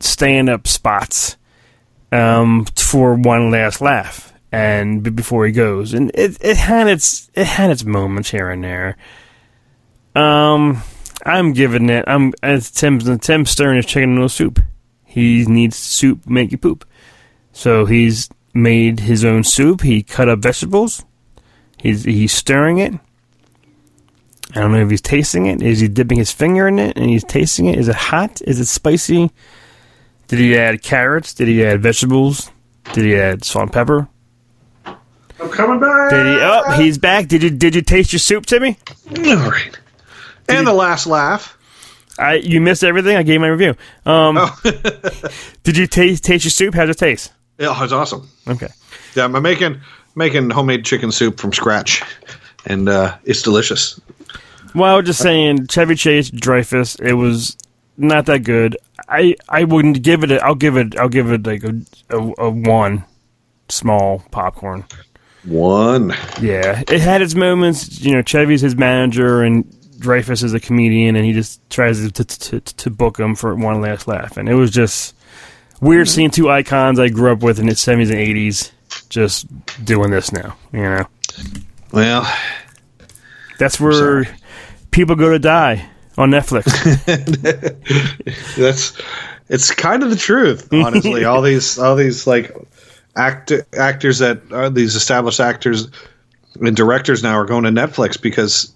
stand 0.00 0.48
up 0.48 0.66
spots 0.66 1.36
um, 2.12 2.64
for 2.76 3.14
one 3.14 3.50
last 3.50 3.80
laugh. 3.80 4.32
and 4.52 5.14
before 5.14 5.44
he 5.44 5.52
goes, 5.52 5.92
and 5.92 6.10
it 6.14 6.38
it 6.40 6.56
had 6.56 6.86
its 6.86 7.30
it 7.34 7.46
had 7.46 7.70
its 7.70 7.84
moments 7.84 8.30
here 8.30 8.48
and 8.48 8.64
there. 8.64 8.96
Um, 10.14 10.82
I'm 11.26 11.52
giving 11.52 11.90
it. 11.90 12.04
I'm 12.06 12.32
as 12.42 12.70
Tim 12.70 13.00
Tim 13.18 13.44
Stern 13.46 13.76
is 13.76 13.84
chicken 13.84 14.14
noodle 14.14 14.28
soup. 14.28 14.60
He 15.04 15.44
needs 15.44 15.76
soup 15.76 16.24
make 16.26 16.52
you 16.52 16.58
poop. 16.58 16.84
So 17.52 17.84
he's 17.84 18.28
made 18.54 19.00
his 19.00 19.24
own 19.24 19.42
soup. 19.42 19.80
He 19.80 20.04
cut 20.04 20.28
up 20.28 20.38
vegetables. 20.38 21.04
He's 21.78 22.04
he's 22.04 22.32
stirring 22.32 22.78
it. 22.78 22.94
I 24.54 24.60
don't 24.60 24.70
know 24.70 24.78
if 24.78 24.88
he's 24.90 25.02
tasting 25.02 25.46
it. 25.46 25.62
Is 25.62 25.80
he 25.80 25.88
dipping 25.88 26.18
his 26.18 26.30
finger 26.30 26.68
in 26.68 26.78
it 26.78 26.96
and 26.96 27.10
he's 27.10 27.24
tasting 27.24 27.66
it? 27.66 27.76
Is 27.76 27.88
it 27.88 27.96
hot? 27.96 28.40
Is 28.42 28.60
it 28.60 28.66
spicy? 28.66 29.30
Did 30.28 30.38
he 30.38 30.56
add 30.56 30.80
carrots? 30.80 31.34
Did 31.34 31.48
he 31.48 31.64
add 31.66 31.82
vegetables? 31.82 32.52
Did 32.92 33.04
he 33.04 33.16
add 33.16 33.44
salt 33.44 33.64
and 33.64 33.72
pepper? 33.72 34.08
I'm 34.86 35.50
coming 35.50 35.80
back. 35.80 36.10
Did 36.10 36.26
he? 36.26 36.38
Oh, 36.40 36.70
he's 36.76 36.98
back. 36.98 37.26
Did 37.26 37.42
you 37.42 37.50
did 37.50 37.74
you 37.74 37.82
taste 37.82 38.12
your 38.12 38.20
soup, 38.20 38.46
Timmy? 38.46 38.78
All 39.10 39.50
right. 39.50 39.76
And 40.48 40.66
the 40.66 40.72
last 40.72 41.06
laugh. 41.06 41.56
I 42.18 42.34
you 42.34 42.60
missed 42.60 42.84
everything. 42.84 43.16
I 43.16 43.22
gave 43.22 43.40
my 43.40 43.48
review. 43.48 43.74
Um, 44.04 44.38
did 45.62 45.76
you 45.76 45.86
taste 45.86 46.24
taste 46.24 46.44
your 46.44 46.50
soup? 46.50 46.74
How's 46.74 46.88
it 46.88 46.98
taste? 46.98 47.32
Yeah, 47.58 47.82
it's 47.82 47.92
awesome. 47.92 48.28
Okay. 48.48 48.68
Yeah, 49.14 49.24
I'm 49.24 49.42
making 49.42 49.80
making 50.14 50.50
homemade 50.50 50.84
chicken 50.84 51.12
soup 51.12 51.38
from 51.38 51.52
scratch, 51.52 52.02
and 52.66 52.88
uh, 52.88 53.16
it's 53.24 53.42
delicious. 53.42 54.00
Well, 54.74 54.92
I 54.92 54.96
was 54.96 55.06
just 55.06 55.22
saying, 55.22 55.68
Chevy 55.68 55.94
Chase, 55.94 56.30
Dreyfuss, 56.30 57.00
it 57.00 57.14
was 57.14 57.56
not 57.96 58.26
that 58.26 58.40
good. 58.40 58.76
I 59.08 59.36
I 59.48 59.64
wouldn't 59.64 60.02
give 60.02 60.24
it. 60.24 60.30
A, 60.30 60.44
I'll 60.44 60.54
give 60.54 60.76
it. 60.76 60.98
I'll 60.98 61.08
give 61.08 61.30
it 61.30 61.46
like 61.46 61.64
a, 61.64 61.80
a, 62.10 62.32
a 62.38 62.50
one 62.50 63.04
small 63.68 64.22
popcorn. 64.30 64.84
One. 65.44 66.14
Yeah, 66.40 66.82
it 66.88 67.00
had 67.00 67.22
its 67.22 67.34
moments. 67.34 68.00
You 68.00 68.12
know, 68.12 68.22
Chevy's 68.22 68.60
his 68.60 68.76
manager, 68.76 69.42
and 69.42 69.64
Dreyfuss 69.98 70.42
is 70.42 70.54
a 70.54 70.60
comedian, 70.60 71.16
and 71.16 71.24
he 71.24 71.32
just 71.32 71.60
tries 71.70 72.00
to 72.00 72.10
to, 72.10 72.24
to, 72.24 72.60
to 72.60 72.90
book 72.90 73.18
him 73.18 73.34
for 73.34 73.54
one 73.54 73.80
last 73.80 74.08
laugh, 74.08 74.36
and 74.36 74.48
it 74.48 74.54
was 74.54 74.70
just 74.70 75.14
weird 75.80 76.08
seeing 76.08 76.30
two 76.30 76.50
icons 76.50 76.98
I 76.98 77.08
grew 77.08 77.32
up 77.32 77.42
with 77.42 77.58
in 77.58 77.66
the 77.66 77.74
seventies 77.74 78.10
and 78.10 78.18
eighties 78.18 78.72
just 79.08 79.46
doing 79.84 80.10
this 80.10 80.32
now. 80.32 80.56
You 80.72 80.82
know, 80.82 81.06
Well, 81.92 82.30
that's 83.58 83.80
where 83.80 84.26
people 84.90 85.16
go 85.16 85.30
to 85.30 85.38
die 85.38 85.88
on 86.18 86.30
Netflix. 86.30 86.66
that's 88.56 89.00
it's 89.48 89.70
kind 89.70 90.02
of 90.02 90.10
the 90.10 90.16
truth, 90.16 90.68
honestly. 90.72 91.24
all 91.26 91.42
these 91.42 91.78
all 91.78 91.96
these 91.96 92.26
like 92.26 92.54
act 93.16 93.52
actors 93.76 94.18
that 94.18 94.52
are 94.52 94.70
these 94.70 94.94
established 94.94 95.40
actors 95.40 95.88
and 96.60 96.76
directors 96.76 97.22
now 97.22 97.34
are 97.34 97.44
going 97.44 97.64
to 97.64 97.70
Netflix 97.70 98.20
because 98.20 98.72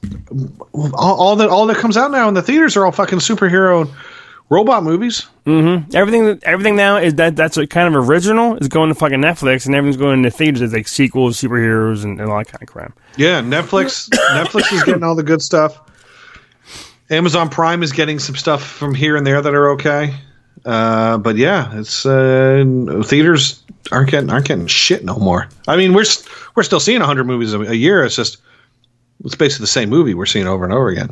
all, 0.73 0.95
all 0.95 1.37
that 1.37 1.49
all 1.49 1.67
that 1.67 1.77
comes 1.77 1.97
out 1.97 2.11
now 2.11 2.29
in 2.29 2.35
the 2.35 2.43
theaters 2.43 2.77
are 2.77 2.85
all 2.85 2.93
fucking 2.93 3.19
superhero 3.19 3.91
robot 4.51 4.83
movies. 4.83 5.27
everything 5.95 6.39
everything 6.43 6.77
now 6.77 6.99
is 6.99 7.15
that 7.15 7.37
that's 7.37 7.57
a 7.57 7.67
kind 7.67 7.95
of 7.95 8.09
original 8.09 8.57
is 8.57 8.69
going 8.69 8.89
to 8.89 8.95
fucking 8.95 9.21
Netflix, 9.21 9.67
and 9.67 9.75
everything's 9.75 9.97
going 9.97 10.23
to 10.23 10.31
theaters 10.31 10.63
as 10.63 10.73
like 10.73 10.89
sequels, 10.89 11.41
superheroes, 11.41 12.05
and, 12.05 12.21
and 12.21 12.31
all 12.31 12.39
that 12.39 12.49
kind 12.49 12.63
of 12.63 12.69
crap. 12.69 12.99
Yeah, 13.17 13.41
Netflix 13.41 14.09
Netflix 14.31 14.73
is 14.73 14.83
getting 14.85 15.03
all 15.03 15.15
the 15.15 15.23
good 15.23 15.41
stuff. 15.41 15.81
Amazon 17.11 17.49
Prime 17.49 17.83
is 17.83 17.93
getting 17.93 18.19
some 18.19 18.37
stuff 18.37 18.65
from 18.65 18.95
here 18.95 19.17
and 19.17 19.27
there 19.27 19.43
that 19.43 19.55
are 19.55 19.71
okay. 19.71 20.15
Uh, 20.65 21.19
but 21.19 21.37
yeah, 21.37 21.77
it's 21.79 22.05
uh, 22.07 22.63
theaters 23.05 23.65
aren't 23.93 24.11
getting 24.11 24.31
aren't 24.31 24.47
getting 24.47 24.67
shit 24.67 25.05
no 25.05 25.17
more. 25.17 25.49
I 25.69 25.77
mean, 25.77 25.95
we're 25.95 26.05
we're 26.55 26.63
still 26.63 26.81
seeing 26.81 27.01
100 27.01 27.25
movies 27.25 27.53
a, 27.53 27.61
a 27.61 27.75
year. 27.75 28.05
It's 28.05 28.17
just 28.17 28.39
it's 29.25 29.35
basically 29.35 29.65
the 29.65 29.69
same 29.69 29.91
movie 29.91 30.15
we're 30.15 30.27
seeing 30.27 30.47
over 30.47 30.65
and 30.65 30.73
over 30.73 30.89
again. 30.89 31.11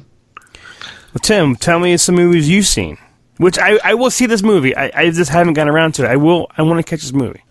Well, 1.14 1.20
Tim, 1.22 1.56
tell 1.56 1.78
me 1.78 1.96
some 1.96 2.14
movies 2.14 2.48
you've 2.48 2.66
seen. 2.66 2.98
Which 3.38 3.58
I, 3.58 3.78
I 3.84 3.94
will 3.94 4.10
see 4.10 4.26
this 4.26 4.42
movie. 4.42 4.76
I, 4.76 4.90
I 4.94 5.10
just 5.10 5.30
haven't 5.30 5.54
gotten 5.54 5.72
around 5.72 5.92
to 5.92 6.04
it. 6.04 6.08
I 6.08 6.16
will. 6.16 6.50
I 6.56 6.62
want 6.62 6.78
to 6.78 6.82
catch 6.82 7.02
this 7.02 7.12
movie. 7.12 7.42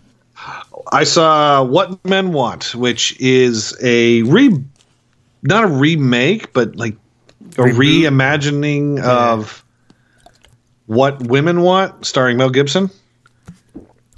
I 0.92 1.04
saw 1.04 1.62
What 1.64 2.04
Men 2.04 2.32
Want, 2.32 2.74
which 2.74 3.18
is 3.20 3.76
a 3.82 4.22
re 4.22 4.62
not 5.42 5.64
a 5.64 5.66
remake, 5.66 6.52
but 6.52 6.76
like 6.76 6.94
a 7.56 7.62
reimagining 7.62 9.00
of 9.02 9.64
What 10.86 11.26
Women 11.26 11.62
Want, 11.62 12.04
starring 12.04 12.36
Mel 12.36 12.50
Gibson. 12.50 12.90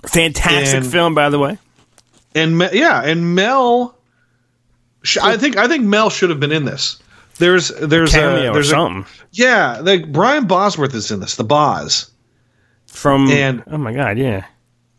Fantastic 0.07 0.77
And- 0.83 0.87
film, 0.87 1.15
by 1.15 1.29
the 1.31 1.39
way. 1.39 1.59
and 2.35 2.57
Me- 2.59 2.69
yeah, 2.73 3.03
and 3.03 3.35
Mel. 3.35 3.97
Sh- 5.03 5.19
I 5.23 5.37
think 5.37 5.57
I 5.57 5.67
think 5.69 5.85
Mel 5.85 6.11
should 6.11 6.31
have 6.31 6.41
been 6.41 6.53
in 6.53 6.65
this. 6.65 6.99
There's 7.39 7.69
there's 7.69 8.15
a 8.15 8.49
or 8.49 8.53
there's 8.53 8.69
a, 8.69 8.71
something 8.71 9.07
yeah, 9.33 9.79
like 9.81 10.13
Brian 10.13 10.47
Bosworth 10.47 10.95
is 10.95 11.11
in 11.11 11.21
this, 11.21 11.37
the 11.37 11.45
Boz, 11.45 12.11
from. 12.87 13.29
and- 13.31 13.63
oh 13.67 13.79
my 13.79 13.95
god, 13.95 14.19
yeah, 14.19 14.45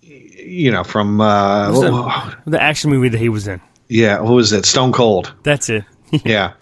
you 0.02 0.72
know 0.72 0.84
from 0.84 1.22
uh, 1.22 1.72
What's 1.72 1.84
oh, 1.84 2.36
the 2.48 2.60
action 2.62 2.90
movie 2.90 3.10
that 3.10 3.20
he 3.20 3.30
was 3.30 3.48
in. 3.48 3.62
yeah, 3.90 4.20
what 4.22 4.34
was 4.34 4.52
it? 4.54 4.66
Stone 4.66 4.92
Cold, 4.92 5.32
That's 5.44 5.70
it. 5.70 5.84
yeah, 6.26 6.54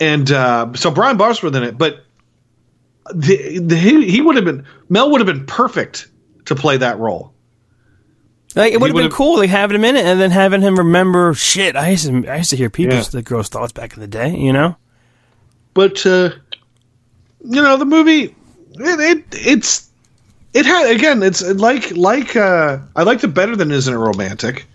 and 0.00 0.30
uh, 0.32 0.72
so 0.74 0.90
Brian 0.90 1.16
Bosworth 1.16 1.54
in 1.54 1.62
it, 1.62 1.78
but 1.78 2.04
the, 3.14 3.58
the, 3.60 3.76
he 3.76 4.10
he 4.10 4.20
would 4.20 4.34
have 4.34 4.44
been 4.44 4.66
Mel 4.88 5.08
would 5.12 5.20
have 5.20 5.26
been 5.26 5.46
perfect 5.46 6.08
to 6.46 6.54
play 6.54 6.76
that 6.78 6.98
role. 6.98 7.32
Like 8.56 8.72
it 8.72 8.80
would 8.80 8.90
have 8.90 8.96
been 8.96 9.10
cool, 9.10 9.38
like 9.38 9.50
having 9.50 9.74
him 9.76 9.84
in 9.84 9.96
it, 9.96 10.04
and 10.04 10.20
then 10.20 10.30
having 10.30 10.60
him 10.62 10.76
remember 10.78 11.34
shit. 11.34 11.74
I 11.74 11.90
used 11.90 12.06
to, 12.06 12.26
I 12.28 12.36
used 12.36 12.50
to 12.50 12.56
hear 12.56 12.70
people's 12.70 13.06
Yeah. 13.12 13.18
the 13.18 13.22
girls' 13.22 13.48
thoughts 13.48 13.72
back 13.72 13.94
in 13.94 14.00
the 14.00 14.06
day. 14.06 14.36
You 14.36 14.52
know, 14.52 14.76
but 15.74 16.06
uh, 16.06 16.30
you 17.44 17.60
know 17.62 17.76
the 17.76 17.84
movie 17.84 18.22
it, 18.24 18.34
it 18.78 19.24
it's 19.32 19.90
it 20.52 20.66
had 20.66 20.88
again 20.94 21.22
it's 21.24 21.42
like 21.42 21.90
like 21.96 22.36
uh, 22.36 22.78
I 22.94 23.02
liked 23.02 23.24
it 23.24 23.28
better 23.34 23.56
than 23.56 23.72
isn't 23.72 23.92
it 23.92 23.96
romantic. 23.98 24.66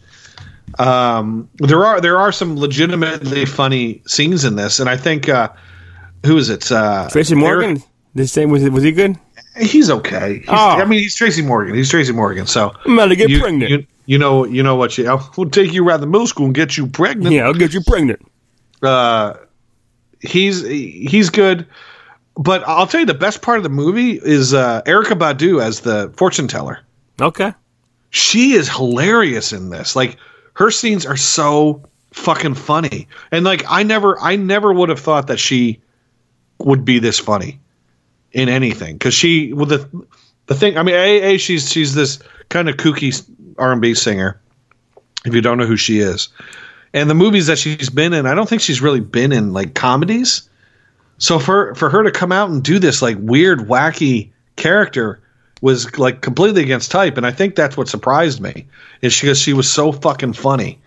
Um, 0.78 1.50
there 1.60 1.86
are 1.86 2.02
there 2.02 2.18
are 2.20 2.32
some 2.34 2.58
legitimately 2.58 3.46
funny 3.46 4.02
scenes 4.08 4.44
in 4.44 4.56
this, 4.56 4.80
and 4.82 4.90
I 4.90 4.98
think 4.98 5.30
uh, 5.30 5.50
who 6.26 6.38
is 6.38 6.50
it? 6.50 6.70
Uh, 6.72 7.08
Tracy 7.10 7.36
Morgan. 7.36 7.70
Eric- 7.72 7.82
They 8.16 8.26
say 8.26 8.46
was 8.46 8.64
it 8.64 8.74
was 8.74 8.84
he 8.84 8.92
good? 8.92 9.18
He's 9.60 9.90
okay. 9.90 10.40
He's, 10.40 10.46
Oh. 10.48 10.54
I 10.54 10.86
mean, 10.86 11.00
he's 11.00 11.16
Tracy 11.16 11.42
Morgan. 11.42 11.76
He's 11.76 11.90
Tracy 11.90 12.14
Morgan. 12.14 12.48
So 12.48 12.72
I'm 12.86 12.94
about 12.94 13.08
to 13.08 13.16
get 13.16 13.30
you, 13.30 13.40
pregnant. 13.40 13.70
You, 13.72 13.86
you 14.06 14.18
know 14.18 14.46
you 14.46 14.64
know 14.64 14.76
what 14.76 14.98
you 14.98 15.20
we'll 15.38 15.50
take 15.50 15.74
you 15.74 15.86
around 15.88 16.02
the 16.02 16.08
middle 16.08 16.28
school 16.28 16.46
and 16.46 16.56
get 16.56 16.78
you 16.78 16.88
pregnant. 16.88 17.34
yeah, 17.34 17.44
I'll 17.46 17.54
get 17.54 17.74
you 17.74 17.82
pregnant. 17.82 18.22
uh, 18.82 19.36
he's 20.20 20.66
he's 20.66 21.30
good. 21.30 21.68
But 22.36 22.66
I'll 22.66 22.88
tell 22.88 23.02
you, 23.02 23.06
the 23.06 23.14
best 23.14 23.42
part 23.42 23.58
of 23.58 23.64
the 23.64 23.70
movie 23.70 24.12
is 24.12 24.54
uh, 24.54 24.82
Erykah 24.84 25.20
Badu 25.20 25.62
as 25.62 25.82
the 25.82 26.12
fortune 26.16 26.48
teller. 26.48 26.80
Okay. 27.20 27.54
She 28.12 28.54
is 28.54 28.70
hilarious 28.70 29.52
in 29.52 29.70
this. 29.70 29.94
Like 29.96 30.16
her 30.54 30.72
scenes 30.72 31.06
are 31.06 31.18
so 31.18 31.84
fucking 32.12 32.54
funny, 32.56 33.08
and 33.32 33.44
like 33.46 33.64
I 33.68 33.84
never, 33.84 34.18
I 34.20 34.38
never 34.38 34.72
would 34.74 34.88
have 34.90 35.00
thought 35.02 35.28
that 35.28 35.38
she 35.40 35.82
would 36.60 36.86
be 36.86 37.00
this 37.00 37.20
funny 37.20 37.60
in 38.32 38.50
anything 38.50 38.96
because 38.96 39.14
she 39.14 39.54
with 39.54 39.70
the 39.70 40.06
the 40.48 40.56
thing. 40.56 40.78
I 40.78 40.84
mean, 40.84 40.96
a, 40.96 41.36
a 41.36 41.38
she's 41.38 41.72
she's 41.72 41.94
this 41.94 42.20
kind 42.50 42.70
of 42.70 42.78
kooky 42.78 43.28
R 43.58 43.72
and 43.72 43.82
B 43.82 43.94
singer. 43.94 44.40
If 45.26 45.34
you 45.34 45.42
don't 45.42 45.58
know 45.58 45.66
who 45.66 45.78
she 45.78 46.00
is, 46.00 46.30
and 46.94 47.10
the 47.10 47.16
movies 47.16 47.48
that 47.48 47.58
she's 47.58 47.90
been 47.90 48.14
in, 48.14 48.26
I 48.26 48.36
don't 48.36 48.48
think 48.48 48.62
she's 48.62 48.82
really 48.82 49.00
been 49.00 49.32
in 49.32 49.54
like 49.54 49.74
comedies. 49.74 50.50
So 51.18 51.40
for 51.40 51.76
for 51.76 51.90
her 51.90 52.04
to 52.04 52.12
come 52.12 52.32
out 52.32 52.50
and 52.50 52.64
do 52.64 52.80
this 52.80 53.02
like 53.02 53.18
weird, 53.20 53.60
wacky 53.60 54.32
character 54.56 55.22
was 55.62 55.98
like 55.98 56.22
completely 56.22 56.64
against 56.64 56.92
type, 56.92 57.18
and 57.18 57.26
I 57.26 57.32
think 57.32 57.56
that's 57.56 57.76
what 57.76 57.90
surprised 57.90 58.40
me 58.40 58.68
is 59.02 59.20
because 59.20 59.40
she 59.40 59.54
was 59.54 59.72
so 59.72 59.92
fucking 59.92 60.34
funny 60.34 60.80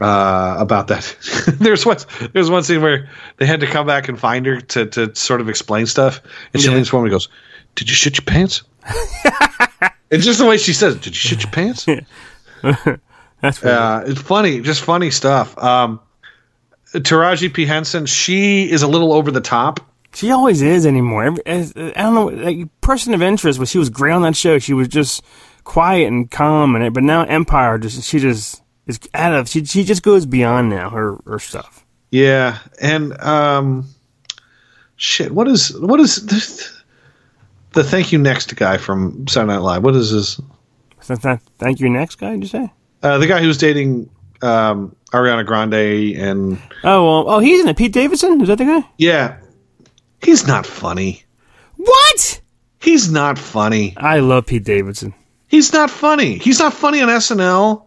uh, 0.00 0.56
about 0.58 0.88
that. 0.88 1.16
there's 1.60 1.84
one 1.86 1.98
there's 2.32 2.50
one 2.50 2.62
scene 2.62 2.82
where 2.82 3.08
they 3.36 3.46
had 3.46 3.60
to 3.60 3.66
come 3.66 3.86
back 3.86 4.08
and 4.08 4.18
find 4.18 4.44
her 4.46 4.60
to 4.60 4.86
to 4.86 5.14
sort 5.14 5.40
of 5.40 5.48
explain 5.48 5.86
stuff, 5.86 6.20
and 6.52 6.62
she 6.62 6.68
Yeah. 6.68 6.74
leans 6.76 6.88
forward 6.88 7.06
and 7.06 7.12
goes, 7.12 7.28
"Did 7.74 7.88
you 7.88 7.94
shit 7.94 8.16
your 8.16 8.24
pants?" 8.24 8.62
it's 10.10 10.24
just 10.24 10.38
the 10.38 10.46
way 10.46 10.56
she 10.58 10.72
says, 10.72 10.96
it. 10.96 11.02
"Did 11.02 11.14
you 11.14 11.20
shit 11.20 11.42
your 11.42 11.50
pants?" 11.52 11.86
That's 13.40 13.58
funny. 13.58 13.72
Uh, 13.74 14.00
it's 14.10 14.20
funny, 14.22 14.60
just 14.60 14.82
funny 14.82 15.10
stuff. 15.10 15.56
Um, 15.58 16.00
Taraji 16.94 17.52
P 17.52 17.66
Henson, 17.66 18.06
she 18.06 18.70
is 18.70 18.82
a 18.82 18.88
little 18.88 19.12
over 19.12 19.30
the 19.30 19.40
top. 19.40 19.80
She 20.14 20.30
always 20.30 20.62
is 20.62 20.86
anymore. 20.86 21.24
Every, 21.24 21.44
as, 21.46 21.72
I 21.76 21.90
don't 22.02 22.14
know, 22.14 22.26
like 22.26 22.68
person 22.80 23.12
of 23.14 23.20
interest. 23.22 23.58
But 23.58 23.68
she 23.68 23.78
was 23.78 23.90
great 23.90 24.12
on 24.12 24.22
that 24.22 24.36
show. 24.36 24.58
She 24.58 24.72
was 24.72 24.88
just 24.88 25.22
quiet 25.64 26.06
and 26.08 26.30
calm, 26.30 26.74
and 26.76 26.84
it. 26.84 26.92
But 26.94 27.02
now 27.02 27.24
Empire, 27.24 27.78
just 27.78 28.02
she 28.04 28.18
just 28.18 28.62
is 28.86 29.00
out 29.14 29.34
of. 29.34 29.48
She 29.48 29.64
she 29.64 29.84
just 29.84 30.02
goes 30.02 30.26
beyond 30.26 30.70
now 30.70 30.90
her 30.90 31.18
her 31.26 31.38
stuff. 31.38 31.84
Yeah, 32.10 32.58
and 32.80 33.18
um, 33.20 33.86
shit, 34.96 35.32
what 35.32 35.48
is 35.48 35.76
what 35.80 36.00
is 36.00 36.24
the, 36.26 36.82
the 37.72 37.84
thank 37.84 38.12
you 38.12 38.18
next 38.18 38.54
guy 38.56 38.76
from 38.78 39.26
Saturday 39.26 39.52
Night 39.54 39.62
Live? 39.62 39.82
What 39.82 39.96
is 39.96 40.10
his? 40.10 40.40
Thank 41.00 41.80
you. 41.80 41.88
Next 41.90 42.14
guy, 42.16 42.30
did 42.32 42.42
you 42.42 42.48
say? 42.48 42.72
Uh, 43.02 43.18
the 43.18 43.26
guy 43.26 43.40
who's 43.42 43.58
dating 43.58 44.08
um, 44.42 44.94
Ariana 45.12 45.44
Grande 45.44 46.16
and 46.16 46.58
Oh, 46.82 47.04
well, 47.24 47.34
oh, 47.36 47.38
he's 47.40 47.60
in 47.60 47.68
it. 47.68 47.76
Pete 47.76 47.92
Davidson 47.92 48.40
is 48.40 48.48
that 48.48 48.58
the 48.58 48.64
guy? 48.64 48.88
yeah, 48.96 49.36
he's 50.22 50.46
not 50.46 50.64
funny. 50.66 51.22
What? 51.76 52.40
He's 52.80 53.10
not 53.10 53.38
funny. 53.38 53.94
I 53.96 54.20
love 54.20 54.46
Pete 54.46 54.64
Davidson. 54.64 55.14
He's 55.48 55.72
not 55.72 55.90
funny. 55.90 56.38
He's 56.38 56.58
not 56.58 56.72
funny 56.72 57.00
on 57.02 57.08
SNL. 57.08 57.84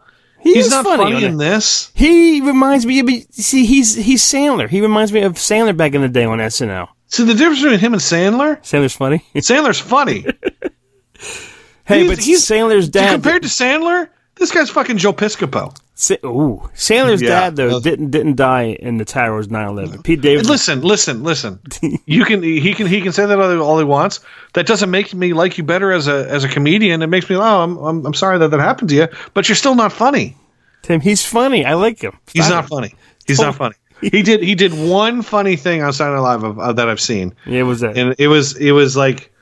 He 0.47 0.53
He's 0.53 0.69
not 0.71 0.85
funny, 0.85 1.13
funny, 1.13 1.25
in 1.25 1.37
this. 1.37 1.91
He 1.93 2.41
reminds 2.41 2.85
me. 2.85 3.21
See, 3.31 3.65
he's 3.65 3.95
he's 3.95 4.23
Sandler. 4.23 4.69
He 4.69 4.81
reminds 4.81 5.11
me 5.11 5.21
of 5.23 5.33
Sandler 5.33 5.75
back 5.75 5.93
in 5.93 6.01
the 6.01 6.07
day 6.09 6.23
on 6.25 6.37
SNL. 6.39 6.87
See 7.07 7.23
the 7.25 7.33
difference 7.33 7.61
between 7.61 7.79
him 7.79 7.93
and 7.93 8.01
Sandler? 8.01 8.57
Sandler's 8.61 8.95
funny. 8.95 9.23
Sandler's 9.35 9.79
funny. 9.79 10.21
hey, 11.85 12.03
He's- 12.03 12.15
but 12.15 12.23
he's- 12.23 12.45
Sandler's 12.45 12.89
dad. 12.89 13.13
Compared 13.13 13.41
to 13.43 13.47
Sandler, 13.49 14.09
this 14.39 14.51
guy's 14.51 14.69
fucking 14.69 14.97
Joe 14.97 15.13
Piscopo. 15.13 15.75
Sa- 15.95 16.15
ooh, 16.25 16.61
Sandler's 16.75 17.21
Yeah. 17.21 17.29
dad 17.29 17.55
though 17.55 17.77
uh, 17.77 17.79
didn't 17.79 18.11
didn't 18.11 18.35
die 18.35 18.77
in 18.79 18.97
the 18.97 19.05
towers 19.05 19.47
9/11. 19.47 19.99
Uh, 19.99 20.01
Pete 20.03 20.21
Davidson. 20.21 20.51
Listen, 20.51 20.81
listen, 20.81 21.23
listen. 21.23 21.59
You 22.05 22.23
can 22.25 22.43
he 22.43 22.73
can 22.73 22.87
he 22.87 23.01
can 23.01 23.11
say 23.11 23.25
that 23.25 23.39
all 23.59 23.77
he 23.79 23.83
wants. 23.83 24.19
That 24.53 24.67
doesn't 24.67 24.91
make 24.91 25.13
me 25.13 25.33
like 25.33 25.57
you 25.57 25.63
better 25.63 25.91
as 25.91 26.07
a 26.07 26.29
as 26.29 26.43
a 26.43 26.47
comedian. 26.47 27.01
It 27.01 27.07
makes 27.07 27.29
me 27.29 27.35
oh 27.35 27.41
I'm 27.41 27.77
I'm, 27.77 28.05
I'm 28.05 28.13
sorry 28.13 28.37
that 28.39 28.51
that 28.51 28.59
happened 28.59 28.89
to 28.89 28.95
you, 28.95 29.07
but 29.33 29.49
you're 29.49 29.55
still 29.55 29.75
not 29.75 29.91
funny. 29.91 30.35
Tim, 30.83 31.01
he's 31.01 31.25
funny. 31.25 31.65
I 31.65 31.73
like 31.73 31.99
him. 32.01 32.17
He's 32.31 32.49
not 32.49 32.65
it. 32.65 32.67
funny. 32.67 32.93
He's 33.25 33.39
not 33.39 33.55
funny. 33.55 33.75
He 33.99 34.21
did 34.21 34.43
he 34.43 34.53
did 34.53 34.73
one 34.75 35.23
funny 35.23 35.55
thing 35.55 35.81
on 35.81 35.91
Saturday 35.91 36.17
Night 36.21 36.35
Live 36.35 36.43
of, 36.43 36.59
of, 36.59 36.75
that 36.75 36.87
I've 36.87 37.01
seen, 37.01 37.33
Yeah, 37.47 37.61
it 37.61 37.63
was 37.63 37.79
that. 37.79 37.97
and 37.97 38.13
it 38.19 38.27
was 38.27 38.55
it 38.57 38.71
was 38.71 38.95
like 38.95 39.33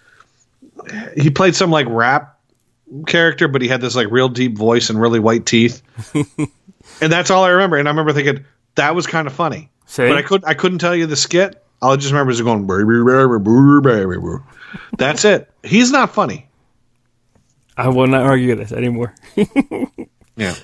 he 1.17 1.29
played 1.29 1.55
some 1.55 1.71
like 1.71 1.87
rap 1.89 2.34
character, 3.07 3.47
but 3.47 3.61
he 3.61 3.67
had 3.67 3.81
this 3.81 3.95
like 3.95 4.09
real 4.11 4.29
deep 4.29 4.57
voice 4.57 4.89
and 4.89 4.99
really 4.99 5.19
white 5.19 5.45
teeth, 5.45 5.81
and 7.01 7.11
that's 7.11 7.29
all 7.31 7.43
I 7.43 7.49
remember. 7.49 7.77
And 7.77 7.88
I 7.88 7.91
remember 7.91 8.13
thinking 8.13 8.45
that 8.75 8.95
was 8.95 9.07
kind 9.07 9.27
of 9.27 9.33
funny, 9.33 9.69
See? 9.86 10.07
but 10.07 10.17
I 10.17 10.21
couldn't 10.21 10.47
I 10.47 10.53
couldn't 10.53 10.79
tell 10.79 10.95
you 10.95 11.05
the 11.05 11.15
skit. 11.15 11.61
All 11.81 11.91
I 11.91 11.95
just 11.97 12.11
remember 12.11 12.31
is 12.31 12.41
going 12.41 12.67
baby 12.67 12.83
baby 13.05 13.39
baby 13.39 14.15
baby. 14.17 14.43
That's 14.97 15.25
it. 15.25 15.49
He's 15.63 15.91
not 15.91 16.13
funny. 16.13 16.47
I 17.77 17.89
will 17.89 18.07
not 18.07 18.23
argue 18.23 18.55
this 18.55 18.71
anymore. 18.71 19.13
Yeah. 20.38 20.55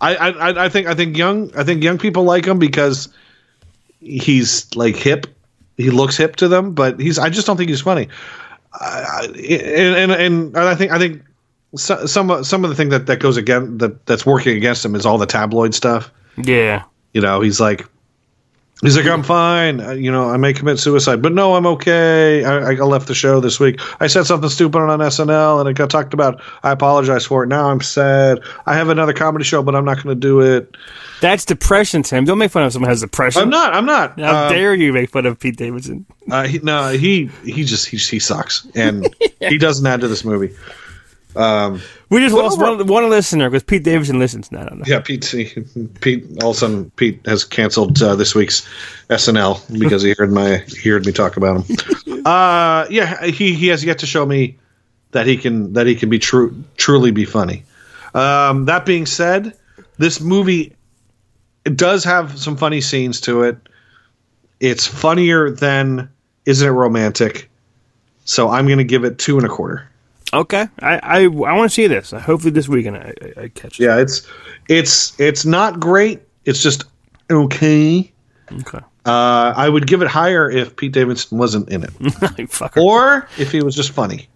I, 0.00 0.14
I 0.16 0.64
I- 0.64 0.68
think 0.70 0.86
I 0.86 0.94
think 0.94 1.16
young 1.16 1.50
I 1.56 1.62
think 1.64 1.82
young 1.82 1.98
people 1.98 2.24
like 2.24 2.46
him 2.46 2.58
because 2.58 3.08
he's 4.00 4.74
like 4.74 4.96
hip. 4.96 5.26
He 5.76 5.90
looks 5.90 6.16
hip 6.16 6.36
to 6.36 6.48
them, 6.48 6.72
but 6.72 6.98
he's 6.98 7.18
I 7.18 7.28
just 7.28 7.46
don't 7.46 7.56
think 7.58 7.68
he's 7.68 7.82
funny. 7.82 8.08
I, 8.72 9.26
and, 9.26 10.12
and 10.12 10.12
and 10.12 10.56
I 10.56 10.74
think 10.74 10.90
I 10.92 10.98
think 10.98 11.22
so, 11.76 12.06
some 12.06 12.44
some 12.44 12.64
of 12.64 12.70
the 12.70 12.76
thing 12.76 12.88
that 12.90 13.06
that 13.06 13.20
goes 13.20 13.36
again 13.36 13.78
that 13.78 14.06
that's 14.06 14.24
working 14.24 14.56
against 14.56 14.84
him 14.84 14.94
is 14.94 15.04
all 15.06 15.18
the 15.18 15.26
tabloid 15.26 15.74
stuff. 15.74 16.10
yeah. 16.36 16.84
You 17.14 17.20
know, 17.22 17.40
he's 17.40 17.58
like 17.58 17.86
he's 18.82 18.96
like 18.96 19.06
I'm 19.06 19.22
fine. 19.22 19.80
Uh, 19.80 19.92
You 19.92 20.12
know, 20.12 20.28
I 20.30 20.36
may 20.36 20.52
commit 20.52 20.78
suicide, 20.78 21.20
but 21.22 21.32
no, 21.32 21.54
I'm 21.54 21.66
okay. 21.66 22.44
I, 22.44 22.70
I 22.72 22.74
left 22.74 23.08
the 23.08 23.14
show 23.14 23.40
this 23.40 23.58
week. 23.58 23.80
I 24.00 24.06
said 24.06 24.24
something 24.24 24.48
stupid 24.50 24.78
on 24.78 24.98
SNL, 25.00 25.58
and 25.60 25.68
it 25.68 25.72
got 25.74 25.90
talked 25.90 26.14
about. 26.14 26.40
I 26.62 26.70
apologize 26.70 27.24
for 27.26 27.42
it. 27.44 27.48
Now 27.48 27.70
I'm 27.70 27.80
sad. 27.80 28.40
I 28.66 28.74
have 28.74 28.88
another 28.88 29.12
comedy 29.14 29.44
show, 29.44 29.62
but 29.62 29.74
I'm 29.74 29.84
not 29.84 29.96
going 30.02 30.14
to 30.14 30.20
do 30.20 30.40
it. 30.40 30.76
That's 31.20 31.44
depression, 31.44 32.02
Tim. 32.04 32.24
Don't 32.24 32.38
make 32.38 32.52
fun 32.52 32.62
of 32.62 32.72
someone 32.72 32.88
who 32.88 32.92
has 32.92 33.00
depression. 33.00 33.42
I'm 33.42 33.50
not. 33.50 33.74
I'm 33.74 33.86
not. 33.86 34.20
How 34.20 34.46
Um, 34.46 34.52
dare 34.52 34.74
you 34.74 34.92
make 34.92 35.10
fun 35.10 35.26
of 35.26 35.40
Pete 35.40 35.56
Davidson? 35.56 36.06
Uh, 36.30 36.44
he, 36.46 36.58
no, 36.60 36.90
he 36.90 37.30
he 37.44 37.64
just 37.64 37.88
he, 37.88 37.96
he 37.96 38.18
sucks, 38.20 38.66
and 38.76 39.12
he 39.40 39.58
doesn't 39.58 39.84
add 39.86 40.00
to 40.02 40.08
this 40.08 40.24
movie. 40.24 40.54
Um, 41.38 41.80
We 42.10 42.20
just 42.20 42.34
lost 42.34 42.60
over- 42.60 42.78
one, 42.78 42.86
one 42.86 43.10
listener 43.10 43.48
because 43.48 43.62
Pete 43.62 43.84
Davidson 43.84 44.18
listens. 44.18 44.50
No, 44.50 44.64
no, 44.64 44.74
no. 44.74 44.82
yeah, 44.86 44.98
Pete. 45.00 45.32
Pete. 46.00 46.26
All 46.42 46.50
of 46.50 46.56
a 46.56 46.58
sudden, 46.58 46.90
Pete 46.96 47.20
has 47.26 47.44
canceled 47.44 48.02
uh, 48.02 48.16
this 48.16 48.34
week's 48.34 48.66
SNL 49.08 49.78
because 49.78 50.02
he 50.02 50.14
heard 50.18 50.32
my 50.32 50.58
he 50.58 50.90
heard 50.90 51.06
me 51.06 51.12
talk 51.12 51.36
about 51.36 51.64
him. 51.64 51.76
uh, 52.26 52.86
yeah, 52.90 53.24
he 53.26 53.54
he 53.54 53.68
has 53.68 53.84
yet 53.84 54.00
to 54.00 54.06
show 54.06 54.26
me 54.26 54.58
that 55.12 55.26
he 55.26 55.36
can 55.36 55.74
that 55.74 55.86
he 55.86 55.94
can 55.94 56.10
be 56.10 56.18
true 56.18 56.64
truly 56.76 57.12
be 57.12 57.24
funny. 57.24 57.62
Um, 58.14 58.64
that 58.64 58.84
being 58.84 59.06
said, 59.06 59.54
this 59.98 60.20
movie 60.20 60.74
it 61.64 61.76
does 61.76 62.02
have 62.04 62.38
some 62.38 62.56
funny 62.56 62.80
scenes 62.80 63.20
to 63.22 63.42
it. 63.42 63.58
It's 64.58 64.86
funnier 64.86 65.50
than 65.50 66.08
Isn't 66.46 66.66
It 66.66 66.72
Romantic? 66.72 67.48
So 68.24 68.48
I'm 68.48 68.66
going 68.66 68.78
to 68.78 68.84
give 68.84 69.04
it 69.04 69.18
two 69.18 69.36
and 69.36 69.46
a 69.46 69.48
quarter. 69.48 69.88
Okay, 70.32 70.68
I 70.80 70.98
I, 70.98 71.22
I 71.22 71.26
want 71.26 71.70
to 71.70 71.74
see 71.74 71.86
this. 71.86 72.10
Hopefully 72.10 72.50
this 72.50 72.68
weekend 72.68 72.96
I, 72.96 73.14
I, 73.22 73.42
I 73.42 73.48
catch 73.48 73.80
it. 73.80 73.84
Yeah, 73.84 73.98
it's 73.98 74.26
it's 74.68 75.18
it's 75.18 75.44
not 75.44 75.80
great. 75.80 76.20
It's 76.44 76.62
just 76.62 76.84
okay. 77.30 78.12
Okay. 78.52 78.78
Uh, 79.04 79.54
I 79.56 79.68
would 79.68 79.86
give 79.86 80.02
it 80.02 80.08
higher 80.08 80.50
if 80.50 80.76
Pete 80.76 80.92
Davidson 80.92 81.38
wasn't 81.38 81.70
in 81.70 81.84
it, 81.84 82.76
or 82.76 83.28
if 83.38 83.52
he 83.52 83.62
was 83.62 83.74
just 83.74 83.92
funny. 83.92 84.28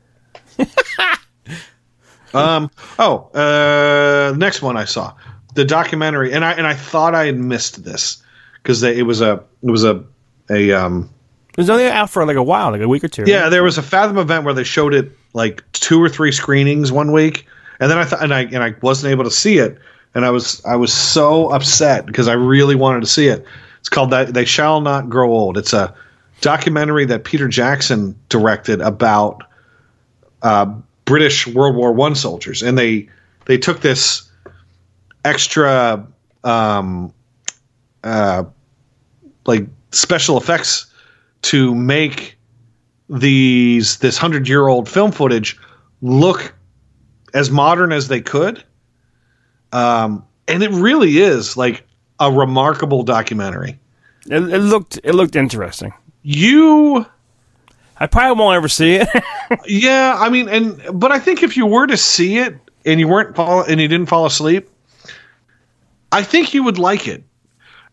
um. 2.34 2.70
Oh, 2.98 3.30
uh, 3.34 4.34
next 4.36 4.62
one 4.62 4.76
I 4.76 4.84
saw 4.84 5.14
the 5.54 5.64
documentary, 5.64 6.32
and 6.32 6.44
I 6.44 6.52
and 6.52 6.66
I 6.66 6.74
thought 6.74 7.14
I 7.14 7.26
had 7.26 7.36
missed 7.36 7.84
this 7.84 8.22
because 8.54 8.82
it 8.82 9.04
was 9.04 9.20
a 9.20 9.44
it 9.62 9.70
was 9.70 9.84
a 9.84 10.04
a 10.50 10.72
um 10.72 11.10
It 11.52 11.58
was 11.58 11.68
only 11.68 11.86
out 11.86 12.08
for 12.08 12.24
like 12.24 12.36
a 12.36 12.42
while, 12.42 12.70
like 12.70 12.80
a 12.80 12.88
week 12.88 13.04
or 13.04 13.08
two. 13.08 13.24
Yeah, 13.26 13.50
there 13.50 13.62
was 13.62 13.76
a 13.76 13.82
Fathom 13.82 14.16
event 14.16 14.44
where 14.44 14.54
they 14.54 14.64
showed 14.64 14.94
it 14.94 15.12
like 15.34 15.62
two 15.72 16.02
or 16.02 16.08
three 16.08 16.32
screenings 16.32 16.90
one 16.90 17.12
week, 17.12 17.46
and 17.78 17.90
then 17.90 17.98
I 17.98 18.04
thought, 18.04 18.22
and 18.22 18.32
I 18.32 18.44
and 18.44 18.62
I 18.62 18.74
wasn't 18.80 19.10
able 19.10 19.24
to 19.24 19.30
see 19.30 19.58
it, 19.58 19.78
and 20.14 20.24
I 20.24 20.30
was 20.30 20.64
I 20.64 20.76
was 20.76 20.92
so 20.92 21.50
upset 21.50 22.06
because 22.06 22.26
I 22.26 22.32
really 22.32 22.74
wanted 22.74 23.00
to 23.00 23.06
see 23.06 23.26
it. 23.26 23.44
It's 23.80 23.90
called 23.90 24.10
that 24.10 24.32
They 24.32 24.46
Shall 24.46 24.80
Not 24.80 25.10
Grow 25.10 25.30
Old. 25.30 25.58
It's 25.58 25.74
a 25.74 25.94
documentary 26.40 27.04
that 27.06 27.24
Peter 27.24 27.48
Jackson 27.48 28.18
directed 28.30 28.80
about 28.80 29.42
uh, 30.42 30.72
British 31.04 31.46
World 31.46 31.76
War 31.76 31.92
One 31.92 32.14
soldiers, 32.14 32.62
and 32.62 32.78
they 32.78 33.08
they 33.44 33.58
took 33.58 33.80
this 33.80 34.30
extra 35.24 36.06
um, 36.44 37.12
uh, 38.04 38.44
like 39.44 39.66
special 39.90 40.38
effects 40.38 40.86
to 41.42 41.74
make 41.74 42.38
these 43.08 43.98
this 43.98 44.16
hundred 44.16 44.48
year 44.48 44.68
old 44.68 44.88
film 44.88 45.12
footage 45.12 45.58
look 46.00 46.54
as 47.34 47.50
modern 47.50 47.92
as 47.92 48.08
they 48.08 48.20
could. 48.20 48.62
Um, 49.72 50.24
and 50.48 50.62
it 50.62 50.70
really 50.70 51.18
is 51.18 51.56
like 51.56 51.84
a 52.20 52.30
remarkable 52.30 53.02
documentary. 53.02 53.78
it, 54.26 54.42
it 54.42 54.58
looked 54.58 54.98
it 55.02 55.14
looked 55.14 55.36
interesting. 55.36 55.92
You, 56.22 57.04
I 57.98 58.06
probably 58.06 58.40
won't 58.40 58.56
ever 58.56 58.68
see 58.68 58.94
it. 58.94 59.08
yeah, 59.66 60.16
I 60.18 60.28
mean, 60.28 60.48
and 60.48 60.80
but 60.92 61.10
I 61.10 61.18
think 61.18 61.42
if 61.42 61.56
you 61.56 61.66
were 61.66 61.86
to 61.86 61.96
see 61.96 62.38
it 62.38 62.56
and 62.84 63.00
you 63.00 63.08
weren't 63.08 63.34
fall 63.34 63.62
and 63.62 63.80
you 63.80 63.88
didn't 63.88 64.06
fall 64.06 64.26
asleep, 64.26 64.68
I 66.12 66.22
think 66.22 66.54
you 66.54 66.62
would 66.62 66.78
like 66.78 67.08
it 67.08 67.24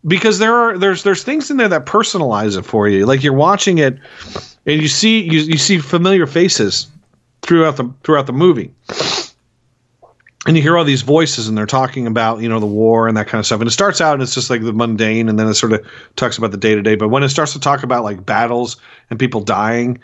because 0.08 0.40
there 0.40 0.56
are 0.56 0.78
there's 0.78 1.04
there's 1.04 1.24
things 1.24 1.52
in 1.52 1.58
there 1.58 1.68
that 1.70 1.86
personalize 1.86 2.58
it 2.58 2.64
for 2.64 2.88
you. 2.88 3.06
Like 3.06 3.24
you're 3.24 3.34
watching 3.34 3.78
it 3.80 3.98
and 4.66 4.82
you 4.82 4.88
see 4.88 5.22
you, 5.22 5.40
you 5.42 5.58
see 5.58 5.80
familiar 5.80 6.26
faces 6.26 6.88
throughout 7.42 7.78
the 7.78 7.94
throughout 8.04 8.28
the 8.28 8.34
movie. 8.34 8.74
And 10.48 10.56
you 10.56 10.64
hear 10.64 10.78
all 10.78 10.86
these 10.86 11.02
voices 11.02 11.50
and 11.50 11.58
they're 11.58 11.66
talking 11.66 12.08
about, 12.08 12.42
you 12.42 12.48
know, 12.48 12.62
the 12.62 12.66
war 12.66 13.10
and 13.10 13.18
that 13.18 13.28
kind 13.28 13.40
of 13.40 13.46
stuff. 13.46 13.60
And 13.60 13.68
it 13.68 13.72
starts 13.72 14.00
out 14.00 14.14
and 14.14 14.24
it's 14.24 14.34
just 14.34 14.50
like 14.50 14.62
the 14.64 14.72
mundane 14.72 15.28
and 15.28 15.38
then 15.38 15.48
it 15.48 15.56
sort 15.56 15.74
of 15.74 15.86
talks 16.16 16.38
about 16.38 16.52
the 16.52 16.58
day 16.58 16.74
to 16.74 16.82
day. 16.82 16.96
But 16.96 17.10
when 17.10 17.24
it 17.24 17.30
starts 17.30 17.52
to 17.54 17.60
talk 17.60 17.84
about 17.84 18.06
like 18.06 18.26
battles 18.26 18.78
and 19.10 19.20
people 19.20 19.42
dying, 19.42 20.00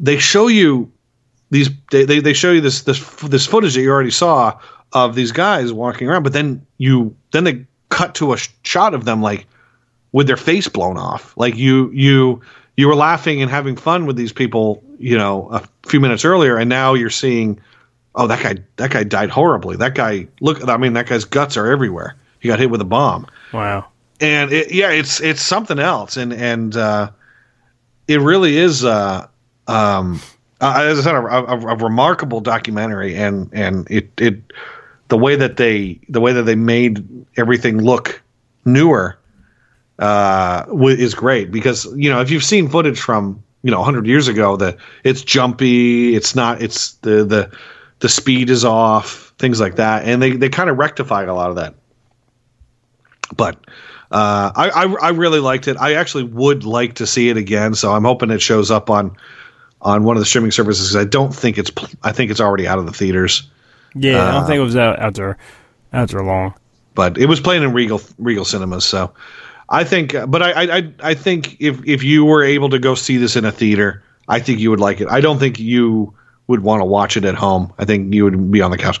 they 0.00 0.18
show 0.18 0.48
you 0.48 0.90
these 1.50 1.68
they, 1.90 2.04
they, 2.04 2.32
show 2.32 2.52
you 2.52 2.60
this 2.60 2.82
this 2.82 2.98
this 3.22 3.46
footage 3.46 3.74
that 3.74 3.82
you 3.82 3.90
already 3.90 4.10
saw 4.10 4.58
of 4.92 5.14
these 5.14 5.32
guys 5.32 5.72
walking 5.72 6.08
around, 6.08 6.22
but 6.22 6.32
then 6.32 6.66
you 6.78 7.14
then 7.32 7.44
they 7.44 7.66
cut 7.98 8.14
to 8.14 8.32
a 8.32 8.36
sh- 8.36 8.50
shot 8.62 8.94
of 8.94 9.04
them 9.04 9.20
like 9.20 9.46
with 10.12 10.28
their 10.28 10.36
face 10.36 10.68
blown 10.68 10.96
off. 10.96 11.36
Like 11.36 11.56
you 11.56 11.90
you 11.90 12.40
you 12.76 12.86
were 12.86 12.94
laughing 12.94 13.42
and 13.42 13.50
having 13.50 13.74
fun 13.74 14.06
with 14.06 14.14
these 14.14 14.32
people, 14.32 14.84
you 15.00 15.18
know, 15.18 15.48
a 15.50 15.68
few 15.88 15.98
minutes 15.98 16.24
earlier, 16.24 16.56
and 16.56 16.68
now 16.68 16.94
you're 16.94 17.10
seeing, 17.10 17.58
oh, 18.14 18.28
that 18.28 18.40
guy 18.40 18.62
that 18.76 18.92
guy 18.92 19.02
died 19.02 19.30
horribly. 19.30 19.76
That 19.76 19.96
guy 19.96 20.28
look, 20.40 20.66
I 20.68 20.76
mean, 20.76 20.92
that 20.92 21.06
guy's 21.06 21.24
guts 21.24 21.56
are 21.56 21.66
everywhere. 21.66 22.14
He 22.38 22.46
got 22.46 22.60
hit 22.60 22.70
with 22.70 22.80
a 22.80 22.84
bomb 22.84 23.26
wow. 23.52 23.86
and 24.20 24.52
it, 24.52 24.72
yeah, 24.72 24.90
it's 24.90 25.20
it's 25.20 25.42
something 25.42 25.80
else, 25.80 26.16
and 26.16 26.32
and 26.32 26.76
uh, 26.76 27.10
it 28.06 28.20
really 28.20 28.56
is, 28.58 28.84
uh, 28.84 29.26
um, 29.66 30.20
uh, 30.60 30.84
as 30.86 31.00
I 31.00 31.02
said, 31.02 31.16
a, 31.16 31.18
a, 31.18 31.74
a 31.74 31.76
remarkable 31.76 32.40
documentary, 32.40 33.16
and 33.16 33.50
and 33.52 33.90
it 33.90 34.08
it 34.18 34.40
the 35.08 35.18
way 35.18 35.36
that 35.36 35.56
they 35.56 36.00
the 36.08 36.20
way 36.20 36.32
that 36.32 36.42
they 36.42 36.54
made 36.54 37.26
everything 37.36 37.82
look 37.82 38.22
newer 38.64 39.18
uh, 39.98 40.66
is 40.82 41.14
great 41.14 41.50
because 41.50 41.86
you 41.96 42.10
know 42.10 42.20
if 42.20 42.30
you've 42.30 42.44
seen 42.44 42.68
footage 42.68 43.00
from 43.00 43.42
you 43.62 43.70
know 43.70 43.78
100 43.78 44.06
years 44.06 44.28
ago 44.28 44.56
that 44.56 44.76
it's 45.04 45.22
jumpy, 45.22 46.14
it's 46.14 46.34
not, 46.34 46.62
it's 46.62 46.92
the 46.94 47.24
the 47.24 47.50
the 48.00 48.08
speed 48.08 48.48
is 48.48 48.64
off, 48.64 49.34
things 49.38 49.60
like 49.60 49.76
that, 49.76 50.04
and 50.04 50.22
they 50.22 50.32
they 50.32 50.48
kind 50.48 50.70
of 50.70 50.78
rectify 50.78 51.24
a 51.24 51.34
lot 51.34 51.50
of 51.50 51.56
that. 51.56 51.74
But 53.36 53.56
uh, 54.10 54.52
I, 54.54 54.70
I 54.70 54.84
I 55.02 55.08
really 55.10 55.40
liked 55.40 55.68
it. 55.68 55.76
I 55.76 55.94
actually 55.94 56.24
would 56.24 56.64
like 56.64 56.94
to 56.94 57.06
see 57.06 57.28
it 57.28 57.36
again, 57.36 57.74
so 57.74 57.92
I'm 57.92 58.04
hoping 58.04 58.30
it 58.30 58.40
shows 58.40 58.70
up 58.70 58.88
on 58.90 59.16
on 59.80 60.04
one 60.04 60.16
of 60.16 60.20
the 60.20 60.26
streaming 60.26 60.52
services. 60.52 60.94
I 60.94 61.04
don't 61.04 61.34
think 61.34 61.58
it's 61.58 61.72
I 62.04 62.12
think 62.12 62.30
it's 62.30 62.40
already 62.40 62.68
out 62.68 62.78
of 62.78 62.86
the 62.86 62.92
theaters, 62.92 63.50
Yeah, 63.94 64.22
I 64.22 64.28
Uh, 64.28 64.32
don't 64.32 64.46
think 64.46 64.58
it 64.58 64.62
was 64.64 64.76
out 64.76 64.98
after 64.98 65.36
there 65.92 66.22
long. 66.22 66.54
but 66.94 67.16
it 67.18 67.26
was 67.26 67.40
playing 67.40 67.62
in 67.62 67.72
Regal 67.72 68.00
Regal 68.18 68.44
Cinemas. 68.44 68.84
So 68.84 69.10
I 69.70 69.84
think, 69.84 70.14
but 70.28 70.42
I 70.42 70.50
I 70.52 70.76
I- 70.76 70.92
I 71.10 71.14
think 71.14 71.56
if 71.60 71.80
if 71.86 72.02
you 72.02 72.24
were 72.24 72.42
able 72.44 72.68
to 72.70 72.78
go 72.78 72.94
see 72.94 73.16
this 73.18 73.36
in 73.36 73.44
a 73.44 73.52
theater, 73.52 74.02
I 74.28 74.40
think 74.40 74.60
you 74.60 74.70
would 74.70 74.80
like 74.80 75.00
it. 75.00 75.08
I 75.10 75.20
don't 75.20 75.38
think 75.38 75.58
you 75.58 76.12
would 76.48 76.62
want 76.62 76.80
to 76.80 76.84
watch 76.86 77.16
it 77.16 77.24
at 77.24 77.34
home. 77.34 77.72
I 77.78 77.84
think 77.84 78.12
you 78.14 78.24
would 78.24 78.50
be 78.50 78.62
on 78.62 78.70
the 78.70 78.78
couch. 78.78 79.00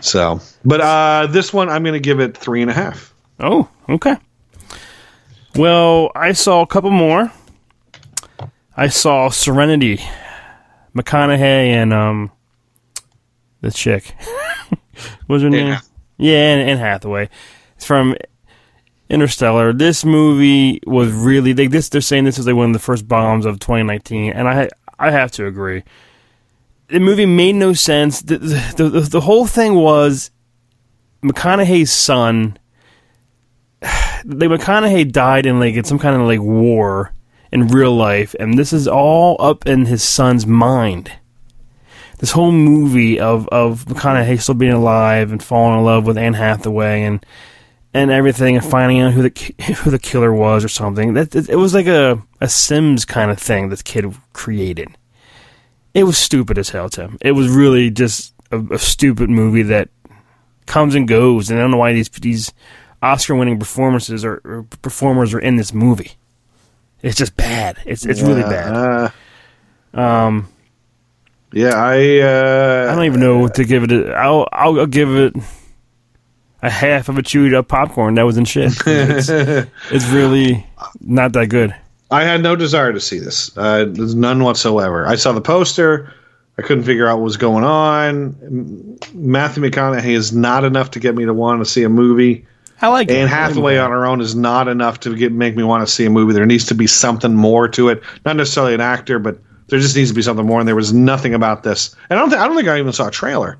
So, 0.00 0.40
but 0.64 0.80
uh, 0.80 1.26
this 1.30 1.52
one 1.52 1.68
I'm 1.68 1.82
going 1.82 1.94
to 1.94 2.00
give 2.00 2.20
it 2.20 2.36
three 2.36 2.60
and 2.62 2.70
a 2.70 2.74
half. 2.74 3.12
Oh, 3.40 3.68
okay. 3.88 4.16
Well, 5.56 6.10
I 6.14 6.32
saw 6.32 6.60
a 6.60 6.66
couple 6.66 6.90
more. 6.90 7.32
I 8.76 8.88
saw 8.88 9.30
Serenity, 9.30 10.00
McConaughey, 10.96 11.40
and 11.40 11.92
um, 11.92 12.30
the 13.60 13.70
chick. 13.70 14.14
What's 15.26 15.42
her 15.42 15.50
name? 15.50 15.72
Hath- 15.72 15.88
Yeah, 16.16 16.54
and 16.54 16.70
Anne 16.70 16.78
Hathaway. 16.78 17.28
It's 17.76 17.84
from 17.84 18.16
Interstellar. 19.10 19.72
This 19.72 20.04
movie 20.04 20.80
was 20.86 21.12
really 21.12 21.52
they 21.52 21.66
this 21.66 21.88
they're 21.90 22.00
saying 22.00 22.24
this 22.24 22.38
is 22.38 22.46
like 22.46 22.56
one 22.56 22.68
of 22.68 22.72
the 22.72 22.78
first 22.78 23.06
bombs 23.06 23.44
of 23.46 23.58
2019, 23.60 24.32
and 24.32 24.48
I 24.48 24.68
I 24.98 25.10
have 25.10 25.30
to 25.32 25.46
agree. 25.46 25.84
The 26.88 27.00
movie 27.00 27.26
made 27.26 27.54
no 27.56 27.72
sense. 27.72 28.22
The 28.22 28.38
the, 28.38 28.88
the, 28.88 29.00
the 29.00 29.20
whole 29.20 29.46
thing 29.46 29.74
was 29.74 30.30
McConaughey's 31.22 31.92
son. 31.92 32.58
Like 34.28 34.50
McConaughey 34.50 35.12
died 35.12 35.46
in 35.46 35.60
like 35.60 35.74
in 35.76 35.84
some 35.84 36.00
kind 36.00 36.20
of 36.20 36.26
like 36.26 36.40
war 36.40 37.12
in 37.52 37.68
real 37.68 37.94
life, 37.94 38.34
and 38.38 38.58
this 38.58 38.72
is 38.72 38.88
all 38.88 39.36
up 39.40 39.66
in 39.66 39.86
his 39.86 40.02
son's 40.02 40.46
mind 40.46 41.12
this 42.18 42.30
whole 42.30 42.52
movie 42.52 43.20
of 43.20 43.48
of 43.48 43.84
McConaughey 43.86 44.40
still 44.40 44.54
being 44.54 44.72
alive 44.72 45.32
and 45.32 45.42
falling 45.42 45.78
in 45.78 45.84
love 45.84 46.06
with 46.06 46.18
Anne 46.18 46.34
Hathaway 46.34 47.02
and 47.02 47.24
and 47.92 48.10
everything 48.10 48.56
and 48.56 48.64
finding 48.64 49.00
out 49.00 49.12
who 49.12 49.28
the 49.28 49.54
who 49.74 49.90
the 49.90 49.98
killer 49.98 50.32
was 50.32 50.64
or 50.64 50.68
something. 50.68 51.14
That 51.14 51.34
it, 51.34 51.56
was 51.56 51.74
like 51.74 51.86
a 51.86 52.22
a 52.40 52.48
Sims 52.48 53.04
kind 53.04 53.30
of 53.30 53.38
thing 53.38 53.68
this 53.68 53.82
kid 53.82 54.14
created. 54.32 54.88
It 55.94 56.04
was 56.04 56.18
stupid 56.18 56.58
as 56.58 56.70
hell, 56.70 56.90
Tim. 56.90 57.16
It 57.22 57.32
was 57.32 57.48
really 57.48 57.90
just 57.90 58.34
a, 58.50 58.58
a 58.72 58.78
stupid 58.78 59.30
movie 59.30 59.62
that 59.62 59.88
comes 60.66 60.94
and 60.94 61.08
goes, 61.08 61.50
and 61.50 61.58
I 61.58 61.62
don't 61.62 61.70
know 61.70 61.78
why 61.78 61.92
these 61.92 62.08
these 62.08 62.52
Oscar 63.02 63.34
winning 63.34 63.58
performances 63.58 64.24
or, 64.24 64.40
or 64.44 64.66
performers 64.82 65.34
are 65.34 65.38
in 65.38 65.56
this 65.56 65.72
movie. 65.72 66.12
It's 67.02 67.16
just 67.16 67.36
bad. 67.36 67.78
It's 67.84 68.04
it's 68.06 68.20
really 68.22 68.42
bad. 68.42 68.72
Uh, 68.74 69.10
Um, 70.00 70.48
yeah, 71.52 71.74
I 71.74 72.18
uh, 72.20 72.88
I 72.90 72.94
don't 72.94 73.04
even 73.04 73.20
know 73.20 73.38
what 73.38 73.54
to 73.56 73.64
give 73.64 73.84
it. 73.84 73.92
A, 73.92 74.12
I'll, 74.14 74.46
I'll 74.52 74.80
I'll 74.80 74.86
give 74.86 75.10
it 75.14 75.34
a 76.62 76.70
half 76.70 77.08
of 77.08 77.18
a 77.18 77.22
chewed 77.22 77.54
up 77.54 77.68
popcorn 77.68 78.14
that 78.16 78.24
was 78.24 78.36
in 78.36 78.44
shit. 78.44 78.72
It's, 78.86 79.28
it's 79.28 80.06
really 80.08 80.66
not 81.00 81.32
that 81.34 81.46
good. 81.48 81.74
I 82.10 82.24
had 82.24 82.42
no 82.42 82.56
desire 82.56 82.92
to 82.92 83.00
see 83.00 83.18
this. 83.18 83.56
Uh, 83.56 83.84
there's 83.88 84.14
none 84.14 84.42
whatsoever. 84.42 85.06
I 85.06 85.16
saw 85.16 85.32
the 85.32 85.40
poster. 85.40 86.12
I 86.58 86.62
couldn't 86.62 86.84
figure 86.84 87.06
out 87.06 87.18
what 87.18 87.24
was 87.24 87.36
going 87.36 87.64
on. 87.64 88.98
Matthew 89.12 89.62
McConaughey 89.62 90.14
is 90.14 90.32
not 90.32 90.64
enough 90.64 90.92
to 90.92 91.00
get 91.00 91.14
me 91.14 91.24
to 91.26 91.34
want 91.34 91.60
to 91.60 91.66
see 91.66 91.82
a 91.82 91.88
movie. 91.88 92.46
I 92.80 92.88
like 92.88 93.10
Anne 93.10 93.24
it. 93.24 93.28
Hathaway 93.28 93.78
on 93.78 93.90
her 93.90 94.04
own 94.06 94.20
is 94.20 94.34
not 94.34 94.68
enough 94.68 95.00
to 95.00 95.16
get 95.16 95.32
make 95.32 95.56
me 95.56 95.62
want 95.62 95.86
to 95.86 95.92
see 95.92 96.04
a 96.04 96.10
movie. 96.10 96.34
There 96.34 96.44
needs 96.46 96.66
to 96.66 96.74
be 96.74 96.86
something 96.86 97.34
more 97.34 97.68
to 97.68 97.88
it. 97.88 98.02
Not 98.24 98.36
necessarily 98.36 98.74
an 98.74 98.80
actor, 98.82 99.18
but 99.18 99.38
there 99.68 99.78
just 99.80 99.96
needs 99.96 100.10
to 100.10 100.14
be 100.14 100.22
something 100.22 100.46
more. 100.46 100.60
And 100.60 100.68
there 100.68 100.76
was 100.76 100.92
nothing 100.92 101.34
about 101.34 101.62
this. 101.62 101.94
And 102.10 102.18
I 102.18 102.22
don't 102.22 102.30
think 102.30 102.40
I 102.42 102.46
don't 102.46 102.56
think 102.56 102.68
I 102.68 102.78
even 102.78 102.92
saw 102.92 103.08
a 103.08 103.10
trailer. 103.10 103.58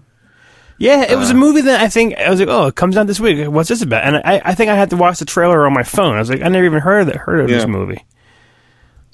Yeah, 0.78 1.10
it 1.10 1.16
was 1.16 1.30
a 1.30 1.34
uh. 1.34 1.38
movie 1.38 1.62
that 1.62 1.80
I 1.80 1.88
think 1.88 2.16
I 2.18 2.28
was 2.28 2.38
like, 2.38 2.50
oh, 2.50 2.66
it 2.66 2.74
comes 2.74 2.98
out 2.98 3.06
this 3.06 3.18
week. 3.18 3.48
What's 3.48 3.70
this 3.70 3.80
about? 3.80 4.04
And 4.04 4.16
I, 4.18 4.42
I 4.44 4.54
think 4.54 4.70
I 4.70 4.74
had 4.74 4.90
to 4.90 4.96
watch 4.96 5.18
the 5.18 5.24
trailer 5.24 5.64
on 5.66 5.72
my 5.72 5.82
phone. 5.82 6.16
I 6.16 6.18
was 6.18 6.28
like, 6.28 6.42
I 6.42 6.48
never 6.48 6.66
even 6.66 6.80
heard 6.80 7.00
of 7.00 7.08
it, 7.08 7.16
heard 7.16 7.40
of 7.40 7.48
this 7.48 7.66
movie. 7.66 8.04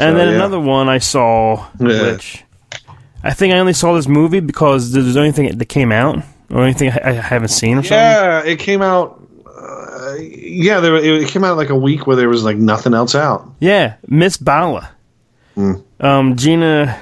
And 0.01 0.15
So, 0.15 0.19
then 0.19 0.29
yeah. 0.31 0.35
another 0.35 0.59
one 0.59 0.89
I 0.89 0.99
saw, 0.99 1.69
Yeah. 1.79 2.03
which 2.13 2.43
I 3.23 3.33
think 3.33 3.55
I 3.55 3.59
only 3.59 3.75
saw 3.75 3.95
this 3.95 4.09
movie 4.09 4.41
because 4.41 4.91
there's 4.91 5.17
anything 5.17 5.57
that 5.57 5.67
came 5.67 5.93
out 5.93 6.25
or 6.51 6.65
anything 6.65 6.91
I, 6.91 7.11
I 7.11 7.13
haven't 7.13 7.49
seen 7.49 7.79
or 7.79 7.83
something. 7.83 7.97
Yeah, 7.97 8.43
it 8.43 8.59
came 8.59 8.83
out. 8.83 9.22
Uh, 10.03 10.15
yeah, 10.15 10.81
there, 10.81 10.97
it 10.97 11.29
came 11.29 11.45
out 11.45 11.57
like 11.57 11.71
a 11.71 11.77
week 11.77 12.07
where 12.07 12.17
there 12.17 12.29
was 12.29 12.43
like 12.43 12.57
nothing 12.57 12.93
else 12.93 13.15
out. 13.15 13.49
Yeah, 13.61 13.97
Miss 14.09 14.37
Bala. 14.37 14.91
Um, 16.01 16.37
Gina 16.37 17.01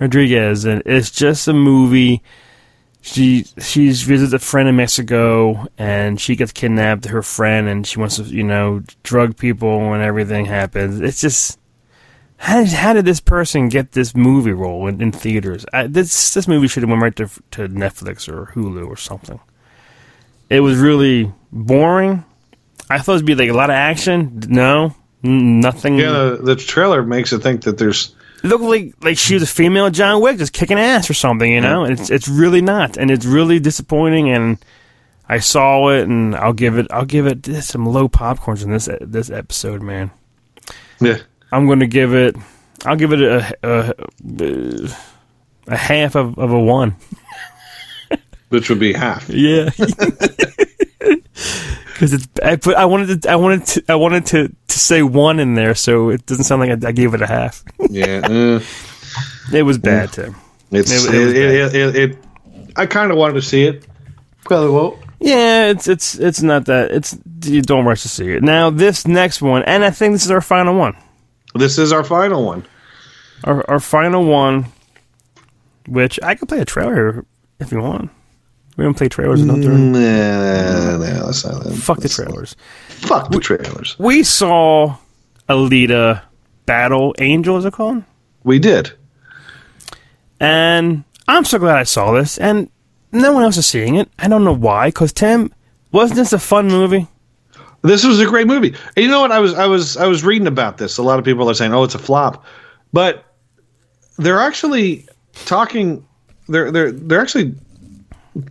Rodriguez, 0.00 0.64
and 0.64 0.82
it's 0.84 1.10
just 1.10 1.46
a 1.46 1.52
movie. 1.52 2.22
She 3.00 3.44
she's 3.58 4.02
visits 4.02 4.32
a 4.32 4.38
friend 4.38 4.68
in 4.68 4.76
Mexico, 4.76 5.66
and 5.78 6.20
she 6.20 6.34
gets 6.34 6.52
kidnapped. 6.52 7.04
Her 7.06 7.22
friend, 7.22 7.68
and 7.68 7.86
she 7.86 8.00
wants 8.00 8.16
to 8.16 8.24
you 8.24 8.42
know 8.42 8.82
drug 9.04 9.36
people, 9.36 9.92
and 9.92 10.02
everything 10.02 10.46
happens. 10.46 11.00
It's 11.00 11.20
just 11.20 11.58
how 12.38 12.60
did, 12.62 12.72
how 12.72 12.92
did 12.92 13.04
this 13.04 13.20
person 13.20 13.68
get 13.68 13.92
this 13.92 14.14
movie 14.14 14.52
role 14.52 14.86
in, 14.86 15.00
in 15.00 15.12
theaters? 15.12 15.64
I, 15.72 15.86
this 15.86 16.34
this 16.34 16.48
movie 16.48 16.68
should 16.68 16.82
have 16.82 16.90
went 16.90 17.02
right 17.02 17.16
to 17.16 17.28
to 17.52 17.68
Netflix 17.68 18.28
or 18.28 18.46
Hulu 18.54 18.86
or 18.86 18.96
something. 18.96 19.40
It 20.50 20.60
was 20.60 20.78
really 20.78 21.32
boring. 21.52 22.24
I 22.90 22.98
thought 22.98 23.16
it'd 23.16 23.26
be 23.26 23.34
like 23.34 23.50
a 23.50 23.54
lot 23.54 23.70
of 23.70 23.74
action. 23.74 24.40
No, 24.48 24.94
nothing. 25.22 25.98
Yeah, 25.98 26.10
the, 26.10 26.40
the 26.42 26.56
trailer 26.56 27.02
makes 27.02 27.32
it 27.32 27.40
think 27.42 27.62
that 27.62 27.78
there's. 27.78 28.14
It 28.42 28.48
looked 28.48 28.64
like 28.64 28.94
like 29.02 29.18
she 29.18 29.34
was 29.34 29.42
a 29.42 29.46
female 29.46 29.90
John 29.90 30.22
Wick, 30.22 30.38
just 30.38 30.52
kicking 30.52 30.78
ass 30.78 31.10
or 31.10 31.14
something, 31.14 31.50
you 31.50 31.60
know. 31.60 31.84
And 31.84 31.98
it's 31.98 32.10
it's 32.10 32.28
really 32.28 32.62
not, 32.62 32.96
and 32.96 33.10
it's 33.10 33.26
really 33.26 33.58
disappointing. 33.58 34.30
And 34.30 34.58
I 35.28 35.38
saw 35.40 35.88
it, 35.88 36.02
and 36.08 36.36
I'll 36.36 36.52
give 36.52 36.78
it 36.78 36.86
I'll 36.90 37.04
give 37.04 37.26
it 37.26 37.46
some 37.64 37.84
low 37.84 38.08
popcorns 38.08 38.62
in 38.62 38.70
this 38.70 38.88
this 39.00 39.30
episode, 39.30 39.82
man. 39.82 40.10
Yeah, 41.00 41.18
I'm 41.50 41.66
going 41.66 41.80
to 41.80 41.86
give 41.86 42.14
it 42.14 42.36
I'll 42.84 42.96
give 42.96 43.12
it 43.12 43.20
a 43.20 43.56
a, 43.62 43.94
a 45.66 45.76
half 45.76 46.14
of, 46.14 46.38
of 46.38 46.52
a 46.52 46.60
one. 46.60 46.96
which 48.48 48.68
would 48.68 48.78
be 48.78 48.92
half. 48.92 49.28
Yeah. 49.28 49.70
Because 51.98 52.12
it's 52.12 52.28
I 52.44 52.54
put 52.54 52.76
I 52.76 52.84
wanted 52.84 53.22
to 53.22 53.30
I 53.30 53.34
wanted 53.34 53.66
to 53.66 53.84
I 53.88 53.96
wanted 53.96 54.26
to, 54.26 54.48
to 54.68 54.78
say 54.78 55.02
one 55.02 55.40
in 55.40 55.54
there 55.54 55.74
so 55.74 56.10
it 56.10 56.24
doesn't 56.26 56.44
sound 56.44 56.60
like 56.60 56.84
I, 56.84 56.88
I 56.88 56.92
gave 56.92 57.12
it 57.12 57.22
a 57.22 57.26
half. 57.26 57.64
Yeah, 57.90 58.20
uh, 58.24 58.60
It 59.52 59.64
was 59.64 59.78
bad 59.78 60.12
too. 60.12 60.32
it's 60.70 60.92
It- 60.92 61.12
it, 61.12 61.14
it 61.14 61.18
was 61.64 61.74
it, 61.74 61.74
it, 61.74 61.96
it, 61.96 62.18
I 62.76 62.86
kind 62.86 63.10
of 63.10 63.16
wanted 63.18 63.34
to 63.34 63.42
see 63.42 63.64
it. 63.64 63.84
Probably 64.44 64.70
won't. 64.70 64.96
Yeah, 65.18 65.70
it's 65.70 65.88
it's 65.88 66.14
it's 66.14 66.40
not 66.40 66.66
that 66.66 66.92
it's 66.92 67.18
you 67.44 67.62
don't 67.62 67.84
rush 67.84 68.02
to 68.02 68.08
see 68.08 68.30
it. 68.30 68.44
Now 68.44 68.70
this 68.70 69.04
next 69.04 69.42
one, 69.42 69.64
and 69.64 69.84
I 69.84 69.90
think 69.90 70.12
this 70.14 70.24
is 70.24 70.30
our 70.30 70.40
final 70.40 70.76
one. 70.76 70.96
This 71.56 71.78
is 71.78 71.92
our 71.92 72.04
final 72.04 72.44
one. 72.44 72.64
Our 73.42 73.68
our 73.68 73.80
final 73.80 74.24
one, 74.24 74.66
which 75.88 76.20
I 76.22 76.36
could 76.36 76.48
play 76.48 76.60
a 76.60 76.64
trailer 76.64 77.24
if 77.58 77.72
you 77.72 77.80
want. 77.80 78.10
We 78.78 78.84
don't 78.84 78.94
play 78.94 79.08
trailers 79.08 79.42
enough 79.42 79.58
during. 79.58 79.90
Nah, 79.90 80.98
nah, 80.98 81.26
that's 81.26 81.44
not, 81.44 81.66
Fuck 81.72 81.98
the 81.98 82.08
trailers. 82.08 82.54
Fuck 82.88 83.32
the 83.32 83.40
trailers. 83.40 83.98
We 83.98 84.22
saw 84.22 84.96
Alita 85.48 86.22
Battle 86.64 87.12
Angel, 87.18 87.56
is 87.56 87.64
it 87.64 87.72
called? 87.72 88.04
We 88.44 88.60
did. 88.60 88.92
And 90.38 91.02
I'm 91.26 91.44
so 91.44 91.58
glad 91.58 91.76
I 91.76 91.82
saw 91.82 92.12
this, 92.12 92.38
and 92.38 92.70
no 93.10 93.32
one 93.32 93.42
else 93.42 93.56
is 93.56 93.66
seeing 93.66 93.96
it. 93.96 94.08
I 94.16 94.28
don't 94.28 94.44
know 94.44 94.54
why, 94.54 94.88
because 94.88 95.12
Tim, 95.12 95.52
wasn't 95.90 96.18
this 96.18 96.32
a 96.32 96.38
fun 96.38 96.68
movie? 96.68 97.08
This 97.82 98.04
was 98.04 98.20
a 98.20 98.26
great 98.26 98.46
movie. 98.46 98.76
And 98.94 99.04
you 99.04 99.10
know 99.10 99.22
what? 99.22 99.32
I 99.32 99.40
was 99.40 99.54
I 99.54 99.66
was 99.66 99.96
I 99.96 100.06
was 100.06 100.22
reading 100.22 100.46
about 100.46 100.78
this. 100.78 100.98
A 100.98 101.02
lot 101.02 101.18
of 101.18 101.24
people 101.24 101.50
are 101.50 101.54
saying, 101.54 101.74
"Oh, 101.74 101.82
it's 101.82 101.96
a 101.96 101.98
flop," 101.98 102.44
but 102.92 103.24
they're 104.18 104.40
actually 104.40 105.08
talking. 105.46 106.06
They're 106.48 106.70
they're 106.70 106.92
they're 106.92 107.20
actually 107.20 107.54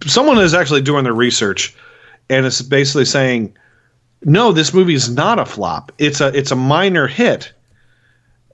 someone 0.05 0.37
is 0.39 0.53
actually 0.53 0.81
doing 0.81 1.03
their 1.03 1.13
research, 1.13 1.75
and 2.29 2.45
it's 2.45 2.61
basically 2.61 3.05
saying, 3.05 3.55
"No, 4.23 4.51
this 4.51 4.73
movie 4.73 4.93
is 4.93 5.09
not 5.09 5.39
a 5.39 5.45
flop. 5.45 5.91
It's 5.97 6.21
a 6.21 6.27
it's 6.37 6.51
a 6.51 6.55
minor 6.55 7.07
hit. 7.07 7.51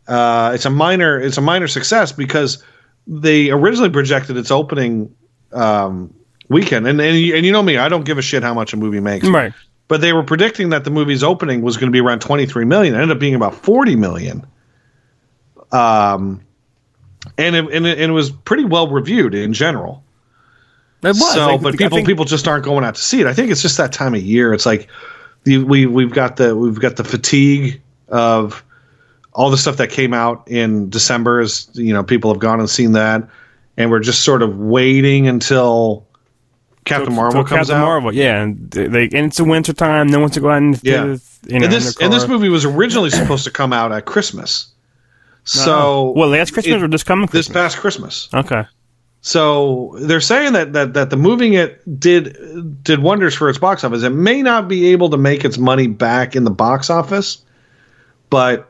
Uh, 0.07 0.51
it's 0.53 0.65
a 0.65 0.69
minor 0.69 1.19
it's 1.19 1.37
a 1.37 1.41
minor 1.41 1.67
success 1.67 2.11
because 2.11 2.63
they 3.07 3.49
originally 3.51 3.89
projected 3.89 4.37
its 4.37 4.51
opening 4.51 5.13
um, 5.53 6.13
weekend, 6.49 6.87
and 6.87 6.99
and 7.01 7.17
you, 7.17 7.35
and 7.35 7.45
you 7.45 7.51
know 7.51 7.63
me, 7.63 7.77
I 7.77 7.89
don't 7.89 8.05
give 8.05 8.17
a 8.17 8.21
shit 8.21 8.43
how 8.43 8.53
much 8.53 8.73
a 8.73 8.77
movie 8.77 8.99
makes, 8.99 9.27
Right. 9.27 9.53
but 9.87 10.01
they 10.01 10.13
were 10.13 10.23
predicting 10.23 10.69
that 10.69 10.83
the 10.83 10.89
movie's 10.91 11.23
opening 11.23 11.61
was 11.61 11.77
going 11.77 11.87
to 11.87 11.91
be 11.91 12.01
around 12.01 12.19
23 12.21 12.65
million. 12.65 12.95
It 12.95 12.97
ended 13.01 13.15
up 13.15 13.19
being 13.19 13.35
about 13.35 13.55
40 13.55 13.95
million. 13.95 14.45
Um, 15.71 16.41
and 17.37 17.55
it, 17.55 17.65
and 17.71 17.87
it, 17.87 17.97
and 17.99 18.11
it 18.11 18.13
was 18.13 18.29
pretty 18.31 18.65
well 18.65 18.87
reviewed 18.87 19.33
in 19.33 19.53
general. 19.53 20.03
It 21.03 21.07
was. 21.09 21.33
So, 21.33 21.47
Like, 21.47 21.61
but 21.61 21.77
people 21.77 21.97
think- 21.97 22.07
people 22.07 22.25
just 22.25 22.47
aren't 22.47 22.63
going 22.65 22.83
out 22.83 22.95
to 22.95 23.01
see 23.01 23.21
it. 23.21 23.27
I 23.27 23.33
think 23.33 23.51
it's 23.51 23.61
just 23.61 23.77
that 23.77 23.91
time 23.91 24.15
of 24.15 24.21
year. 24.21 24.53
It's 24.53 24.65
like 24.65 24.87
the, 25.43 25.57
we 25.59 25.85
we've 25.85 26.13
got 26.13 26.37
the 26.37 26.55
we've 26.55 26.79
got 26.79 26.95
the 26.95 27.03
fatigue 27.03 27.81
of 28.09 28.63
all 29.33 29.49
the 29.49 29.57
stuff 29.57 29.77
that 29.77 29.89
came 29.89 30.13
out 30.13 30.47
in 30.47 30.89
December. 30.89 31.41
Is 31.41 31.67
you 31.73 31.93
know 31.93 32.03
people 32.03 32.31
have 32.31 32.39
gone 32.39 32.59
and 32.59 32.69
seen 32.69 32.93
that, 32.93 33.27
and 33.77 33.91
we're 33.91 33.99
just 33.99 34.21
sort 34.21 34.41
of 34.41 34.57
waiting 34.57 35.27
until 35.27 36.05
Captain 36.85 37.07
till- 37.07 37.15
Marvel 37.15 37.43
till 37.43 37.49
comes 37.57 37.67
Captain 37.67 37.75
out. 37.81 37.85
Marvel, 37.85 38.13
yeah, 38.13 38.41
and 38.41 38.71
they, 38.71 38.87
they- 38.87 39.03
and 39.05 39.27
it's 39.27 39.39
a 39.39 39.43
winter 39.43 39.73
time. 39.73 40.07
No 40.07 40.19
one's 40.19 40.33
to 40.33 40.39
go 40.39 40.49
out 40.49 40.57
and 40.57 40.79
Yeah. 40.83 41.03
you 41.47 41.59
know, 41.59 41.65
and 41.65 41.73
this 41.73 41.97
and 41.99 42.13
this 42.13 42.27
movie 42.27 42.49
was 42.49 42.63
originally 42.63 43.09
supposed 43.09 43.43
to 43.43 43.51
come 43.51 43.73
out 43.73 43.91
at 43.91 44.05
Christmas. 44.05 44.67
So 45.45 46.13
well, 46.15 46.29
last 46.29 46.53
Christmas 46.53 46.75
it- 46.81 46.83
or 46.83 46.87
this 46.87 47.03
coming 47.03 47.27
this 47.31 47.49
past 47.49 47.77
Christmas. 47.77 48.29
okay, 48.33 48.63
So 49.25 49.95
they're 50.01 50.19
saying 50.19 50.51
that, 50.51 50.73
that 50.73 50.93
that 50.95 51.09
the 51.09 51.15
moving 51.15 51.53
it 51.53 51.81
did 51.97 52.83
did 52.83 52.99
wonders 52.99 53.33
for 53.33 53.49
its 53.49 53.57
box 53.57 53.85
office. 53.85 54.03
It 54.03 54.09
may 54.09 54.41
not 54.41 54.67
be 54.67 54.87
able 54.87 55.09
to 55.11 55.17
make 55.17 55.45
its 55.45 55.57
money 55.57 55.87
back 55.87 56.35
in 56.35 56.43
the 56.43 56.51
box 56.51 56.89
office, 56.89 57.41
but 58.29 58.69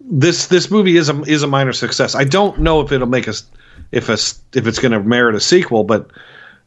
this 0.00 0.46
this 0.46 0.70
movie 0.70 0.96
is 0.96 1.08
a 1.08 1.20
is 1.22 1.42
a 1.42 1.48
minor 1.48 1.72
success. 1.72 2.14
I 2.14 2.22
don't 2.22 2.60
know 2.60 2.80
if 2.80 2.92
it'll 2.92 3.08
make 3.08 3.26
us 3.26 3.44
if 3.90 4.08
a, 4.08 4.12
if 4.56 4.68
it's 4.68 4.78
going 4.78 4.92
to 4.92 5.00
merit 5.00 5.34
a 5.34 5.40
sequel, 5.40 5.82
but 5.82 6.12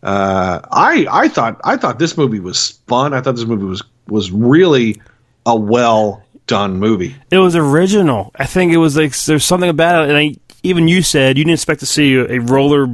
uh, 0.04 0.60
I 0.70 1.08
I 1.10 1.30
thought 1.30 1.62
I 1.64 1.78
thought 1.78 2.00
this 2.00 2.18
movie 2.18 2.42
was 2.42 2.72
fun. 2.88 3.14
I 3.14 3.22
thought 3.22 3.38
this 3.38 3.46
movie 3.46 3.64
was 3.64 3.82
was 4.10 4.30
really 4.30 5.02
a 5.46 5.56
well 5.56 6.22
done 6.48 6.80
movie. 6.80 7.16
it 7.32 7.38
was 7.38 7.56
original. 7.56 8.32
I 8.36 8.46
think 8.46 8.74
it 8.74 8.78
was 8.78 8.98
like 8.98 9.18
there's 9.20 9.46
something 9.46 9.70
about 9.70 10.04
it, 10.04 10.10
and 10.10 10.18
I, 10.18 10.36
even 10.66 10.88
you 10.88 11.02
said 11.02 11.38
you 11.38 11.44
didn't 11.44 11.54
expect 11.54 11.80
to 11.82 11.86
see 11.86 12.16
a, 12.16 12.40
roller 12.40 12.88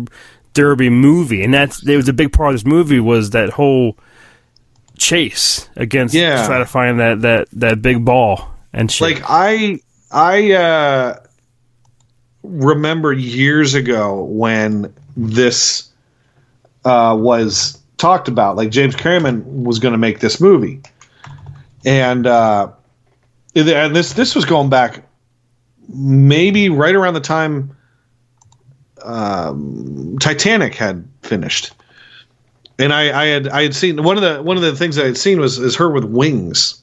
derby 0.53 0.89
movie, 0.89 1.43
and 1.43 1.53
that's 1.53 1.87
it 1.87 1.95
was 1.95 2.09
a 2.09 2.13
big 2.13 2.31
part 2.33 2.49
of 2.49 2.55
this 2.55 2.65
movie 2.65 2.99
was 2.99 3.31
that 3.31 3.49
whole 3.51 3.97
chase 4.97 5.69
against 5.75 6.13
Yeah. 6.13 6.45
trying 6.45 6.63
to 6.63 6.69
find 6.69 6.99
that 6.99 7.21
that 7.21 7.47
that 7.53 7.81
big 7.81 8.05
ball 8.05 8.51
and 8.73 8.91
shit. 8.91 9.13
like 9.15 9.23
I 9.27 9.79
I 10.11 10.51
uh, 10.51 11.19
remember 12.43 13.13
years 13.13 13.73
ago 13.73 14.23
when 14.23 14.93
this 15.15 15.89
uh, 16.85 17.15
was 17.19 17.79
talked 17.97 18.27
about. 18.27 18.57
Like 18.57 18.71
James 18.71 18.95
Cameron 18.95 19.63
was 19.63 19.79
going 19.79 19.93
to 19.93 19.97
make 19.97 20.19
this 20.19 20.41
movie, 20.41 20.81
and 21.85 22.27
uh, 22.27 22.71
and 23.55 23.95
this 23.95 24.13
this 24.13 24.35
was 24.35 24.45
going 24.45 24.69
back 24.69 25.03
maybe 25.93 26.69
right 26.69 26.95
around 26.95 27.13
the 27.13 27.19
time 27.21 27.75
um, 29.03 30.17
Titanic 30.19 30.75
had 30.75 31.07
finished. 31.23 31.71
And 32.79 32.93
I, 32.93 33.21
I 33.21 33.25
had 33.25 33.47
I 33.49 33.63
had 33.63 33.75
seen 33.75 34.03
one 34.03 34.17
of 34.17 34.23
the 34.23 34.41
one 34.41 34.57
of 34.57 34.63
the 34.63 34.75
things 34.75 34.97
I 34.97 35.05
had 35.05 35.17
seen 35.17 35.39
was 35.39 35.57
is 35.59 35.75
her 35.75 35.89
with 35.89 36.03
wings. 36.05 36.81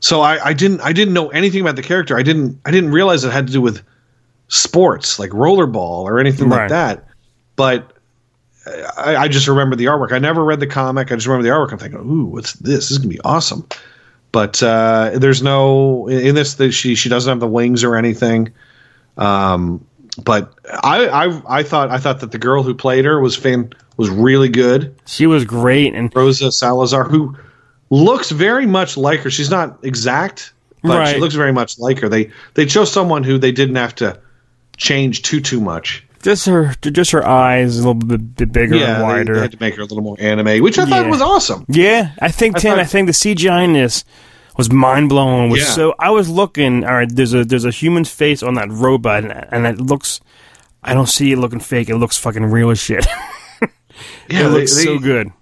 So 0.00 0.20
I, 0.22 0.44
I 0.46 0.52
didn't 0.52 0.80
I 0.80 0.92
didn't 0.92 1.14
know 1.14 1.28
anything 1.30 1.60
about 1.60 1.76
the 1.76 1.82
character. 1.82 2.16
I 2.18 2.22
didn't 2.22 2.60
I 2.64 2.70
didn't 2.70 2.90
realize 2.90 3.24
it 3.24 3.32
had 3.32 3.46
to 3.46 3.52
do 3.52 3.60
with 3.60 3.82
sports 4.48 5.18
like 5.18 5.30
rollerball 5.30 6.04
or 6.04 6.18
anything 6.18 6.48
Right. 6.48 6.60
like 6.62 6.68
that. 6.70 7.06
But 7.56 7.92
I, 8.98 9.16
I 9.16 9.28
just 9.28 9.46
remember 9.48 9.74
the 9.76 9.86
artwork. 9.86 10.12
I 10.12 10.18
never 10.18 10.44
read 10.44 10.60
the 10.60 10.66
comic. 10.66 11.10
I 11.12 11.14
just 11.14 11.26
remember 11.26 11.44
the 11.48 11.54
artwork. 11.54 11.72
I'm 11.72 11.78
thinking, 11.78 12.00
ooh, 12.00 12.24
what's 12.26 12.54
this? 12.54 12.88
This 12.88 12.90
is 12.92 12.98
gonna 12.98 13.08
be 13.08 13.20
awesome. 13.24 13.66
But 14.32 14.62
uh, 14.62 15.12
there's 15.14 15.42
no 15.42 16.06
in 16.08 16.34
this. 16.34 16.54
that 16.54 16.72
She 16.72 16.94
she 16.94 17.08
doesn't 17.08 17.28
have 17.28 17.40
the 17.40 17.48
wings 17.48 17.82
or 17.84 17.96
anything. 17.96 18.52
Um, 19.16 19.84
but 20.24 20.54
I, 20.82 21.06
I 21.08 21.58
I 21.58 21.62
thought 21.62 21.90
I 21.90 21.98
thought 21.98 22.20
that 22.20 22.30
the 22.32 22.38
girl 22.38 22.62
who 22.62 22.74
played 22.74 23.04
her 23.04 23.20
was 23.20 23.36
fan 23.36 23.72
was 23.96 24.08
really 24.08 24.48
good. 24.48 24.94
she 25.06 25.26
was 25.26 25.44
great, 25.44 25.94
and 25.94 26.14
Rosa 26.14 26.50
Salazar, 26.52 27.04
who 27.04 27.36
looks 27.90 28.30
very 28.30 28.66
much 28.66 28.96
like 28.96 29.20
her. 29.20 29.30
She's 29.30 29.50
not 29.50 29.78
exact, 29.82 30.52
but 30.82 30.98
Right. 30.98 31.14
she 31.14 31.20
looks 31.20 31.34
very 31.34 31.52
much 31.52 31.78
like 31.78 31.98
her. 32.00 32.08
They 32.08 32.30
they 32.54 32.66
chose 32.66 32.92
someone 32.92 33.24
who 33.24 33.36
they 33.38 33.52
didn't 33.52 33.76
have 33.76 33.94
to 33.96 34.18
change 34.76 35.22
too 35.22 35.40
too 35.40 35.60
much. 35.60 36.06
Just 36.22 36.46
her 36.46 36.74
just 36.80 37.10
her 37.12 37.26
eyes 37.26 37.76
a 37.78 37.88
little 37.88 37.94
bit, 37.94 38.36
bit 38.36 38.52
bigger 38.52 38.74
and 38.74 38.80
Yeah, 38.80 38.98
they, 38.98 39.02
wider. 39.04 39.34
they 39.34 39.40
had 39.40 39.52
to 39.52 39.58
make 39.60 39.74
her 39.76 39.82
a 39.82 39.84
little 39.84 40.02
more 40.02 40.16
anime, 40.18 40.62
which 40.62 40.78
I 40.78 40.84
thought 40.86 41.08
was 41.08 41.20
awesome. 41.22 41.64
Yeah, 41.68 42.12
I 42.20 42.30
think 42.30 42.56
I 42.56 42.60
Tim. 42.60 42.70
thought- 42.72 42.80
I 42.80 42.84
think 42.84 43.06
the 43.06 43.12
CGI 43.12 43.64
in 43.64 43.72
this 43.72 44.04
was 44.56 44.70
mind 44.70 45.08
blowing. 45.08 45.50
Was 45.50 45.60
Yeah. 45.60 45.66
so 45.66 45.94
I 45.98 46.10
was 46.10 46.28
looking. 46.28 46.84
All 46.84 46.94
right, 46.94 47.08
there's 47.14 47.32
a 47.34 47.44
there's 47.44 47.64
a 47.64 47.70
human's 47.70 48.10
face 48.10 48.42
on 48.42 48.54
that 48.54 48.70
robot, 48.70 49.24
and, 49.24 49.32
and 49.52 49.66
it 49.66 49.80
looks. 49.80 50.20
I 50.82 50.94
don't 50.94 51.08
see 51.08 51.32
it 51.32 51.36
looking 51.38 51.60
fake. 51.60 51.88
It 51.90 51.96
looks 51.96 52.16
fucking 52.18 52.44
real 52.46 52.70
as 52.70 52.78
shit. 52.80 53.06
Yeah, 54.30 54.40
it 54.40 54.42
they, 54.44 54.48
looks 54.48 54.82
so 54.82 54.92
they- 54.94 54.98
good. 54.98 55.32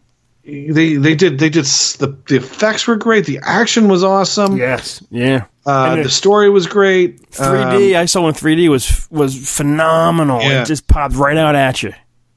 They 0.49 0.97
they 0.97 1.15
did 1.15 1.39
they 1.39 1.51
did 1.51 1.67
the 1.67 2.17
the 2.27 2.37
effects 2.37 2.87
were 2.87 2.97
great. 2.97 3.27
The 3.27 3.39
action 3.43 3.87
was 3.87 4.03
awesome. 4.03 4.57
Yes, 4.57 5.03
yeah. 5.11 5.45
Uh, 5.67 5.97
the 5.97 6.09
story 6.09 6.49
was 6.49 6.67
great. 6.67 7.21
3D. 7.33 7.95
Um, 7.95 8.01
I 8.01 8.07
saw 8.07 8.27
in 8.29 8.35
3D 8.35 8.71
was 8.71 9.07
was 9.11 9.55
phenomenal. 9.55 10.41
Yeah. 10.41 10.63
It 10.63 10.67
just 10.67 10.87
popped 10.87 11.17
right 11.17 11.37
out 11.37 11.55
at 11.55 11.83
you. 11.83 11.93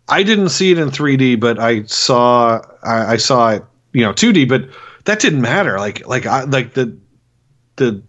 I 0.10 0.24
didn't 0.24 0.50
see 0.50 0.72
it 0.72 0.78
in 0.78 0.90
3D, 0.90 1.40
but 1.40 1.58
I 1.58 1.84
saw 1.84 2.62
I, 2.84 3.14
I 3.14 3.18
saw 3.18 3.52
it, 3.52 3.64
you 3.94 4.04
know, 4.04 4.12
2D. 4.12 4.50
But 4.50 4.68
that 5.06 5.22
didn't 5.22 5.42
matter. 5.42 5.80
Like 5.80 6.06
like 6.06 6.26
I 6.26 6.44
like 6.44 6.74
the 6.74 6.98
the 7.78 8.04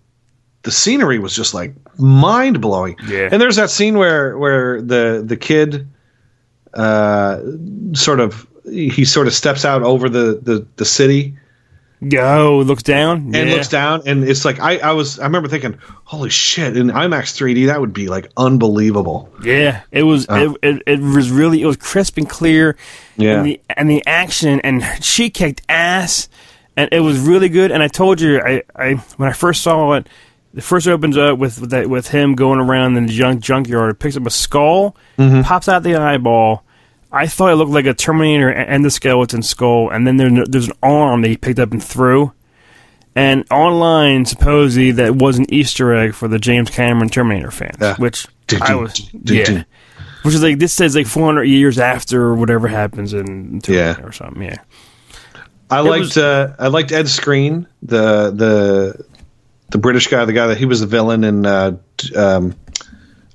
the 0.63 0.73
scenery 0.73 1.21
was 1.21 1.37
just 1.37 1.55
like 1.55 1.75
mind 1.97 2.61
blowing. 2.61 2.97
Yeah. 3.07 3.29
And 3.31 3.41
there's 3.41 3.57
that 3.57 3.71
scene 3.71 3.99
where 3.99 4.37
where 4.37 4.83
the 4.83 5.23
the 5.25 5.37
kid 5.37 5.89
uh 6.75 7.41
sort 7.93 8.19
of 8.19 8.49
he 8.65 9.05
sort 9.05 9.27
of 9.27 9.33
steps 9.35 9.65
out 9.65 9.83
over 9.83 10.09
the 10.09 10.39
the, 10.43 10.67
the 10.77 10.85
city 10.85 11.35
Go 12.09 12.59
looks 12.67 12.83
down 12.83 13.19
and 13.33 13.35
yeah. 13.49 13.55
looks 13.55 13.69
down 13.69 14.03
and 14.07 14.25
it's 14.25 14.45
like 14.45 14.59
I, 14.59 14.79
I 14.79 14.91
was 14.93 15.21
I 15.21 15.25
remember 15.25 15.49
thinking 15.49 15.79
holy 16.03 16.31
shit 16.31 16.77
in 16.77 16.89
IMAX 16.89 17.33
3D 17.33 17.67
that 17.67 17.81
would 17.81 17.93
be 17.93 18.09
like 18.09 18.29
unbelievable 18.37 19.33
Yeah, 19.45 19.83
it 19.93 20.03
was. 20.03 20.29
Uh. 20.29 20.55
it, 20.63 20.69
it, 20.77 20.83
it 20.99 21.01
was 21.01 21.31
really. 21.31 21.63
It 21.63 21.67
was 21.67 21.77
crisp 21.77 22.17
and 22.19 22.29
clear. 22.29 22.77
Yeah. 23.17 23.37
and 23.37 23.47
the, 23.47 23.61
and 23.77 23.89
the 23.89 24.03
action 24.05 24.61
and 24.65 24.83
she 25.01 25.31
kicked 25.31 25.63
ass, 25.69 26.29
and 26.77 26.89
it 26.91 27.01
was 27.01 27.21
really 27.21 27.49
good. 27.49 27.71
And 27.71 27.85
I 27.85 27.89
told 27.89 28.21
you, 28.21 28.41
I, 28.41 28.63
I 28.75 28.95
when 29.17 29.29
I 29.29 29.33
first 29.33 29.63
saw 29.63 29.93
it, 29.93 30.09
the 30.55 30.61
first 30.63 30.89
opens 30.89 31.17
up 31.17 31.39
with 31.39 31.61
with, 31.61 31.71
that, 31.71 31.89
with 31.89 32.09
him 32.09 32.35
going 32.35 32.59
around 32.59 32.97
in 32.97 33.07
the 33.07 33.13
junk 33.13 33.41
junkyard, 33.41 34.01
picks 34.01 34.17
up 34.17 34.27
a 34.27 34.31
skull, 34.31 34.97
Mm-hmm. 35.19 35.43
pops 35.43 35.69
out 35.69 35.85
the 35.85 35.95
eyeball. 35.95 36.65
I 37.13 37.27
thought 37.27 37.53
it 37.53 37.57
looked 37.57 37.71
like 37.73 37.87
a 37.87 37.95
Terminator 37.95 38.49
and 38.49 38.85
the 38.85 38.91
skeleton 38.91 39.43
skull, 39.43 39.91
and 39.91 40.07
then 40.07 40.17
there, 40.17 40.31
there's 40.47 40.69
an 40.69 40.75
arm 40.83 41.23
that 41.23 41.29
he 41.29 41.37
picked 41.37 41.59
up 41.59 41.71
and 41.73 41.83
threw. 41.83 42.33
And 43.15 43.45
online, 43.51 44.25
supposedly, 44.25 44.93
that 44.93 45.17
was 45.17 45.39
an 45.39 45.53
Easter 45.53 45.93
egg 45.95 46.15
for 46.15 46.29
the 46.29 46.39
James 46.39 46.71
Cameron 46.71 47.11
Terminator 47.11 47.51
fans, 47.51 47.77
Yeah. 47.81 47.97
which 47.97 48.27
I 48.63 48.75
was, 48.75 49.11
yeah. 49.13 49.65
Which 50.23 50.35
is 50.35 50.43
like 50.43 50.59
this 50.59 50.73
says 50.73 50.95
like 50.95 51.07
400 51.07 51.45
years 51.45 51.79
after 51.79 52.35
whatever 52.35 52.69
happens 52.69 53.13
in 53.13 53.61
Terminator 53.61 54.01
Yeah. 54.01 54.07
or 54.07 54.13
something. 54.13 54.43
Yeah, 54.45 54.57
I 55.71 55.81
It 55.81 55.83
liked 55.83 56.01
was- 56.01 56.17
uh, 56.17 56.55
I 56.59 56.69
liked 56.69 56.93
Ed 56.93 57.07
Skrein, 57.07 57.67
the 57.83 58.31
the 58.31 59.05
the 59.71 59.79
British 59.79 60.07
guy, 60.09 60.25
the 60.25 60.33
guy 60.33 60.47
that 60.47 60.57
he 60.59 60.65
was 60.65 60.81
the 60.81 60.87
villain 60.87 61.25
in 61.25 61.45
uh, 61.45 61.73
um, 62.17 62.55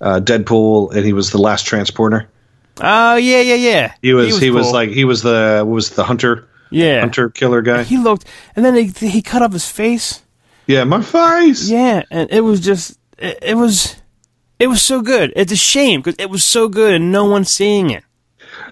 uh, 0.01 0.19
Deadpool, 0.23 0.95
and 0.95 1.05
he 1.05 1.13
was 1.13 1.29
the 1.31 1.39
last 1.39 1.65
transporter. 1.67 2.27
Oh 2.81 3.15
yeah, 3.15 3.41
yeah, 3.41 3.55
yeah. 3.55 3.93
He 4.01 4.13
was 4.13 4.39
he 4.39 4.49
was, 4.49 4.65
cool. 4.65 4.73
like 4.73 4.89
he 4.89 5.03
was 5.03 5.23
the 5.23 5.63
was 5.67 5.91
the 5.91 6.03
hunter 6.03 6.47
yeah. 6.69 6.99
hunter 6.99 7.29
killer 7.29 7.61
guy. 7.61 7.83
He 7.83 7.97
looked, 7.97 8.25
and 8.55 8.63
then 8.63 8.75
he, 8.75 8.87
he 9.07 9.21
cut 9.21 9.41
off 9.41 9.53
his 9.53 9.69
face. 9.69 10.21
yeah, 10.67 10.83
my 10.83 11.01
face. 11.01 11.69
Yeah, 11.69 12.03
and 12.11 12.29
it 12.31 12.41
was 12.41 12.59
just 12.59 12.97
it, 13.17 13.39
it 13.41 13.55
was 13.55 13.95
it 14.59 14.67
was 14.67 14.81
so 14.81 15.01
good. 15.01 15.33
It's 15.35 15.51
a 15.51 15.57
shame 15.57 16.01
because 16.01 16.15
it 16.19 16.29
was 16.29 16.43
so 16.43 16.67
good 16.67 16.95
and 16.95 17.11
no 17.11 17.25
one's 17.25 17.51
seeing 17.51 17.89
it. 17.89 18.03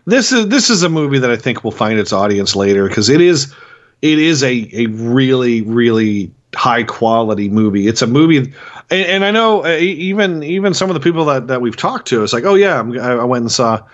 This 0.05 0.31
is 0.31 0.47
this 0.47 0.69
is 0.69 0.83
a 0.83 0.89
movie 0.89 1.19
that 1.19 1.31
I 1.31 1.37
think 1.37 1.63
will 1.63 1.71
find 1.71 1.99
its 1.99 2.13
audience 2.13 2.55
later 2.55 2.87
because 2.87 3.09
it 3.09 3.21
is 3.21 3.53
it 4.01 4.19
is 4.19 4.43
a 4.43 4.69
a 4.73 4.85
really 4.87 5.61
really 5.61 6.31
high 6.55 6.83
quality 6.83 7.49
movie. 7.49 7.87
It's 7.87 8.01
a 8.01 8.07
movie, 8.07 8.37
and, 8.37 8.53
and 8.91 9.25
I 9.25 9.31
know 9.31 9.65
uh, 9.65 9.77
even 9.77 10.43
even 10.43 10.73
some 10.73 10.89
of 10.89 10.93
the 10.93 10.99
people 10.99 11.25
that 11.25 11.47
that 11.47 11.61
we've 11.61 11.77
talked 11.77 12.07
to, 12.09 12.23
it's 12.23 12.33
like, 12.33 12.45
oh 12.45 12.55
yeah, 12.55 12.79
I'm, 12.79 12.97
I 12.99 13.23
went 13.23 13.43
and 13.43 13.51
saw 13.51 13.85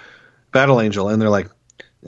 Battle 0.52 0.80
Angel, 0.82 1.10
and 1.10 1.22
they're 1.22 1.30
like, 1.30 1.50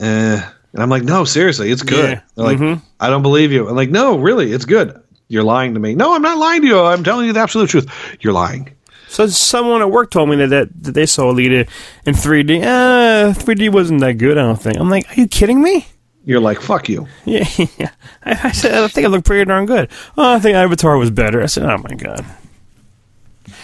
eh. 0.00 0.50
And 0.72 0.82
I'm 0.82 0.90
like, 0.90 1.04
no, 1.04 1.24
seriously, 1.24 1.70
it's 1.70 1.84
good. 1.84 2.10
Yeah. 2.10 2.20
They're 2.34 2.56
like, 2.56 2.80
I 2.98 3.08
don't 3.08 3.22
believe 3.22 3.52
you. 3.52 3.68
I'm 3.68 3.76
like, 3.76 3.90
no, 3.90 4.18
really, 4.18 4.52
it's 4.52 4.64
good. 4.64 5.00
You're 5.28 5.44
lying 5.44 5.72
to 5.74 5.80
me. 5.80 5.94
No, 5.94 6.14
I'm 6.14 6.22
not 6.22 6.36
lying 6.36 6.62
to 6.62 6.66
you. 6.66 6.80
I'm 6.80 7.04
telling 7.04 7.26
you 7.26 7.32
the 7.32 7.38
absolute 7.38 7.70
truth. 7.70 7.88
You're 8.20 8.32
lying. 8.32 8.74
So 9.06 9.28
someone 9.28 9.80
at 9.80 9.92
work 9.92 10.10
told 10.10 10.28
me 10.28 10.36
that 10.36 10.48
that, 10.48 10.82
that 10.82 10.92
they 10.94 11.06
saw 11.06 11.32
Alita 11.32 11.68
in 12.04 12.14
3D. 12.14 12.62
Uh, 12.62 13.32
3D 13.32 13.70
wasn't 13.70 14.00
that 14.00 14.14
good. 14.14 14.36
I 14.36 14.42
don't 14.42 14.60
think. 14.60 14.76
I'm 14.76 14.90
like, 14.90 15.08
are 15.10 15.14
you 15.14 15.28
kidding 15.28 15.62
me? 15.62 15.86
You're 16.24 16.40
like, 16.40 16.60
fuck 16.60 16.88
you. 16.88 17.06
Yeah, 17.24 17.46
yeah. 17.78 17.90
I, 18.24 18.38
I 18.44 18.52
said 18.52 18.74
I 18.74 18.88
think 18.88 19.04
it 19.06 19.10
looked 19.10 19.26
pretty 19.26 19.44
darn 19.44 19.66
good. 19.66 19.90
Oh, 20.16 20.34
I 20.34 20.38
think 20.38 20.56
Avatar 20.56 20.96
was 20.96 21.10
better. 21.10 21.42
I 21.42 21.46
said, 21.46 21.64
oh 21.64 21.78
my 21.78 21.94
god. 21.94 22.24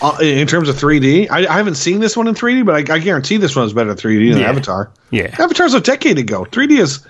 Uh, 0.03 0.17
in 0.21 0.47
terms 0.47 0.69
of 0.69 0.77
3D, 0.77 1.29
I, 1.31 1.47
I 1.47 1.57
haven't 1.57 1.75
seen 1.75 2.01
this 2.01 2.17
one 2.17 2.27
in 2.27 2.35
3D, 2.35 2.65
but 2.65 2.91
I, 2.91 2.95
I 2.95 2.99
guarantee 2.99 3.37
this 3.37 3.55
one 3.57 3.67
is 3.67 3.73
better 3.73 3.91
in 3.91 3.97
3D 3.97 4.33
than 4.33 4.41
Yeah. 4.43 4.49
Avatar. 4.51 4.91
Yeah. 5.11 5.35
Avatar's 5.39 5.75
a 5.75 5.81
decade 5.81 6.19
ago. 6.19 6.45
3D 6.45 6.79
is 6.79 7.07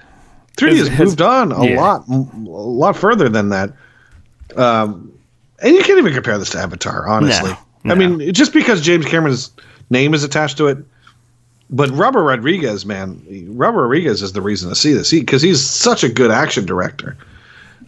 3D 0.57 0.77
Has- 0.79 0.89
has, 0.89 0.99
moved 1.09 1.23
on 1.23 1.53
a 1.53 1.65
yeah. 1.65 1.81
lot, 1.81 2.09
a 2.09 2.13
lot 2.49 2.97
further 2.97 3.29
than 3.29 3.51
that. 3.51 3.73
Um, 4.57 5.13
and 5.61 5.75
you 5.75 5.83
can't 5.83 5.99
even 5.99 6.13
compare 6.13 6.39
this 6.39 6.51
to 6.51 6.59
Avatar, 6.59 7.07
honestly. 7.09 7.53
No, 7.85 7.93
I 7.93 7.97
mean, 7.97 8.33
just 8.33 8.53
because 8.53 8.81
James 8.83 9.07
Cameron's 9.07 9.51
name 9.91 10.13
is 10.15 10.25
attached 10.25 10.57
to 10.59 10.67
it, 10.67 10.79
but 11.71 11.89
Robert 11.91 12.23
Rodriguez, 12.25 12.85
man, 12.85 13.23
Robert 13.51 13.83
Rodriguez 13.83 14.23
is 14.23 14.33
the 14.33 14.43
reason 14.43 14.69
to 14.69 14.75
see 14.75 14.93
this 14.93 15.11
because 15.11 15.41
he's 15.43 15.65
such 15.65 16.03
a 16.05 16.09
good 16.09 16.31
action 16.31 16.67
director. 16.67 17.17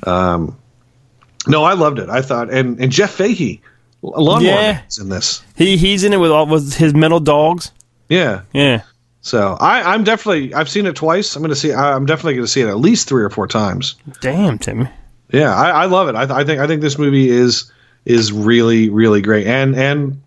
Um, 0.06 0.56
no, 1.46 1.64
I 1.64 1.74
loved 1.74 1.98
it. 1.98 2.08
I 2.08 2.22
thought, 2.22 2.50
and 2.50 2.80
and 2.80 2.90
Jeff 2.92 3.10
Fahey, 3.10 3.60
Lawnmower 4.02 4.42
Yeah. 4.52 4.82
In 5.00 5.08
this. 5.08 5.42
He 5.56 5.76
he's 5.76 6.04
in 6.04 6.12
it 6.12 6.18
with 6.18 6.30
all 6.30 6.46
with 6.46 6.74
his 6.74 6.94
metal 6.94 7.20
dogs. 7.20 7.72
Yeah, 8.08 8.42
Yeah. 8.52 8.82
so 9.22 9.56
I, 9.60 9.94
I'm 9.94 10.04
definitely 10.04 10.52
I've 10.54 10.68
seen 10.68 10.86
it 10.86 10.94
twice. 10.96 11.34
I'm 11.34 11.42
going 11.42 11.48
to 11.50 11.56
see. 11.56 11.72
I'm 11.72 12.04
definitely 12.06 12.34
going 12.34 12.44
to 12.46 12.50
see 12.52 12.60
it 12.60 12.68
at 12.68 12.78
least 12.78 13.08
three 13.08 13.22
or 13.22 13.30
four 13.30 13.46
times. 13.46 13.94
Damn, 14.20 14.58
Timmy. 14.58 14.88
Yeah, 15.32 15.54
I, 15.54 15.70
I 15.70 15.84
love 15.86 16.08
it. 16.08 16.14
I, 16.14 16.26
th- 16.26 16.36
I 16.36 16.44
think 16.44 16.60
I 16.60 16.66
think 16.66 16.82
this 16.82 16.98
movie 16.98 17.30
is 17.30 17.70
is 18.04 18.32
really 18.32 18.88
really 18.90 19.22
great. 19.22 19.46
And 19.46 19.74
and 19.74 20.20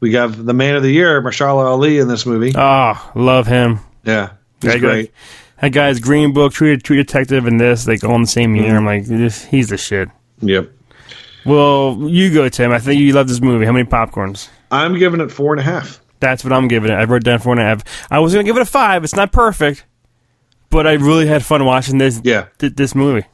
we 0.00 0.10
got 0.10 0.32
the 0.44 0.52
man 0.54 0.76
of 0.76 0.82
the 0.82 0.90
year, 0.90 1.20
Mahershala 1.22 1.64
Ali, 1.66 1.98
in 1.98 2.08
this 2.08 2.26
movie. 2.26 2.52
Oh, 2.54 3.12
love 3.14 3.46
him. 3.46 3.80
Yeah, 4.04 4.30
he's 4.60 4.72
That 4.72 4.80
guy- 4.80 4.86
great. 4.88 5.12
That 5.60 5.68
guy's 5.72 5.98
Green 6.00 6.32
Book, 6.34 6.52
True, 6.52 6.76
True 6.76 6.96
Detective, 6.96 7.46
and 7.46 7.58
this 7.58 7.84
they 7.84 7.96
go 7.96 8.10
on 8.10 8.22
the 8.22 8.26
same 8.26 8.54
year. 8.54 8.66
Mm-hmm. 8.66 8.76
I'm 8.76 8.84
like, 8.84 9.04
this, 9.06 9.44
he's 9.44 9.68
the 9.68 9.78
shit. 9.78 10.08
Yep. 10.40 10.70
Well, 11.46 11.98
you 12.02 12.32
go, 12.34 12.48
Tim. 12.48 12.72
I 12.72 12.78
think 12.78 13.00
you 13.00 13.12
love 13.12 13.28
this 13.28 13.40
movie. 13.40 13.64
How 13.64 13.72
many 13.72 13.84
popcorns? 13.88 14.48
I'm 14.70 14.98
giving 14.98 15.20
it 15.20 15.30
four 15.30 15.52
and 15.52 15.60
a 15.60 15.64
half. 15.64 16.00
That's 16.20 16.42
what 16.44 16.52
I'm 16.52 16.68
giving 16.68 16.90
it. 16.90 16.94
I 16.94 17.04
wrote 17.04 17.22
down 17.24 17.38
four 17.38 17.52
and 17.52 17.60
a 17.60 17.64
half. 17.64 17.82
I 18.10 18.18
was 18.18 18.32
gonna 18.32 18.44
give 18.44 18.56
it 18.56 18.62
a 18.62 18.66
five. 18.66 19.04
It's 19.04 19.14
not 19.14 19.30
perfect, 19.32 19.84
but 20.70 20.86
I 20.86 20.94
really 20.94 21.26
had 21.26 21.44
fun 21.44 21.64
watching 21.64 21.98
this. 21.98 22.20
Yeah. 22.24 22.46
th- 22.58 22.74
this 22.74 22.94
movie. 22.94 23.26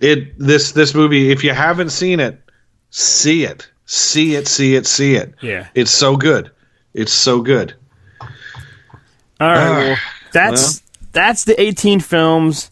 It 0.00 0.38
this 0.38 0.72
this 0.72 0.94
movie. 0.94 1.30
If 1.30 1.44
you 1.44 1.52
haven't 1.52 1.90
seen 1.90 2.20
it, 2.20 2.40
see 2.90 3.44
it, 3.44 3.70
see 3.88 4.36
it, 4.36 4.46
see 4.46 4.76
it, 4.76 4.86
see 4.86 5.16
it. 5.16 5.34
Yeah. 5.40 5.66
It's 5.74 5.90
so 5.90 6.16
good. 6.16 6.52
It's 6.94 7.12
so 7.12 7.40
good. 7.40 7.74
All 8.20 8.28
right. 9.48 9.58
Ah, 9.58 9.76
well, 9.76 9.96
that's 10.32 10.82
that's 11.12 11.44
the 11.44 11.60
18 11.60 12.00
films 12.00 12.70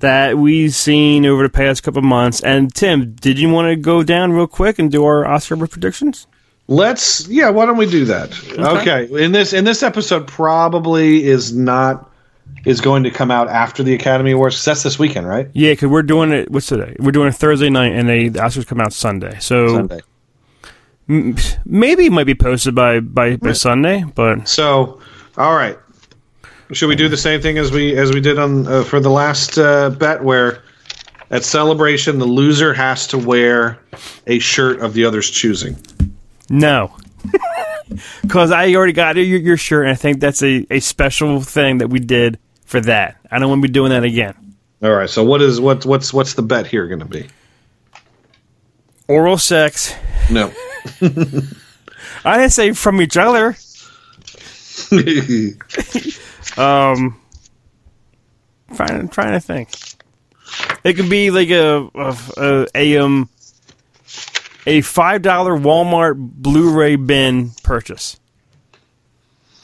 that 0.00 0.38
we've 0.38 0.74
seen 0.74 1.26
over 1.26 1.42
the 1.42 1.50
past 1.50 1.82
couple 1.82 1.98
of 1.98 2.04
months. 2.04 2.42
And 2.42 2.74
Tim, 2.74 3.14
did 3.14 3.38
you 3.38 3.48
want 3.50 3.68
to 3.68 3.76
go 3.76 4.02
down 4.02 4.32
real 4.32 4.46
quick 4.46 4.78
and 4.78 4.90
do 4.90 5.04
our 5.04 5.26
Oscar 5.26 5.56
predictions? 5.56 6.26
Let's 6.68 7.26
yeah. 7.28 7.50
Why 7.50 7.66
don't 7.66 7.76
we 7.76 7.86
do 7.86 8.04
that? 8.04 8.30
Okay. 8.52 9.04
Okay. 9.04 9.24
In 9.24 9.32
this 9.32 9.52
in 9.52 9.64
this 9.64 9.82
episode, 9.82 10.26
probably 10.28 11.24
is 11.24 11.52
not 11.52 12.10
is 12.64 12.80
going 12.80 13.04
to 13.04 13.10
come 13.10 13.30
out 13.30 13.48
after 13.48 13.82
the 13.82 13.94
Academy 13.94 14.32
Awards. 14.32 14.64
that's 14.64 14.82
this 14.82 14.98
weekend, 14.98 15.26
right? 15.26 15.48
Yeah, 15.52 15.72
because 15.72 15.88
we're 15.88 16.02
doing 16.02 16.32
it. 16.32 16.50
What's 16.50 16.66
today? 16.66 16.96
We're 16.98 17.12
doing 17.12 17.28
it 17.28 17.34
Thursday 17.34 17.70
night, 17.70 17.92
and 17.92 18.08
they, 18.08 18.28
the 18.28 18.40
Oscars 18.40 18.66
come 18.66 18.80
out 18.80 18.92
Sunday. 18.92 19.38
So 19.40 19.68
Sunday. 19.68 20.00
Maybe 21.66 22.06
it 22.06 22.12
might 22.12 22.24
be 22.24 22.34
posted 22.34 22.74
by 22.74 23.00
by, 23.00 23.36
by 23.36 23.52
Sunday, 23.52 24.04
but 24.14 24.48
So, 24.48 25.00
all 25.36 25.54
right. 25.54 25.78
Should 26.72 26.88
we 26.88 26.94
do 26.94 27.08
the 27.08 27.16
same 27.16 27.40
thing 27.42 27.58
as 27.58 27.72
we 27.72 27.96
as 27.96 28.12
we 28.12 28.20
did 28.20 28.38
on 28.38 28.66
uh, 28.66 28.84
for 28.84 29.00
the 29.00 29.10
last 29.10 29.58
uh, 29.58 29.90
bet, 29.90 30.22
where 30.22 30.62
at 31.30 31.42
celebration 31.42 32.18
the 32.18 32.26
loser 32.26 32.72
has 32.72 33.08
to 33.08 33.18
wear 33.18 33.78
a 34.28 34.38
shirt 34.38 34.80
of 34.80 34.94
the 34.94 35.04
other's 35.04 35.30
choosing? 35.30 35.76
no. 36.48 36.94
Because 38.22 38.52
I 38.52 38.72
already 38.74 38.92
got 38.92 39.16
your, 39.16 39.24
your 39.24 39.56
shirt, 39.56 39.84
and 39.84 39.90
I 39.92 39.96
think 39.96 40.20
that's 40.20 40.44
a, 40.44 40.64
a 40.70 40.78
special 40.78 41.40
thing 41.40 41.78
that 41.78 41.88
we 41.88 41.98
did 41.98 42.38
for 42.64 42.80
that. 42.82 43.16
I 43.32 43.40
don't 43.40 43.48
want 43.48 43.62
to 43.62 43.68
be 43.68 43.72
doing 43.72 43.90
that 43.90 44.04
again. 44.04 44.54
All 44.80 44.92
right. 44.92 45.10
So 45.10 45.24
what 45.24 45.42
is 45.42 45.60
what 45.60 45.84
what's 45.84 46.12
what's 46.14 46.34
the 46.34 46.42
bet 46.42 46.68
here 46.68 46.86
going 46.86 47.00
to 47.00 47.04
be? 47.04 47.26
Oral 49.08 49.38
sex. 49.38 49.92
No. 50.30 50.52
I 52.24 52.36
didn't 52.38 52.52
say 52.52 52.72
from 52.72 53.00
each 53.00 53.16
other. 53.16 53.56
Um, 56.56 57.20
trying 58.74 59.08
trying 59.08 59.32
to 59.32 59.40
think. 59.40 59.70
It 60.82 60.94
could 60.94 61.08
be 61.08 61.30
like 61.30 61.50
a 61.50 61.88
a, 61.94 62.16
a, 62.36 62.66
a 62.74 62.98
um 62.98 63.28
a 64.66 64.80
five 64.80 65.22
dollar 65.22 65.56
Walmart 65.56 66.16
Blu-ray 66.18 66.96
bin 66.96 67.50
purchase 67.62 68.18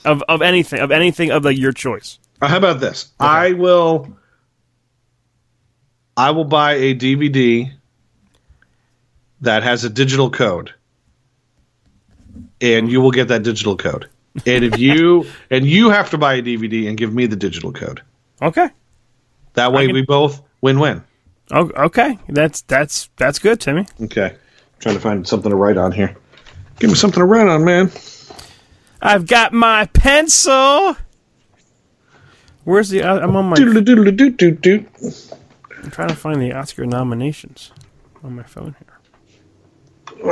of 0.05 0.23
of 0.29 0.43
anything 0.43 0.81
of 0.81 0.91
anything 0.93 1.31
of 1.31 1.45
like 1.45 1.59
your 1.59 1.73
choice. 1.73 2.19
Uh, 2.41 2.49
How 2.49 2.59
about 2.59 2.81
this? 2.81 3.09
I 3.19 3.53
will. 3.53 4.17
I 6.17 6.31
will 6.31 6.45
buy 6.45 6.75
a 6.75 6.95
DVD 6.95 7.73
that 9.43 9.63
has 9.65 9.85
a 9.85 9.91
digital 9.91 10.31
code, 10.31 10.73
and 12.61 12.91
you 12.91 13.01
will 13.01 13.11
get 13.11 13.29
that 13.29 13.43
digital 13.43 13.77
code. 13.77 14.09
And 14.47 14.65
if 14.65 14.79
you 14.79 15.27
and 15.51 15.67
you 15.67 15.91
have 15.91 16.11
to 16.11 16.19
buy 16.19 16.35
a 16.35 16.43
DVD 16.43 16.89
and 16.89 16.97
give 16.97 17.13
me 17.15 17.27
the 17.27 17.37
digital 17.37 17.73
code, 17.73 18.03
Okay. 18.43 18.69
that 19.55 19.73
way 19.73 19.87
can- 19.87 19.95
we 19.95 20.03
both 20.03 20.43
win-win. 20.61 21.03
Oh, 21.53 21.71
okay. 21.77 22.19
That's 22.29 22.63
that's 22.63 23.09
that's 23.17 23.39
good, 23.39 23.61
Timmy. 23.61 23.87
Okay, 24.01 24.35
trying 24.81 24.97
to 24.97 25.01
find 25.01 25.27
something 25.27 25.51
to 25.51 25.57
write 25.57 25.77
on 25.77 25.93
here. 25.93 26.17
Give 26.81 26.91
me 26.91 26.97
something 26.97 27.21
to 27.21 27.25
write 27.25 27.47
on, 27.49 27.65
man. 27.65 27.91
I've 29.01 29.27
got 29.29 29.53
my 29.53 29.85
pencil. 29.87 30.97
Where's 32.65 32.89
the? 32.89 33.05
I'm 33.05 33.37
on 33.37 33.45
my. 33.47 33.57
I'm 33.57 33.87
trying 35.91 36.09
to 36.09 36.17
find 36.17 36.43
the 36.43 36.53
Oscar 36.53 36.85
nominations 36.85 37.71
on 38.25 38.35
my 38.35 38.43
phone 38.43 38.75
here. 38.81 38.99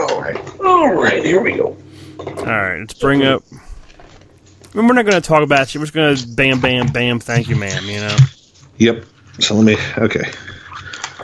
All 0.00 0.20
right, 0.20 0.60
all 0.60 0.94
right, 0.94 1.24
here 1.24 1.40
we 1.40 1.52
go. 1.52 1.76
All 2.18 2.26
right, 2.44 2.78
let's 2.80 2.94
bring 2.94 3.22
up. 3.24 3.42
I 3.52 4.76
mean, 4.78 4.86
we're 4.88 4.94
not 4.94 5.06
going 5.06 5.20
to 5.20 5.26
talk 5.26 5.42
about 5.42 5.72
it. 5.74 5.78
We're 5.78 5.84
just 5.86 5.94
going 5.94 6.16
to 6.16 6.26
bam, 6.28 6.60
bam, 6.60 6.88
bam. 6.88 7.20
Thank 7.20 7.48
you, 7.48 7.56
ma'am. 7.56 7.84
You 7.84 8.00
know, 8.00 8.16
Yep. 8.78 9.04
So 9.40 9.54
let 9.54 9.64
me. 9.64 9.76
Okay. 9.98 10.30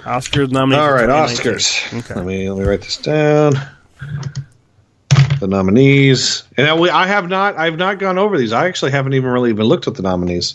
Oscars 0.05 0.51
nominated. 0.51 0.85
All 0.85 0.93
right, 0.93 1.09
Oscars. 1.09 1.87
Okay. 1.99 2.15
Let 2.15 2.25
me 2.25 2.49
let 2.51 2.59
me 2.63 2.69
write 2.69 2.81
this 2.83 2.97
down. 2.97 3.55
The 5.41 5.47
nominees, 5.47 6.43
and 6.57 6.67
I, 6.69 6.75
we- 6.75 6.91
I 6.91 7.07
have 7.07 7.29
not. 7.29 7.57
I've 7.57 7.77
not 7.79 7.99
gone 7.99 8.19
over 8.19 8.37
these. 8.39 8.53
I 8.53 8.67
actually 8.67 8.91
haven't 8.91 9.15
even 9.15 9.31
really 9.31 9.51
even 9.51 9.67
looked 9.67 9.87
at 9.87 9.95
the 9.95 10.03
nominees. 10.03 10.55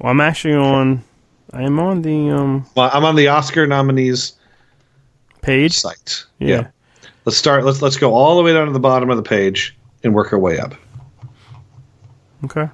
Well, 0.00 0.10
I'm 0.10 0.20
actually 0.20 0.54
on. 0.54 1.02
I 1.52 1.62
am 1.62 1.78
on 1.78 2.02
the 2.02 2.30
um 2.30 2.66
Well, 2.74 2.90
I'm 2.92 3.04
on 3.04 3.14
the 3.16 3.28
Oscar 3.28 3.66
nominees 3.66 4.32
page. 5.42 5.72
site. 5.78 6.24
Yeah. 6.38 6.68
Let's 7.24 7.38
start. 7.38 7.64
Let's 7.64 7.80
let's 7.80 7.96
go 7.96 8.14
all 8.14 8.36
the 8.36 8.42
way 8.42 8.52
down 8.52 8.66
to 8.66 8.72
the 8.72 8.80
bottom 8.80 9.10
of 9.10 9.16
the 9.16 9.22
page 9.22 9.76
and 10.02 10.14
work 10.14 10.32
our 10.32 10.38
way 10.38 10.58
up. 10.58 10.74
Okay. 12.44 12.68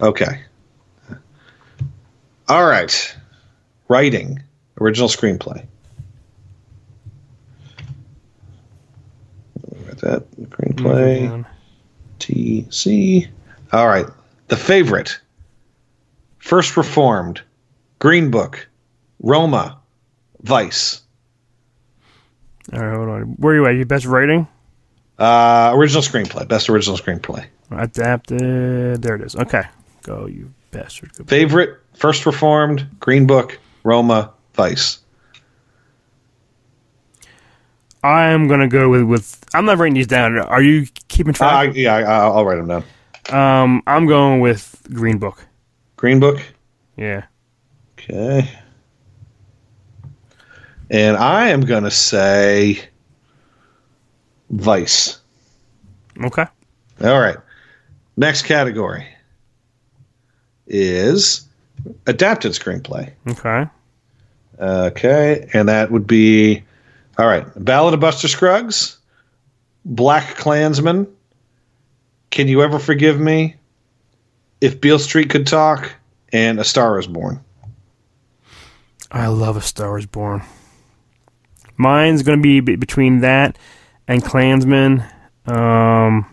Okay. 0.00 0.40
All 2.48 2.66
right. 2.66 3.16
Writing, 3.88 4.42
original 4.80 5.08
screenplay. 5.08 5.66
Write 9.84 9.98
that 9.98 10.30
screenplay. 10.32 11.44
TC. 12.20 13.28
All 13.72 13.88
right. 13.88 14.06
The 14.48 14.56
favorite. 14.56 15.18
First 16.38 16.76
Reformed. 16.76 17.42
Green 17.98 18.30
Book. 18.30 18.68
Roma. 19.20 19.78
Vice. 20.42 21.02
All 22.72 22.78
right, 22.80 22.94
hold 22.96 23.08
on. 23.08 23.22
Where 23.38 23.54
are 23.54 23.56
you 23.56 23.66
at? 23.66 23.74
Your 23.76 23.86
best 23.86 24.06
rating? 24.06 24.46
Uh, 25.18 25.72
original 25.74 26.02
screenplay. 26.02 26.46
Best 26.48 26.70
original 26.70 26.96
screenplay. 26.96 27.46
Adapted. 27.70 29.02
There 29.02 29.16
it 29.16 29.22
is. 29.22 29.36
Okay. 29.36 29.62
Go, 30.02 30.26
you 30.26 30.52
bastard. 30.70 31.12
Go. 31.14 31.24
Favorite. 31.24 31.78
First 31.94 32.24
Reformed. 32.26 32.86
Green 33.00 33.26
Book. 33.26 33.58
Roma. 33.84 34.32
Vice. 34.54 35.00
I'm 38.02 38.48
gonna 38.48 38.68
go 38.68 38.88
with 38.88 39.02
with. 39.02 39.44
I'm 39.54 39.66
not 39.66 39.78
writing 39.78 39.94
these 39.94 40.06
down. 40.06 40.38
Are 40.38 40.62
you 40.62 40.86
keeping 41.08 41.34
Uh, 41.34 41.36
track? 41.36 41.72
yeah, 41.74 41.94
I, 41.96 42.02
I'll 42.02 42.44
write 42.46 42.56
them 42.56 42.68
down. 42.68 42.84
um, 43.62 43.82
I'm 43.86 44.06
going 44.06 44.40
with 44.40 44.80
Green 44.92 45.18
Book. 45.18 45.44
Green 45.96 46.18
Book. 46.18 46.40
Yeah. 46.96 47.24
Okay. 47.98 48.48
And 50.90 51.16
I 51.16 51.48
am 51.48 51.60
going 51.60 51.84
to 51.84 51.90
say 51.90 52.80
Vice. 54.50 55.20
Okay. 56.22 56.46
All 57.00 57.20
right. 57.20 57.36
Next 58.16 58.42
category 58.42 59.06
is 60.66 61.48
adapted 62.06 62.52
screenplay. 62.52 63.12
Okay. 63.28 63.66
Okay. 64.58 65.48
And 65.54 65.68
that 65.68 65.90
would 65.90 66.06
be, 66.06 66.62
all 67.18 67.26
right, 67.26 67.46
Ballad 67.56 67.94
of 67.94 68.00
Buster 68.00 68.28
Scruggs, 68.28 68.98
BlacKkKlansman, 69.88 71.08
Can 72.30 72.48
You 72.48 72.62
Ever 72.62 72.78
Forgive 72.78 73.18
Me, 73.18 73.54
If 74.60 74.80
Beale 74.80 74.98
Street 74.98 75.30
Could 75.30 75.46
Talk, 75.46 75.92
and 76.32 76.60
A 76.60 76.64
Star 76.64 76.98
Is 76.98 77.06
Born. 77.06 77.42
I 79.10 79.28
love 79.28 79.56
A 79.56 79.62
Star 79.62 79.96
Is 79.98 80.06
Born. 80.06 80.42
Mine's 81.80 82.22
going 82.22 82.38
to 82.38 82.42
be 82.42 82.60
be- 82.60 82.76
between 82.76 83.20
that 83.20 83.56
and 84.06 84.22
Klansman. 84.22 85.02
Um, 85.46 86.26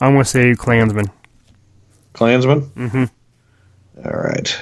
I'm 0.00 0.12
going 0.12 0.18
to 0.18 0.24
say 0.24 0.54
Klansman. 0.54 1.06
Klansman? 2.12 2.60
Mm-hmm. 2.76 3.04
All 4.04 4.12
right. 4.20 4.58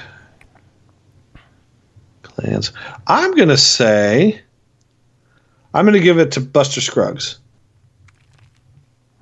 Clans. 2.23 2.71
I'm 3.07 3.35
going 3.35 3.49
to 3.49 3.57
say, 3.57 4.39
I'm 5.73 5.83
going 5.85 5.93
to 5.93 5.99
give 5.99 6.17
it 6.17 6.31
to 6.33 6.39
Buster 6.39 6.79
Scruggs, 6.79 7.39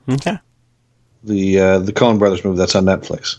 Okay. 0.09 0.37
the 1.23 1.59
uh, 1.59 1.79
the 1.79 1.91
Coen 1.93 2.19
Brothers 2.19 2.43
movie 2.45 2.57
that's 2.57 2.75
on 2.75 2.85
Netflix. 2.85 3.37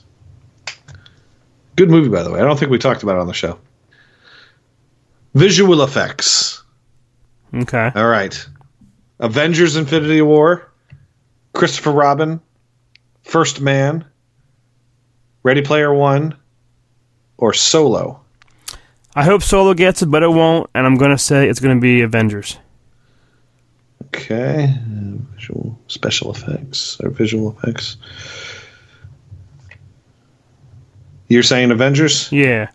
Good 1.76 1.88
movie, 1.90 2.08
by 2.08 2.22
the 2.24 2.32
way. 2.32 2.40
I 2.40 2.42
don't 2.44 2.58
think 2.58 2.70
we 2.72 2.78
talked 2.78 3.02
about 3.04 3.16
it 3.16 3.20
on 3.20 3.26
the 3.28 3.32
show. 3.32 3.58
Visual 5.34 5.82
effects. 5.82 6.62
Okay. 7.54 7.90
All 7.94 8.08
right. 8.08 8.46
Avengers 9.18 9.76
Infinity 9.76 10.22
War, 10.22 10.70
Christopher 11.52 11.92
Robin, 11.92 12.40
First 13.22 13.60
Man, 13.60 14.04
Ready 15.42 15.62
Player 15.62 15.92
One, 15.92 16.36
or 17.36 17.52
Solo. 17.52 18.20
I 19.14 19.24
hope 19.24 19.42
Solo 19.42 19.74
gets 19.74 20.02
it, 20.02 20.06
but 20.06 20.22
it 20.22 20.28
won't, 20.30 20.70
and 20.74 20.86
I'm 20.86 20.96
going 20.96 21.10
to 21.10 21.18
say 21.18 21.48
it's 21.48 21.60
going 21.60 21.76
to 21.76 21.80
be 21.80 22.02
Avengers. 22.02 22.58
Okay. 24.06 24.74
Uh, 24.74 25.10
Visual 25.34 25.78
special 25.88 26.30
effects 26.30 27.00
or 27.00 27.08
visual 27.10 27.56
effects. 27.56 27.96
You're 31.28 31.42
saying 31.42 31.70
Avengers? 31.70 32.30
Yeah. 32.30 32.68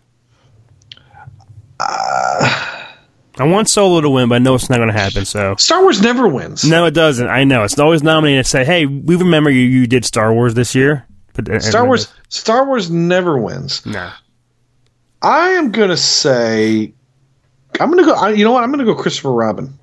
I 3.38 3.44
want 3.44 3.68
Solo 3.68 4.00
to 4.00 4.08
win, 4.08 4.28
but 4.28 4.36
I 4.36 4.38
know 4.38 4.54
it's 4.54 4.70
not 4.70 4.76
going 4.76 4.88
to 4.88 4.98
happen, 4.98 5.24
so. 5.24 5.56
Star 5.56 5.82
Wars 5.82 6.00
never 6.00 6.26
wins. 6.26 6.64
No, 6.64 6.86
it 6.86 6.92
doesn't. 6.92 7.28
I 7.28 7.44
know. 7.44 7.64
It's 7.64 7.78
always 7.78 8.02
nominated 8.02 8.44
to 8.44 8.50
say, 8.50 8.64
hey, 8.64 8.86
we 8.86 9.14
remember 9.16 9.50
you, 9.50 9.60
you 9.60 9.86
did 9.86 10.04
Star 10.06 10.32
Wars 10.32 10.54
this 10.54 10.74
year. 10.74 11.06
But 11.34 11.50
uh, 11.50 11.60
Star 11.60 11.84
Wars 11.86 12.10
Star 12.30 12.64
Wars 12.66 12.90
never 12.90 13.36
wins. 13.36 13.84
No. 13.84 14.10
I 15.20 15.50
am 15.50 15.70
gonna 15.70 15.98
say 15.98 16.94
I'm 17.78 17.90
gonna 17.90 18.04
go 18.04 18.14
I, 18.14 18.30
you 18.30 18.42
know 18.42 18.52
what? 18.52 18.64
I'm 18.64 18.70
gonna 18.70 18.86
go 18.86 18.94
Christopher 18.94 19.32
Robin. 19.32 19.78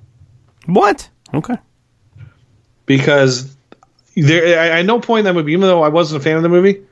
What? 0.66 1.08
Okay. 1.32 1.54
because 2.86 3.54
there 4.16 4.58
I, 4.58 4.78
I 4.78 4.82
no 4.82 4.98
point 4.98 5.20
in 5.20 5.24
that 5.26 5.34
movie, 5.34 5.52
even 5.52 5.62
though 5.62 5.82
I 5.84 5.88
wasn't 5.88 6.20
a 6.20 6.24
fan 6.24 6.36
of 6.36 6.42
the 6.42 6.48
movie. 6.48 6.84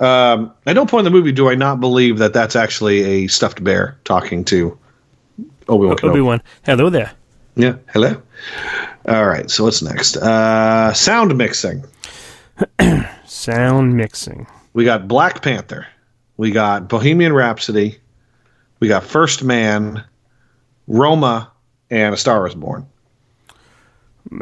Um, 0.00 0.52
at 0.66 0.74
no 0.74 0.84
point 0.84 1.06
in 1.06 1.12
the 1.12 1.16
movie 1.16 1.30
do 1.30 1.48
I 1.48 1.54
not 1.54 1.78
believe 1.78 2.18
that 2.18 2.32
that's 2.32 2.56
actually 2.56 3.02
a 3.02 3.26
stuffed 3.28 3.62
bear 3.62 3.96
talking 4.02 4.44
to 4.46 4.76
Obi 5.68 5.86
Wan. 5.86 5.96
Obi 6.02 6.20
Wan. 6.20 6.42
Hello 6.64 6.90
there. 6.90 7.12
Yeah, 7.54 7.76
hello. 7.92 8.20
All 9.06 9.26
right, 9.26 9.50
so 9.50 9.64
what's 9.64 9.82
next? 9.82 10.16
Uh, 10.16 10.92
sound 10.92 11.36
mixing. 11.36 11.84
Sound 13.24 13.96
mixing. 13.96 14.46
We 14.74 14.84
got 14.84 15.08
Black 15.08 15.42
Panther. 15.42 15.86
We 16.36 16.50
got 16.50 16.88
Bohemian 16.88 17.32
Rhapsody. 17.32 17.98
We 18.78 18.88
got 18.88 19.02
First 19.02 19.42
Man, 19.42 20.04
Roma, 20.86 21.50
and 21.90 22.14
A 22.14 22.18
Star 22.18 22.46
Is 22.46 22.54
Born. 22.54 22.86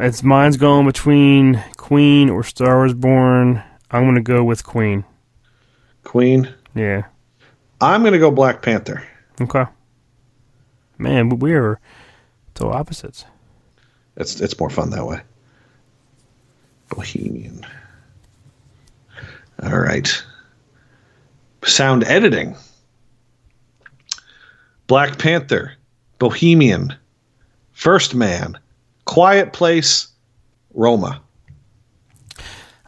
It's 0.01 0.23
mine's 0.25 0.57
going 0.57 0.87
between 0.87 1.63
Queen 1.77 2.29
or 2.29 2.43
Star 2.43 2.79
Wars 2.79 2.93
Born. 2.93 3.63
I'm 3.93 4.03
going 4.05 4.17
to 4.17 4.21
go 4.23 4.43
with 4.43 4.65
Queen. 4.65 5.05
Queen. 6.03 6.53
Yeah. 6.75 7.05
I'm 7.81 8.03
gonna 8.05 8.19
go 8.19 8.31
Black 8.31 8.63
Panther. 8.63 9.03
Okay. 9.41 9.65
Man, 11.01 11.31
we're 11.39 11.81
total 12.55 12.75
opposites. 12.75 13.25
It's 14.17 14.41
it's 14.41 14.59
more 14.61 14.71
fun 14.71 14.91
that 14.91 15.07
way. 15.07 15.21
Bohemian. 16.91 17.65
All 19.63 19.79
right. 19.79 20.11
Sound 21.65 22.05
editing. 22.05 22.55
Black 24.87 25.19
Panther, 25.19 25.73
Bohemian, 26.19 26.93
First 27.73 28.13
Man, 28.15 28.59
Quiet 29.05 29.53
Place, 29.53 30.09
Roma. 30.75 31.23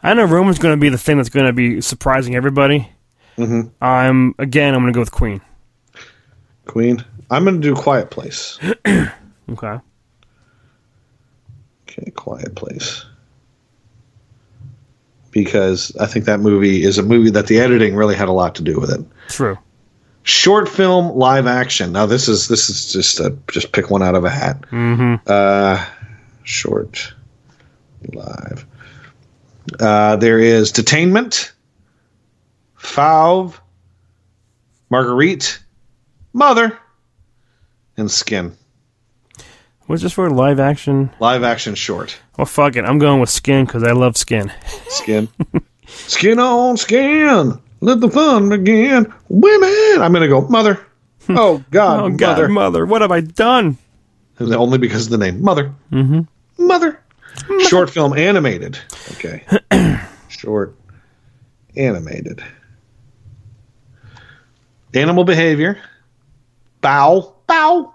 I 0.03 0.13
know 0.13 0.25
Roma's 0.25 0.59
going 0.59 0.73
to 0.77 0.81
be 0.81 0.89
the 0.89 0.97
thing 0.97 1.15
that's 1.17 1.29
going 1.29 1.45
to 1.45 1.53
be 1.53 1.79
surprising 1.79 2.35
everybody. 2.35 2.89
Mhm. 3.37 3.71
I'm 3.81 4.35
again. 4.37 4.75
I'm 4.75 4.81
going 4.81 4.91
to 4.91 4.97
go 4.97 4.99
with 5.01 5.11
Queen. 5.11 5.41
Queen. 6.65 7.03
I'm 7.33 7.43
going 7.43 7.59
to 7.59 7.67
do 7.67 7.75
Quiet 7.75 8.09
Place. 8.11 8.59
Okay. 9.51 9.77
Okay, 11.81 12.11
Quiet 12.11 12.55
Place. 12.55 13.05
Because 15.31 15.93
I 15.97 16.05
think 16.05 16.25
that 16.25 16.39
movie 16.39 16.83
is 16.83 16.97
a 16.97 17.03
movie 17.03 17.31
that 17.31 17.47
the 17.47 17.59
editing 17.59 17.93
really 17.95 18.15
had 18.15 18.29
a 18.29 18.31
lot 18.31 18.55
to 18.55 18.61
do 18.61 18.79
with 18.79 18.89
it. 18.89 19.05
True. 19.27 19.57
Short 20.23 20.69
film 20.69 21.17
live 21.17 21.45
action. 21.45 21.91
Now 21.91 22.05
this 22.05 22.29
is 22.29 22.47
this 22.47 22.69
is 22.69 22.93
just 22.93 23.19
a 23.19 23.35
just 23.51 23.73
pick 23.73 23.89
one 23.89 24.01
out 24.01 24.15
of 24.15 24.23
a 24.23 24.29
hat. 24.29 24.61
Mm-hmm. 24.71 25.15
Uh, 25.27 25.85
short 26.43 27.13
live. 28.13 28.65
Uh, 29.77 30.15
there 30.15 30.39
is 30.39 30.71
Detainment, 30.71 31.51
Fauve, 32.77 33.59
Marguerite, 34.89 35.59
Mother, 36.31 36.79
and 37.97 38.09
Skin. 38.09 38.55
What's 39.85 40.01
this 40.01 40.13
for 40.13 40.29
live 40.29 40.59
action? 40.59 41.11
Live 41.19 41.43
action 41.43 41.75
short. 41.75 42.17
Well, 42.37 42.45
fuck 42.45 42.75
it. 42.75 42.85
I'm 42.85 42.99
going 42.99 43.19
with 43.19 43.29
Skin 43.29 43.65
because 43.65 43.83
I 43.83 43.91
love 43.91 44.15
Skin. 44.17 44.51
Skin. 44.87 45.27
skin 45.87 46.39
on 46.39 46.77
skin. 46.77 47.59
Let 47.81 47.99
the 47.99 48.09
fun 48.09 48.49
begin. 48.49 49.13
Women. 49.29 50.01
I'm 50.01 50.11
going 50.13 50.21
to 50.21 50.27
go 50.27 50.41
Mother. 50.47 50.79
Oh, 51.29 51.63
God. 51.71 51.99
Oh 52.01 52.09
God, 52.09 52.35
Mother. 52.35 52.47
mother, 52.49 52.85
what 52.85 53.01
have 53.01 53.11
I 53.11 53.21
done? 53.21 53.77
Only 54.41 54.77
because 54.77 55.05
of 55.05 55.11
the 55.11 55.17
name. 55.17 55.41
Mother. 55.41 55.73
Mm-hmm. 55.89 56.67
Mother. 56.67 57.01
Short 57.67 57.89
film 57.89 58.11
animated. 58.17 58.77
Okay. 59.11 59.45
Short 60.27 60.75
animated. 61.77 62.43
Animal 64.93 65.23
behavior. 65.23 65.79
Bao. 66.81 67.33
Bow. 67.47 67.93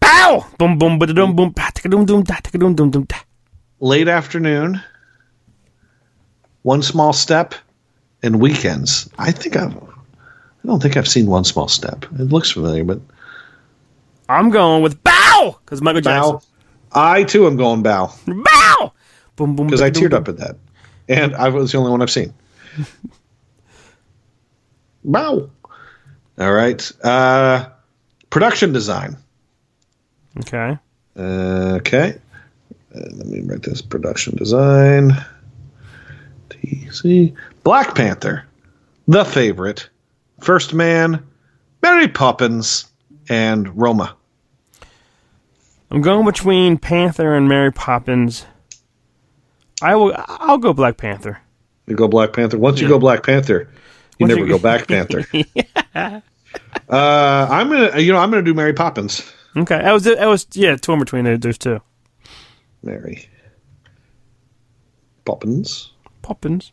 Bow! 0.00 0.46
Boom, 0.58 0.78
boom, 0.78 0.98
ba 0.98 1.06
dum, 1.06 1.36
boom, 1.36 1.50
ba 1.50 1.70
ticka 1.74 1.88
dum, 1.88 2.04
dum, 2.04 2.22
da 2.22 2.36
ticka 2.36 2.58
dum, 2.58 2.74
dum, 2.74 2.90
dum, 2.90 3.04
da. 3.04 3.16
Late 3.80 4.08
afternoon. 4.08 4.82
One 6.62 6.82
small 6.82 7.12
step. 7.12 7.54
And 8.22 8.40
weekends. 8.40 9.08
I 9.18 9.30
think 9.30 9.56
I've. 9.56 9.76
I 9.76 10.66
don't 10.66 10.82
think 10.82 10.96
I've 10.96 11.06
seen 11.08 11.26
one 11.26 11.44
small 11.44 11.68
step. 11.68 12.04
It 12.18 12.24
looks 12.32 12.50
familiar, 12.50 12.82
but 12.84 13.00
I'm 14.28 14.50
going 14.50 14.82
with 14.82 15.02
Bao 15.04 15.56
because 15.64 15.80
Michael 15.80 16.00
Jackson. 16.00 16.32
bow. 16.32 16.42
I 16.92 17.22
too 17.24 17.46
am 17.46 17.56
going 17.56 17.82
bow 17.82 18.12
Bow! 18.26 18.92
Boom, 19.36 19.54
boom, 19.54 19.66
because 19.66 19.82
I 19.82 19.90
ba-da-dum, 19.90 20.10
teared 20.10 20.14
up 20.14 20.28
at 20.28 20.38
that, 20.38 20.56
and 21.08 21.34
I 21.36 21.48
was 21.48 21.70
the 21.70 21.78
only 21.78 21.90
one 21.90 22.02
I've 22.02 22.10
seen. 22.10 22.34
bow. 25.04 25.48
All 26.38 26.52
right. 26.52 26.92
Uh, 27.04 27.68
production 28.30 28.72
design. 28.72 29.16
Okay. 30.40 30.78
Okay. 31.16 32.18
Uh, 32.94 33.00
let 33.00 33.26
me 33.26 33.40
write 33.42 33.62
this 33.62 33.82
production 33.82 34.36
design. 34.36 35.12
TC. 36.50 37.34
Black 37.64 37.94
Panther. 37.94 38.44
The 39.06 39.24
favorite. 39.24 39.88
First 40.40 40.74
Man. 40.74 41.24
Mary 41.82 42.08
Poppins. 42.08 42.86
And 43.28 43.76
Roma. 43.78 44.16
I'm 45.90 46.00
going 46.02 46.24
between 46.26 46.78
Panther 46.78 47.34
and 47.34 47.48
Mary 47.48 47.72
Poppins. 47.72 48.46
I 49.82 49.96
will. 49.96 50.14
I'll 50.16 50.58
go 50.58 50.72
Black 50.72 50.96
Panther. 50.96 51.38
You 51.86 51.94
go 51.96 52.08
Black 52.08 52.32
Panther. 52.32 52.58
Once 52.58 52.80
you 52.80 52.88
go 52.88 52.98
Black 52.98 53.22
Panther, 53.24 53.68
you 54.18 54.24
Once 54.24 54.30
never 54.34 54.46
you- 54.46 54.52
go 54.52 54.58
back 54.62 54.88
Panther. 54.88 55.24
Uh, 56.88 57.46
I'm 57.50 57.68
gonna, 57.68 57.98
you 57.98 58.12
know, 58.12 58.18
I'm 58.18 58.30
gonna 58.30 58.42
do 58.42 58.54
Mary 58.54 58.72
Poppins. 58.72 59.30
Okay. 59.56 59.76
I 59.76 59.92
was. 59.92 60.06
I 60.06 60.26
was. 60.26 60.46
Yeah, 60.52 60.76
torn 60.76 60.98
between 60.98 61.24
those 61.40 61.58
two. 61.58 61.80
Mary 62.82 63.28
Poppins. 65.24 65.92
Poppins. 66.22 66.72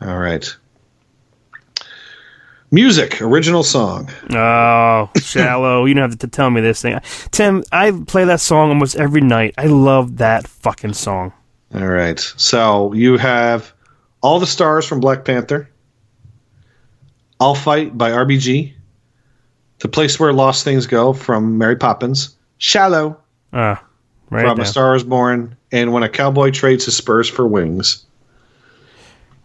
All 0.00 0.18
right. 0.18 0.56
Music, 2.70 3.20
original 3.20 3.62
song. 3.62 4.10
Oh, 4.30 5.10
shallow. 5.16 5.84
you 5.84 5.92
don't 5.92 6.10
have 6.10 6.18
to 6.20 6.26
tell 6.26 6.48
me 6.48 6.62
this 6.62 6.80
thing. 6.80 6.98
Tim, 7.30 7.62
I 7.70 7.92
play 8.06 8.24
that 8.24 8.40
song 8.40 8.70
almost 8.70 8.96
every 8.96 9.20
night. 9.20 9.54
I 9.58 9.66
love 9.66 10.16
that 10.16 10.48
fucking 10.48 10.94
song. 10.94 11.34
All 11.74 11.86
right. 11.86 12.18
So 12.18 12.94
you 12.94 13.18
have 13.18 13.74
All 14.22 14.40
the 14.40 14.46
Stars 14.46 14.86
from 14.86 15.00
Black 15.00 15.26
Panther, 15.26 15.68
I'll 17.42 17.56
Fight 17.56 17.98
by 17.98 18.10
RBG, 18.12 18.72
The 19.80 19.88
Place 19.88 20.20
Where 20.20 20.32
Lost 20.32 20.62
Things 20.62 20.86
Go 20.86 21.12
from 21.12 21.58
Mary 21.58 21.74
Poppins, 21.76 22.36
Shallow 22.58 23.16
Ah, 23.52 23.82
right 24.30 24.46
from 24.46 24.58
now. 24.58 24.62
A 24.62 24.66
Star 24.66 24.94
is 24.94 25.02
Born, 25.02 25.56
and 25.72 25.92
When 25.92 26.04
a 26.04 26.08
Cowboy 26.08 26.52
Trades 26.52 26.84
His 26.84 26.96
Spurs 26.96 27.28
for 27.28 27.46
Wings 27.46 28.06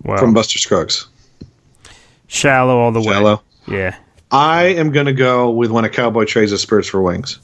Wow. 0.03 0.18
from 0.18 0.34
Buster 0.36 0.60
Scruggs. 0.60 1.07
shallow 2.28 2.78
all 2.78 2.91
the 2.91 2.99
way. 2.99 3.07
Shallow. 3.14 3.41
Yeah. 3.68 3.95
I 4.30 4.65
am 4.65 4.91
going 4.91 5.07
to 5.07 5.14
go 5.14 5.49
with 5.49 5.72
When 5.72 5.84
a 5.84 5.90
Cowboy 5.90 6.26
Trades 6.26 6.52
His 6.52 6.61
Spurs 6.61 6.88
for 6.88 7.02
Wings. 7.02 7.40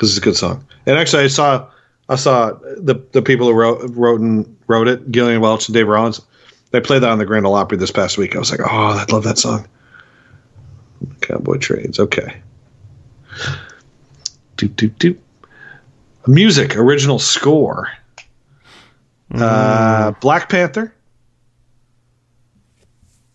This 0.00 0.10
is 0.10 0.18
a 0.18 0.20
good 0.20 0.36
song. 0.36 0.66
And 0.86 0.98
actually, 0.98 1.24
I 1.24 1.28
saw 1.28 1.66
I 2.10 2.16
saw 2.16 2.52
the 2.76 2.96
the 3.12 3.22
people 3.22 3.46
who 3.46 3.54
wrote 3.54 3.90
wrote 3.94 4.20
and 4.20 4.54
wrote 4.66 4.86
it, 4.88 5.10
Gillian 5.10 5.40
Welch 5.40 5.66
and 5.68 5.74
Dave 5.74 5.88
Rawlings. 5.88 6.20
They 6.74 6.80
played 6.80 7.04
that 7.04 7.10
on 7.10 7.18
the 7.18 7.24
Grand 7.24 7.46
Ole 7.46 7.54
Opry 7.54 7.78
this 7.78 7.92
past 7.92 8.18
week. 8.18 8.34
I 8.34 8.40
was 8.40 8.50
like, 8.50 8.58
oh, 8.58 8.66
I 8.68 9.04
love 9.12 9.22
that 9.22 9.38
song. 9.38 9.68
Cowboy 11.20 11.58
Trades. 11.58 12.00
Okay. 12.00 12.42
Doop 14.56 14.74
doop 14.74 14.96
doop. 14.96 15.18
Music 16.26 16.76
original 16.76 17.20
score. 17.20 17.92
Uh, 19.32 20.10
Black 20.20 20.48
Panther. 20.48 20.92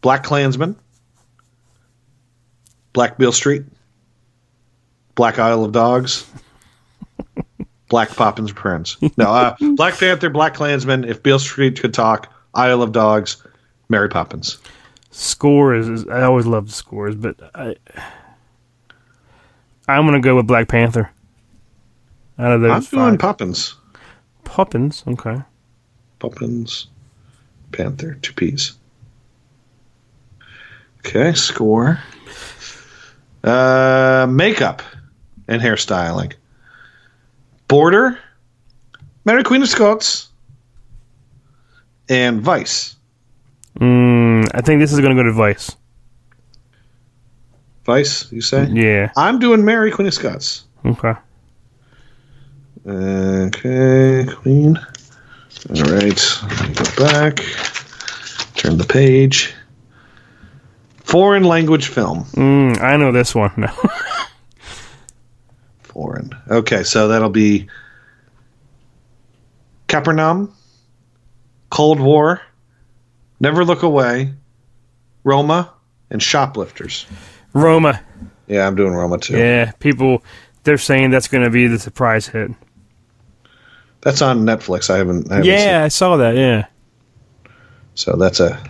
BlacKkKlansman. 0.01 0.75
Black 2.91 3.17
Bill 3.17 3.31
Street. 3.31 3.63
Black 5.15 5.39
Isle 5.39 5.63
of 5.63 5.71
Dogs. 5.71 6.29
Black 7.87 8.09
Poppins 8.09 8.51
Prince. 8.51 8.97
No, 9.15 9.31
uh, 9.31 9.55
Black 9.75 9.97
Panther, 9.97 10.29
BlacKkKlansman, 10.29 11.07
If 11.07 11.23
Beale 11.23 11.39
Street 11.39 11.79
Could 11.79 11.93
Talk, 11.93 12.33
Isle 12.53 12.81
of 12.81 12.91
Dogs, 12.91 13.43
Mary 13.89 14.09
Poppins. 14.09 14.57
Score 15.11 15.73
is, 15.73 15.87
is 15.87 16.07
I 16.07 16.23
always 16.23 16.45
love 16.45 16.67
the 16.67 16.73
scores, 16.73 17.15
but 17.15 17.35
I 17.55 17.75
I'm 19.87 20.05
gonna 20.05 20.19
go 20.19 20.35
with 20.35 20.47
Black 20.47 20.67
Panther. 20.67 21.11
Out 22.37 22.53
of 22.53 22.61
those 22.61 22.93
I'm 22.93 22.99
doing. 22.99 23.17
Poppins. 23.17 23.75
Poppins, 24.43 25.03
okay. 25.07 25.41
Poppins, 26.19 26.87
Panther, 27.71 28.15
two 28.21 28.33
P's. 28.33 28.77
Okay, 30.99 31.33
score. 31.33 31.99
Uh, 33.43 34.27
makeup 34.29 34.81
and 35.47 35.61
hairstyling. 35.61 36.33
Border, 37.67 38.19
Mary 39.25 39.43
Queen 39.43 39.61
of 39.61 39.69
Scots, 39.69 40.28
and 42.09 42.41
Vice. 42.41 42.95
Mm, 43.79 44.49
I 44.53 44.61
think 44.61 44.81
this 44.81 44.91
is 44.91 44.99
gonna 44.99 45.15
go 45.15 45.23
to 45.23 45.31
Vice. 45.31 45.75
Vice, 47.85 48.31
you 48.31 48.41
say? 48.41 48.67
Yeah. 48.67 49.11
I'm 49.15 49.39
doing 49.39 49.63
Mary 49.63 49.91
Queen 49.91 50.07
of 50.07 50.13
Scots. 50.13 50.65
Okay. 50.85 51.13
Okay, 52.85 54.25
Queen. 54.35 54.77
All 54.77 55.83
right, 55.83 56.37
go 56.75 57.05
back. 57.05 57.37
Turn 58.55 58.77
the 58.77 58.85
page. 58.87 59.53
Foreign 61.03 61.43
language 61.43 61.87
film. 61.87 62.23
Mm, 62.35 62.81
I 62.81 62.97
know 62.97 63.11
this 63.11 63.35
one. 63.35 63.51
No. 63.57 63.67
Foreign. 65.81 66.31
Okay, 66.49 66.83
so 66.83 67.07
that'll 67.07 67.29
be 67.29 67.67
Capernaum, 69.87 70.53
Cold 71.69 71.99
War, 71.99 72.41
Never 73.39 73.63
Look 73.63 73.83
Away, 73.83 74.33
Roma, 75.23 75.71
and 76.09 76.21
Shoplifters. 76.21 77.05
Roma. 77.53 78.01
Yeah, 78.47 78.65
I'm 78.67 78.75
doing 78.75 78.93
Roma 78.93 79.17
too. 79.19 79.37
Yeah. 79.37 79.71
People 79.79 80.23
they're 80.63 80.77
saying 80.77 81.11
that's 81.11 81.27
gonna 81.27 81.49
be 81.49 81.67
the 81.67 81.79
surprise 81.79 82.27
hit. 82.27 82.51
That's 84.01 84.21
on 84.21 84.41
Netflix. 84.45 84.89
I 84.89 84.97
haven't. 84.97 85.31
I 85.31 85.35
haven't 85.35 85.51
Yeah, 85.51 85.83
I 85.83 85.87
saw 85.89 86.17
that. 86.17 86.35
Yeah. 86.35 86.65
So 87.95 88.15
that's 88.15 88.39
a 88.39 88.61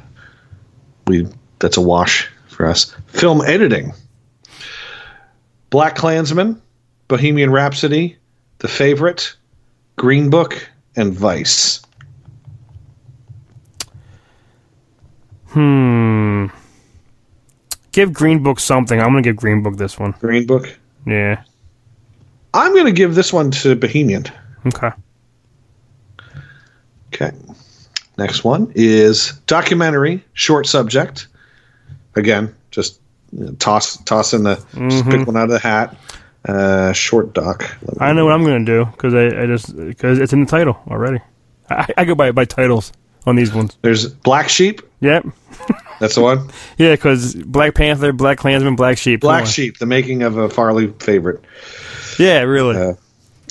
we 1.07 1.27
that's 1.59 1.77
a 1.77 1.81
wash 1.81 2.29
for 2.47 2.65
us. 2.65 2.95
Film 3.07 3.41
editing. 3.41 3.93
BlacKkKlansman, 5.71 6.59
Bohemian 7.07 7.51
Rhapsody, 7.51 8.17
The 8.57 8.67
Favorite, 8.67 9.35
Green 9.97 10.31
Book, 10.31 10.67
and 10.95 11.13
Vice. 11.13 11.81
Hmm. 15.51 16.47
Give 17.91 18.13
Green 18.13 18.43
Book 18.43 18.59
something. 18.59 18.99
I'm 18.99 19.07
gonna 19.09 19.21
give 19.21 19.35
Green 19.35 19.63
Book 19.63 19.77
this 19.77 19.97
one. 19.97 20.11
Green 20.19 20.45
Book. 20.45 20.77
Yeah. 21.05 21.43
I'm 22.53 22.73
going 22.73 22.85
to 22.85 22.91
give 22.91 23.15
this 23.15 23.31
one 23.31 23.51
to 23.51 23.75
Bohemian. 23.75 24.25
Okay. 24.67 24.91
Okay. 27.13 27.31
Next 28.17 28.43
one 28.43 28.71
is 28.75 29.33
documentary, 29.47 30.23
short 30.33 30.67
subject. 30.67 31.27
Again, 32.15 32.53
just 32.71 32.99
you 33.31 33.45
know, 33.45 33.51
toss 33.53 33.97
toss 34.03 34.33
in 34.33 34.43
the 34.43 34.55
just 34.89 35.05
pick 35.05 35.25
one 35.25 35.37
out 35.37 35.43
of 35.43 35.49
the 35.51 35.59
hat. 35.59 35.95
Uh, 36.47 36.91
short 36.91 37.33
doc. 37.33 37.77
I 37.99 38.11
know 38.11 38.25
what 38.25 38.33
I'm 38.33 38.43
gonna 38.43 38.65
do 38.65 38.85
because 38.85 39.13
I, 39.13 39.43
I 39.43 39.45
just 39.45 39.75
because 39.75 40.19
it's 40.19 40.33
in 40.33 40.41
the 40.41 40.45
title 40.45 40.77
already. 40.89 41.19
I, 41.69 41.87
I 41.97 42.05
go 42.05 42.15
by 42.15 42.31
by 42.31 42.43
titles 42.43 42.91
on 43.25 43.35
these 43.35 43.53
ones. 43.53 43.77
There's 43.81 44.07
Black 44.07 44.49
Sheep. 44.49 44.81
Yep. 45.01 45.25
That's 45.99 46.15
the 46.15 46.21
one. 46.21 46.49
Yeah, 46.77 46.93
because 46.93 47.35
Black 47.35 47.75
Panther, 47.75 48.13
BlacKkKlansman, 48.13 48.77
Black 48.77 48.97
Sheep. 48.97 49.19
Black 49.21 49.45
Sheep, 49.45 49.77
the 49.79 49.85
making 49.85 50.23
of 50.23 50.37
a 50.37 50.49
Farley 50.49 50.87
favorite. 50.99 51.43
Yeah, 52.17 52.41
really. 52.41 52.77
Uh, 52.77 52.93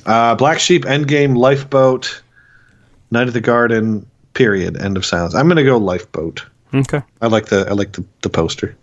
Uh, 0.06 0.34
Black 0.34 0.58
Sheep, 0.58 0.84
Endgame, 0.84 1.36
Lifeboat, 1.36 2.22
Night 3.10 3.28
of 3.28 3.34
the 3.34 3.40
Garden. 3.42 4.06
Period. 4.34 4.80
End 4.80 4.96
of 4.96 5.04
silence. 5.04 5.34
I'm 5.34 5.48
gonna 5.48 5.64
go 5.64 5.76
Lifeboat. 5.78 6.44
okay. 6.72 7.02
I 7.20 7.26
like 7.26 7.46
the 7.46 7.66
I 7.68 7.72
like 7.72 7.92
the, 7.92 8.04
the 8.22 8.30
poster. 8.30 8.76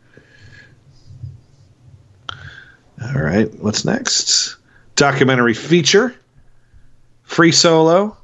All 3.02 3.22
right, 3.22 3.54
what's 3.60 3.86
next? 3.86 4.56
Documentary 4.96 5.54
feature. 5.54 6.16
Free 7.24 7.52
solo. 7.52 8.16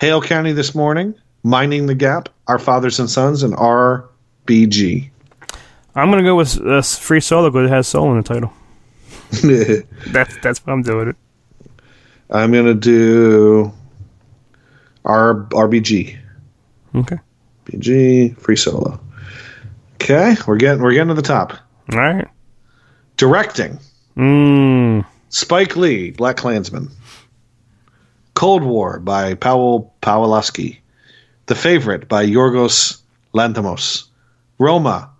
Hale 0.00 0.20
County 0.22 0.52
this 0.52 0.74
morning. 0.74 1.14
Minding 1.42 1.86
the 1.86 1.94
Gap. 1.94 2.28
Our 2.46 2.58
Fathers 2.58 2.98
and 2.98 3.08
Sons 3.08 3.42
and 3.42 3.54
RBG. 3.54 5.10
I'm 5.94 6.10
gonna 6.10 6.22
go 6.22 6.36
with 6.36 6.60
uh, 6.60 6.82
Free 6.82 7.20
Solo 7.20 7.50
because 7.50 7.70
it 7.70 7.74
has 7.74 7.88
soul 7.88 8.10
in 8.10 8.16
the 8.16 8.22
title. 8.22 8.52
That's 10.12 10.36
that's 10.42 10.66
what 10.66 10.74
I'm 10.74 10.82
doing. 10.82 11.08
It. 11.08 11.16
I'm 12.30 12.52
gonna 12.52 12.74
do 12.74 13.72
R 15.04 15.46
RBG. 15.50 16.18
Okay. 16.94 17.18
BG 17.64 18.38
free 18.38 18.56
solo. 18.56 19.00
Okay, 19.94 20.36
we're 20.46 20.56
getting 20.56 20.82
we're 20.82 20.92
getting 20.92 21.08
to 21.08 21.14
the 21.14 21.22
top. 21.22 21.54
All 21.92 21.98
right. 21.98 22.28
Directing. 23.16 23.78
Mm. 24.16 25.06
Spike 25.28 25.76
Lee, 25.76 26.12
BlacKkKlansman. 26.12 26.90
Cold 28.34 28.62
War 28.62 28.98
by 28.98 29.34
Powell 29.34 29.94
Pawlowski. 30.02 30.78
The 31.46 31.54
Favorite 31.54 32.08
by 32.08 32.24
Yorgos 32.26 33.02
Lanthimos. 33.34 34.04
Roma, 34.58 35.10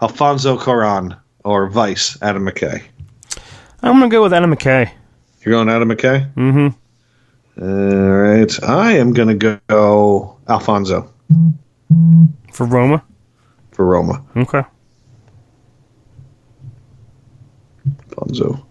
Alfonso 0.00 0.58
Cuarón, 0.58 1.18
or 1.44 1.68
Vice, 1.68 2.18
Adam 2.22 2.44
McKay. 2.46 2.82
I'm 3.82 3.94
gonna 3.94 4.08
go 4.08 4.22
with 4.22 4.32
Adam 4.32 4.54
McKay. 4.54 4.90
You're 5.44 5.54
going 5.54 5.68
Adam 5.68 5.88
McKay? 5.88 6.32
Mm-hmm. 6.34 7.62
All 7.62 7.68
right. 7.68 8.62
I 8.62 8.92
am 8.92 9.12
going 9.12 9.36
to 9.36 9.58
go 9.68 10.36
Alfonso 10.48 11.12
For 12.52 12.64
Roma. 12.64 13.02
for 13.72 13.84
Roma. 13.84 14.24
Okay. 14.36 14.62
Alfonso. 18.10 18.64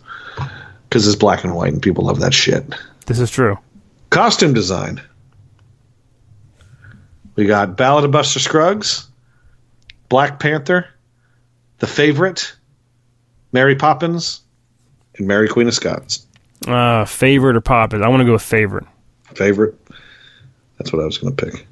Because 0.90 1.06
it's 1.08 1.16
black 1.16 1.44
and 1.44 1.56
white 1.56 1.74
and 1.74 1.82
people 1.82 2.06
love 2.06 2.20
that 2.22 2.34
shit. 2.34 2.64
This 3.06 3.20
is 3.20 3.30
true. 3.30 3.58
Costume 4.10 4.54
design. 4.54 5.02
We 7.36 7.46
got 7.46 7.78
Ballad 7.78 8.04
of 8.06 8.12
Buster 8.12 8.40
Scruggs, 8.40 9.08
Black 10.10 10.40
Panther, 10.40 10.88
The 11.80 11.88
Favorite, 11.88 12.54
Mary 13.52 13.76
Poppins, 13.76 14.42
and 15.16 15.28
Mary 15.28 15.48
Queen 15.48 15.68
of 15.68 15.74
Scots. 15.74 16.28
Uh, 16.68 17.06
favorite 17.06 17.56
or 17.56 17.62
Poppins? 17.62 18.04
I 18.04 18.08
want 18.10 18.22
to 18.22 18.26
go 18.26 18.34
with 18.34 18.42
favorite. 18.42 18.86
Favorite. 19.34 19.76
That's 20.78 20.92
what 20.92 21.02
I 21.02 21.06
was 21.06 21.18
going 21.18 21.36
to 21.36 21.46
pick. 21.46 21.68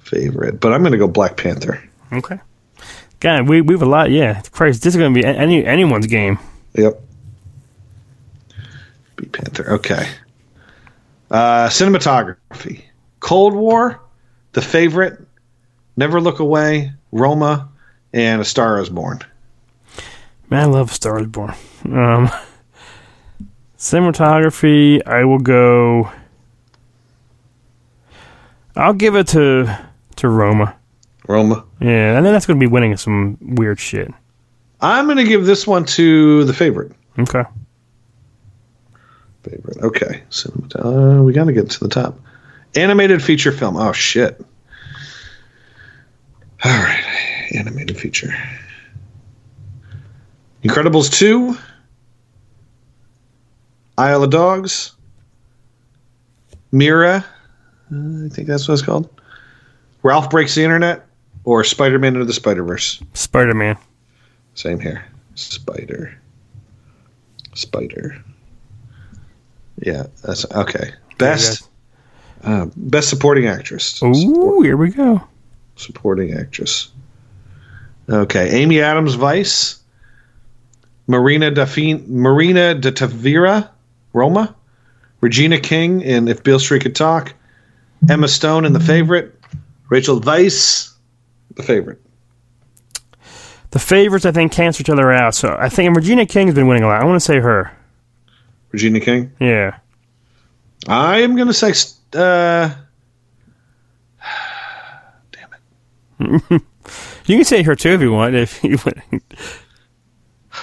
favorite, 0.00 0.58
but 0.60 0.72
I'm 0.72 0.80
going 0.82 0.92
to 0.92 0.98
go 0.98 1.06
Black 1.06 1.36
Panther. 1.36 1.82
Okay. 2.12 2.40
God, 3.20 3.48
we 3.48 3.60
we 3.60 3.74
have 3.74 3.82
a 3.82 3.86
lot. 3.86 4.10
Yeah, 4.10 4.42
Christ, 4.50 4.82
this 4.82 4.94
is 4.94 4.98
going 4.98 5.14
to 5.14 5.20
be 5.20 5.24
any 5.24 5.64
anyone's 5.64 6.06
game. 6.06 6.38
Yep. 6.74 7.00
Be 9.16 9.26
Panther. 9.26 9.70
Okay. 9.74 10.08
Uh, 11.30 11.68
cinematography. 11.68 12.82
Cold 13.20 13.54
War, 13.54 14.00
The 14.52 14.62
Favorite, 14.62 15.18
Never 15.96 16.20
Look 16.20 16.40
Away, 16.40 16.92
Roma, 17.12 17.68
and 18.12 18.40
A 18.40 18.44
Star 18.44 18.80
Is 18.80 18.88
Born. 18.88 19.20
Man, 20.48 20.62
I 20.62 20.64
love 20.64 20.92
Star 20.92 21.20
is 21.20 21.26
Born. 21.28 21.54
Um, 21.84 22.28
cinematography, 23.78 25.06
I 25.06 25.24
will 25.24 25.38
go. 25.38 26.10
I'll 28.74 28.94
give 28.94 29.14
it 29.14 29.28
to 29.28 29.78
to 30.16 30.28
Roma. 30.28 30.74
Roma. 31.28 31.64
Yeah, 31.80 32.16
and 32.16 32.26
then 32.26 32.32
that's 32.32 32.46
going 32.46 32.58
to 32.58 32.66
be 32.66 32.70
winning 32.70 32.96
some 32.96 33.38
weird 33.40 33.78
shit. 33.78 34.12
I'm 34.80 35.04
going 35.04 35.18
to 35.18 35.24
give 35.24 35.46
this 35.46 35.66
one 35.66 35.84
to 35.84 36.44
The 36.44 36.52
Favorite. 36.52 36.92
Okay. 37.18 37.44
Favorite. 39.42 39.78
Okay. 39.78 40.22
Cinemat- 40.30 41.18
uh, 41.18 41.22
we 41.22 41.32
got 41.32 41.44
to 41.44 41.52
get 41.52 41.70
to 41.70 41.80
the 41.80 41.88
top. 41.88 42.18
Animated 42.76 43.22
feature 43.22 43.52
film. 43.52 43.76
Oh, 43.76 43.92
shit. 43.92 44.40
All 46.64 46.70
right. 46.70 47.48
Animated 47.54 47.96
feature. 47.98 48.32
Incredibles 50.62 51.10
2. 51.12 51.56
Isle 53.98 54.22
of 54.24 54.30
Dogs. 54.30 54.92
Mirai. 56.72 57.24
Uh, 57.92 58.26
I 58.26 58.28
think 58.28 58.46
that's 58.46 58.68
what 58.68 58.74
it's 58.74 58.82
called. 58.82 59.08
Ralph 60.02 60.30
Breaks 60.30 60.54
the 60.54 60.62
Internet. 60.64 61.06
Or 61.44 61.64
Spider 61.64 61.98
Man 61.98 62.14
Into 62.14 62.26
the 62.26 62.34
Spider 62.34 62.62
Verse. 62.62 63.02
Spider 63.14 63.54
Man. 63.54 63.78
Same 64.54 64.78
here. 64.78 65.04
Spider. 65.34 66.14
Spider. 67.54 68.22
Yeah, 69.80 70.06
that's 70.22 70.50
okay. 70.52 70.92
Best 71.18 71.68
uh, 72.44 72.66
best 72.76 73.08
supporting 73.08 73.46
actress. 73.46 74.02
Ooh, 74.02 74.62
here 74.62 74.76
we 74.76 74.90
go. 74.90 75.22
Supporting 75.76 76.34
actress. 76.34 76.90
Okay, 78.08 78.50
Amy 78.62 78.80
Adams 78.80 79.14
Vice. 79.14 79.76
Marina 81.06 81.50
Dafin 81.50 82.06
Marina 82.08 82.74
de 82.74 82.92
Tavira, 82.92 83.70
Roma. 84.12 84.54
Regina 85.20 85.58
King 85.58 86.00
in 86.02 86.28
If 86.28 86.42
Beale 86.42 86.58
Street 86.58 86.82
Could 86.82 86.94
Talk. 86.94 87.34
Emma 88.08 88.28
Stone 88.28 88.64
in 88.64 88.72
The 88.72 88.80
Favorite. 88.80 89.34
Rachel 89.88 90.20
Weisz, 90.20 90.94
The 91.56 91.62
Favorite. 91.62 92.00
The 93.72 93.78
favorites, 93.78 94.24
I 94.24 94.32
think, 94.32 94.52
cancel 94.52 94.82
each 94.82 94.90
other 94.90 95.12
out. 95.12 95.34
So 95.34 95.56
I 95.58 95.68
think 95.68 95.94
Regina 95.94 96.26
King's 96.26 96.54
been 96.54 96.66
winning 96.66 96.82
a 96.82 96.86
lot. 96.86 97.02
I 97.02 97.04
want 97.04 97.16
to 97.16 97.24
say 97.24 97.38
her. 97.38 97.76
Regina 98.72 99.00
King. 99.00 99.32
Yeah. 99.40 99.78
I 100.88 101.18
am 101.18 101.36
going 101.36 101.48
to 101.48 101.54
say. 101.54 101.72
Uh, 102.14 102.74
damn 105.32 106.34
it. 106.50 106.62
You 107.26 107.36
can 107.36 107.44
say 107.44 107.62
her 107.62 107.74
too 107.76 107.90
if 107.90 108.00
you 108.00 108.12
want. 108.12 108.34
If 108.34 108.62
you 108.64 108.78
want. 108.84 109.22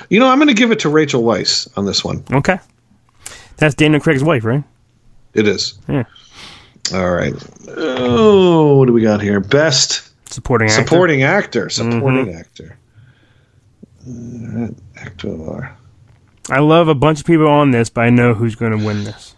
you 0.09 0.19
know, 0.19 0.29
I'm 0.29 0.37
going 0.37 0.47
to 0.47 0.53
give 0.53 0.71
it 0.71 0.79
to 0.79 0.89
Rachel 0.89 1.23
Weisz 1.23 1.67
on 1.77 1.85
this 1.85 2.03
one. 2.03 2.23
Okay. 2.31 2.59
That's 3.57 3.75
Daniel 3.75 3.99
Craig's 4.01 4.23
wife, 4.23 4.43
right? 4.45 4.63
It 5.33 5.47
is. 5.47 5.77
Yeah. 5.87 6.03
All 6.93 7.11
right. 7.11 7.33
Oh, 7.69 8.77
what 8.77 8.85
do 8.87 8.93
we 8.93 9.01
got 9.01 9.21
here? 9.21 9.39
Best 9.39 10.11
Supporting 10.31 10.69
actor. 10.69 10.83
supporting 10.83 11.23
actor. 11.23 11.69
Supporting 11.69 12.33
actor. 12.33 12.77
Uh, 14.07 14.67
actor. 14.97 15.75
I 16.49 16.59
love 16.59 16.87
a 16.87 16.95
bunch 16.95 17.19
of 17.19 17.25
people 17.25 17.47
on 17.47 17.71
this, 17.71 17.89
but 17.89 18.01
I 18.01 18.09
know 18.09 18.33
who's 18.33 18.55
going 18.55 18.77
to 18.77 18.85
win 18.85 19.03
this. 19.03 19.35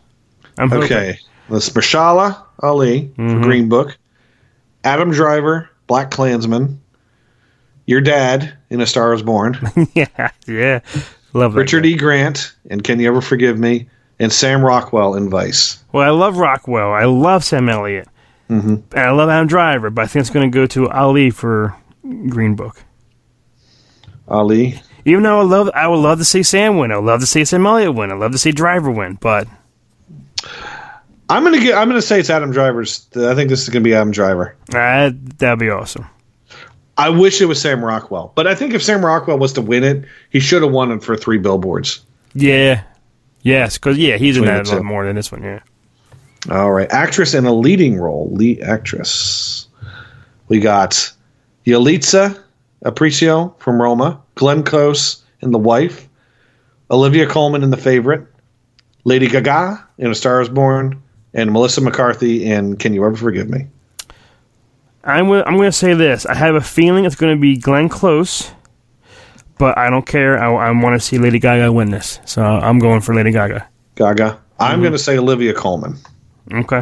I'm 0.57 0.69
hoping. 0.69 0.85
Okay. 0.85 1.19
Let's 1.49 1.69
Mahershala 1.69 2.43
Ali 2.61 3.11
for 3.15 3.41
Green 3.41 3.69
Book. 3.69 3.97
Adam 4.83 5.11
Driver, 5.11 5.69
BlacKkKlansman. 5.87 6.77
Your 7.85 8.01
dad 8.01 8.55
in 8.69 8.81
A 8.81 8.85
Star 8.85 9.13
Is 9.13 9.23
Born. 9.23 9.57
yeah, 9.93 10.29
yeah. 10.45 10.79
Love 11.33 11.53
that. 11.53 11.59
Richard 11.59 11.83
guy. 11.83 11.89
E. 11.89 11.95
Grant 11.95 12.55
and 12.69 12.83
Can 12.83 12.99
You 12.99 13.07
Ever 13.07 13.21
Forgive 13.21 13.57
Me? 13.57 13.89
And 14.19 14.31
Sam 14.31 14.63
Rockwell 14.63 15.15
in 15.15 15.29
Vice. 15.29 15.83
Well, 15.91 16.05
I 16.05 16.09
love 16.09 16.37
Rockwell. 16.37 16.91
I 16.91 17.05
love 17.05 17.43
Sam 17.43 17.69
Elliott. 17.69 18.07
Mm-hmm. 18.49 18.75
And 18.91 18.99
I 18.99 19.11
love 19.11 19.29
Adam 19.29 19.47
Driver, 19.47 19.89
but 19.89 20.03
I 20.03 20.07
think 20.07 20.21
it's 20.21 20.29
going 20.29 20.51
to 20.51 20.55
go 20.55 20.65
to 20.67 20.89
Ali 20.89 21.29
for 21.29 21.75
Green 22.03 22.55
Book. 22.55 22.83
Ali. 24.27 24.81
Even 25.05 25.23
though 25.23 25.39
I 25.39 25.43
love, 25.43 25.69
I 25.73 25.87
would 25.87 25.97
love 25.97 26.19
to 26.19 26.25
see 26.25 26.43
Sam 26.43 26.77
win. 26.77 26.91
I 26.91 26.97
would 26.97 27.05
love 27.05 27.19
to 27.21 27.25
see 27.25 27.45
Sam 27.45 27.65
Elliott 27.65 27.95
win. 27.95 28.11
I 28.11 28.13
would 28.13 28.21
love 28.21 28.31
to 28.33 28.37
see 28.37 28.51
Driver 28.51 28.91
win. 28.91 29.15
But 29.15 29.47
I'm 31.29 31.43
gonna 31.43 31.59
get. 31.59 31.77
I'm 31.77 31.87
gonna 31.87 32.01
say 32.01 32.19
it's 32.19 32.29
Adam 32.29 32.51
Driver's. 32.51 33.07
I 33.15 33.35
think 33.35 33.49
this 33.49 33.61
is 33.61 33.69
gonna 33.69 33.83
be 33.83 33.93
Adam 33.93 34.11
Driver. 34.11 34.55
uh, 34.73 35.11
that'd 35.37 35.59
be 35.59 35.69
awesome. 35.69 36.07
I 36.97 37.09
wish 37.09 37.39
it 37.39 37.45
was 37.45 37.61
Sam 37.61 37.83
Rockwell, 37.83 38.33
but 38.35 38.45
I 38.45 38.55
think 38.55 38.73
if 38.73 38.83
Sam 38.83 39.05
Rockwell 39.05 39.39
was 39.39 39.53
to 39.53 39.61
win 39.61 39.85
it, 39.85 40.03
he 40.31 40.41
should 40.41 40.61
have 40.63 40.71
won 40.71 40.91
it 40.91 41.01
for 41.01 41.15
three 41.15 41.37
billboards. 41.37 42.01
Yeah. 42.33 42.83
Yes, 43.41 43.77
because 43.77 43.97
yeah, 43.97 44.17
he's 44.17 44.35
in 44.35 44.43
that 44.43 44.67
a 44.67 44.75
lot 44.75 44.83
more 44.83 45.05
than 45.05 45.15
this 45.15 45.31
one. 45.31 45.41
Yeah. 45.43 45.61
All 46.51 46.71
right, 46.71 46.91
actress 46.91 47.33
in 47.33 47.45
a 47.45 47.53
leading 47.53 47.97
role, 47.97 48.29
lead 48.33 48.61
actress. 48.61 49.67
We 50.49 50.59
got 50.59 51.09
Yalitza 51.65 52.41
Aparicio 52.85 53.57
from 53.59 53.81
Roma, 53.81 54.21
Glenn 54.35 54.63
Close 54.63 55.23
in 55.41 55.51
The 55.51 55.57
Wife, 55.57 56.07
Olivia 56.91 57.27
Colman 57.27 57.63
in 57.63 57.69
The 57.69 57.77
Favorite, 57.77 58.25
Lady 59.03 59.27
Gaga 59.27 59.87
in 59.97 60.11
A 60.11 60.15
Star 60.15 60.41
Is 60.41 60.49
Born, 60.49 61.01
and 61.33 61.51
Melissa 61.51 61.81
McCarthy 61.81 62.45
in 62.45 62.77
Can 62.77 62.93
You 62.93 63.05
Ever 63.05 63.15
Forgive 63.15 63.49
Me? 63.49 63.67
I'm 65.03 65.27
gonna, 65.27 65.43
I'm 65.43 65.55
going 65.55 65.69
to 65.69 65.71
say 65.71 65.93
this. 65.93 66.25
I 66.25 66.35
have 66.35 66.55
a 66.55 66.61
feeling 66.61 67.05
it's 67.05 67.15
going 67.15 67.35
to 67.35 67.39
be 67.39 67.57
Glenn 67.57 67.89
Close, 67.89 68.51
but 69.57 69.77
I 69.77 69.89
don't 69.89 70.05
care. 70.05 70.41
I, 70.41 70.69
I 70.69 70.71
want 70.71 70.99
to 70.99 71.05
see 71.05 71.17
Lady 71.17 71.39
Gaga 71.39 71.71
win 71.71 71.91
this, 71.91 72.19
so 72.25 72.43
I'm 72.43 72.79
going 72.79 73.01
for 73.01 73.13
Lady 73.15 73.31
Gaga. 73.31 73.67
Gaga. 73.95 74.39
I'm 74.59 74.73
mm-hmm. 74.73 74.81
going 74.81 74.93
to 74.93 74.99
say 74.99 75.17
Olivia 75.17 75.53
Colman 75.53 75.95
Okay. 76.51 76.81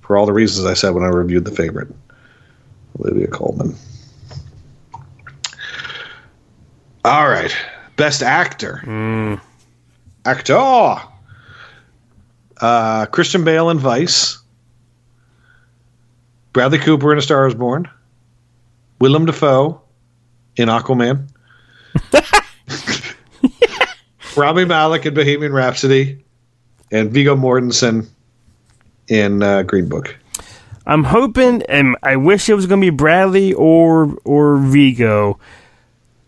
for 0.00 0.16
all 0.16 0.24
the 0.24 0.32
reasons 0.32 0.66
I 0.66 0.74
said 0.74 0.90
when 0.90 1.04
I 1.04 1.08
reviewed 1.08 1.44
The 1.44 1.50
Favorite. 1.50 1.88
Olivia 3.00 3.26
Colman. 3.26 3.74
All 7.04 7.28
right. 7.28 7.54
Best 7.96 8.22
actor. 8.22 9.40
Actor. 10.24 10.96
Uh, 12.60 13.06
Christian 13.06 13.44
Bale 13.44 13.70
in 13.70 13.78
Vice. 13.78 14.38
Bradley 16.52 16.78
Cooper 16.78 17.12
in 17.12 17.18
A 17.18 17.22
Star 17.22 17.46
Is 17.46 17.54
Born. 17.54 17.88
Willem 19.00 19.26
Dafoe 19.26 19.80
in 20.56 20.68
Aquaman. 20.68 21.28
Rami 24.36 24.64
Malek 24.64 25.06
in 25.06 25.14
Bohemian 25.14 25.52
Rhapsody. 25.52 26.24
And 26.92 27.10
Viggo 27.10 27.34
Mortensen 27.34 28.06
in 29.08 29.42
uh, 29.42 29.62
Green 29.62 29.88
Book. 29.88 30.16
I'm 30.86 31.04
hoping, 31.04 31.62
and 31.62 31.96
I 32.02 32.16
wish 32.16 32.48
it 32.48 32.54
was 32.54 32.66
going 32.66 32.80
to 32.80 32.84
be 32.84 32.90
Bradley 32.90 33.54
or 33.54 34.14
or 34.24 34.58
Viggo. 34.58 35.38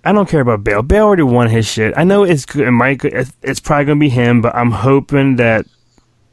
I 0.05 0.12
don't 0.12 0.28
care 0.28 0.40
about 0.40 0.64
Bale. 0.64 0.82
Bale 0.82 1.05
already 1.05 1.22
won 1.22 1.48
his 1.48 1.66
shit. 1.66 1.94
I 1.97 2.05
know 2.05 2.24
it's 2.24 2.44
good. 2.47 2.66
It 2.66 2.70
might. 2.70 3.02
It's 3.05 3.60
probably 3.60 3.86
going 3.86 3.98
to 3.98 4.01
be 4.01 4.09
him, 4.09 4.43
but 4.43 4.55
I'm 4.55 4.70
hoping 4.70 5.36
that 5.36 5.66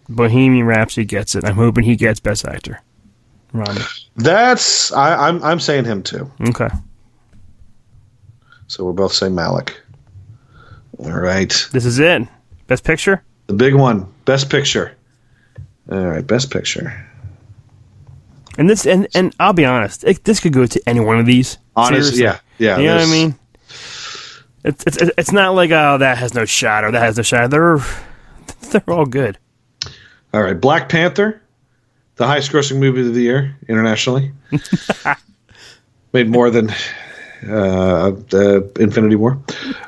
Bohemian 0.09 0.65
Rhapsody 0.65 1.05
gets 1.05 1.35
it. 1.35 1.45
I'm 1.45 1.55
hoping 1.55 1.83
he 1.83 1.95
gets 1.95 2.19
Best 2.19 2.45
Actor. 2.45 2.81
Rami. 3.53 3.81
That's 4.15 4.91
I, 4.93 5.27
I'm 5.27 5.43
I'm 5.43 5.59
saying 5.59 5.85
him 5.85 6.03
too. 6.03 6.29
Okay. 6.49 6.69
So 8.67 8.85
we're 8.85 8.93
both 8.93 9.13
saying 9.13 9.35
Malek. 9.35 9.79
All 10.99 11.11
right. 11.11 11.49
This 11.71 11.85
is 11.85 11.99
it. 11.99 12.23
Best 12.67 12.83
Picture. 12.83 13.23
The 13.47 13.53
big 13.53 13.75
one. 13.75 14.07
Best 14.23 14.49
picture. 14.49 14.95
All 15.91 16.05
right, 16.05 16.25
best 16.25 16.51
picture. 16.51 17.05
And 18.57 18.69
this, 18.69 18.85
and, 18.85 19.07
and 19.13 19.35
I'll 19.39 19.51
be 19.51 19.65
honest, 19.65 20.05
it, 20.05 20.23
this 20.23 20.39
could 20.39 20.53
go 20.53 20.65
to 20.65 20.81
any 20.87 21.01
one 21.01 21.19
of 21.19 21.25
these. 21.25 21.57
Honest, 21.75 22.15
Seriously. 22.15 22.23
yeah, 22.23 22.39
yeah. 22.59 22.77
You 22.77 22.85
know 22.87 22.95
what 22.95 23.07
I 23.07 23.11
mean? 23.11 23.35
It's, 24.63 24.83
it's 24.85 24.97
it's 25.17 25.31
not 25.31 25.55
like 25.55 25.71
oh 25.71 25.97
that 25.97 26.17
has 26.17 26.33
no 26.33 26.45
shot 26.45 26.83
or 26.83 26.91
that 26.91 27.01
has 27.01 27.17
no 27.17 27.23
shot. 27.23 27.49
They're 27.49 27.79
they're 28.71 28.83
all 28.89 29.05
good. 29.05 29.37
All 30.33 30.41
right, 30.41 30.59
Black 30.59 30.87
Panther, 30.87 31.41
the 32.15 32.27
highest 32.27 32.51
grossing 32.51 32.77
movie 32.79 33.01
of 33.07 33.13
the 33.13 33.21
year 33.21 33.57
internationally. 33.67 34.31
Made 36.13 36.29
more 36.29 36.49
than 36.49 36.69
uh, 37.47 38.11
uh, 38.33 38.61
Infinity 38.79 39.15
War. 39.15 39.41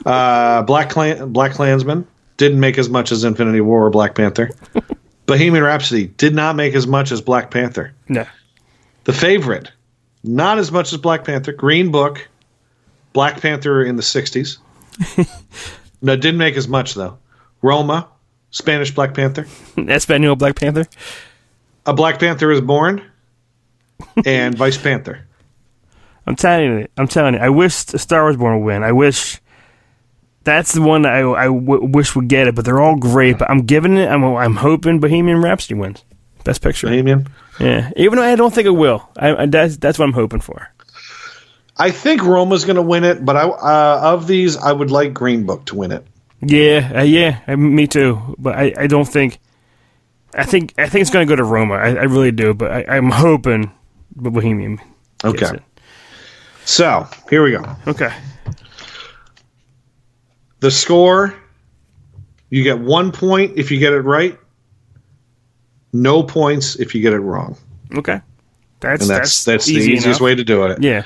Uh, 0.05 0.63
Black 0.63 0.89
Clan, 0.89 1.33
BlacKkKlansman 1.33 2.05
didn't 2.37 2.59
make 2.59 2.77
as 2.77 2.89
much 2.89 3.11
as 3.11 3.23
Infinity 3.23 3.61
War 3.61 3.85
or 3.85 3.89
Black 3.89 4.15
Panther. 4.15 4.49
Bohemian 5.25 5.63
Rhapsody 5.63 6.07
did 6.07 6.33
not 6.33 6.55
make 6.55 6.73
as 6.73 6.87
much 6.87 7.11
as 7.11 7.21
Black 7.21 7.51
Panther. 7.51 7.93
No, 8.09 8.25
The 9.05 9.13
favorite, 9.13 9.71
not 10.23 10.57
as 10.57 10.71
much 10.71 10.91
as 10.93 10.99
Black 10.99 11.23
Panther. 11.25 11.53
Green 11.53 11.91
Book, 11.91 12.27
Black 13.13 13.39
Panther 13.41 13.83
in 13.83 13.95
the 13.95 14.01
'60s. 14.01 14.57
no, 16.01 16.15
didn't 16.15 16.37
make 16.37 16.55
as 16.57 16.67
much 16.67 16.93
though. 16.93 17.17
Roma, 17.61 18.07
Spanish 18.51 18.91
Black 18.91 19.13
Panther. 19.13 19.47
Espanol 19.77 20.35
Black 20.35 20.55
Panther. 20.55 20.85
A 21.85 21.93
Black 21.93 22.19
Panther 22.19 22.51
is 22.51 22.61
born, 22.61 23.01
and 24.25 24.55
Vice 24.55 24.77
Panther. 24.77 25.25
I'm 26.25 26.35
telling 26.35 26.79
you, 26.79 26.87
I'm 26.97 27.07
telling 27.07 27.33
you. 27.33 27.39
I 27.39 27.49
wish 27.49 27.73
Star 27.73 28.23
Wars 28.23 28.37
Born 28.37 28.59
would 28.59 28.65
win. 28.65 28.83
I 28.83 28.93
wish 28.93 29.41
that's 30.43 30.71
the 30.73 30.81
one 30.81 31.01
that 31.03 31.13
I, 31.13 31.29
I 31.31 31.45
w- 31.45 31.85
wish 31.85 32.15
would 32.15 32.27
get 32.27 32.47
it. 32.47 32.55
But 32.55 32.65
they're 32.65 32.79
all 32.79 32.95
great. 32.95 33.39
But 33.39 33.49
I'm 33.49 33.65
giving 33.65 33.97
it. 33.97 34.07
I'm 34.07 34.23
I'm 34.23 34.55
hoping 34.55 34.99
Bohemian 34.99 35.41
Rhapsody 35.41 35.75
wins 35.75 36.03
Best 36.43 36.61
Picture. 36.61 36.87
Bohemian. 36.87 37.27
Yeah, 37.59 37.91
even 37.97 38.17
though 38.17 38.23
I 38.23 38.35
don't 38.35 38.53
think 38.53 38.65
it 38.65 38.71
will. 38.71 39.09
I, 39.17 39.35
I 39.35 39.45
that's 39.45 39.77
that's 39.77 39.99
what 39.99 40.05
I'm 40.05 40.13
hoping 40.13 40.39
for. 40.39 40.72
I 41.77 41.91
think 41.91 42.23
Roma's 42.23 42.65
going 42.65 42.75
to 42.75 42.81
win 42.83 43.03
it, 43.03 43.25
but 43.25 43.35
I 43.35 43.43
uh, 43.43 44.13
of 44.13 44.27
these, 44.27 44.57
I 44.57 44.71
would 44.71 44.91
like 44.91 45.13
Green 45.13 45.45
Book 45.45 45.65
to 45.65 45.75
win 45.75 45.91
it. 45.91 46.05
Yeah, 46.41 46.91
uh, 46.95 47.01
yeah, 47.03 47.39
uh, 47.47 47.55
me 47.55 47.87
too. 47.87 48.35
But 48.37 48.55
I, 48.55 48.73
I 48.77 48.87
don't 48.87 49.07
think. 49.07 49.39
I 50.35 50.45
think 50.45 50.73
I 50.77 50.89
think 50.89 51.01
it's 51.01 51.11
going 51.11 51.27
to 51.27 51.31
go 51.31 51.35
to 51.35 51.43
Roma. 51.43 51.75
I, 51.75 51.89
I 51.89 52.03
really 52.03 52.31
do. 52.31 52.53
But 52.53 52.71
I, 52.71 52.97
I'm 52.97 53.09
hoping 53.09 53.71
Bohemian. 54.15 54.79
Okay. 55.23 55.45
it. 55.45 55.63
So 56.65 57.07
here 57.29 57.43
we 57.43 57.51
go. 57.51 57.63
Okay. 57.87 58.11
The 60.59 60.71
score: 60.71 61.35
you 62.49 62.63
get 62.63 62.79
one 62.79 63.11
point 63.11 63.57
if 63.57 63.71
you 63.71 63.79
get 63.79 63.93
it 63.93 64.01
right. 64.01 64.37
No 65.91 66.23
points 66.23 66.75
if 66.75 66.95
you 66.95 67.01
get 67.01 67.13
it 67.13 67.19
wrong, 67.19 67.55
Okay. 67.95 68.19
That's 68.79 69.01
and 69.01 69.09
that's 69.09 69.43
that's, 69.43 69.65
the 69.67 69.73
easy 69.73 69.91
easiest 69.91 70.05
enough. 70.05 70.21
way 70.21 70.35
to 70.35 70.43
do 70.43 70.65
it. 70.65 70.81
Yeah. 70.81 71.03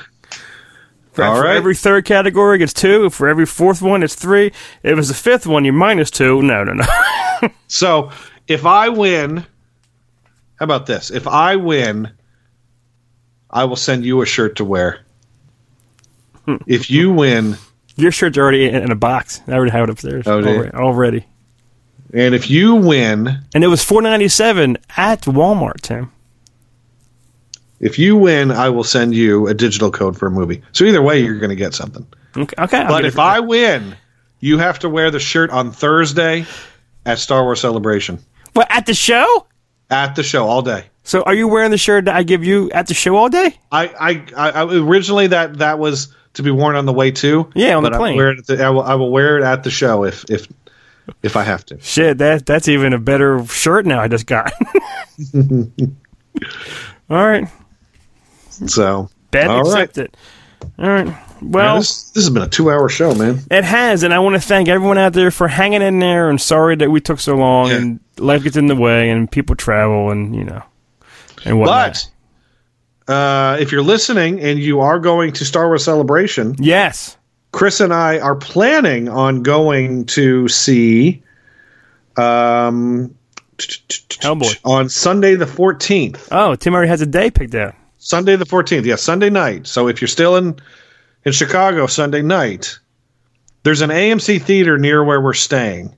For, 1.18 1.24
All 1.24 1.36
for 1.38 1.44
right. 1.46 1.56
every 1.58 1.74
third 1.74 2.06
category, 2.06 2.62
it's 2.62 2.74
two. 2.74 3.10
For 3.10 3.28
every 3.28 3.48
fourth 3.48 3.82
one, 3.82 4.04
it's 4.04 4.14
three. 4.14 4.52
If 4.84 5.00
it's 5.00 5.08
the 5.08 5.16
fifth 5.16 5.48
one, 5.48 5.66
you're 5.66 5.74
minus 5.74 6.12
two. 6.12 6.44
No, 6.44 6.64
no, 6.64 6.74
no. 6.74 6.86
So 7.68 8.12
if 8.48 8.68
I 8.68 8.90
win, 8.90 9.38
how 9.38 9.46
about 10.64 10.86
this? 10.86 11.10
If 11.10 11.26
I 11.28 11.56
win, 11.56 12.12
I 13.50 13.64
will 13.64 13.76
send 13.76 14.06
you 14.06 14.22
a 14.22 14.28
shirt 14.28 14.58
to 14.58 14.64
wear. 14.66 15.00
Hmm. 16.46 16.58
If 16.68 16.92
you 16.92 17.12
win, 17.12 17.58
Your 17.96 18.12
shirt's 18.12 18.38
already 18.38 18.66
in, 18.70 18.76
in 18.76 18.92
a 18.92 18.96
box. 18.96 19.42
I 19.48 19.54
already 19.54 19.72
have 19.72 19.86
it 19.86 19.90
upstairs. 19.90 20.28
Oh, 20.28 20.34
already, 20.44 20.70
already. 20.72 21.26
and 22.14 22.36
if 22.36 22.48
you 22.50 22.76
win, 22.76 23.40
And 23.56 23.64
it 23.64 23.68
was 23.68 23.84
four 23.84 24.04
ninety 24.04 24.28
seven 24.28 24.78
at 24.96 25.22
Walmart, 25.24 25.82
Tim. 25.82 26.12
If 27.80 28.00
you 28.00 28.16
win, 28.18 28.52
I 28.52 28.70
will 28.70 28.84
send 28.84 29.14
you 29.14 29.48
a 29.48 29.54
digital 29.54 29.92
code 29.92 30.18
for 30.18 30.28
a 30.28 30.32
movie. 30.32 30.62
So 30.72 30.86
either 30.86 31.02
way, 31.02 31.20
you're 31.20 31.40
going 31.40 31.50
to 31.50 31.56
get 31.56 31.74
something. 31.74 32.06
Okay. 32.36 32.56
okay 32.64 32.86
But 32.88 33.06
if 33.06 33.20
I 33.20 33.40
win, 33.40 33.96
you 34.40 34.58
have 34.58 34.80
to 34.80 34.90
wear 34.90 35.12
the 35.12 35.20
shirt 35.20 35.50
on 35.50 35.72
Thursday 35.72 36.46
at 37.06 37.20
Star 37.20 37.44
Wars 37.44 37.62
Celebration 37.62 38.20
what 38.58 38.68
at 38.70 38.86
the 38.86 38.94
show. 38.94 39.48
at 39.90 40.16
the 40.16 40.24
show 40.24 40.48
all 40.48 40.62
day. 40.62 40.86
So 41.04 41.22
are 41.24 41.34
you 41.34 41.48
wearing 41.48 41.72
the 41.72 41.78
shirt 41.78 42.06
that 42.06 42.16
I 42.16 42.24
give 42.24 42.44
you 42.44 42.70
at 42.72 42.88
the 42.88 42.94
show 42.94 43.16
all 43.16 43.30
day? 43.30 43.58
I, 43.72 44.24
I, 44.36 44.52
I, 44.52 44.64
originally 44.64 45.28
that 45.28 45.60
that 45.60 45.80
was 45.80 46.14
to 46.34 46.44
be 46.44 46.52
worn 46.52 46.76
on 46.76 46.86
the 46.86 46.92
way 46.92 47.12
too. 47.12 47.50
Yeah, 47.56 47.78
on 47.78 47.84
the 47.84 47.92
but 47.92 47.96
I 47.96 48.00
will 48.00 48.16
plane. 48.16 48.44
the- 48.46 48.66
I 48.66 48.70
will, 48.70 48.82
I 48.82 48.96
will 48.96 49.12
wear 49.12 49.38
it 49.38 49.44
at 49.44 49.64
the 49.64 49.70
show 49.70 50.04
if 50.04 50.26
if 50.30 50.48
if 51.24 51.38
I 51.38 51.44
have 51.44 51.66
to. 51.68 51.80
Shit, 51.80 52.18
that 52.18 52.46
that's 52.46 52.68
even 52.68 52.92
a 52.92 53.00
better 53.00 53.46
shirt 53.46 53.86
now. 53.86 54.02
I 54.02 54.10
just 54.10 54.26
got. 54.26 54.52
all 57.10 57.26
right, 57.26 57.48
So 58.66 59.10
bet 59.32 59.48
all 59.50 59.64
right. 59.64 59.84
accepted. 59.84 60.18
All 60.80 60.90
right. 60.90 61.06
Man, 61.06 61.52
Well, 61.52 61.78
this, 61.78 62.10
this 62.12 62.24
has 62.24 62.30
been 62.32 62.42
a 62.42 62.48
two-hour 62.50 62.90
show, 62.90 63.14
man. 63.14 63.40
It 63.52 63.64
has, 63.64 64.02
and 64.02 64.12
I 64.12 64.18
want 64.20 64.36
to 64.36 64.42
thank 64.42 64.68
everyone 64.68 64.98
out 64.98 65.14
there 65.14 65.30
for 65.30 65.48
hanging 65.48 65.84
in 65.84 66.00
there. 66.00 66.30
And 66.32 66.42
sorry 66.42 66.76
that 66.78 66.90
we 66.90 67.00
took 67.00 67.20
so 67.20 67.36
long, 67.36 67.70
Yeah. 67.70 67.76
and 67.78 68.00
life 68.18 68.44
gets 68.44 68.58
in 68.58 68.66
the 68.68 68.76
way, 68.76 69.10
and 69.12 69.30
people 69.32 69.56
travel, 69.56 70.10
and 70.10 70.36
you 70.36 70.44
know, 70.44 70.64
and 71.46 71.60
whatnot. 71.60 72.08
But 73.06 73.14
uh, 73.14 73.58
if 73.60 73.72
you're 73.72 73.84
listening 73.84 74.42
and 74.42 74.58
you 74.58 74.80
are 74.80 74.98
going 75.00 75.32
to 75.34 75.46
Star 75.46 75.68
Wars 75.68 75.84
Celebration, 75.84 76.56
yes, 76.58 77.18
Chris 77.52 77.80
and 77.82 77.94
I 77.94 78.18
are 78.20 78.36
planning 78.36 79.08
on 79.08 79.44
going 79.44 80.06
to 80.08 80.48
see 80.48 81.22
um, 82.18 83.16
Hellboy. 83.60 84.60
on 84.66 84.90
Sunday 84.90 85.36
the 85.36 85.46
14th. 85.46 86.28
Oh, 86.32 86.56
Tim 86.56 86.74
already 86.74 86.90
has 86.90 87.02
a 87.02 87.06
day 87.06 87.30
picked 87.32 87.56
out. 87.56 87.76
Sunday 88.00 88.36
the 88.36 88.46
14th. 88.46 88.86
Yeah, 88.86 88.96
Sunday 88.96 89.30
night. 89.30 89.68
So 89.68 89.88
if 89.88 90.02
you're 90.02 90.08
still 90.08 90.36
in 90.36 90.56
in 91.26 91.32
Chicago 91.32 91.88
Sunday 91.88 92.22
night, 92.22 92.80
there's 93.64 93.82
an 93.82 93.90
AMC 93.90 94.42
theater 94.42 94.78
near 94.78 95.04
where 95.04 95.20
we're 95.20 95.34
staying. 95.34 95.94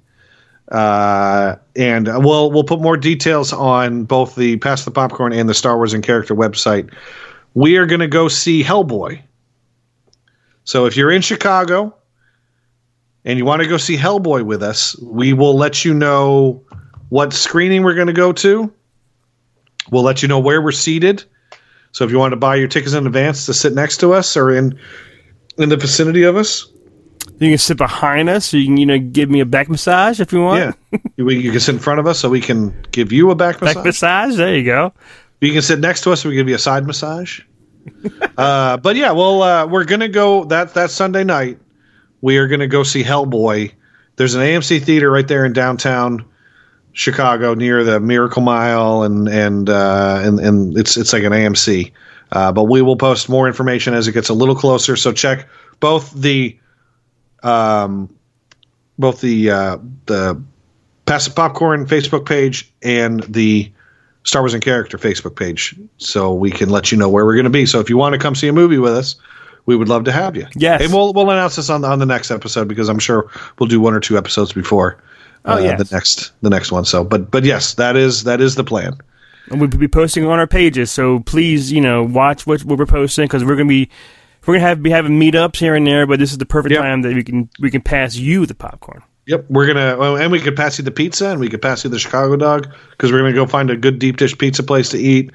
Uh, 0.72 1.56
and 1.76 2.08
we'll 2.24 2.52
we'll 2.52 2.64
put 2.64 2.80
more 2.80 2.98
details 2.98 3.52
on 3.52 4.04
both 4.04 4.36
the 4.36 4.58
Pass 4.58 4.86
the 4.86 4.92
Popcorn 4.92 5.34
and 5.34 5.50
the 5.50 5.54
Star 5.54 5.78
Wars 5.78 5.94
and 5.94 6.04
Character 6.04 6.36
website. 6.36 6.94
We 7.56 7.78
are 7.78 7.86
going 7.86 8.02
to 8.02 8.08
go 8.08 8.28
see 8.28 8.64
Hellboy. 8.64 9.22
So 10.64 10.86
if 10.86 10.96
you're 10.96 11.12
in 11.12 11.24
Chicago 11.24 11.96
and 13.26 13.40
you 13.40 13.46
want 13.46 13.64
to 13.64 13.68
go 13.68 13.78
see 13.78 13.98
Hellboy 13.98 14.44
with 14.44 14.62
us, 14.62 14.96
we 15.00 15.34
will 15.34 15.56
let 15.56 15.84
you 15.84 15.94
know 15.94 16.64
what 17.10 17.34
screening 17.34 17.82
we're 17.82 17.96
going 17.96 18.08
to 18.08 18.14
go 18.14 18.32
to. 18.34 18.72
We'll 19.90 20.04
let 20.04 20.22
you 20.22 20.28
know 20.28 20.40
where 20.40 20.62
we're 20.62 20.72
seated. 20.72 21.24
So 21.92 22.06
if 22.06 22.12
you 22.12 22.20
want 22.20 22.32
to 22.34 22.38
buy 22.38 22.56
your 22.56 22.68
tickets 22.68 22.94
in 22.94 23.06
advance 23.08 23.46
to 23.48 23.54
sit 23.54 23.74
next 23.74 23.98
to 23.98 24.14
us 24.14 24.38
or 24.38 24.52
in 24.52 24.78
in 25.58 25.70
the 25.70 25.78
vicinity 25.78 26.24
of 26.24 26.38
us, 26.38 26.68
You 27.40 27.50
can 27.50 27.58
sit 27.58 27.78
behind 27.78 28.30
us, 28.30 28.46
so 28.48 28.58
you 28.58 28.66
can 28.66 28.78
you 28.78 28.86
know 28.86 28.98
give 29.00 29.30
me 29.30 29.40
a 29.40 29.46
back 29.46 29.70
massage 29.70 30.20
if 30.20 30.32
you 30.32 30.42
want. 30.42 30.76
yeah, 30.92 31.00
you, 31.18 31.30
you 31.30 31.52
can 31.52 31.60
sit 31.60 31.76
in 31.76 31.80
front 31.80 32.00
of 32.00 32.08
us 32.08 32.20
so 32.20 32.30
we 32.30 32.42
can 32.42 32.74
give 32.92 33.12
you 33.12 33.32
a 33.32 33.36
back 33.36 33.62
massage. 33.62 33.76
back 33.76 33.86
massage. 33.86 34.36
There 34.38 34.56
you 34.56 34.64
go. 34.66 34.94
You 35.42 35.52
can 35.54 35.62
sit 35.62 35.80
next 35.80 36.02
to 36.02 36.12
us 36.12 36.22
so 36.22 36.30
we 36.30 36.36
give 36.36 36.50
you 36.50 36.56
a 36.56 36.60
side 36.60 36.86
massage. 36.86 37.42
uh, 38.38 38.78
but 38.78 38.96
yeah, 38.96 39.12
well, 39.12 39.42
uh, 39.42 39.66
we're 39.66 39.86
gonna 39.86 40.10
go 40.10 40.44
that 40.46 40.74
that 40.76 40.92
Sunday 40.92 41.24
night. 41.24 41.58
We 42.22 42.38
are 42.38 42.48
gonna 42.48 42.68
go 42.68 42.84
see 42.84 43.04
Hellboy. 43.04 43.72
There's 44.18 44.36
an 44.36 44.42
AMC 44.42 44.84
theater 44.84 45.10
right 45.10 45.28
there 45.28 45.46
in 45.46 45.54
downtown 45.54 46.26
Chicago 47.00 47.54
near 47.54 47.86
the 47.86 47.98
Miracle 48.02 48.42
Mile, 48.42 49.04
and 49.04 49.30
and 49.30 49.70
uh, 49.70 50.22
and 50.22 50.38
and 50.38 50.78
it's 50.78 50.98
it's 50.98 51.14
like 51.14 51.24
an 51.24 51.32
AMC. 51.32 51.94
Uh, 52.34 52.52
but 52.52 52.66
we 52.66 52.82
will 52.82 52.98
post 52.98 53.30
more 53.30 53.48
information 53.48 53.94
as 53.94 54.08
it 54.08 54.12
gets 54.12 54.28
a 54.28 54.34
little 54.34 54.54
closer. 54.54 54.98
So 54.98 55.14
check 55.14 55.48
both 55.80 56.12
the 56.14 56.60
um, 57.42 58.14
both 59.00 59.22
the 59.22 59.50
uh, 59.50 59.78
the 60.08 60.42
Pass 61.06 61.24
the 61.24 61.32
Popcorn 61.32 61.86
Facebook 61.86 62.26
page 62.26 62.70
and 62.84 63.24
the 63.24 63.72
Star 64.26 64.42
Wars 64.42 64.54
and 64.54 64.62
Character 64.62 64.98
Facebook 64.98 65.38
page, 65.38 65.80
so 66.00 66.34
we 66.34 66.52
can 66.52 66.70
let 66.70 66.92
you 66.92 66.98
know 66.98 67.08
where 67.08 67.26
we're 67.26 67.36
going 67.36 67.46
to 67.46 67.50
be. 67.50 67.66
So 67.66 67.80
if 67.80 67.90
you 67.90 67.96
want 67.96 68.12
to 68.12 68.20
come 68.20 68.36
see 68.36 68.50
a 68.50 68.54
movie 68.54 68.78
with 68.78 68.94
us, 68.94 69.16
we 69.68 69.78
would 69.78 69.88
love 69.88 70.04
to 70.04 70.12
have 70.12 70.36
you. 70.36 70.48
Yes. 70.58 70.82
and 70.82 70.92
we'll 70.92 71.14
we'll 71.14 71.30
announce 71.30 71.56
this 71.56 71.70
on 71.70 71.80
the, 71.80 71.88
on 71.88 72.00
the 72.00 72.06
next 72.06 72.30
episode 72.30 72.68
because 72.68 72.90
I'm 72.90 73.00
sure 73.00 73.32
we'll 73.58 73.70
do 73.70 73.80
one 73.80 73.94
or 73.94 74.02
two 74.02 74.18
episodes 74.18 74.52
before. 74.52 75.02
Oh, 75.46 75.56
uh, 75.56 75.60
yes. 75.60 75.90
the 75.90 75.96
next 75.96 76.32
the 76.42 76.50
next 76.50 76.72
one. 76.72 76.86
So, 76.86 77.04
but 77.04 77.32
but 77.32 77.44
yes, 77.44 77.76
that 77.76 77.96
is 77.96 78.24
that 78.26 78.42
is 78.42 78.56
the 78.56 78.64
plan. 78.64 78.94
And 79.50 79.60
we'll 79.60 79.70
be 79.70 79.88
posting 79.88 80.26
on 80.26 80.38
our 80.38 80.48
pages, 80.48 80.92
so 80.92 81.22
please 81.22 81.72
you 81.72 81.82
know 81.82 82.04
watch 82.04 82.46
what, 82.46 82.64
what 82.66 82.78
we're 82.78 82.86
posting 82.86 83.26
because 83.26 83.44
we're 83.44 83.56
gonna 83.56 83.70
be 83.70 83.90
we're 84.46 84.56
gonna 84.56 84.68
have 84.68 84.84
be 84.84 84.90
having 84.90 85.20
meetups 85.20 85.58
here 85.58 85.76
and 85.76 85.88
there. 85.88 86.06
But 86.06 86.20
this 86.20 86.32
is 86.32 86.38
the 86.38 86.46
perfect 86.46 86.74
Yep. 86.74 86.82
time 86.82 87.02
that 87.04 87.14
we 87.14 87.24
can 87.24 87.50
we 87.60 87.72
can 87.72 87.82
pass 87.82 88.16
you 88.16 88.46
the 88.46 88.56
popcorn. 88.56 89.02
Yep, 89.28 89.46
we're 89.50 89.68
gonna 89.68 89.96
oh, 89.98 90.16
and 90.16 90.32
we 90.32 90.40
could 90.40 90.56
pass 90.56 90.78
you 90.78 90.84
the 90.84 90.92
pizza 90.92 91.30
and 91.30 91.40
we 91.40 91.50
could 91.50 91.62
pass 91.62 91.84
you 91.84 91.90
the 91.90 92.00
Chicago 92.00 92.36
dog 92.36 92.68
because 92.92 93.12
we're 93.12 93.20
gonna 93.20 93.34
go 93.34 93.46
find 93.46 93.70
a 93.70 93.78
good 93.78 94.00
deep 94.00 94.18
dish 94.18 94.38
pizza 94.38 94.64
place 94.64 94.90
to 94.90 94.98
eat. 94.98 95.32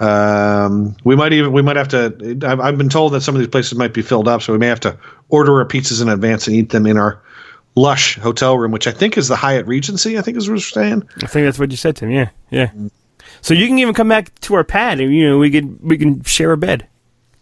Um, 0.00 0.96
we 1.04 1.16
might 1.16 1.32
even 1.32 1.52
we 1.52 1.62
might 1.62 1.76
have 1.76 1.88
to. 1.88 2.38
I've, 2.44 2.60
I've 2.60 2.78
been 2.78 2.88
told 2.88 3.12
that 3.14 3.22
some 3.22 3.34
of 3.34 3.40
these 3.40 3.48
places 3.48 3.76
might 3.76 3.92
be 3.92 4.02
filled 4.02 4.28
up, 4.28 4.42
so 4.42 4.52
we 4.52 4.58
may 4.58 4.68
have 4.68 4.80
to 4.80 4.96
order 5.28 5.58
our 5.58 5.66
pizzas 5.66 6.00
in 6.00 6.08
advance 6.08 6.46
and 6.46 6.54
eat 6.56 6.70
them 6.70 6.86
in 6.86 6.96
our 6.96 7.20
lush 7.78 8.18
hotel 8.18 8.58
room, 8.58 8.72
which 8.72 8.86
I 8.86 8.92
think 8.92 9.16
is 9.16 9.28
the 9.28 9.36
Hyatt 9.36 9.66
Regency. 9.66 10.18
I 10.18 10.22
think 10.22 10.36
is 10.36 10.48
what 10.48 10.54
we're 10.54 10.60
saying. 10.60 11.08
I 11.22 11.26
think 11.26 11.46
that's 11.46 11.58
what 11.58 11.70
you 11.70 11.76
said 11.76 11.96
to 11.96 12.06
him. 12.06 12.10
Yeah, 12.10 12.30
yeah. 12.50 12.70
So 13.40 13.54
you 13.54 13.66
can 13.66 13.78
even 13.78 13.94
come 13.94 14.08
back 14.08 14.38
to 14.40 14.54
our 14.54 14.64
pad, 14.64 15.00
and 15.00 15.14
you 15.14 15.28
know 15.28 15.38
we 15.38 15.50
could 15.50 15.80
we 15.82 15.96
can 15.96 16.22
share 16.24 16.52
a 16.52 16.56
bed 16.56 16.86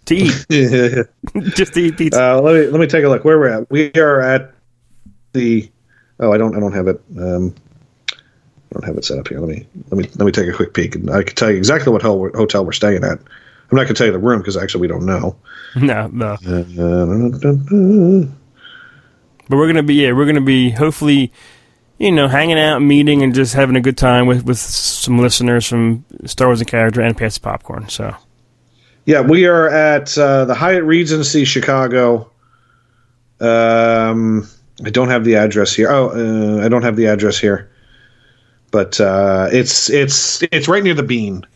to 0.06 0.14
eat, 0.14 0.46
just 1.54 1.74
to 1.74 1.80
eat 1.80 1.96
pizza. 1.96 2.22
Uh, 2.22 2.40
let 2.40 2.54
me 2.54 2.66
let 2.66 2.80
me 2.80 2.86
take 2.86 3.04
a 3.04 3.08
look 3.08 3.24
where 3.24 3.38
we're 3.38 3.48
at. 3.48 3.70
We 3.70 3.92
are 3.94 4.20
at 4.20 4.52
the. 5.32 5.70
Oh, 6.18 6.32
I 6.32 6.38
don't 6.38 6.56
I 6.56 6.60
don't 6.60 6.72
have 6.72 6.88
it. 6.88 7.00
Um, 7.18 7.54
I 8.12 8.72
don't 8.72 8.84
have 8.84 8.96
it 8.96 9.04
set 9.04 9.18
up 9.18 9.28
here. 9.28 9.40
Let 9.40 9.48
me 9.48 9.66
let 9.90 9.98
me 9.98 10.04
let 10.16 10.26
me 10.26 10.32
take 10.32 10.48
a 10.48 10.52
quick 10.52 10.74
peek, 10.74 10.94
and 10.94 11.10
I 11.10 11.22
can 11.22 11.34
tell 11.34 11.50
you 11.50 11.56
exactly 11.56 11.92
what 11.92 12.02
ho- 12.02 12.30
hotel 12.34 12.64
we're 12.64 12.72
staying 12.72 13.04
at. 13.04 13.18
I'm 13.68 13.76
not 13.76 13.84
going 13.84 13.88
to 13.88 13.94
tell 13.94 14.06
you 14.06 14.12
the 14.12 14.18
room 14.18 14.40
because 14.40 14.56
actually 14.56 14.82
we 14.82 14.86
don't 14.86 15.04
know. 15.04 15.36
no, 15.76 16.06
no. 16.08 16.36
Uh, 16.46 18.26
But 19.48 19.56
we're 19.56 19.66
gonna 19.66 19.82
be 19.82 19.94
yeah, 19.94 20.12
we're 20.12 20.26
gonna 20.26 20.40
be 20.40 20.70
hopefully, 20.70 21.32
you 21.98 22.10
know, 22.10 22.28
hanging 22.28 22.58
out, 22.58 22.80
meeting, 22.80 23.22
and 23.22 23.34
just 23.34 23.54
having 23.54 23.76
a 23.76 23.80
good 23.80 23.96
time 23.96 24.26
with 24.26 24.44
with 24.44 24.58
some 24.58 25.18
listeners 25.18 25.66
from 25.66 26.04
Star 26.24 26.48
Wars 26.48 26.60
and 26.60 26.68
Character 26.68 27.00
and 27.00 27.16
Pass 27.16 27.34
the 27.34 27.40
Popcorn. 27.40 27.88
So 27.88 28.14
Yeah, 29.04 29.20
we 29.20 29.46
are 29.46 29.68
at 29.68 30.16
uh, 30.18 30.44
the 30.46 30.54
Hyatt 30.54 30.84
Regency 30.84 31.44
Chicago. 31.44 32.30
Um, 33.40 34.48
I 34.84 34.90
don't 34.90 35.08
have 35.08 35.24
the 35.24 35.36
address 35.36 35.74
here. 35.74 35.90
Oh, 35.90 36.08
uh, 36.10 36.64
I 36.64 36.68
don't 36.68 36.82
have 36.82 36.96
the 36.96 37.06
address 37.06 37.38
here, 37.38 37.70
but 38.70 39.00
uh, 39.00 39.48
it's 39.52 39.88
it's 39.90 40.42
it's 40.50 40.68
right 40.68 40.82
near 40.82 40.94
the 40.94 41.02
Bean. 41.02 41.46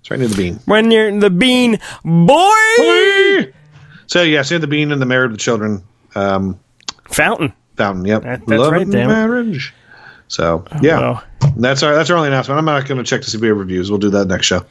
It's 0.00 0.10
right 0.10 0.18
near 0.18 0.28
the 0.28 0.36
Bean. 0.36 0.60
Right 0.66 0.84
near 0.84 1.16
the 1.20 1.30
bean, 1.30 1.78
boy. 2.04 3.52
So 4.06 4.22
yes, 4.22 4.50
near 4.50 4.58
the 4.58 4.66
Bean 4.66 4.92
and 4.92 5.00
the 5.00 5.06
Married 5.06 5.30
with 5.30 5.40
Children 5.40 5.84
um, 6.14 6.58
Fountain. 7.12 7.52
fountain. 7.76 8.04
Yep, 8.04 8.22
That- 8.22 8.46
that's 8.46 8.58
Love 8.60 8.72
right, 8.72 8.82
and 8.82 8.92
damn 8.92 9.10
it. 9.10 9.12
marriage. 9.12 9.74
So 10.28 10.64
yeah, 10.80 10.98
well. 10.98 11.24
that's 11.58 11.82
our 11.82 11.94
that's 11.94 12.08
our 12.08 12.16
only 12.16 12.28
announcement. 12.28 12.56
I'm 12.58 12.64
not 12.64 12.86
going 12.88 12.96
to 12.96 13.04
check 13.04 13.20
to 13.20 13.28
see 13.28 13.36
if 13.36 13.42
we 13.42 13.48
have 13.48 13.56
reviews. 13.58 13.90
We'll 13.90 13.98
do 14.00 14.08
that 14.10 14.28
next 14.28 14.46
show. 14.46 14.64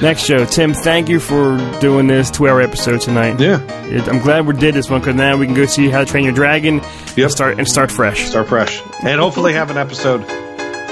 Next 0.00 0.22
show, 0.22 0.44
Tim. 0.44 0.72
Thank 0.72 1.08
you 1.08 1.18
for 1.18 1.56
doing 1.80 2.06
this 2.06 2.30
two-hour 2.30 2.60
episode 2.60 3.00
tonight. 3.00 3.40
Yeah, 3.40 3.60
It, 3.86 4.08
I'm 4.08 4.20
glad 4.20 4.46
we 4.46 4.54
did 4.54 4.74
this 4.74 4.88
one 4.88 5.00
because 5.00 5.16
now 5.16 5.36
we 5.36 5.46
can 5.46 5.54
go 5.56 5.66
see 5.66 5.88
How 5.88 5.98
to 5.98 6.06
Train 6.06 6.24
Your 6.26 6.32
Dragon. 6.34 6.76
Yep. 6.76 7.18
And 7.18 7.30
start 7.32 7.58
and 7.58 7.66
start 7.66 7.90
fresh. 7.90 8.26
start 8.28 8.46
fresh, 8.48 8.80
and 9.02 9.20
hopefully 9.20 9.52
have 9.52 9.68
an 9.70 9.78
episode 9.78 10.24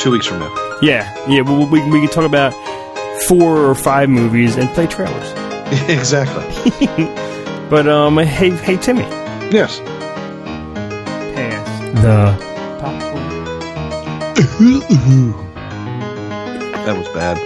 two 0.00 0.10
weeks 0.10 0.26
from 0.26 0.40
now. 0.40 0.78
Yeah, 0.82 1.14
yeah. 1.28 1.42
We, 1.42 1.64
we, 1.66 1.88
we 1.88 2.00
can 2.00 2.08
talk 2.08 2.24
about 2.26 2.52
four 3.28 3.56
or 3.58 3.74
five 3.76 4.08
movies 4.08 4.56
and 4.56 4.68
play 4.70 4.88
trailers. 4.88 5.32
exactly. 5.88 7.06
But 7.68 7.86
um, 7.86 8.16
hey, 8.16 8.48
hey, 8.50 8.78
Timmy. 8.78 9.02
Yes. 9.52 9.78
Pass 12.02 12.02
the 12.02 12.80
popcorn. 12.80 13.48
That 16.84 16.96
was 16.96 17.08
bad. 17.08 17.36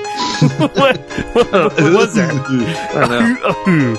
what? 0.76 0.98
what 1.34 1.52
was 1.52 2.14
that? 2.14 2.30
I 2.94 3.00
don't 3.00 3.10
know. 3.10 3.96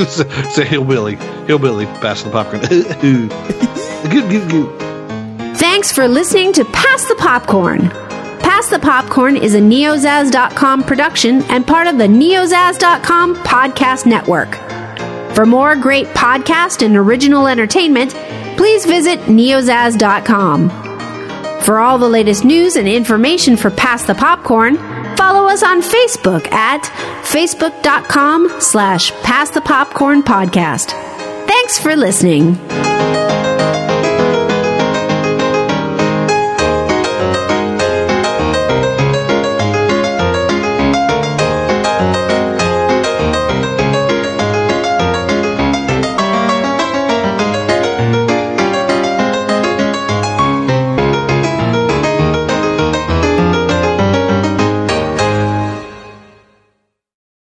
it's, 0.00 0.20
a, 0.20 0.26
it's 0.28 0.58
a 0.58 0.64
hillbilly. 0.64 1.16
Hillbilly 1.46 1.86
pass 1.86 2.22
the 2.22 2.30
popcorn. 2.30 2.62
good, 4.10 4.30
good, 4.30 4.50
good. 4.50 4.78
Thanks 5.58 5.92
for 5.92 6.08
listening 6.08 6.52
to 6.54 6.64
Pass 6.66 7.06
the 7.06 7.16
Popcorn. 7.16 7.90
Pass 8.40 8.68
the 8.68 8.78
Popcorn 8.78 9.36
is 9.36 9.54
a 9.54 9.60
neozaz.com 9.60 10.84
production 10.84 11.42
and 11.44 11.66
part 11.66 11.86
of 11.86 11.98
the 11.98 12.06
neozaz.com 12.06 13.36
podcast 13.36 14.06
network. 14.06 14.54
For 15.34 15.46
more 15.46 15.74
great 15.76 16.06
podcast 16.08 16.84
and 16.84 16.96
original 16.96 17.46
entertainment, 17.48 18.14
please 18.56 18.84
visit 18.86 19.20
neozaz.com. 19.20 20.70
For 21.62 21.78
all 21.78 21.98
the 21.98 22.08
latest 22.08 22.44
news 22.44 22.76
and 22.76 22.88
information 22.88 23.56
for 23.56 23.70
Pass 23.70 24.04
the 24.04 24.14
Popcorn, 24.14 24.76
follow 25.16 25.48
us 25.48 25.62
on 25.62 25.80
Facebook 25.80 26.50
at 26.50 26.82
facebook.com 27.22 28.60
slash 28.60 29.12
pass 29.22 29.50
the 29.50 29.60
popcorn 29.60 30.22
podcast. 30.22 30.90
Thanks 31.46 31.78
for 31.78 31.94
listening. 31.94 32.56